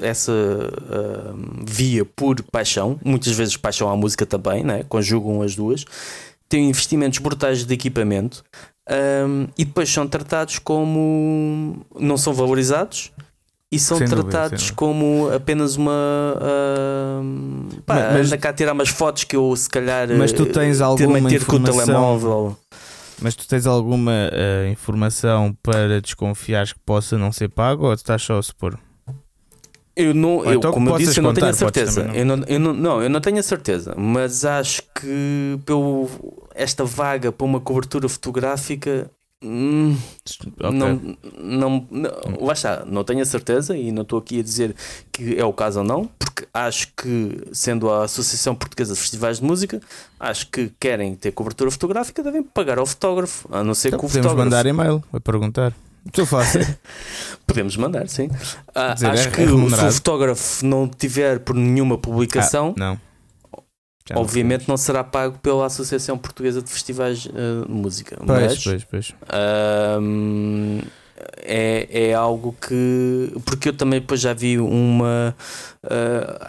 essa 0.00 0.32
ah, 0.32 1.34
via 1.66 2.02
por 2.02 2.42
paixão, 2.44 2.98
muitas 3.04 3.34
vezes 3.34 3.58
paixão 3.58 3.90
à 3.90 3.94
música 3.94 4.24
também, 4.24 4.64
né? 4.64 4.84
conjugam 4.88 5.42
as 5.42 5.54
duas, 5.54 5.84
têm 6.48 6.68
investimentos 6.68 7.18
brutais 7.18 7.64
de 7.64 7.74
equipamento 7.74 8.42
ahm, 8.88 9.46
e 9.58 9.64
depois 9.64 9.88
são 9.92 10.06
tratados 10.06 10.58
como. 10.58 11.84
não 11.98 12.16
são 12.16 12.32
valorizados 12.32 13.12
e 13.72 13.78
são 13.80 13.98
Sem 13.98 14.06
tratados 14.06 14.60
dúvida. 14.60 14.76
como 14.76 15.30
apenas 15.34 15.76
uma. 15.76 15.92
ahm, 16.40 17.68
pá, 17.84 18.10
Mas- 18.12 18.26
anda 18.28 18.38
cá 18.38 18.50
a 18.50 18.52
tirar 18.52 18.72
umas 18.72 18.88
fotos 18.88 19.24
que 19.24 19.36
eu 19.36 19.54
se 19.56 19.68
calhar. 19.68 20.08
Mas 20.16 20.32
tu 20.32 20.46
tens 20.46 20.80
eh, 20.80 20.84
alguma 20.84 21.18
informação- 21.18 21.84
telemóvel. 21.84 22.56
Mas 23.20 23.34
tu 23.34 23.48
tens 23.48 23.66
alguma 23.66 24.12
eh, 24.30 24.68
informação 24.70 25.56
para 25.62 26.00
desconfiares 26.02 26.72
que 26.74 26.78
possa 26.84 27.16
não 27.16 27.32
ser 27.32 27.48
pago 27.48 27.86
ou 27.86 27.92
estás 27.94 28.22
só 28.22 28.38
a 28.38 28.42
supor? 28.42 28.78
Eu 29.96 30.12
não, 30.14 30.36
Ou 30.36 30.44
eu, 30.44 30.54
então 30.58 30.70
como 30.72 30.90
eu 30.90 30.98
disse, 30.98 31.18
eu 31.18 31.22
não 31.22 31.32
tenho 31.32 31.46
a 31.46 31.50
contar, 31.52 31.58
certeza. 31.58 32.02
também 32.02 32.20
Eu 32.20 32.26
não, 32.26 32.44
eu 32.46 32.60
não, 32.60 32.72
não, 32.74 33.02
eu 33.02 33.08
não 33.08 33.20
tenho 33.20 33.38
a 33.38 33.42
certeza, 33.42 33.94
mas 33.96 34.44
acho 34.44 34.82
que 34.94 35.58
pelo, 35.64 36.06
esta 36.54 36.84
vaga 36.84 37.32
para 37.32 37.44
uma 37.46 37.60
cobertura 37.60 38.06
fotográfica. 38.08 39.10
hum, 39.42 39.96
Ok. 40.62 40.70
não, 40.78 41.16
não, 41.40 41.86
não, 41.90 42.10
lá 42.44 42.52
está, 42.52 42.84
não 42.84 43.04
tenho 43.04 43.22
a 43.22 43.24
certeza 43.24 43.74
e 43.76 43.90
não 43.90 44.02
estou 44.02 44.18
aqui 44.18 44.40
a 44.40 44.42
dizer 44.42 44.74
que 45.10 45.38
é 45.38 45.44
o 45.44 45.52
caso 45.52 45.78
ou 45.78 45.84
não, 45.84 46.10
porque 46.18 46.46
acho 46.52 46.88
que, 46.94 47.40
sendo 47.52 47.90
a 47.90 48.04
Associação 48.04 48.54
Portuguesa 48.54 48.92
de 48.92 49.00
Festivais 49.00 49.38
de 49.38 49.44
Música, 49.44 49.80
acho 50.20 50.50
que 50.50 50.70
querem 50.78 51.14
ter 51.14 51.32
cobertura 51.32 51.70
fotográfica, 51.70 52.22
devem 52.22 52.42
pagar 52.42 52.78
ao 52.78 52.84
fotógrafo, 52.86 53.48
a 53.50 53.64
não 53.64 53.72
ser 53.74 53.88
Então 53.88 54.00
que 54.00 54.04
o 54.04 54.08
podemos 54.08 54.26
fotógrafo. 54.30 54.50
mandar 54.50 54.66
e-mail 54.66 55.02
a 55.10 55.20
perguntar. 55.20 55.72
Estou 56.06 56.26
sério. 56.44 56.76
Podemos 57.46 57.76
mandar, 57.76 58.08
sim. 58.08 58.28
Ah, 58.74 58.94
dizer, 58.94 59.10
acho 59.10 59.28
é- 59.28 59.30
que 59.30 59.46
se 59.46 59.52
o 59.84 59.92
fotógrafo 59.92 60.64
não 60.66 60.88
tiver 60.88 61.40
por 61.40 61.54
nenhuma 61.54 61.98
publicação, 61.98 62.74
Ah, 62.76 62.80
não. 62.80 63.00
Já 64.08 64.14
não 64.14 64.22
obviamente 64.22 64.68
não 64.68 64.76
será 64.76 65.02
pago 65.02 65.38
pela 65.40 65.66
Associação 65.66 66.16
Portuguesa 66.16 66.62
de 66.62 66.70
Festivais 66.70 67.26
eh, 67.26 67.66
de 67.66 67.72
Música. 67.72 68.16
Pois, 68.24 68.40
mas 68.40 68.64
pois, 68.64 68.84
pois. 68.84 69.14
É, 71.38 72.08
é 72.08 72.14
algo 72.14 72.54
que. 72.60 73.32
Porque 73.44 73.68
eu 73.68 73.72
também 73.72 74.00
depois 74.00 74.20
já 74.20 74.32
vi 74.32 74.58
uma. 74.58 75.34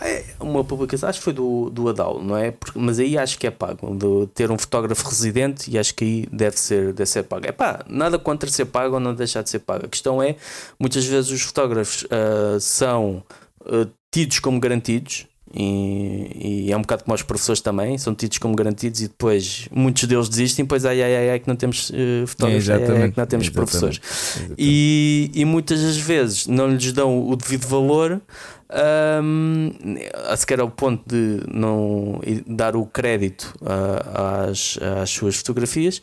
é 0.02 0.24
uma 0.40 0.64
publicação, 0.64 1.10
acho 1.10 1.20
que 1.20 1.24
foi 1.26 1.34
do, 1.34 1.70
do 1.70 1.90
Adal, 1.90 2.22
não 2.24 2.38
é? 2.38 2.52
Porque- 2.52 2.78
mas 2.80 3.00
aí 3.00 3.18
acho 3.18 3.38
que 3.38 3.48
é 3.48 3.52
pago. 3.52 3.96
De 3.96 4.28
ter 4.34 4.52
um 4.52 4.58
fotógrafo 4.58 5.08
residente 5.08 5.70
e 5.72 5.78
acho 5.78 5.94
que 5.96 6.04
aí 6.04 6.28
deve 6.32 6.60
ser, 6.60 6.94
deve 6.94 7.10
ser 7.10 7.24
pago. 7.24 7.46
É 7.48 7.52
pá, 7.52 7.84
nada 7.88 8.18
contra 8.20 8.50
ser 8.50 8.66
pago 8.66 8.96
ou 8.96 9.00
não 9.00 9.14
deixar 9.14 9.42
de 9.44 9.50
ser 9.50 9.60
pago. 9.60 9.86
A 9.86 9.90
questão 9.90 10.22
é, 10.22 10.36
muitas 10.80 11.06
vezes 11.06 11.32
os 11.32 11.42
fotógrafos 11.42 12.06
ah, 12.10 12.58
são 12.60 13.24
ah, 13.66 13.88
tidos 14.12 14.40
como 14.40 14.60
garantidos. 14.60 15.28
E, 15.54 16.66
e 16.68 16.72
é 16.72 16.78
um 16.78 16.82
bocado 16.82 17.04
como 17.04 17.16
os 17.16 17.22
professores 17.22 17.62
também, 17.62 17.98
são 17.98 18.14
tidos 18.14 18.38
como 18.38 18.56
garantidos 18.56 19.02
e 19.02 19.08
depois 19.08 19.68
muitos 19.72 20.04
deles 20.04 20.28
desistem, 20.28 20.66
pois 20.66 20.86
ai 20.86 21.02
ai 21.02 21.16
ai, 21.16 21.30
ai 21.32 21.40
que 21.40 21.48
não 21.48 21.56
temos 21.56 21.92
eh, 21.94 22.26
fotógrafos, 22.28 22.70
ai, 22.70 22.84
ai, 22.84 23.02
ai, 23.04 23.12
que 23.12 23.18
não 23.18 23.26
temos 23.26 23.48
exatamente. 23.48 23.52
professores. 23.52 24.02
Exatamente. 24.04 24.56
E, 24.58 25.32
e 25.34 25.46
muitas 25.46 25.82
das 25.82 25.98
vezes 25.98 26.48
não 26.48 26.68
lhes 26.68 26.92
dão 26.92 27.28
o 27.30 27.36
devido 27.36 27.66
valor, 27.66 28.22
a 28.70 30.36
sequer 30.36 30.60
ao 30.60 30.70
ponto 30.70 31.04
de 31.08 31.42
não 31.50 32.20
dar 32.46 32.76
o 32.76 32.86
crédito 32.86 33.56
ah, 33.66 34.48
às, 34.50 34.78
às 35.02 35.10
suas 35.10 35.38
fotografias, 35.38 36.02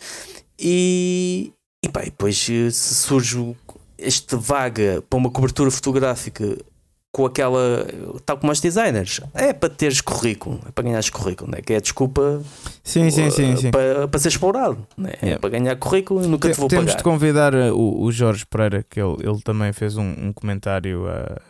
e, 0.58 1.52
e 1.84 1.88
pá, 1.88 2.02
e 2.02 2.06
depois 2.06 2.48
eh, 2.50 2.70
se 2.70 2.94
surge 2.94 3.54
esta 3.98 4.36
vaga 4.36 5.02
para 5.08 5.16
uma 5.16 5.30
cobertura 5.30 5.70
fotográfica 5.70 6.56
com 7.14 7.24
aquela, 7.24 7.86
tal 8.26 8.36
como 8.38 8.50
os 8.50 8.60
designers, 8.60 9.20
é 9.34 9.52
para 9.52 9.68
teres 9.68 10.00
currículo, 10.00 10.58
é 10.66 10.72
para 10.72 10.82
ganhares 10.82 11.08
currículo, 11.10 11.48
né? 11.52 11.62
que 11.62 11.72
é 11.72 11.76
a 11.76 11.80
desculpa 11.80 12.42
Sim, 12.82 13.08
sim, 13.08 13.30
sim. 13.30 13.54
uh, 13.54 13.56
sim. 13.56 13.70
Para, 13.70 14.08
para 14.08 14.18
ser 14.18 14.28
explorado, 14.30 14.84
né? 14.98 15.12
é 15.22 15.38
para 15.38 15.48
ganhar 15.50 15.76
currículo 15.76 16.24
e 16.24 16.26
nunca 16.26 16.48
te 16.48 16.54
Te- 16.54 16.58
vou 16.60 16.68
Temos 16.68 16.86
pagar. 16.86 16.96
de 16.96 17.04
convidar 17.04 17.54
uh, 17.54 17.72
o, 17.72 18.02
o 18.02 18.10
Jorge 18.10 18.44
Pereira, 18.44 18.82
que 18.82 19.00
ele, 19.00 19.16
ele 19.22 19.40
também 19.44 19.72
fez 19.72 19.96
um, 19.96 20.02
um 20.26 20.32
comentário 20.32 21.04
uh, 21.06 21.40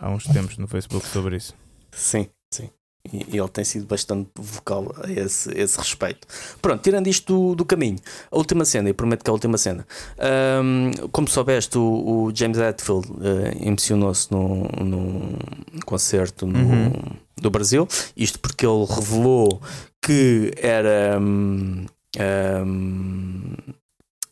há 0.00 0.08
uns 0.08 0.24
tempos 0.24 0.56
no 0.56 0.66
Facebook 0.66 1.06
sobre 1.06 1.36
isso. 1.36 1.54
Sim, 1.92 2.26
sim. 2.50 2.70
E 3.12 3.36
ele 3.36 3.48
tem 3.48 3.64
sido 3.64 3.86
bastante 3.86 4.28
vocal 4.36 4.94
a 5.02 5.10
esse, 5.10 5.50
esse 5.58 5.78
respeito. 5.78 6.28
Pronto, 6.60 6.82
tirando 6.82 7.06
isto 7.06 7.32
do, 7.50 7.54
do 7.56 7.64
caminho, 7.64 7.98
a 8.30 8.36
última 8.36 8.64
cena, 8.64 8.90
e 8.90 8.92
prometo 8.92 9.24
que 9.24 9.30
é 9.30 9.32
a 9.32 9.34
última 9.34 9.56
cena. 9.58 9.86
Ahm, 10.18 10.90
como 11.10 11.26
soubeste, 11.28 11.78
o, 11.78 11.82
o 12.26 12.32
James 12.34 12.58
Hetfield 12.58 13.08
eh, 13.22 13.66
emocionou-se 13.66 14.30
num, 14.30 14.64
num 14.84 15.38
concerto 15.86 16.46
no, 16.46 16.58
Uhum. 16.58 16.92
do 17.40 17.50
Brasil. 17.50 17.88
Isto 18.16 18.38
porque 18.38 18.66
ele 18.66 18.84
revelou 18.84 19.60
que 20.02 20.52
era. 20.58 21.18
hum, 21.18 21.86
hum, 22.18 23.54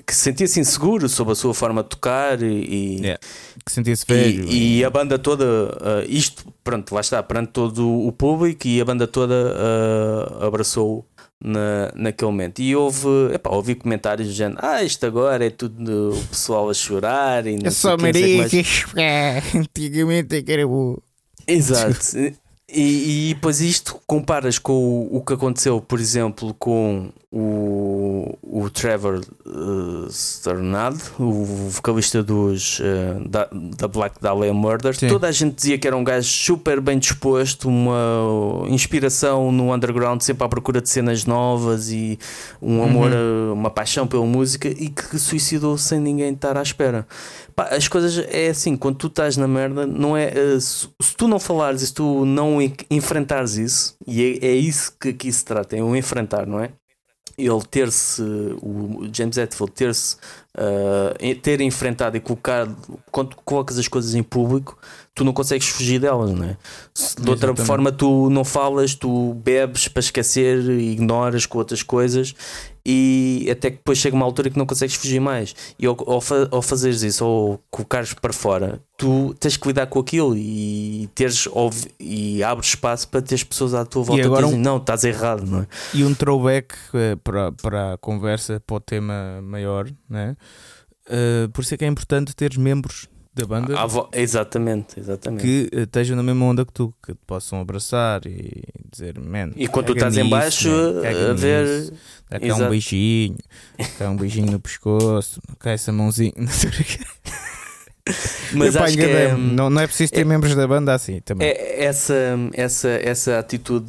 que 0.08 0.14
se 0.14 0.22
sentia-se 0.22 0.58
inseguro 0.58 1.06
sobre 1.06 1.32
a 1.32 1.36
sua 1.36 1.52
forma 1.52 1.82
de 1.82 1.90
tocar 1.90 2.42
e, 2.42 2.46
e- 2.46 3.00
Yeah. 3.00 3.20
Que 3.64 3.70
sentia-se 3.70 4.06
velho. 4.08 4.44
e, 4.48 4.78
e 4.78 4.84
a 4.84 4.88
banda 4.88 5.18
toda, 5.18 5.44
uh, 5.44 6.04
isto, 6.08 6.46
pronto, 6.64 6.94
lá 6.94 7.02
está, 7.02 7.22
perante 7.22 7.50
todo 7.52 7.86
o 8.06 8.10
público 8.10 8.66
e 8.66 8.80
a 8.80 8.84
banda 8.86 9.06
toda 9.06 9.34
uh, 9.34 10.46
abraçou 10.46 11.06
na, 11.44 11.92
naquele 11.94 12.30
momento. 12.30 12.60
E 12.60 12.74
houve, 12.74 13.06
epá, 13.34 13.50
ouvi 13.50 13.74
comentários 13.74 14.28
do 14.28 14.34
género: 14.34 14.58
Ah, 14.62 14.82
isto 14.82 15.04
agora 15.04 15.44
é 15.44 15.50
tudo 15.50 16.14
o 16.14 16.24
pessoal 16.28 16.70
a 16.70 16.74
chorar 16.74 17.46
e 17.46 17.56
não 17.56 17.66
Eu 17.66 17.70
sei 17.70 17.72
só 17.72 17.94
o 17.94 17.98
quê, 17.98 18.06
não 18.06 18.12
sei 18.14 18.22
o 18.22 18.48
que 18.48 18.56
mais." 18.56 18.84
Maria, 18.94 19.42
antigamente 19.60 20.36
é 20.36 20.42
que 20.42 20.52
era 20.52 20.66
o. 20.66 21.02
Exato. 21.46 21.98
E, 22.70 23.30
e 23.30 23.34
depois 23.34 23.62
isto 23.62 23.98
comparas 24.06 24.58
com 24.58 24.74
o, 24.74 25.16
o 25.16 25.20
que 25.22 25.32
aconteceu, 25.32 25.80
por 25.80 25.98
exemplo, 25.98 26.54
com 26.58 27.10
o, 27.32 28.38
o 28.42 28.68
Trevor 28.68 29.20
uh, 29.46 30.10
Sternad, 30.10 30.96
o 31.18 31.44
vocalista 31.70 32.22
dos, 32.22 32.78
uh, 32.80 33.26
da, 33.26 33.48
da 33.50 33.88
Black 33.88 34.20
Dahlia 34.20 34.52
Murders. 34.52 34.98
Sim. 34.98 35.08
Toda 35.08 35.28
a 35.28 35.32
gente 35.32 35.54
dizia 35.54 35.78
que 35.78 35.86
era 35.86 35.96
um 35.96 36.04
gajo 36.04 36.28
super 36.28 36.78
bem 36.78 36.98
disposto, 36.98 37.68
uma 37.68 38.66
inspiração 38.68 39.50
no 39.50 39.74
underground, 39.74 40.20
sempre 40.20 40.44
à 40.44 40.48
procura 40.48 40.82
de 40.82 40.90
cenas 40.90 41.24
novas 41.24 41.90
e 41.90 42.18
um 42.60 42.82
amor, 42.82 43.10
uh, 43.12 43.54
uma 43.54 43.70
paixão 43.70 44.06
pela 44.06 44.26
música 44.26 44.68
e 44.68 44.90
que 44.90 45.18
suicidou 45.18 45.78
sem 45.78 46.00
ninguém 46.00 46.34
estar 46.34 46.56
à 46.56 46.62
espera. 46.62 47.06
Pá, 47.58 47.70
as 47.72 47.88
coisas 47.88 48.16
é 48.30 48.50
assim, 48.50 48.76
quando 48.76 48.98
tu 48.98 49.08
estás 49.08 49.36
na 49.36 49.48
merda, 49.48 49.84
não 49.84 50.16
é. 50.16 50.28
eh, 50.28 50.60
se, 50.60 50.88
se 51.02 51.16
tu 51.16 51.26
não 51.26 51.40
falares 51.40 51.82
e 51.82 51.88
se 51.88 51.92
tu 51.92 52.24
não 52.24 52.62
en- 52.62 52.72
enfrentares 52.88 53.56
isso, 53.56 53.96
e 54.06 54.38
é, 54.40 54.46
é 54.46 54.54
isso 54.54 54.92
que 54.96 55.08
aqui 55.08 55.32
se 55.32 55.44
trata, 55.44 55.76
é 55.76 55.82
o 55.82 55.96
enfrentar, 55.96 56.46
não 56.46 56.60
é? 56.60 56.70
Ele 57.36 57.60
ter-se, 57.68 58.22
o 58.62 59.08
James 59.12 59.36
Hetfield 59.36 59.72
ter-se 59.72 60.16
uh, 60.56 61.34
ter 61.42 61.60
enfrentado 61.60 62.16
e 62.16 62.20
colocado, 62.20 62.76
quando 63.10 63.34
colocas 63.44 63.76
as 63.76 63.88
coisas 63.88 64.14
em 64.14 64.22
público, 64.22 64.78
tu 65.12 65.24
não 65.24 65.32
consegues 65.32 65.66
fugir 65.68 65.98
delas, 66.00 66.30
não 66.30 66.44
é? 66.44 66.56
Se 66.94 67.16
de 67.16 67.28
outra 67.28 67.48
Exatamente. 67.48 67.66
forma 67.66 67.90
tu 67.90 68.30
não 68.30 68.44
falas, 68.44 68.94
tu 68.94 69.34
bebes 69.34 69.88
para 69.88 70.00
esquecer, 70.00 70.62
ignoras 70.70 71.44
com 71.44 71.58
outras 71.58 71.82
coisas 71.82 72.34
e 72.90 73.46
até 73.50 73.70
que 73.70 73.76
depois 73.76 73.98
chega 73.98 74.16
uma 74.16 74.24
altura 74.24 74.48
que 74.48 74.56
não 74.58 74.64
consegues 74.64 74.94
fugir 74.96 75.20
mais. 75.20 75.54
E 75.78 75.84
ao, 75.84 75.94
ao, 76.10 76.22
fa- 76.22 76.48
ao 76.50 76.62
fazeres 76.62 77.02
isso, 77.02 77.22
ou 77.26 77.60
colocares 77.70 78.14
para 78.14 78.32
fora, 78.32 78.80
tu 78.96 79.34
tens 79.38 79.58
que 79.58 79.68
lidar 79.68 79.86
com 79.88 79.98
aquilo 80.00 80.34
e 80.34 81.06
teres 81.14 81.46
e 82.00 82.42
abres 82.42 82.68
espaço 82.68 83.06
para 83.08 83.20
teres 83.20 83.44
pessoas 83.44 83.74
à 83.74 83.84
tua 83.84 84.02
volta 84.04 84.24
agora 84.24 84.40
que 84.40 84.46
um- 84.46 84.48
dizem, 84.52 84.62
não, 84.64 84.78
estás 84.78 85.04
errado, 85.04 85.44
não 85.44 85.60
é? 85.60 85.66
E 85.92 86.02
um 86.02 86.14
throwback 86.14 86.74
eh, 86.94 87.16
para, 87.22 87.52
para 87.52 87.92
a 87.92 87.98
conversa, 87.98 88.58
para 88.66 88.76
o 88.76 88.80
tema 88.80 89.40
maior, 89.42 89.86
né? 90.08 90.34
Eh, 91.10 91.48
por 91.52 91.60
isso 91.62 91.74
é 91.74 91.76
que 91.76 91.84
é 91.84 91.88
importante 91.88 92.34
teres 92.34 92.56
membros 92.56 93.06
da 93.38 93.46
banda 93.46 93.74
exatamente, 94.12 94.98
exatamente. 94.98 95.42
que 95.42 95.68
eh, 95.72 95.82
estejam 95.82 96.16
na 96.16 96.22
mesma 96.22 96.44
onda 96.46 96.64
que 96.64 96.72
tu, 96.72 96.92
que 97.04 97.12
te 97.12 97.20
possam 97.26 97.60
abraçar 97.60 98.26
e 98.26 98.62
dizer, 98.90 99.18
man. 99.18 99.50
E 99.56 99.68
quando 99.68 99.86
tu 99.86 99.92
estás 99.92 100.16
em 100.16 100.20
nisso, 100.24 100.30
baixo, 100.30 100.68
man, 100.68 101.02
caga 101.02 101.30
a 101.30 101.34
ver- 101.34 101.66
nisso. 101.80 101.92
Dá 102.30 102.40
cá 102.40 102.54
um 102.54 102.68
beijinho, 102.70 103.36
cá 103.98 104.10
um 104.10 104.16
beijinho 104.16 104.52
no 104.52 104.60
pescoço, 104.60 105.40
cá 105.58 105.70
essa 105.70 105.92
mãozinha. 105.92 106.32
Mas 108.54 108.74
Epá, 108.74 108.84
acho 108.86 108.96
que 108.96 109.02
é, 109.04 109.34
não, 109.36 109.68
não 109.68 109.82
é 109.82 109.86
preciso 109.86 110.12
ter 110.12 110.20
é- 110.22 110.24
membros 110.24 110.54
da 110.54 110.66
banda 110.66 110.94
assim 110.94 111.20
também. 111.20 111.46
é 111.48 111.84
essa, 111.84 112.14
essa, 112.54 112.88
essa 112.88 113.38
atitude 113.38 113.86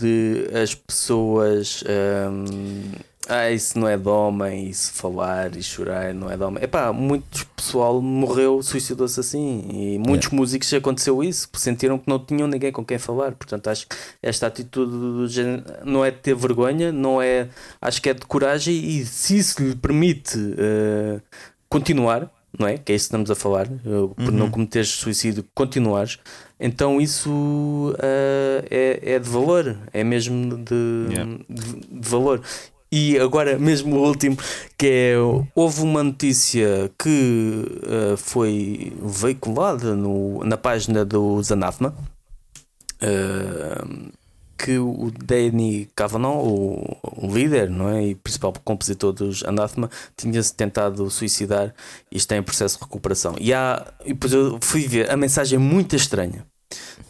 de 0.50 0.58
as 0.58 0.76
pessoas. 0.76 1.84
hum, 2.30 2.92
ah, 3.30 3.50
isso 3.52 3.78
não 3.80 3.88
é 3.88 3.96
de 3.98 4.08
homem, 4.10 4.68
isso 4.68 4.92
falar 4.94 5.56
e 5.56 5.62
chorar 5.64 6.14
não 6.14 6.30
é 6.30 6.36
de 6.36 6.44
homem. 6.44 6.64
Epá, 6.64 6.92
muito 6.92 7.46
pessoal 7.56 8.02
morreu, 8.02 8.62
suicidou-se 8.64 9.20
assim. 9.20 9.68
E 9.72 10.00
muitos 10.00 10.30
músicos 10.30 10.74
aconteceu 10.74 11.24
isso, 11.24 11.48
porque 11.50 11.64
sentiram 11.64 11.98
que 11.98 12.10
não 12.10 12.18
tinham 12.20 12.48
ninguém 12.48 12.72
com 12.72 12.84
quem 12.84 12.98
falar. 12.98 13.34
Portanto, 13.34 13.68
acho 13.70 13.88
que 13.88 13.96
esta 14.22 14.48
atitude 14.48 14.92
não 15.86 16.04
é 16.04 16.12
de 16.12 16.18
ter 16.18 16.36
vergonha, 16.36 16.92
não 16.92 17.22
é. 17.22 17.50
Acho 17.82 18.02
que 18.02 18.10
é 18.10 18.14
de 18.14 18.22
coragem 18.26 18.74
e 18.76 19.06
se 19.06 19.38
isso 19.38 19.62
lhe 19.64 19.76
permite 19.76 20.38
eh, 20.58 21.22
continuar, 21.70 22.30
não 22.58 22.68
é? 22.68 22.78
Que 22.78 22.92
é 22.92 22.96
isso 22.96 23.06
que 23.06 23.08
estamos 23.10 23.30
a 23.30 23.36
falar, 23.36 23.68
eh, 23.68 23.70
por 24.16 24.32
não 24.32 24.46
Uhum. 24.46 24.52
cometeres 24.52 24.90
suicídio, 24.90 25.46
continuares. 25.54 26.18
Então 26.60 27.00
isso 27.00 27.96
eh, 28.00 28.66
é, 29.04 29.14
é 29.14 29.20
de 29.20 29.30
valor, 29.30 29.78
é 29.94 30.04
mesmo 30.04 30.58
de, 30.58 31.06
Yeah. 31.14 31.38
de, 31.48 31.74
de 32.00 32.10
valor. 32.10 32.42
E 32.91 33.20
agora, 33.20 33.60
mesmo 33.60 33.98
o 33.98 34.07
último, 34.07 34.38
que 34.78 34.88
é 34.88 35.14
houve 35.53 35.82
uma 35.84 36.03
notícia 36.03 36.91
que 36.98 37.66
eh, 37.84 38.18
foi 38.18 38.94
veiculada 39.02 39.95
no, 39.95 40.44
na 40.44 40.57
página 40.57 41.06
do 41.06 41.41
Zanafma 41.44 41.94
eh, 42.99 44.10
que 44.57 44.78
o 44.78 45.10
Danny 45.11 45.90
Kavanagh, 45.95 46.36
o, 46.36 46.98
o 47.02 47.34
líder 47.34 47.70
não 47.70 47.90
é? 47.90 48.07
e 48.07 48.16
principal 48.16 48.53
compositor 48.64 49.14
dos 49.14 49.44
Anathema, 49.45 49.90
tinha-se 50.18 50.53
tentado 50.53 51.10
suicidar 51.10 51.74
e 52.11 52.18
está 52.18 52.36
em 52.36 52.44
processo 52.44 52.78
de 52.78 52.84
recuperação. 52.84 53.36
E, 53.40 53.53
há, 53.53 53.86
e 54.03 54.14
depois 54.14 54.34
eu 54.34 54.60
fui 54.61 54.86
ver, 54.86 55.10
a 55.10 55.16
mensagem 55.16 55.56
é 55.56 55.60
muito 55.60 55.95
estranha. 55.95 56.45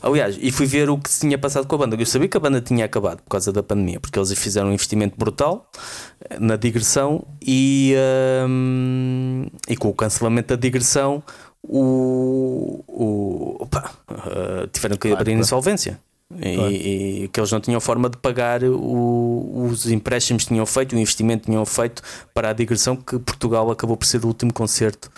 Aliás, 0.02 0.38
e 0.42 0.52
fui 0.52 0.66
ver 0.66 0.90
o 0.90 0.98
que 0.98 1.10
se 1.10 1.20
tinha 1.22 1.38
passado 1.38 1.68
com 1.68 1.76
a 1.76 1.80
banda. 1.80 1.96
Eu 1.96 2.06
sabia 2.06 2.28
que 2.28 2.38
a 2.38 2.40
banda 2.40 2.62
tinha 2.62 2.86
acabado 2.86 3.22
por 3.22 3.30
causa 3.32 3.52
da 3.52 3.62
pandemia, 3.62 4.00
porque 4.00 4.18
eles 4.18 4.32
fizeram 4.34 4.70
um 4.70 4.74
investimento 4.74 5.16
brutal 5.18 5.70
eh, 6.30 6.38
na 6.40 6.56
digressão 6.56 7.26
e, 7.46 7.94
hum, 8.48 9.46
e 9.68 9.76
com 9.76 9.90
o 9.90 9.94
cancelamento 9.94 10.50
da 10.50 10.56
digressão 10.56 11.22
o, 11.62 12.84
o, 12.88 13.58
opa, 13.64 13.92
eh, 14.10 14.68
tiveram 14.72 14.96
que 14.96 15.08
Claro, 15.10 15.16
abrir 15.22 15.32
claro. 15.32 15.42
insolvência. 15.42 16.00
E, 16.40 16.56
Claro. 16.56 16.72
e 16.72 17.30
que 17.34 17.40
eles 17.40 17.52
não 17.52 17.60
tinham 17.60 17.82
forma 17.82 18.08
de 18.08 18.16
pagar 18.18 18.64
o- 18.64 19.66
os 19.68 19.90
empréstimos 19.90 20.44
que 20.44 20.50
tinham 20.50 20.66
feito, 20.66 20.96
o 20.96 21.00
investimento 21.00 21.42
que 21.46 21.52
tinham 21.52 21.66
feito 21.66 22.04
para 22.36 22.52
a 22.52 22.54
digressão, 22.54 22.96
que 22.96 23.18
Portugal 23.18 23.70
acabou 23.72 23.98
por 23.98 24.06
ser 24.06 24.24
o 24.24 24.28
último 24.28 24.54
concerto 24.54 25.10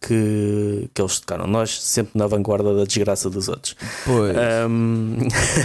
que, 0.00 0.88
que 0.92 1.00
eles 1.00 1.20
tocaram. 1.20 1.46
Nós 1.46 1.82
sempre 1.82 2.12
na 2.18 2.26
vanguarda 2.26 2.74
da 2.74 2.84
desgraça 2.84 3.30
dos 3.30 3.48
outros. 3.48 3.76
Pois. 4.04 4.36
Um, 4.68 5.16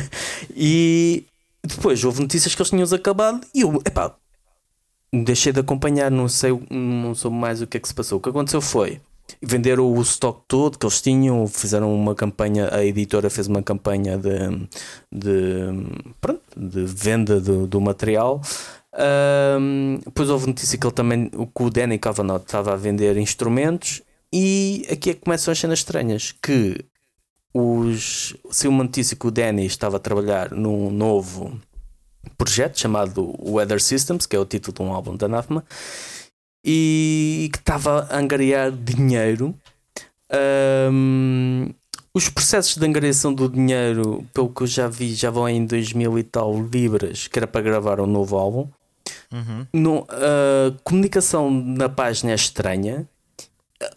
e 0.56 1.26
depois 1.64 2.03
houve 2.03 2.22
notícias 2.22 2.56
que 2.56 2.62
eles 2.62 2.70
tinham 2.70 2.88
acabado 2.94 3.41
e 3.53 3.62
eu, 3.62 3.82
epá, 3.86 4.16
deixei 5.14 5.52
de 5.52 5.60
acompanhar, 5.60 6.10
não 6.10 6.28
sei, 6.28 6.52
não 6.70 7.14
soube 7.14 7.38
mais 7.38 7.62
o 7.62 7.68
que 7.68 7.78
é 7.78 7.80
que 7.80 7.88
se 7.88 7.94
passou. 7.94 8.18
O 8.18 8.22
que 8.22 8.30
aconteceu 8.30 8.62
foi 8.62 8.99
venderam 9.41 9.86
o 9.86 10.02
stock 10.02 10.41
todo 10.48 10.78
que 10.78 10.86
eles 10.86 11.02
tinham, 11.02 11.48
fizeram 11.48 11.94
uma 11.94 12.16
campanha, 12.16 12.70
a 12.74 12.84
editora 12.84 13.30
fez 13.30 13.48
uma 13.48 13.62
campanha 13.62 14.18
de, 14.18 14.68
de, 15.12 16.12
pronto, 16.20 16.41
de 16.58 16.86
venda 16.86 17.40
do, 17.40 17.68
do 17.68 17.80
material. 17.80 18.41
Um, 19.60 19.99
depois 20.03 20.30
houve 20.30 20.48
notícia 20.48 20.78
que 20.78 20.86
ele 20.86 20.94
também, 20.94 21.30
que 21.30 21.64
o 21.64 21.70
Danny 21.70 21.98
Kavanagh 21.98 22.41
estava 22.41 22.74
a 22.74 22.76
vender 22.76 23.16
instrumentos. 23.18 24.02
E 24.34 24.86
aqui 24.91 25.10
é 25.10 25.14
que 25.14 25.22
começam 25.22 25.52
as 25.52 25.60
cenas 25.60 25.80
estranhas: 25.80 26.34
que 26.41 26.86
os, 27.53 28.36
saiu 28.49 28.72
uma 28.72 28.84
notícia 28.84 29.18
que 29.18 29.28
o 29.28 29.32
Danny 29.32 29.66
estava 29.66 29.98
a 29.98 29.99
trabalhar 29.99 30.52
num 30.52 30.90
novo 30.90 31.60
projeto 32.38 32.80
chamado 32.80 33.36
Weather 33.41 33.82
Systems, 33.82 34.26
que 34.26 34.36
é 34.36 34.40
o 34.40 34.45
título 34.45 34.76
de 34.76 34.82
um 34.82 34.94
álbum 34.94 35.16
da 35.16 35.26
Anathema, 35.26 35.64
e 36.66 37.49
que 37.52 37.60
estava 37.60 38.08
a 38.10 38.18
angariar 38.18 38.72
dinheiro. 38.72 39.56
Ahm, 40.32 41.74
os 42.14 42.28
processos 42.30 42.76
de 42.76 42.86
angariação 42.86 43.34
do 43.34 43.49
dinheiro, 43.49 44.26
pelo 44.34 44.49
que 44.49 44.64
eu 44.64 44.68
já 44.68 44.88
vi, 44.88 45.14
já 45.14 45.30
vão 45.30 45.48
em 45.48 45.66
2 45.66 45.94
mil 45.94 46.20
e 46.20 46.24
tal 46.24 46.62
libras, 46.62 47.28
que 47.28 47.40
era 47.40 47.48
para 47.48 47.62
gravar 47.62 47.99
um 47.99 48.06
novo 48.06 48.38
álbum. 48.38 48.68
Uhum. 49.32 49.66
Não, 49.74 50.08
a 50.10 50.74
comunicação 50.84 51.49
na 51.49 51.88
página 51.88 52.32
é 52.32 52.36
estranha. 52.36 53.08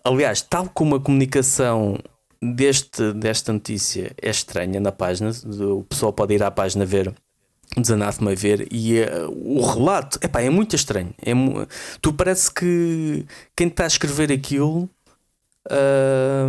Aliás, 0.03 0.43
tal 0.43 0.69
como 0.69 0.97
a 0.97 1.01
comunicação 1.01 1.99
deste, 2.41 3.13
desta 3.13 3.53
notícia 3.53 4.13
é 4.21 4.31
estranha 4.31 4.81
na 4.81 4.93
página, 4.93 5.31
o 5.61 5.83
pessoal 5.85 6.13
pode 6.13 6.35
ir 6.35 6.43
à 6.43 6.51
página 6.51 6.85
ver 6.85 7.15
Desanathema 7.77 8.31
a 8.31 8.35
ver 8.35 8.69
e 8.71 9.01
eh, 9.01 9.27
o 9.29 9.61
relato 9.61 10.19
epá, 10.23 10.41
é 10.41 10.49
muito 10.51 10.77
estranho. 10.77 11.13
É, 11.21 11.33
tu 12.01 12.13
parece 12.13 12.53
que 12.53 13.27
quem 13.57 13.67
está 13.67 13.85
a 13.85 13.89
escrever 13.89 14.31
aquilo 14.31 14.89
é 15.69 16.47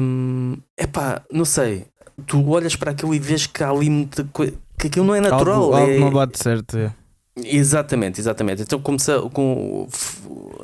epá, 0.84 1.24
não 1.32 1.46
sei. 1.46 1.88
Tu 2.28 2.48
olhas 2.50 2.76
para 2.76 2.92
aquilo 2.92 3.14
e 3.16 3.20
vês 3.20 3.48
que 3.48 3.64
há 3.64 3.70
ali 3.70 3.90
muita 3.90 4.24
coisa 4.26 4.54
que 4.78 4.88
aquilo 4.88 5.06
não 5.06 5.16
é 5.16 5.22
natural. 5.22 5.64
Algo, 5.64 5.76
algo 5.76 5.92
é- 5.92 6.00
não 6.00 6.12
bate 6.12 6.38
certo. 6.38 6.78
é. 6.78 6.94
Exatamente, 7.38 8.22
exatamente. 8.22 8.62
Então 8.62 8.80
comecei 8.80 9.16
com, 9.34 9.88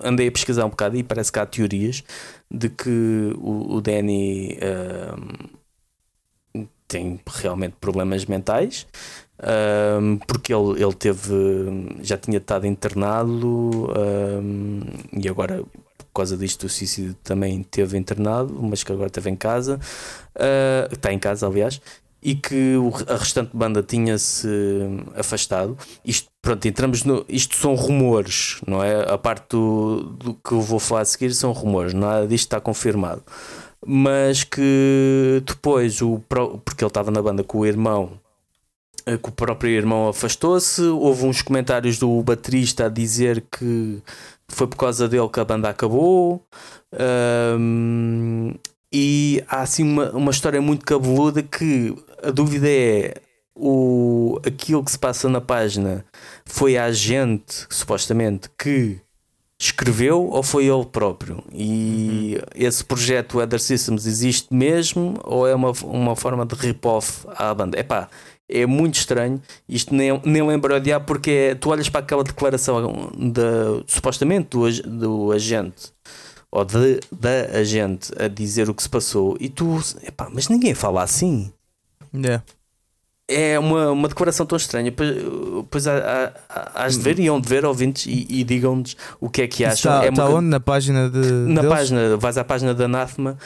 andei 0.03 0.27
a 0.27 0.31
pesquisar 0.31 0.65
um 0.65 0.69
bocado 0.69 0.95
e 0.95 1.03
parece 1.03 1.31
que 1.31 1.39
há 1.39 1.45
teorias 1.45 2.03
de 2.51 2.69
que 2.69 3.33
o, 3.37 3.75
o 3.75 3.81
Danny 3.81 4.57
ahm, 4.61 6.65
tem 6.87 7.19
realmente 7.25 7.75
problemas 7.79 8.25
mentais 8.25 8.85
porque 10.27 10.53
ele, 10.53 10.83
ele 10.83 10.93
teve 10.93 11.33
já 12.01 12.17
tinha 12.17 12.37
estado 12.37 12.67
internado 12.67 13.87
e 15.13 15.27
agora 15.27 15.63
por 16.11 16.13
causa 16.13 16.37
disto 16.37 16.65
do 16.65 16.69
suicídio 16.69 17.15
também 17.23 17.63
teve 17.63 17.97
internado, 17.97 18.53
mas 18.61 18.83
que 18.83 18.91
agora 18.91 19.07
esteve 19.07 19.29
em 19.29 19.35
casa, 19.35 19.79
ah, 20.35 20.89
está 20.91 21.13
em 21.13 21.17
casa 21.17 21.47
aliás, 21.47 21.81
e 22.21 22.35
que 22.35 22.75
a 23.07 23.15
restante 23.15 23.51
banda 23.53 23.81
tinha-se 23.81 24.47
afastado. 25.15 25.77
Isto, 26.05 26.29
pronto, 26.41 26.67
entramos 26.67 27.03
no. 27.03 27.25
Isto 27.27 27.55
são 27.55 27.73
rumores, 27.75 28.61
não 28.67 28.83
é? 28.83 29.11
A 29.11 29.17
parte 29.17 29.49
do, 29.49 30.03
do 30.17 30.33
que 30.35 30.51
eu 30.51 30.61
vou 30.61 30.79
falar 30.79 31.01
a 31.01 31.05
seguir 31.05 31.33
são 31.33 31.51
rumores, 31.51 31.93
nada 31.93 32.27
disto 32.27 32.45
está 32.45 32.61
confirmado. 32.61 33.23
Mas 33.85 34.43
que 34.43 35.41
depois, 35.45 36.01
o, 36.01 36.19
porque 36.63 36.83
ele 36.83 36.89
estava 36.89 37.09
na 37.09 37.21
banda 37.21 37.43
com 37.43 37.59
o 37.59 37.65
irmão, 37.65 38.19
eh, 39.05 39.17
que 39.17 39.29
o 39.29 39.31
próprio 39.31 39.71
irmão 39.71 40.09
afastou-se. 40.09 40.81
Houve 40.83 41.25
uns 41.25 41.41
comentários 41.41 41.97
do 41.97 42.21
baterista 42.21 42.85
a 42.85 42.89
dizer 42.89 43.43
que 43.51 44.01
foi 44.47 44.67
por 44.67 44.77
causa 44.77 45.07
dele 45.09 45.29
que 45.29 45.39
a 45.39 45.45
banda 45.45 45.69
acabou. 45.69 46.45
Ahm, 46.93 48.53
e 48.93 49.43
há 49.47 49.61
assim 49.61 49.83
uma, 49.83 50.11
uma 50.11 50.31
história 50.31 50.61
muito 50.61 50.85
cabeluda 50.85 51.41
que 51.41 51.95
a 52.23 52.31
dúvida 52.31 52.67
é 52.69 53.15
o, 53.55 54.39
aquilo 54.45 54.83
que 54.83 54.91
se 54.91 54.99
passa 54.99 55.29
na 55.29 55.41
página 55.41 56.05
foi 56.45 56.77
a 56.77 56.91
gente, 56.91 57.65
supostamente, 57.69 58.49
que 58.57 58.99
escreveu 59.59 60.27
ou 60.29 60.41
foi 60.41 60.65
ele 60.65 60.85
próprio? 60.85 61.43
E 61.53 62.37
esse 62.55 62.83
projeto 62.83 63.37
Weather 63.37 63.59
Systems 63.59 64.05
existe 64.05 64.53
mesmo 64.53 65.19
ou 65.23 65.47
é 65.47 65.53
uma, 65.53 65.71
uma 65.83 66.15
forma 66.15 66.45
de 66.45 66.55
rip-off 66.55 67.27
à 67.35 67.53
banda? 67.53 67.79
Epá, 67.79 68.09
é 68.49 68.65
muito 68.65 68.95
estranho. 68.95 69.41
Isto 69.69 69.93
nem, 69.93 70.19
nem 70.25 70.45
lembro 70.45 70.75
odiar 70.75 71.05
porque 71.05 71.31
é- 71.31 71.55
tu 71.55 71.69
olhas 71.69 71.89
para 71.89 72.01
aquela 72.01 72.23
declaração 72.23 73.11
da, 73.17 73.83
supostamente 73.87 74.49
do, 74.49 74.71
do 74.81 75.31
agente 75.31 75.93
ou 76.51 76.65
de, 76.65 76.99
da 77.11 77.59
agente 77.59 78.11
a 78.21 78.27
dizer 78.27 78.69
o 78.69 78.73
que 78.73 78.83
se 78.83 78.89
passou 78.89 79.37
e 79.39 79.47
tu, 79.47 79.79
epá, 80.03 80.29
mas 80.33 80.49
ninguém 80.49 80.73
fala 80.73 81.03
assim. 81.03 81.51
Yeah. 82.13 82.43
É 83.33 83.57
uma, 83.57 83.91
uma 83.91 84.07
decoração 84.09 84.45
tão 84.45 84.57
estranha. 84.57 84.91
Pois, 84.91 85.09
pois 85.69 85.87
há, 85.87 86.33
há, 86.49 86.83
hás 86.83 86.97
de 86.97 87.03
ver 87.03 87.17
e 87.17 87.27
hão 87.27 87.39
de 87.39 87.47
ver 87.47 87.63
ouvintes 87.65 88.05
e, 88.05 88.27
e 88.29 88.43
digam-nos 88.43 88.97
o 89.21 89.29
que 89.29 89.43
é 89.43 89.47
que 89.47 89.63
acham. 89.63 89.91
Está, 89.93 90.05
é 90.05 90.09
está 90.09 90.25
uma- 90.27 90.37
onde? 90.39 90.47
Na 90.49 90.59
página 90.59 91.09
de. 91.09 91.17
na 91.31 91.61
deles? 91.61 91.69
página, 91.77 92.17
vais 92.17 92.37
à 92.37 92.43
página 92.43 92.73
da 92.73 92.85
Anathema 92.85 93.37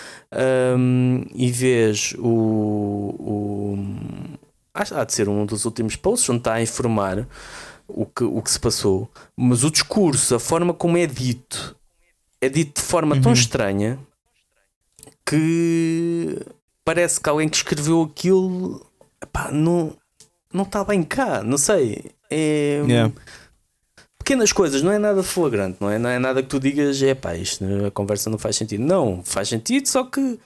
hum, 0.77 1.23
e 1.35 1.51
vês 1.51 2.15
o. 2.17 2.27
o 3.19 3.77
há 4.73 5.03
de 5.03 5.13
ser 5.13 5.29
um 5.29 5.45
dos 5.45 5.65
últimos 5.65 5.95
posts 5.95 6.27
onde 6.29 6.39
está 6.39 6.53
a 6.55 6.61
informar 6.63 7.27
o 7.87 8.05
que, 8.07 8.23
o 8.23 8.41
que 8.41 8.49
se 8.49 8.59
passou, 8.59 9.07
mas 9.37 9.63
o 9.63 9.69
discurso, 9.69 10.33
a 10.33 10.39
forma 10.39 10.73
como 10.73 10.97
é 10.97 11.05
dito, 11.05 11.75
é 12.41 12.49
dito 12.49 12.81
de 12.81 12.87
forma 12.87 13.21
tão 13.21 13.31
Uhum. 13.31 13.37
estranha 13.37 13.99
que 15.25 16.39
parece 16.85 17.19
que 17.19 17.27
alguém 17.27 17.49
que 17.49 17.57
escreveu 17.57 18.03
aquilo 18.03 18.85
epá, 19.21 19.51
não, 19.51 19.93
não 20.53 20.63
está 20.63 20.83
bem 20.83 21.03
cá, 21.03 21.43
não 21.43 21.57
sei. 21.57 22.11
É, 22.31 22.81
Yeah. 22.87 23.13
pequenas 24.19 24.51
coisas, 24.53 24.81
não 24.81 24.91
é 24.91 24.97
nada 24.97 25.21
flagrante, 25.23 25.77
não 25.81 25.89
é, 25.89 25.99
não 25.99 26.09
é 26.09 26.17
nada 26.19 26.41
que 26.41 26.49
tu 26.49 26.59
digas, 26.59 27.01
é 27.03 27.13
pá, 27.13 27.35
isto, 27.35 27.63
a 27.85 27.91
conversa 27.91 28.29
não 28.29 28.37
faz 28.37 28.55
sentido. 28.55 28.83
Não, 28.83 29.21
faz 29.23 29.49
sentido, 29.49 29.87
só 29.87 30.03
que 30.05 30.39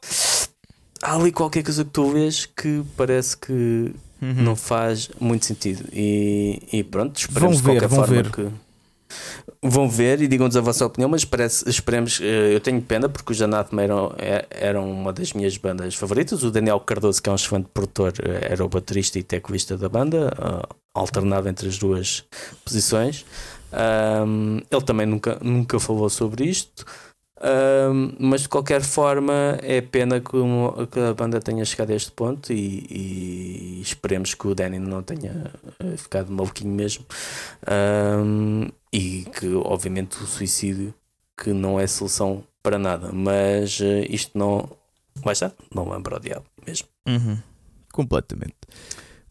há 1.04 1.16
ali 1.16 1.32
qualquer 1.32 1.64
coisa 1.64 1.84
que 1.86 1.92
tu 1.92 2.10
vês 2.12 2.46
que 2.46 2.84
parece 2.98 3.38
que 3.38 3.94
Uhum. 4.22 4.34
não 4.44 4.54
faz 4.54 5.10
muito 5.18 5.46
sentido. 5.46 5.86
E, 5.94 6.62
e 6.74 6.84
pronto, 6.84 7.18
esperemos 7.18 7.62
Vão 7.62 7.74
de 7.74 7.80
ver, 7.80 7.88
qualquer 7.88 7.96
vão 7.96 8.06
forma 8.06 8.22
ver. 8.24 8.32
que. 8.34 8.50
Vão 9.62 9.90
ver 9.90 10.22
e 10.22 10.28
digam-nos 10.28 10.56
a 10.56 10.62
vossa 10.62 10.86
opinião, 10.86 11.10
mas 11.10 11.26
parece, 11.26 11.70
esperemos. 11.70 12.22
eh, 12.22 12.54
Eu 12.56 12.62
tenho 12.62 12.82
pena 12.82 13.10
porque 13.10 13.34
os 13.34 13.42
Anathema 13.42 13.82
eram, 13.84 14.14
é- 14.18 14.46
eram 14.52 14.90
uma 14.90 15.12
das 15.12 15.34
minhas 15.34 15.58
bandas 15.58 15.96
favoritas. 15.96 16.44
O 16.44 16.52
Daniel 16.52 16.80
Cardoso, 16.80 17.22
que 17.22 17.28
é 17.28 17.32
um 17.32 17.36
excelente 17.36 17.68
produtor, 17.74 18.14
eh, 18.24 18.48
era 18.54 18.64
o 18.64 18.70
baterista 18.70 19.20
e 19.20 19.24
teclista 19.24 19.76
da 19.78 19.90
banda, 19.90 20.32
ah, 20.38 20.66
alternava 20.94 21.50
entre 21.50 21.68
as 21.68 21.78
duas 21.78 22.24
posições. 22.64 23.26
Ahm, 23.74 24.60
ele 24.72 24.82
também 24.82 25.06
nunca, 25.06 25.38
nunca 25.42 25.78
falou 25.80 26.10
sobre 26.10 26.46
isto. 26.46 26.86
Ahm, 27.42 28.16
mas 28.20 28.42
de 28.44 28.50
qualquer 28.50 28.82
forma 28.82 29.58
é 29.62 29.80
pena 29.82 30.20
que, 30.22 30.36
uma- 30.38 30.88
que 30.88 31.00
a 31.00 31.14
banda 31.14 31.40
tenha 31.40 31.64
chegado 31.66 31.92
a 31.92 31.96
este 31.96 32.12
ponto 32.12 32.52
e, 32.54 32.86
e 33.80 33.82
esperemos 33.82 34.34
que 34.34 34.46
o 34.48 34.54
Danny 34.56 34.78
não 34.80 35.02
tenha 35.04 35.52
eh, 35.80 35.96
ficado 35.98 36.32
maluquinho 36.34 36.74
mesmo 36.74 37.06
Ahm, 37.66 38.70
e 38.94 39.26
que 39.38 39.48
obviamente 39.56 40.18
o 40.22 40.26
suicídio 40.28 40.94
que 41.42 41.54
não 41.54 41.80
é 41.80 41.86
solução 41.88 42.44
para 42.64 42.78
nada 42.80 43.12
mas 43.14 43.80
eh, 43.82 44.06
isto 44.10 44.38
não 44.38 44.70
vai 45.24 45.34
estar, 45.34 45.54
não 45.74 45.90
lembra 45.90 46.18
o 46.18 46.20
diabo 46.20 46.46
mesmo 46.66 46.88
Uhum. 47.08 47.38
Completamente. 47.92 48.56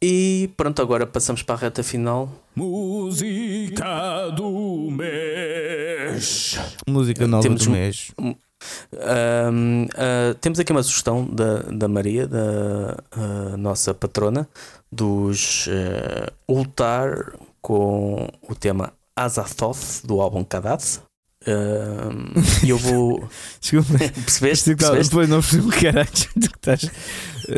e 0.03 0.51
pronto, 0.57 0.81
agora 0.83 1.07
passamos 1.07 1.43
para 1.43 1.55
a 1.55 1.59
reta 1.59 1.83
final 1.83 2.31
Música 2.57 4.31
do 4.37 4.91
mês. 4.91 6.59
Música 6.89 7.27
nova 7.27 7.43
Temos 7.43 7.65
do 7.65 7.71
um- 7.71 7.73
mês. 7.73 8.11
Ahm, 8.21 9.87
ah, 9.97 10.35
temos 10.41 10.59
aqui 10.59 10.73
uma 10.73 10.83
sugestão 10.83 11.25
da, 11.25 11.61
da 11.63 11.87
Maria, 11.87 12.27
da 12.27 12.97
ah, 13.13 13.57
nossa 13.57 13.95
patrona, 13.95 14.49
dos 14.91 15.67
uh, 15.69 16.33
Ultar 16.53 17.33
com 17.63 18.29
o 18.49 18.55
tema 18.55 18.93
Azathoth 19.25 20.05
do 20.05 20.21
álbum 20.21 20.45
Kadath. 20.45 20.99
Ahm, 21.47 22.35
E 22.65 22.71
eu 22.71 22.79
vou. 22.79 23.27
Desculpa. 23.61 23.99
Percebeste? 23.99 24.75
Depois 24.75 25.09
Percebeste? 25.09 25.31
não 25.31 25.41
percebi 25.41 25.67
o 25.69 25.81
caralho 25.81 26.09
estás. 26.11 26.91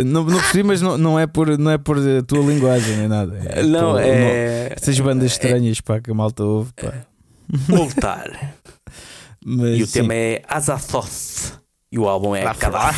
Não, 0.05 0.25
não 0.25 0.39
percebi, 0.39 0.63
mas 0.63 0.81
não, 0.83 0.97
não, 0.99 1.19
é 1.19 1.27
por, 1.27 1.59
não 1.59 1.71
é 1.71 1.79
por 1.79 1.97
a 1.99 2.23
tua 2.23 2.41
linguagem 2.45 2.97
nem 2.97 3.09
nada. 3.09 3.37
É 3.47 3.63
Não, 3.63 3.93
por- 3.93 4.03
é. 4.03 4.75
Essas 4.77 4.99
bandas 5.01 5.33
estranhas 5.33 5.81
pá, 5.81 6.01
que 6.01 6.11
a 6.11 6.15
malta 6.15 6.45
ouve. 6.45 6.71
Pá. 6.75 6.93
Ultar. 7.71 8.55
Mas, 9.45 9.79
E 9.79 9.83
o 9.83 9.87
sim. 9.87 9.93
tema 10.01 10.15
é 10.15 10.43
Azathoth. 10.47 11.59
E 11.91 11.99
o 11.99 12.07
álbum 12.09 12.37
é 12.37 12.43
Kadath. 12.55 12.95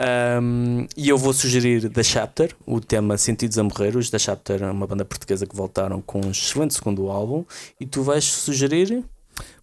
Um, 0.00 0.86
e 0.96 1.08
eu 1.10 1.18
vou 1.18 1.32
sugerir 1.32 1.90
The 1.90 2.02
Chapter, 2.02 2.56
o 2.66 2.80
tema 2.80 3.18
Sentidos 3.18 3.58
a 3.58 3.62
Morrer. 3.62 3.96
Os 3.96 4.08
The 4.08 4.18
Chapter 4.18 4.62
é 4.62 4.70
uma 4.70 4.86
banda 4.86 5.04
portuguesa 5.04 5.46
que 5.46 5.54
voltaram 5.54 6.00
com 6.00 6.24
um 6.24 6.30
excelente 6.30 6.72
segundo 6.74 7.10
álbum. 7.10 7.44
E 7.78 7.84
tu 7.86 8.02
vais 8.02 8.24
sugerir? 8.24 9.04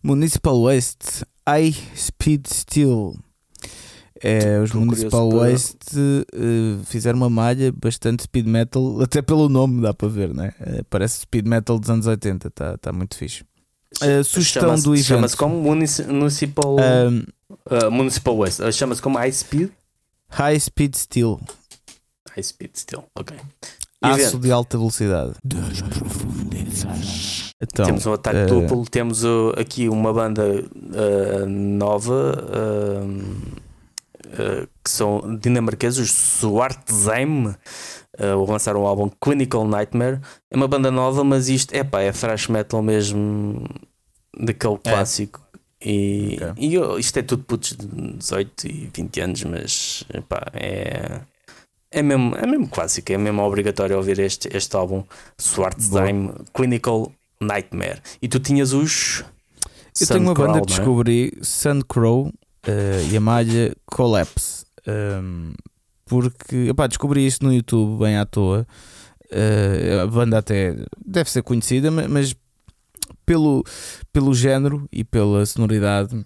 Municipal 0.03 0.61
Waste, 0.63 1.25
High 1.47 1.73
Speed 1.95 2.45
Steel. 2.47 3.15
É, 4.21 4.59
os 4.59 4.71
Municipal 4.71 5.29
para- 5.29 5.51
Waste 5.51 5.77
eh, 6.33 6.83
fizeram 6.85 7.17
uma 7.17 7.29
malha 7.29 7.71
bastante 7.71 8.23
speed 8.23 8.47
metal, 8.47 8.99
até 9.03 9.21
pelo 9.21 9.47
nome 9.47 9.81
dá 9.81 9.93
para 9.93 10.07
ver, 10.07 10.33
né? 10.33 10.53
Eh, 10.59 10.81
parece 10.89 11.21
speed 11.21 11.47
metal 11.47 11.77
dos 11.77 11.89
anos 11.89 12.07
80, 12.07 12.47
está 12.47 12.77
tá 12.77 12.91
muito 12.91 13.15
fixe. 13.15 13.43
A 14.01 14.23
sugestão 14.23 14.75
do 14.75 14.93
evento. 14.95 15.05
Chama-se 15.05 15.37
como 15.37 15.61
Munici- 15.61 16.03
Municipal, 16.03 16.75
uh, 16.75 17.91
Municipal 17.91 18.35
West. 18.37 18.59
Uh, 18.59 18.71
Chama-se 18.71 19.01
como 19.01 19.17
High 19.17 19.31
Speed? 19.31 19.69
High 20.29 20.59
Speed 20.59 20.95
Steel, 20.95 21.39
High 22.35 22.43
Speed 22.43 22.75
Still, 22.75 23.03
ok. 23.15 23.37
aço 24.01 24.21
Evento. 24.21 24.39
de 24.39 24.51
alta 24.51 24.77
velocidade. 24.77 25.33
Então, 27.59 27.85
temos 27.85 28.05
um 28.05 28.13
ataque 28.13 28.37
eh, 28.37 28.45
duplo, 28.45 28.85
temos 28.85 29.23
uh, 29.23 29.53
aqui 29.57 29.89
uma 29.89 30.13
banda 30.13 30.43
uh, 30.45 31.45
nova 31.47 32.35
um, 33.03 33.19
uh, 34.27 34.67
que 34.83 34.89
são 34.89 35.37
dinamarqueses, 35.39 36.11
Swartzheim. 36.11 37.55
Uh, 38.19 38.49
lançaram 38.49 38.81
o 38.81 38.87
álbum 38.87 39.09
Clinical 39.21 39.67
Nightmare. 39.67 40.19
É 40.51 40.55
uma 40.55 40.67
banda 40.67 40.91
nova, 40.91 41.23
mas 41.23 41.49
isto 41.49 41.73
epá, 41.73 42.01
é 42.01 42.11
thrash 42.11 42.47
metal 42.47 42.81
mesmo 42.81 43.63
daquele 44.39 44.77
clássico. 44.77 45.46
E, 45.79 46.37
Ok. 46.41 46.53
e 46.57 46.73
eu- 46.73 46.97
isto 46.97 47.17
é 47.17 47.21
tudo 47.21 47.43
putos 47.43 47.73
de 47.77 47.85
18 48.17 48.67
e 48.67 48.89
20 48.93 49.21
anos, 49.21 49.43
mas 49.43 50.03
é. 50.53 51.21
É 51.89 52.01
mesmo, 52.01 52.35
é 52.35 52.45
mesmo 52.45 52.67
clássico, 52.67 53.11
é 53.13 53.17
mesmo 53.17 53.41
obrigatório 53.41 53.95
ouvir 53.95 54.19
este, 54.19 54.49
este 54.55 54.75
álbum 54.75 55.03
Swartzheim 55.39 56.33
Clinical 56.53 57.11
Nightmare. 57.41 58.01
E 58.21 58.27
tu 58.27 58.39
tinhas 58.39 58.73
os. 58.73 59.23
Eu 59.99 60.07
tenho 60.07 60.19
uma 60.21 60.29
Suncrow, 60.31 60.47
banda 60.47 60.65
que 60.65 60.73
é? 60.73 60.75
descobri, 60.75 61.37
Sun 61.41 61.81
Crow 61.87 62.31
eh, 62.67 63.07
e 63.09 63.15
a 63.17 63.21
malha 63.21 63.73
Collapse. 63.85 64.65
Ehm, 64.85 65.53
porque 66.05 66.67
epá, 66.69 66.87
descobri 66.87 67.25
isto 67.25 67.45
no 67.45 67.53
YouTube 67.53 67.99
bem 68.03 68.17
à 68.17 68.25
toa. 68.25 68.67
Eh, 69.31 69.99
a 70.03 70.07
banda 70.07 70.37
até 70.39 70.75
deve 71.05 71.29
ser 71.31 71.41
conhecida, 71.41 71.89
ma- 71.89 72.07
mas 72.07 72.35
pelo, 73.25 73.63
pelo 74.11 74.33
género 74.33 74.87
e 74.91 75.03
pela 75.03 75.45
sonoridade 75.45 76.25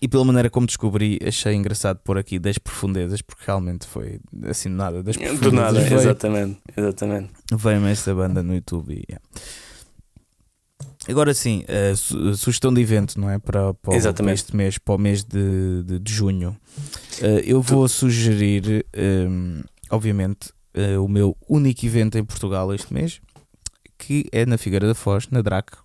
e 0.00 0.08
pela 0.08 0.24
maneira 0.24 0.48
como 0.50 0.66
descobri, 0.66 1.18
achei 1.24 1.54
engraçado 1.54 1.98
pôr 2.02 2.18
aqui 2.18 2.38
10 2.38 2.58
profundezas, 2.58 3.20
porque 3.22 3.44
realmente 3.46 3.86
foi 3.86 4.20
assim 4.48 4.68
do 4.70 4.76
nada. 4.76 5.02
Das 5.02 5.16
Do 5.16 5.52
nada, 5.52 5.80
veio, 5.80 5.94
exatamente, 6.00 6.58
exatamente. 6.76 7.30
veio-me 7.52 7.90
esta 7.92 8.14
banda 8.14 8.42
no 8.42 8.54
YouTube. 8.54 8.94
e, 8.94 9.04
yeah. 9.08 9.22
Agora 11.08 11.34
sim, 11.34 11.64
a 11.68 11.96
su- 11.96 12.36
sugestão 12.36 12.72
de 12.72 12.80
evento, 12.80 13.20
não 13.20 13.28
é? 13.28 13.38
Para, 13.38 13.74
para, 13.74 14.12
para 14.12 14.32
este 14.32 14.54
mês, 14.56 14.78
para 14.78 14.94
o 14.94 14.98
mês 14.98 15.24
de, 15.24 15.82
de, 15.84 15.98
de 15.98 16.12
junho. 16.12 16.56
Eh, 17.20 17.42
eu 17.44 17.60
vou 17.60 17.88
sugerir, 17.88 18.86
ehm, 18.92 19.62
obviamente, 19.90 20.50
eh, 20.74 20.96
o 20.98 21.08
meu 21.08 21.36
único 21.48 21.84
evento 21.84 22.16
em 22.16 22.24
Portugal 22.24 22.72
este 22.72 22.94
mês, 22.94 23.20
que 24.04 24.26
é 24.32 24.44
na 24.44 24.58
Figueira 24.58 24.86
da 24.86 24.94
Foz, 24.94 25.28
na 25.30 25.40
DRAC. 25.42 25.76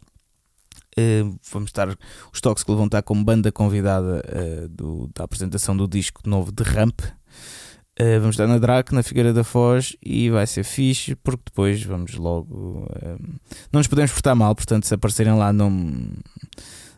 Eh, 0.97 1.23
vamos 1.53 1.69
estar, 1.69 1.87
os 2.33 2.41
toques 2.41 2.63
que 2.63 2.73
vão 2.73 2.85
estar 2.85 3.03
como 3.03 3.23
banda 3.23 3.51
convidada 3.51 4.23
eh, 4.27 4.67
do- 4.69 5.09
da 5.13 5.23
apresentação 5.25 5.77
do 5.77 5.87
disco 5.87 6.21
novo 6.27 6.51
de 6.51 6.63
Ramp. 6.63 7.01
Eh, 7.99 8.17
vamos 8.19 8.33
estar 8.35 8.47
na 8.47 8.57
DRAC, 8.57 8.91
na 8.93 9.03
Figueira 9.03 9.31
da 9.33 9.43
Foz 9.43 9.95
e 10.03 10.29
vai 10.31 10.47
ser 10.47 10.63
fixe 10.63 11.15
porque 11.15 11.43
depois 11.45 11.83
vamos 11.83 12.15
logo. 12.15 12.87
não 13.71 13.79
nos 13.79 13.87
podemos 13.87 14.11
portar 14.11 14.35
mal, 14.35 14.55
portanto, 14.55 14.85
se 14.87 14.93
aparecerem 14.95 15.35
lá, 15.35 15.53
não, 15.53 15.69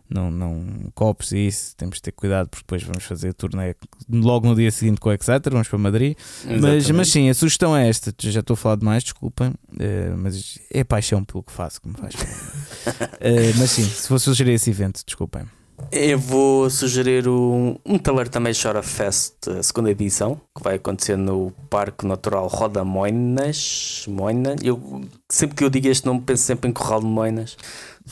não, 0.09 0.31
não 0.31 0.65
copos 0.95 1.31
e 1.31 1.47
isso, 1.47 1.75
temos 1.75 1.97
de 1.97 2.01
ter 2.01 2.11
cuidado 2.11 2.49
porque 2.49 2.63
depois 2.63 2.83
vamos 2.83 3.03
fazer 3.03 3.33
turnê 3.33 3.75
logo 4.09 4.47
no 4.47 4.55
dia 4.55 4.71
seguinte 4.71 4.99
com 4.99 5.09
o 5.09 5.13
Exeter, 5.13 5.51
vamos 5.51 5.67
para 5.67 5.77
Madrid. 5.77 6.17
Mas, 6.45 6.55
Exatamente. 6.55 6.93
mas 6.93 7.07
sim, 7.09 7.29
a 7.29 7.33
sugestão 7.33 7.75
é 7.75 7.87
esta. 7.87 8.13
Já 8.19 8.39
estou 8.39 8.55
a 8.55 8.57
falar 8.57 8.75
demais, 8.75 9.03
desculpem, 9.03 9.53
eh, 9.79 10.13
mas 10.17 10.59
é 10.71 10.83
paixão 10.83 11.23
pelo 11.23 11.43
que 11.43 11.51
faço 11.51 11.81
que 11.81 11.87
me 11.87 11.95
faz. 11.95 12.15
Eh, 13.21 13.51
mas 13.57 13.71
sim, 13.71 13.83
se 13.83 14.07
vou 14.07 14.17
sugerir 14.17 14.53
esse 14.53 14.69
evento, 14.69 15.03
desculpem. 15.05 15.43
Eu 15.91 16.19
vou 16.19 16.69
sugerir 16.69 17.27
um, 17.27 17.75
um 17.85 17.97
Taler 17.97 18.27
também 18.29 18.53
Chora 18.53 18.83
Fest, 18.83 19.47
a 19.47 19.63
segunda 19.63 19.89
edição, 19.89 20.39
que 20.55 20.63
vai 20.63 20.75
acontecer 20.75 21.17
no 21.17 21.51
Parque 21.69 22.05
Natural 22.05 22.47
Roda 22.47 22.83
Moinas. 22.83 24.05
Moina. 24.07 24.55
Eu, 24.63 25.01
sempre 25.29 25.55
que 25.55 25.63
eu 25.63 25.69
digo 25.69 25.87
este 25.87 26.05
nome, 26.05 26.21
penso 26.21 26.43
sempre 26.43 26.69
em 26.69 26.73
Corral 26.73 26.99
de 26.99 27.07
Moinas, 27.07 27.57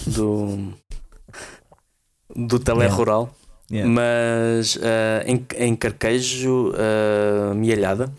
do, 0.08 0.74
do 2.36 2.60
telerural. 2.60 3.34
Yeah. 3.70 3.90
Mas 3.92 4.80
eh, 4.82 5.26
em, 5.28 5.46
em 5.58 5.76
Carquejo, 5.76 6.72
uh, 6.72 7.54
Mielhada, 7.54 8.10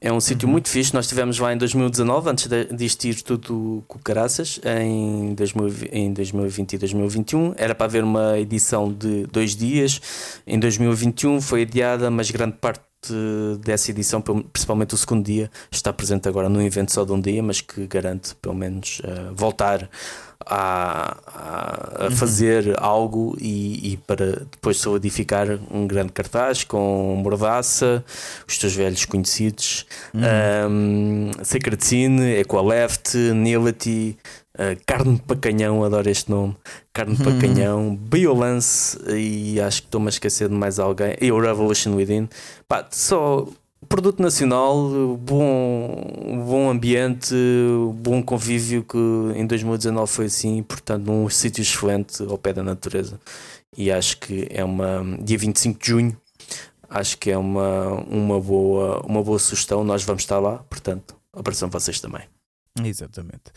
é 0.00 0.12
um 0.12 0.20
sítio 0.20 0.46
Uhum. 0.46 0.52
muito 0.52 0.68
fixe. 0.68 0.92
Nós 0.94 1.06
estivemos 1.06 1.38
lá 1.38 1.52
em 1.52 1.56
2019, 1.56 2.30
antes 2.30 2.46
de, 2.46 2.66
disto 2.66 3.04
ir 3.06 3.22
tudo 3.22 3.82
com 3.88 3.98
caraças, 3.98 4.60
em, 4.64 5.34
2000 5.34 5.88
em 5.90 6.12
2020 6.12 6.74
e 6.74 6.78
2021. 6.78 7.54
Era 7.56 7.74
para 7.74 7.86
haver 7.86 8.04
uma 8.04 8.38
edição 8.38 8.92
de 8.92 9.26
dois 9.26 9.56
dias. 9.56 10.00
Em 10.46 10.58
2021 10.58 11.40
foi 11.40 11.62
adiada, 11.62 12.10
mas 12.10 12.30
grande 12.30 12.56
parte 12.60 12.82
dessa 13.60 13.90
edição, 13.90 14.20
principalmente 14.20 14.94
o 14.94 14.96
segundo 14.96 15.24
dia, 15.24 15.50
está 15.70 15.92
presente 15.92 16.28
agora 16.28 16.48
num 16.48 16.60
evento 16.60 16.92
só 16.92 17.04
de 17.04 17.12
um 17.12 17.20
dia, 17.20 17.42
mas 17.42 17.60
que 17.60 17.86
garante 17.86 18.34
pelo 18.36 18.56
menos 18.56 19.00
eh, 19.04 19.30
voltar 19.34 19.88
a, 20.46 21.16
a- 21.26 22.06
a 22.06 22.10
fazer 22.12 22.74
algo 22.78 23.36
e, 23.40 23.92
e 23.92 23.96
para 23.96 24.44
depois 24.50 24.76
solidificar 24.78 25.48
um 25.70 25.86
grande 25.86 26.12
cartaz 26.12 26.64
com 26.64 27.16
Mordaça, 27.22 28.04
os 28.46 28.56
teus 28.58 28.74
velhos 28.74 29.04
conhecidos, 29.04 29.84
um, 30.14 31.30
Sacred 31.42 31.84
Scene, 31.84 32.22
Equaleft, 32.38 33.16
Nility, 33.16 34.16
uh, 34.54 34.80
Carne 34.86 35.18
para 35.26 35.36
Canhão, 35.36 35.82
adoro 35.84 36.08
este 36.08 36.30
nome, 36.30 36.56
Carne 36.92 37.16
para 37.16 37.36
Canhão, 37.38 37.96
Biolance 37.96 38.96
e 39.16 39.60
acho 39.60 39.82
que 39.82 39.88
estou-me 39.88 40.06
a 40.06 40.10
esquecer 40.10 40.48
de 40.48 40.54
mais 40.54 40.78
alguém, 40.78 41.16
e 41.20 41.30
o 41.32 41.40
Revolution 41.40 41.94
Within. 41.96 42.28
Pá, 42.68 42.86
só 42.90 43.46
produto 43.86 44.20
nacional, 44.20 45.16
bom, 45.16 46.44
bom 46.46 46.70
ambiente, 46.70 47.34
bom 47.94 48.22
convívio 48.22 48.82
que 48.82 48.98
em 49.36 49.46
2019 49.46 50.10
foi 50.10 50.26
assim, 50.26 50.62
portanto, 50.62 51.04
num 51.04 51.28
sítio 51.28 51.62
excelente 51.62 52.22
ao 52.22 52.38
pé 52.38 52.52
da 52.52 52.62
natureza. 52.62 53.20
E 53.76 53.92
acho 53.92 54.18
que 54.18 54.48
é 54.50 54.64
uma. 54.64 55.04
Dia 55.22 55.38
25 55.38 55.80
de 55.80 55.86
junho, 55.86 56.20
acho 56.88 57.16
que 57.18 57.30
é 57.30 57.38
uma, 57.38 57.92
uma, 58.04 58.40
boa, 58.40 59.00
uma 59.06 59.22
boa 59.22 59.38
sugestão. 59.38 59.84
Nós 59.84 60.02
vamos 60.02 60.22
estar 60.22 60.38
lá, 60.38 60.58
portanto, 60.68 61.14
apareçam 61.32 61.68
vocês 61.70 62.00
também. 62.00 62.22
Exatamente. 62.82 63.52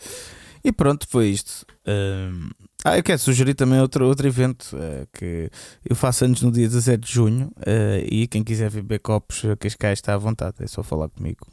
E 0.64 0.70
pronto, 0.70 1.06
foi 1.08 1.28
isto. 1.28 1.66
Hum, 1.86 2.50
ah, 2.84 2.96
eu 2.98 3.02
quero 3.02 3.18
sugerir 3.18 3.54
também 3.54 3.80
outro, 3.80 4.06
outro 4.06 4.26
evento 4.26 4.76
eh, 4.80 5.06
que 5.12 5.50
eu 5.88 5.94
faço 5.96 6.24
anos 6.24 6.42
no 6.42 6.50
dia 6.50 6.66
17 6.68 6.98
de 7.06 7.12
junho 7.12 7.50
eh, 7.64 8.04
e 8.10 8.26
quem 8.26 8.42
quiser 8.42 8.70
beber 8.70 8.98
copos 9.00 9.44
a 9.44 9.56
Cascais 9.56 9.98
está 9.98 10.14
à 10.14 10.18
vontade, 10.18 10.56
é 10.60 10.66
só 10.66 10.82
falar 10.82 11.08
comigo. 11.08 11.46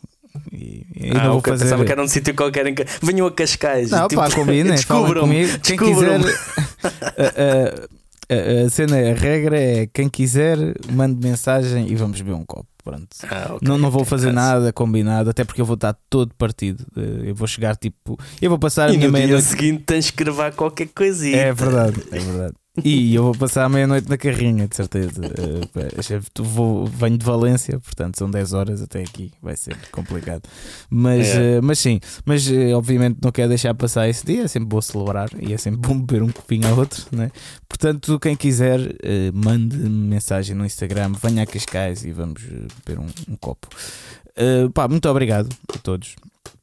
E, 0.51 0.85
e 0.95 1.11
ah, 1.15 1.29
vou 1.29 1.41
fazer. 1.41 1.63
Pensava 1.65 1.85
que 1.85 1.91
era 1.91 2.03
um 2.03 2.07
sítio 2.07 2.35
qualquer 2.35 2.67
em 2.67 2.75
que. 2.75 2.85
Venham 3.01 3.25
a 3.25 3.31
Cascais. 3.31 3.89
Não, 3.89 4.07
tipo, 4.07 4.21
pá, 4.21 4.29
combinem, 4.29 4.77
falem 4.83 5.03
descubram-me, 5.05 5.47
comigo. 5.47 5.59
Quem 5.61 5.77
quiser. 5.77 6.19
a, 6.21 7.23
a- 7.23 7.89
a- 8.31 8.65
a 8.65 8.69
cena, 8.69 8.95
a 8.97 9.13
regra 9.15 9.59
é 9.59 9.87
quem 9.87 10.07
quiser, 10.07 10.57
mande 10.91 11.27
mensagem 11.27 11.87
e 11.91 11.95
vamos 11.95 12.21
beber 12.21 12.35
um 12.35 12.45
copo. 12.45 12.67
Pronto. 12.89 13.07
Ah, 13.23 13.53
ok, 13.55 13.67
Não, 13.67 13.77
não 13.77 13.89
vou 13.91 14.01
ok, 14.01 14.09
fazer 14.09 14.31
nada 14.31 14.71
combinado, 14.73 15.29
até 15.29 15.43
porque 15.43 15.61
eu 15.61 15.65
vou 15.65 15.75
estar 15.75 15.95
todo 16.09 16.33
partido. 16.35 16.85
Eh, 16.97 17.29
Eu 17.29 17.35
vou 17.35 17.47
chegar 17.47 17.75
tipo. 17.75 18.17
Eu 18.41 18.49
vou 18.49 18.59
passar 18.59 18.89
a 18.89 18.93
E 18.93 18.97
minha 18.97 19.07
no 19.07 19.13
dia 19.15 19.25
meia-noite. 19.27 19.47
seguinte 19.47 19.83
tens 19.85 20.09
que 20.11 20.23
gravar 20.23 20.51
qualquer 20.53 20.87
coisinha. 20.87 21.37
É 21.37 21.53
verdade, 21.53 22.01
é 22.11 22.19
verdade. 22.19 22.53
E 22.83 23.13
eu 23.15 23.23
vou 23.23 23.35
passar 23.35 23.65
a 23.65 23.69
meia-noite 23.69 24.07
na 24.07 24.17
carrinha, 24.17 24.67
de 24.67 24.75
certeza. 24.75 25.21
Tu 26.33 26.43
vou, 26.43 26.85
venho 26.85 27.17
de 27.17 27.25
Valência, 27.25 27.79
portanto 27.79 28.17
são 28.17 28.29
10 28.29 28.53
horas 28.53 28.81
até 28.81 29.01
aqui, 29.01 29.31
vai 29.41 29.57
ser 29.57 29.75
complicado. 29.91 30.43
Mas, 30.89 31.27
É. 31.29 31.57
eh, 31.57 31.61
mas 31.61 31.79
sim, 31.79 31.99
mas 32.25 32.49
eh, 32.49 32.73
obviamente 32.73 33.17
não 33.21 33.31
quero 33.31 33.49
deixar 33.49 33.73
passar 33.73 34.07
esse 34.07 34.25
dia, 34.25 34.43
é 34.43 34.47
sempre 34.47 34.69
bom 34.69 34.79
celebrar 34.81 35.29
e 35.41 35.51
é 35.53 35.57
sempre 35.57 35.81
bom 35.81 35.99
beber 35.99 36.23
um 36.23 36.29
copinho 36.31 36.67
ao 36.69 36.77
outro, 36.77 37.05
né? 37.11 37.31
Portanto, 37.67 38.17
quem 38.19 38.35
quiser, 38.35 38.79
mande 39.33 39.75
mensagem 39.77 40.55
no 40.55 40.65
Instagram, 40.65 41.11
venha 41.21 41.43
a 41.43 41.45
Cascais 41.45 42.05
e 42.05 42.11
vamos 42.11 42.41
beber 42.85 42.99
um, 42.99 43.07
um 43.33 43.35
copo. 43.35 43.67
Pá, 44.73 44.87
muito 44.87 45.09
obrigado 45.09 45.49
a 45.73 45.77
todos 45.79 46.15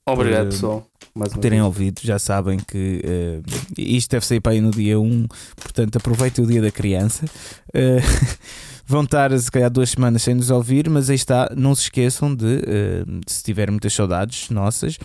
Obrigado, 0.06 0.44
por, 0.46 0.52
pessoal. 0.52 0.86
Mais 1.16 1.32
por 1.32 1.40
terem 1.40 1.60
vez. 1.60 1.66
ouvido, 1.66 2.00
já 2.02 2.18
sabem 2.18 2.58
que 2.58 3.00
eh, 3.02 3.40
isto 3.78 4.10
deve 4.10 4.26
sair 4.26 4.40
para 4.40 4.52
aí 4.52 4.60
no 4.60 4.70
dia 4.70 5.00
1, 5.00 5.26
portanto 5.56 5.96
aproveitem 5.96 6.44
o 6.44 6.46
dia 6.46 6.60
da 6.60 6.70
criança. 6.70 7.24
Eh, 7.72 8.00
vão 8.86 9.02
estar 9.02 9.36
se 9.38 9.50
calhar 9.50 9.70
duas 9.70 9.90
semanas 9.90 10.22
sem 10.22 10.34
nos 10.34 10.50
ouvir, 10.50 10.88
mas 10.88 11.08
aí 11.08 11.16
está, 11.16 11.50
não 11.56 11.74
se 11.74 11.82
esqueçam 11.84 12.34
de, 12.34 12.62
eh, 12.66 13.04
se 13.26 13.42
tiverem 13.42 13.72
muitas 13.72 13.94
saudades 13.94 14.50
nossas, 14.50 14.98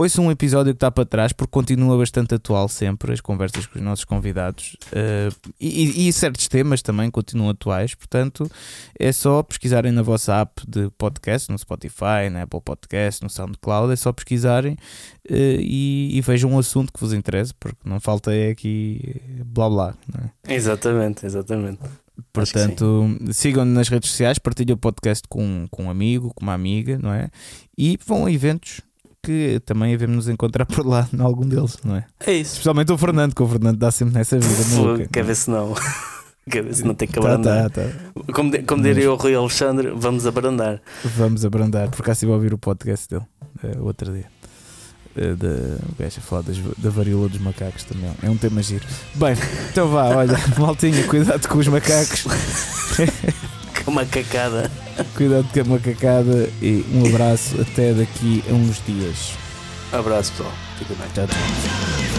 ouçam 0.00 0.26
um 0.26 0.30
episódio 0.30 0.72
que 0.72 0.76
está 0.76 0.92
para 0.92 1.04
trás, 1.04 1.32
porque 1.32 1.50
continua 1.50 1.98
bastante 1.98 2.32
atual 2.32 2.68
sempre, 2.68 3.12
as 3.12 3.20
conversas 3.20 3.66
com 3.66 3.80
os 3.80 3.84
nossos 3.84 4.04
convidados 4.04 4.76
eh, 4.92 5.28
e, 5.60 6.06
e- 6.08 6.12
certos 6.12 6.46
temas 6.46 6.82
também 6.82 7.10
continuam 7.10 7.50
atuais, 7.50 7.96
portanto 7.96 8.48
é 8.96 9.10
só 9.10 9.42
pesquisarem 9.42 9.90
na 9.90 10.02
vossa 10.02 10.40
app 10.40 10.62
de 10.68 10.88
podcast, 10.96 11.50
no 11.50 11.58
Spotify, 11.58 12.30
na 12.30 12.42
Apple 12.42 12.60
Podcast, 12.60 13.24
no 13.24 13.28
SoundCloud, 13.28 13.92
é 13.92 13.96
só 13.96 14.12
pesquisarem 14.12 14.76
eh, 15.28 15.58
e, 15.60 16.16
e 16.16 16.20
vejam 16.20 16.52
um 16.52 16.58
assunto 16.60 16.92
que 16.92 17.00
vos 17.00 17.12
interessa, 17.12 17.52
porque 17.58 17.78
não 17.84 17.98
falta 17.98 18.32
é 18.32 18.50
aqui 18.50 19.20
blá 19.46 19.68
blá. 19.68 19.94
É? 20.46 20.54
Exatamente, 20.54 21.26
exatamente. 21.26 21.80
Portanto, 22.32 23.16
sigam-nos 23.32 23.74
nas 23.74 23.88
redes 23.88 24.10
sociais, 24.10 24.38
partilhem 24.38 24.74
o 24.74 24.76
podcast 24.76 25.26
com, 25.28 25.66
com 25.70 25.84
um 25.84 25.90
amigo, 25.90 26.32
com 26.34 26.42
uma 26.42 26.54
amiga, 26.54 26.98
não 26.98 27.12
é? 27.12 27.30
E 27.76 27.98
vão 28.04 28.26
a 28.26 28.32
eventos 28.32 28.80
que 29.22 29.60
também 29.66 29.90
devemos 29.92 30.16
nos 30.16 30.28
encontrar 30.28 30.64
por 30.66 30.86
lá, 30.86 31.08
em 31.12 31.20
algum 31.20 31.46
deles, 31.46 31.76
não 31.84 31.96
é? 31.96 32.04
É 32.26 32.32
isso. 32.32 32.52
Especialmente 32.52 32.92
o 32.92 32.98
Fernando, 32.98 33.34
que 33.34 33.42
o 33.42 33.48
Fernando 33.48 33.76
dá 33.76 33.90
sempre 33.90 34.14
nessa 34.14 34.38
vida. 34.38 34.64
maluca, 34.76 35.06
Quer 35.12 35.24
ver 35.24 35.34
se 35.36 35.50
não. 35.50 35.74
Quer 36.50 36.62
ver 36.64 36.74
se 36.74 36.82
não 36.84 36.94
tem 36.94 37.06
que 37.06 37.14
Tá, 37.14 37.20
abrandar. 37.20 37.68
tá, 37.70 37.82
tá. 37.82 38.32
Como, 38.32 38.50
de- 38.50 38.62
como 38.62 38.82
Mas- 38.82 38.94
diria 38.94 39.12
o 39.12 39.16
Rui 39.16 39.34
Alexandre, 39.34 39.92
vamos 39.94 40.26
abrandar. 40.26 40.80
Vamos 41.04 41.44
abrandar, 41.44 41.90
por 41.90 42.00
acaso 42.00 42.12
estive 42.18 42.32
a 42.32 42.34
ouvir 42.36 42.54
o 42.54 42.58
podcast 42.58 43.06
dele 43.08 43.24
eh, 43.64 43.76
o 43.78 43.84
outro 43.84 44.10
dia. 44.12 44.24
Eh, 45.14 45.34
da, 45.34 45.46
o 45.46 45.94
gajo 45.98 46.18
a 46.18 46.20
falar 46.22 46.42
das- 46.42 46.56
da 46.78 46.88
varíola 46.88 47.28
dos 47.28 47.38
macacos 47.40 47.84
também. 47.84 48.10
É 48.22 48.30
um 48.30 48.36
tema 48.38 48.62
giro. 48.62 48.86
Bem, 49.16 49.34
então 49.70 49.88
vá, 49.88 50.04
olha, 50.16 50.38
maltinha, 50.58 51.06
cuidado 51.06 51.46
com 51.48 51.58
os 51.58 51.68
macacos, 51.68 52.24
Com 53.88 53.92
uma 53.92 54.04
cacada. 54.04 54.70
cuidado 55.16 55.48
com 55.50 55.60
a 55.60 55.64
macacada 55.64 56.50
e 56.60 56.84
um 56.92 57.06
abraço 57.06 57.58
até 57.58 57.94
daqui 57.94 58.44
a 58.46 58.52
uns 58.52 58.82
dias. 58.86 59.32
Abraço, 59.90 60.32
pessoal. 60.32 60.52
Fica 60.78 60.92
bem. 60.92 61.08
Tchau, 61.14 61.26
tchau. 61.26 62.17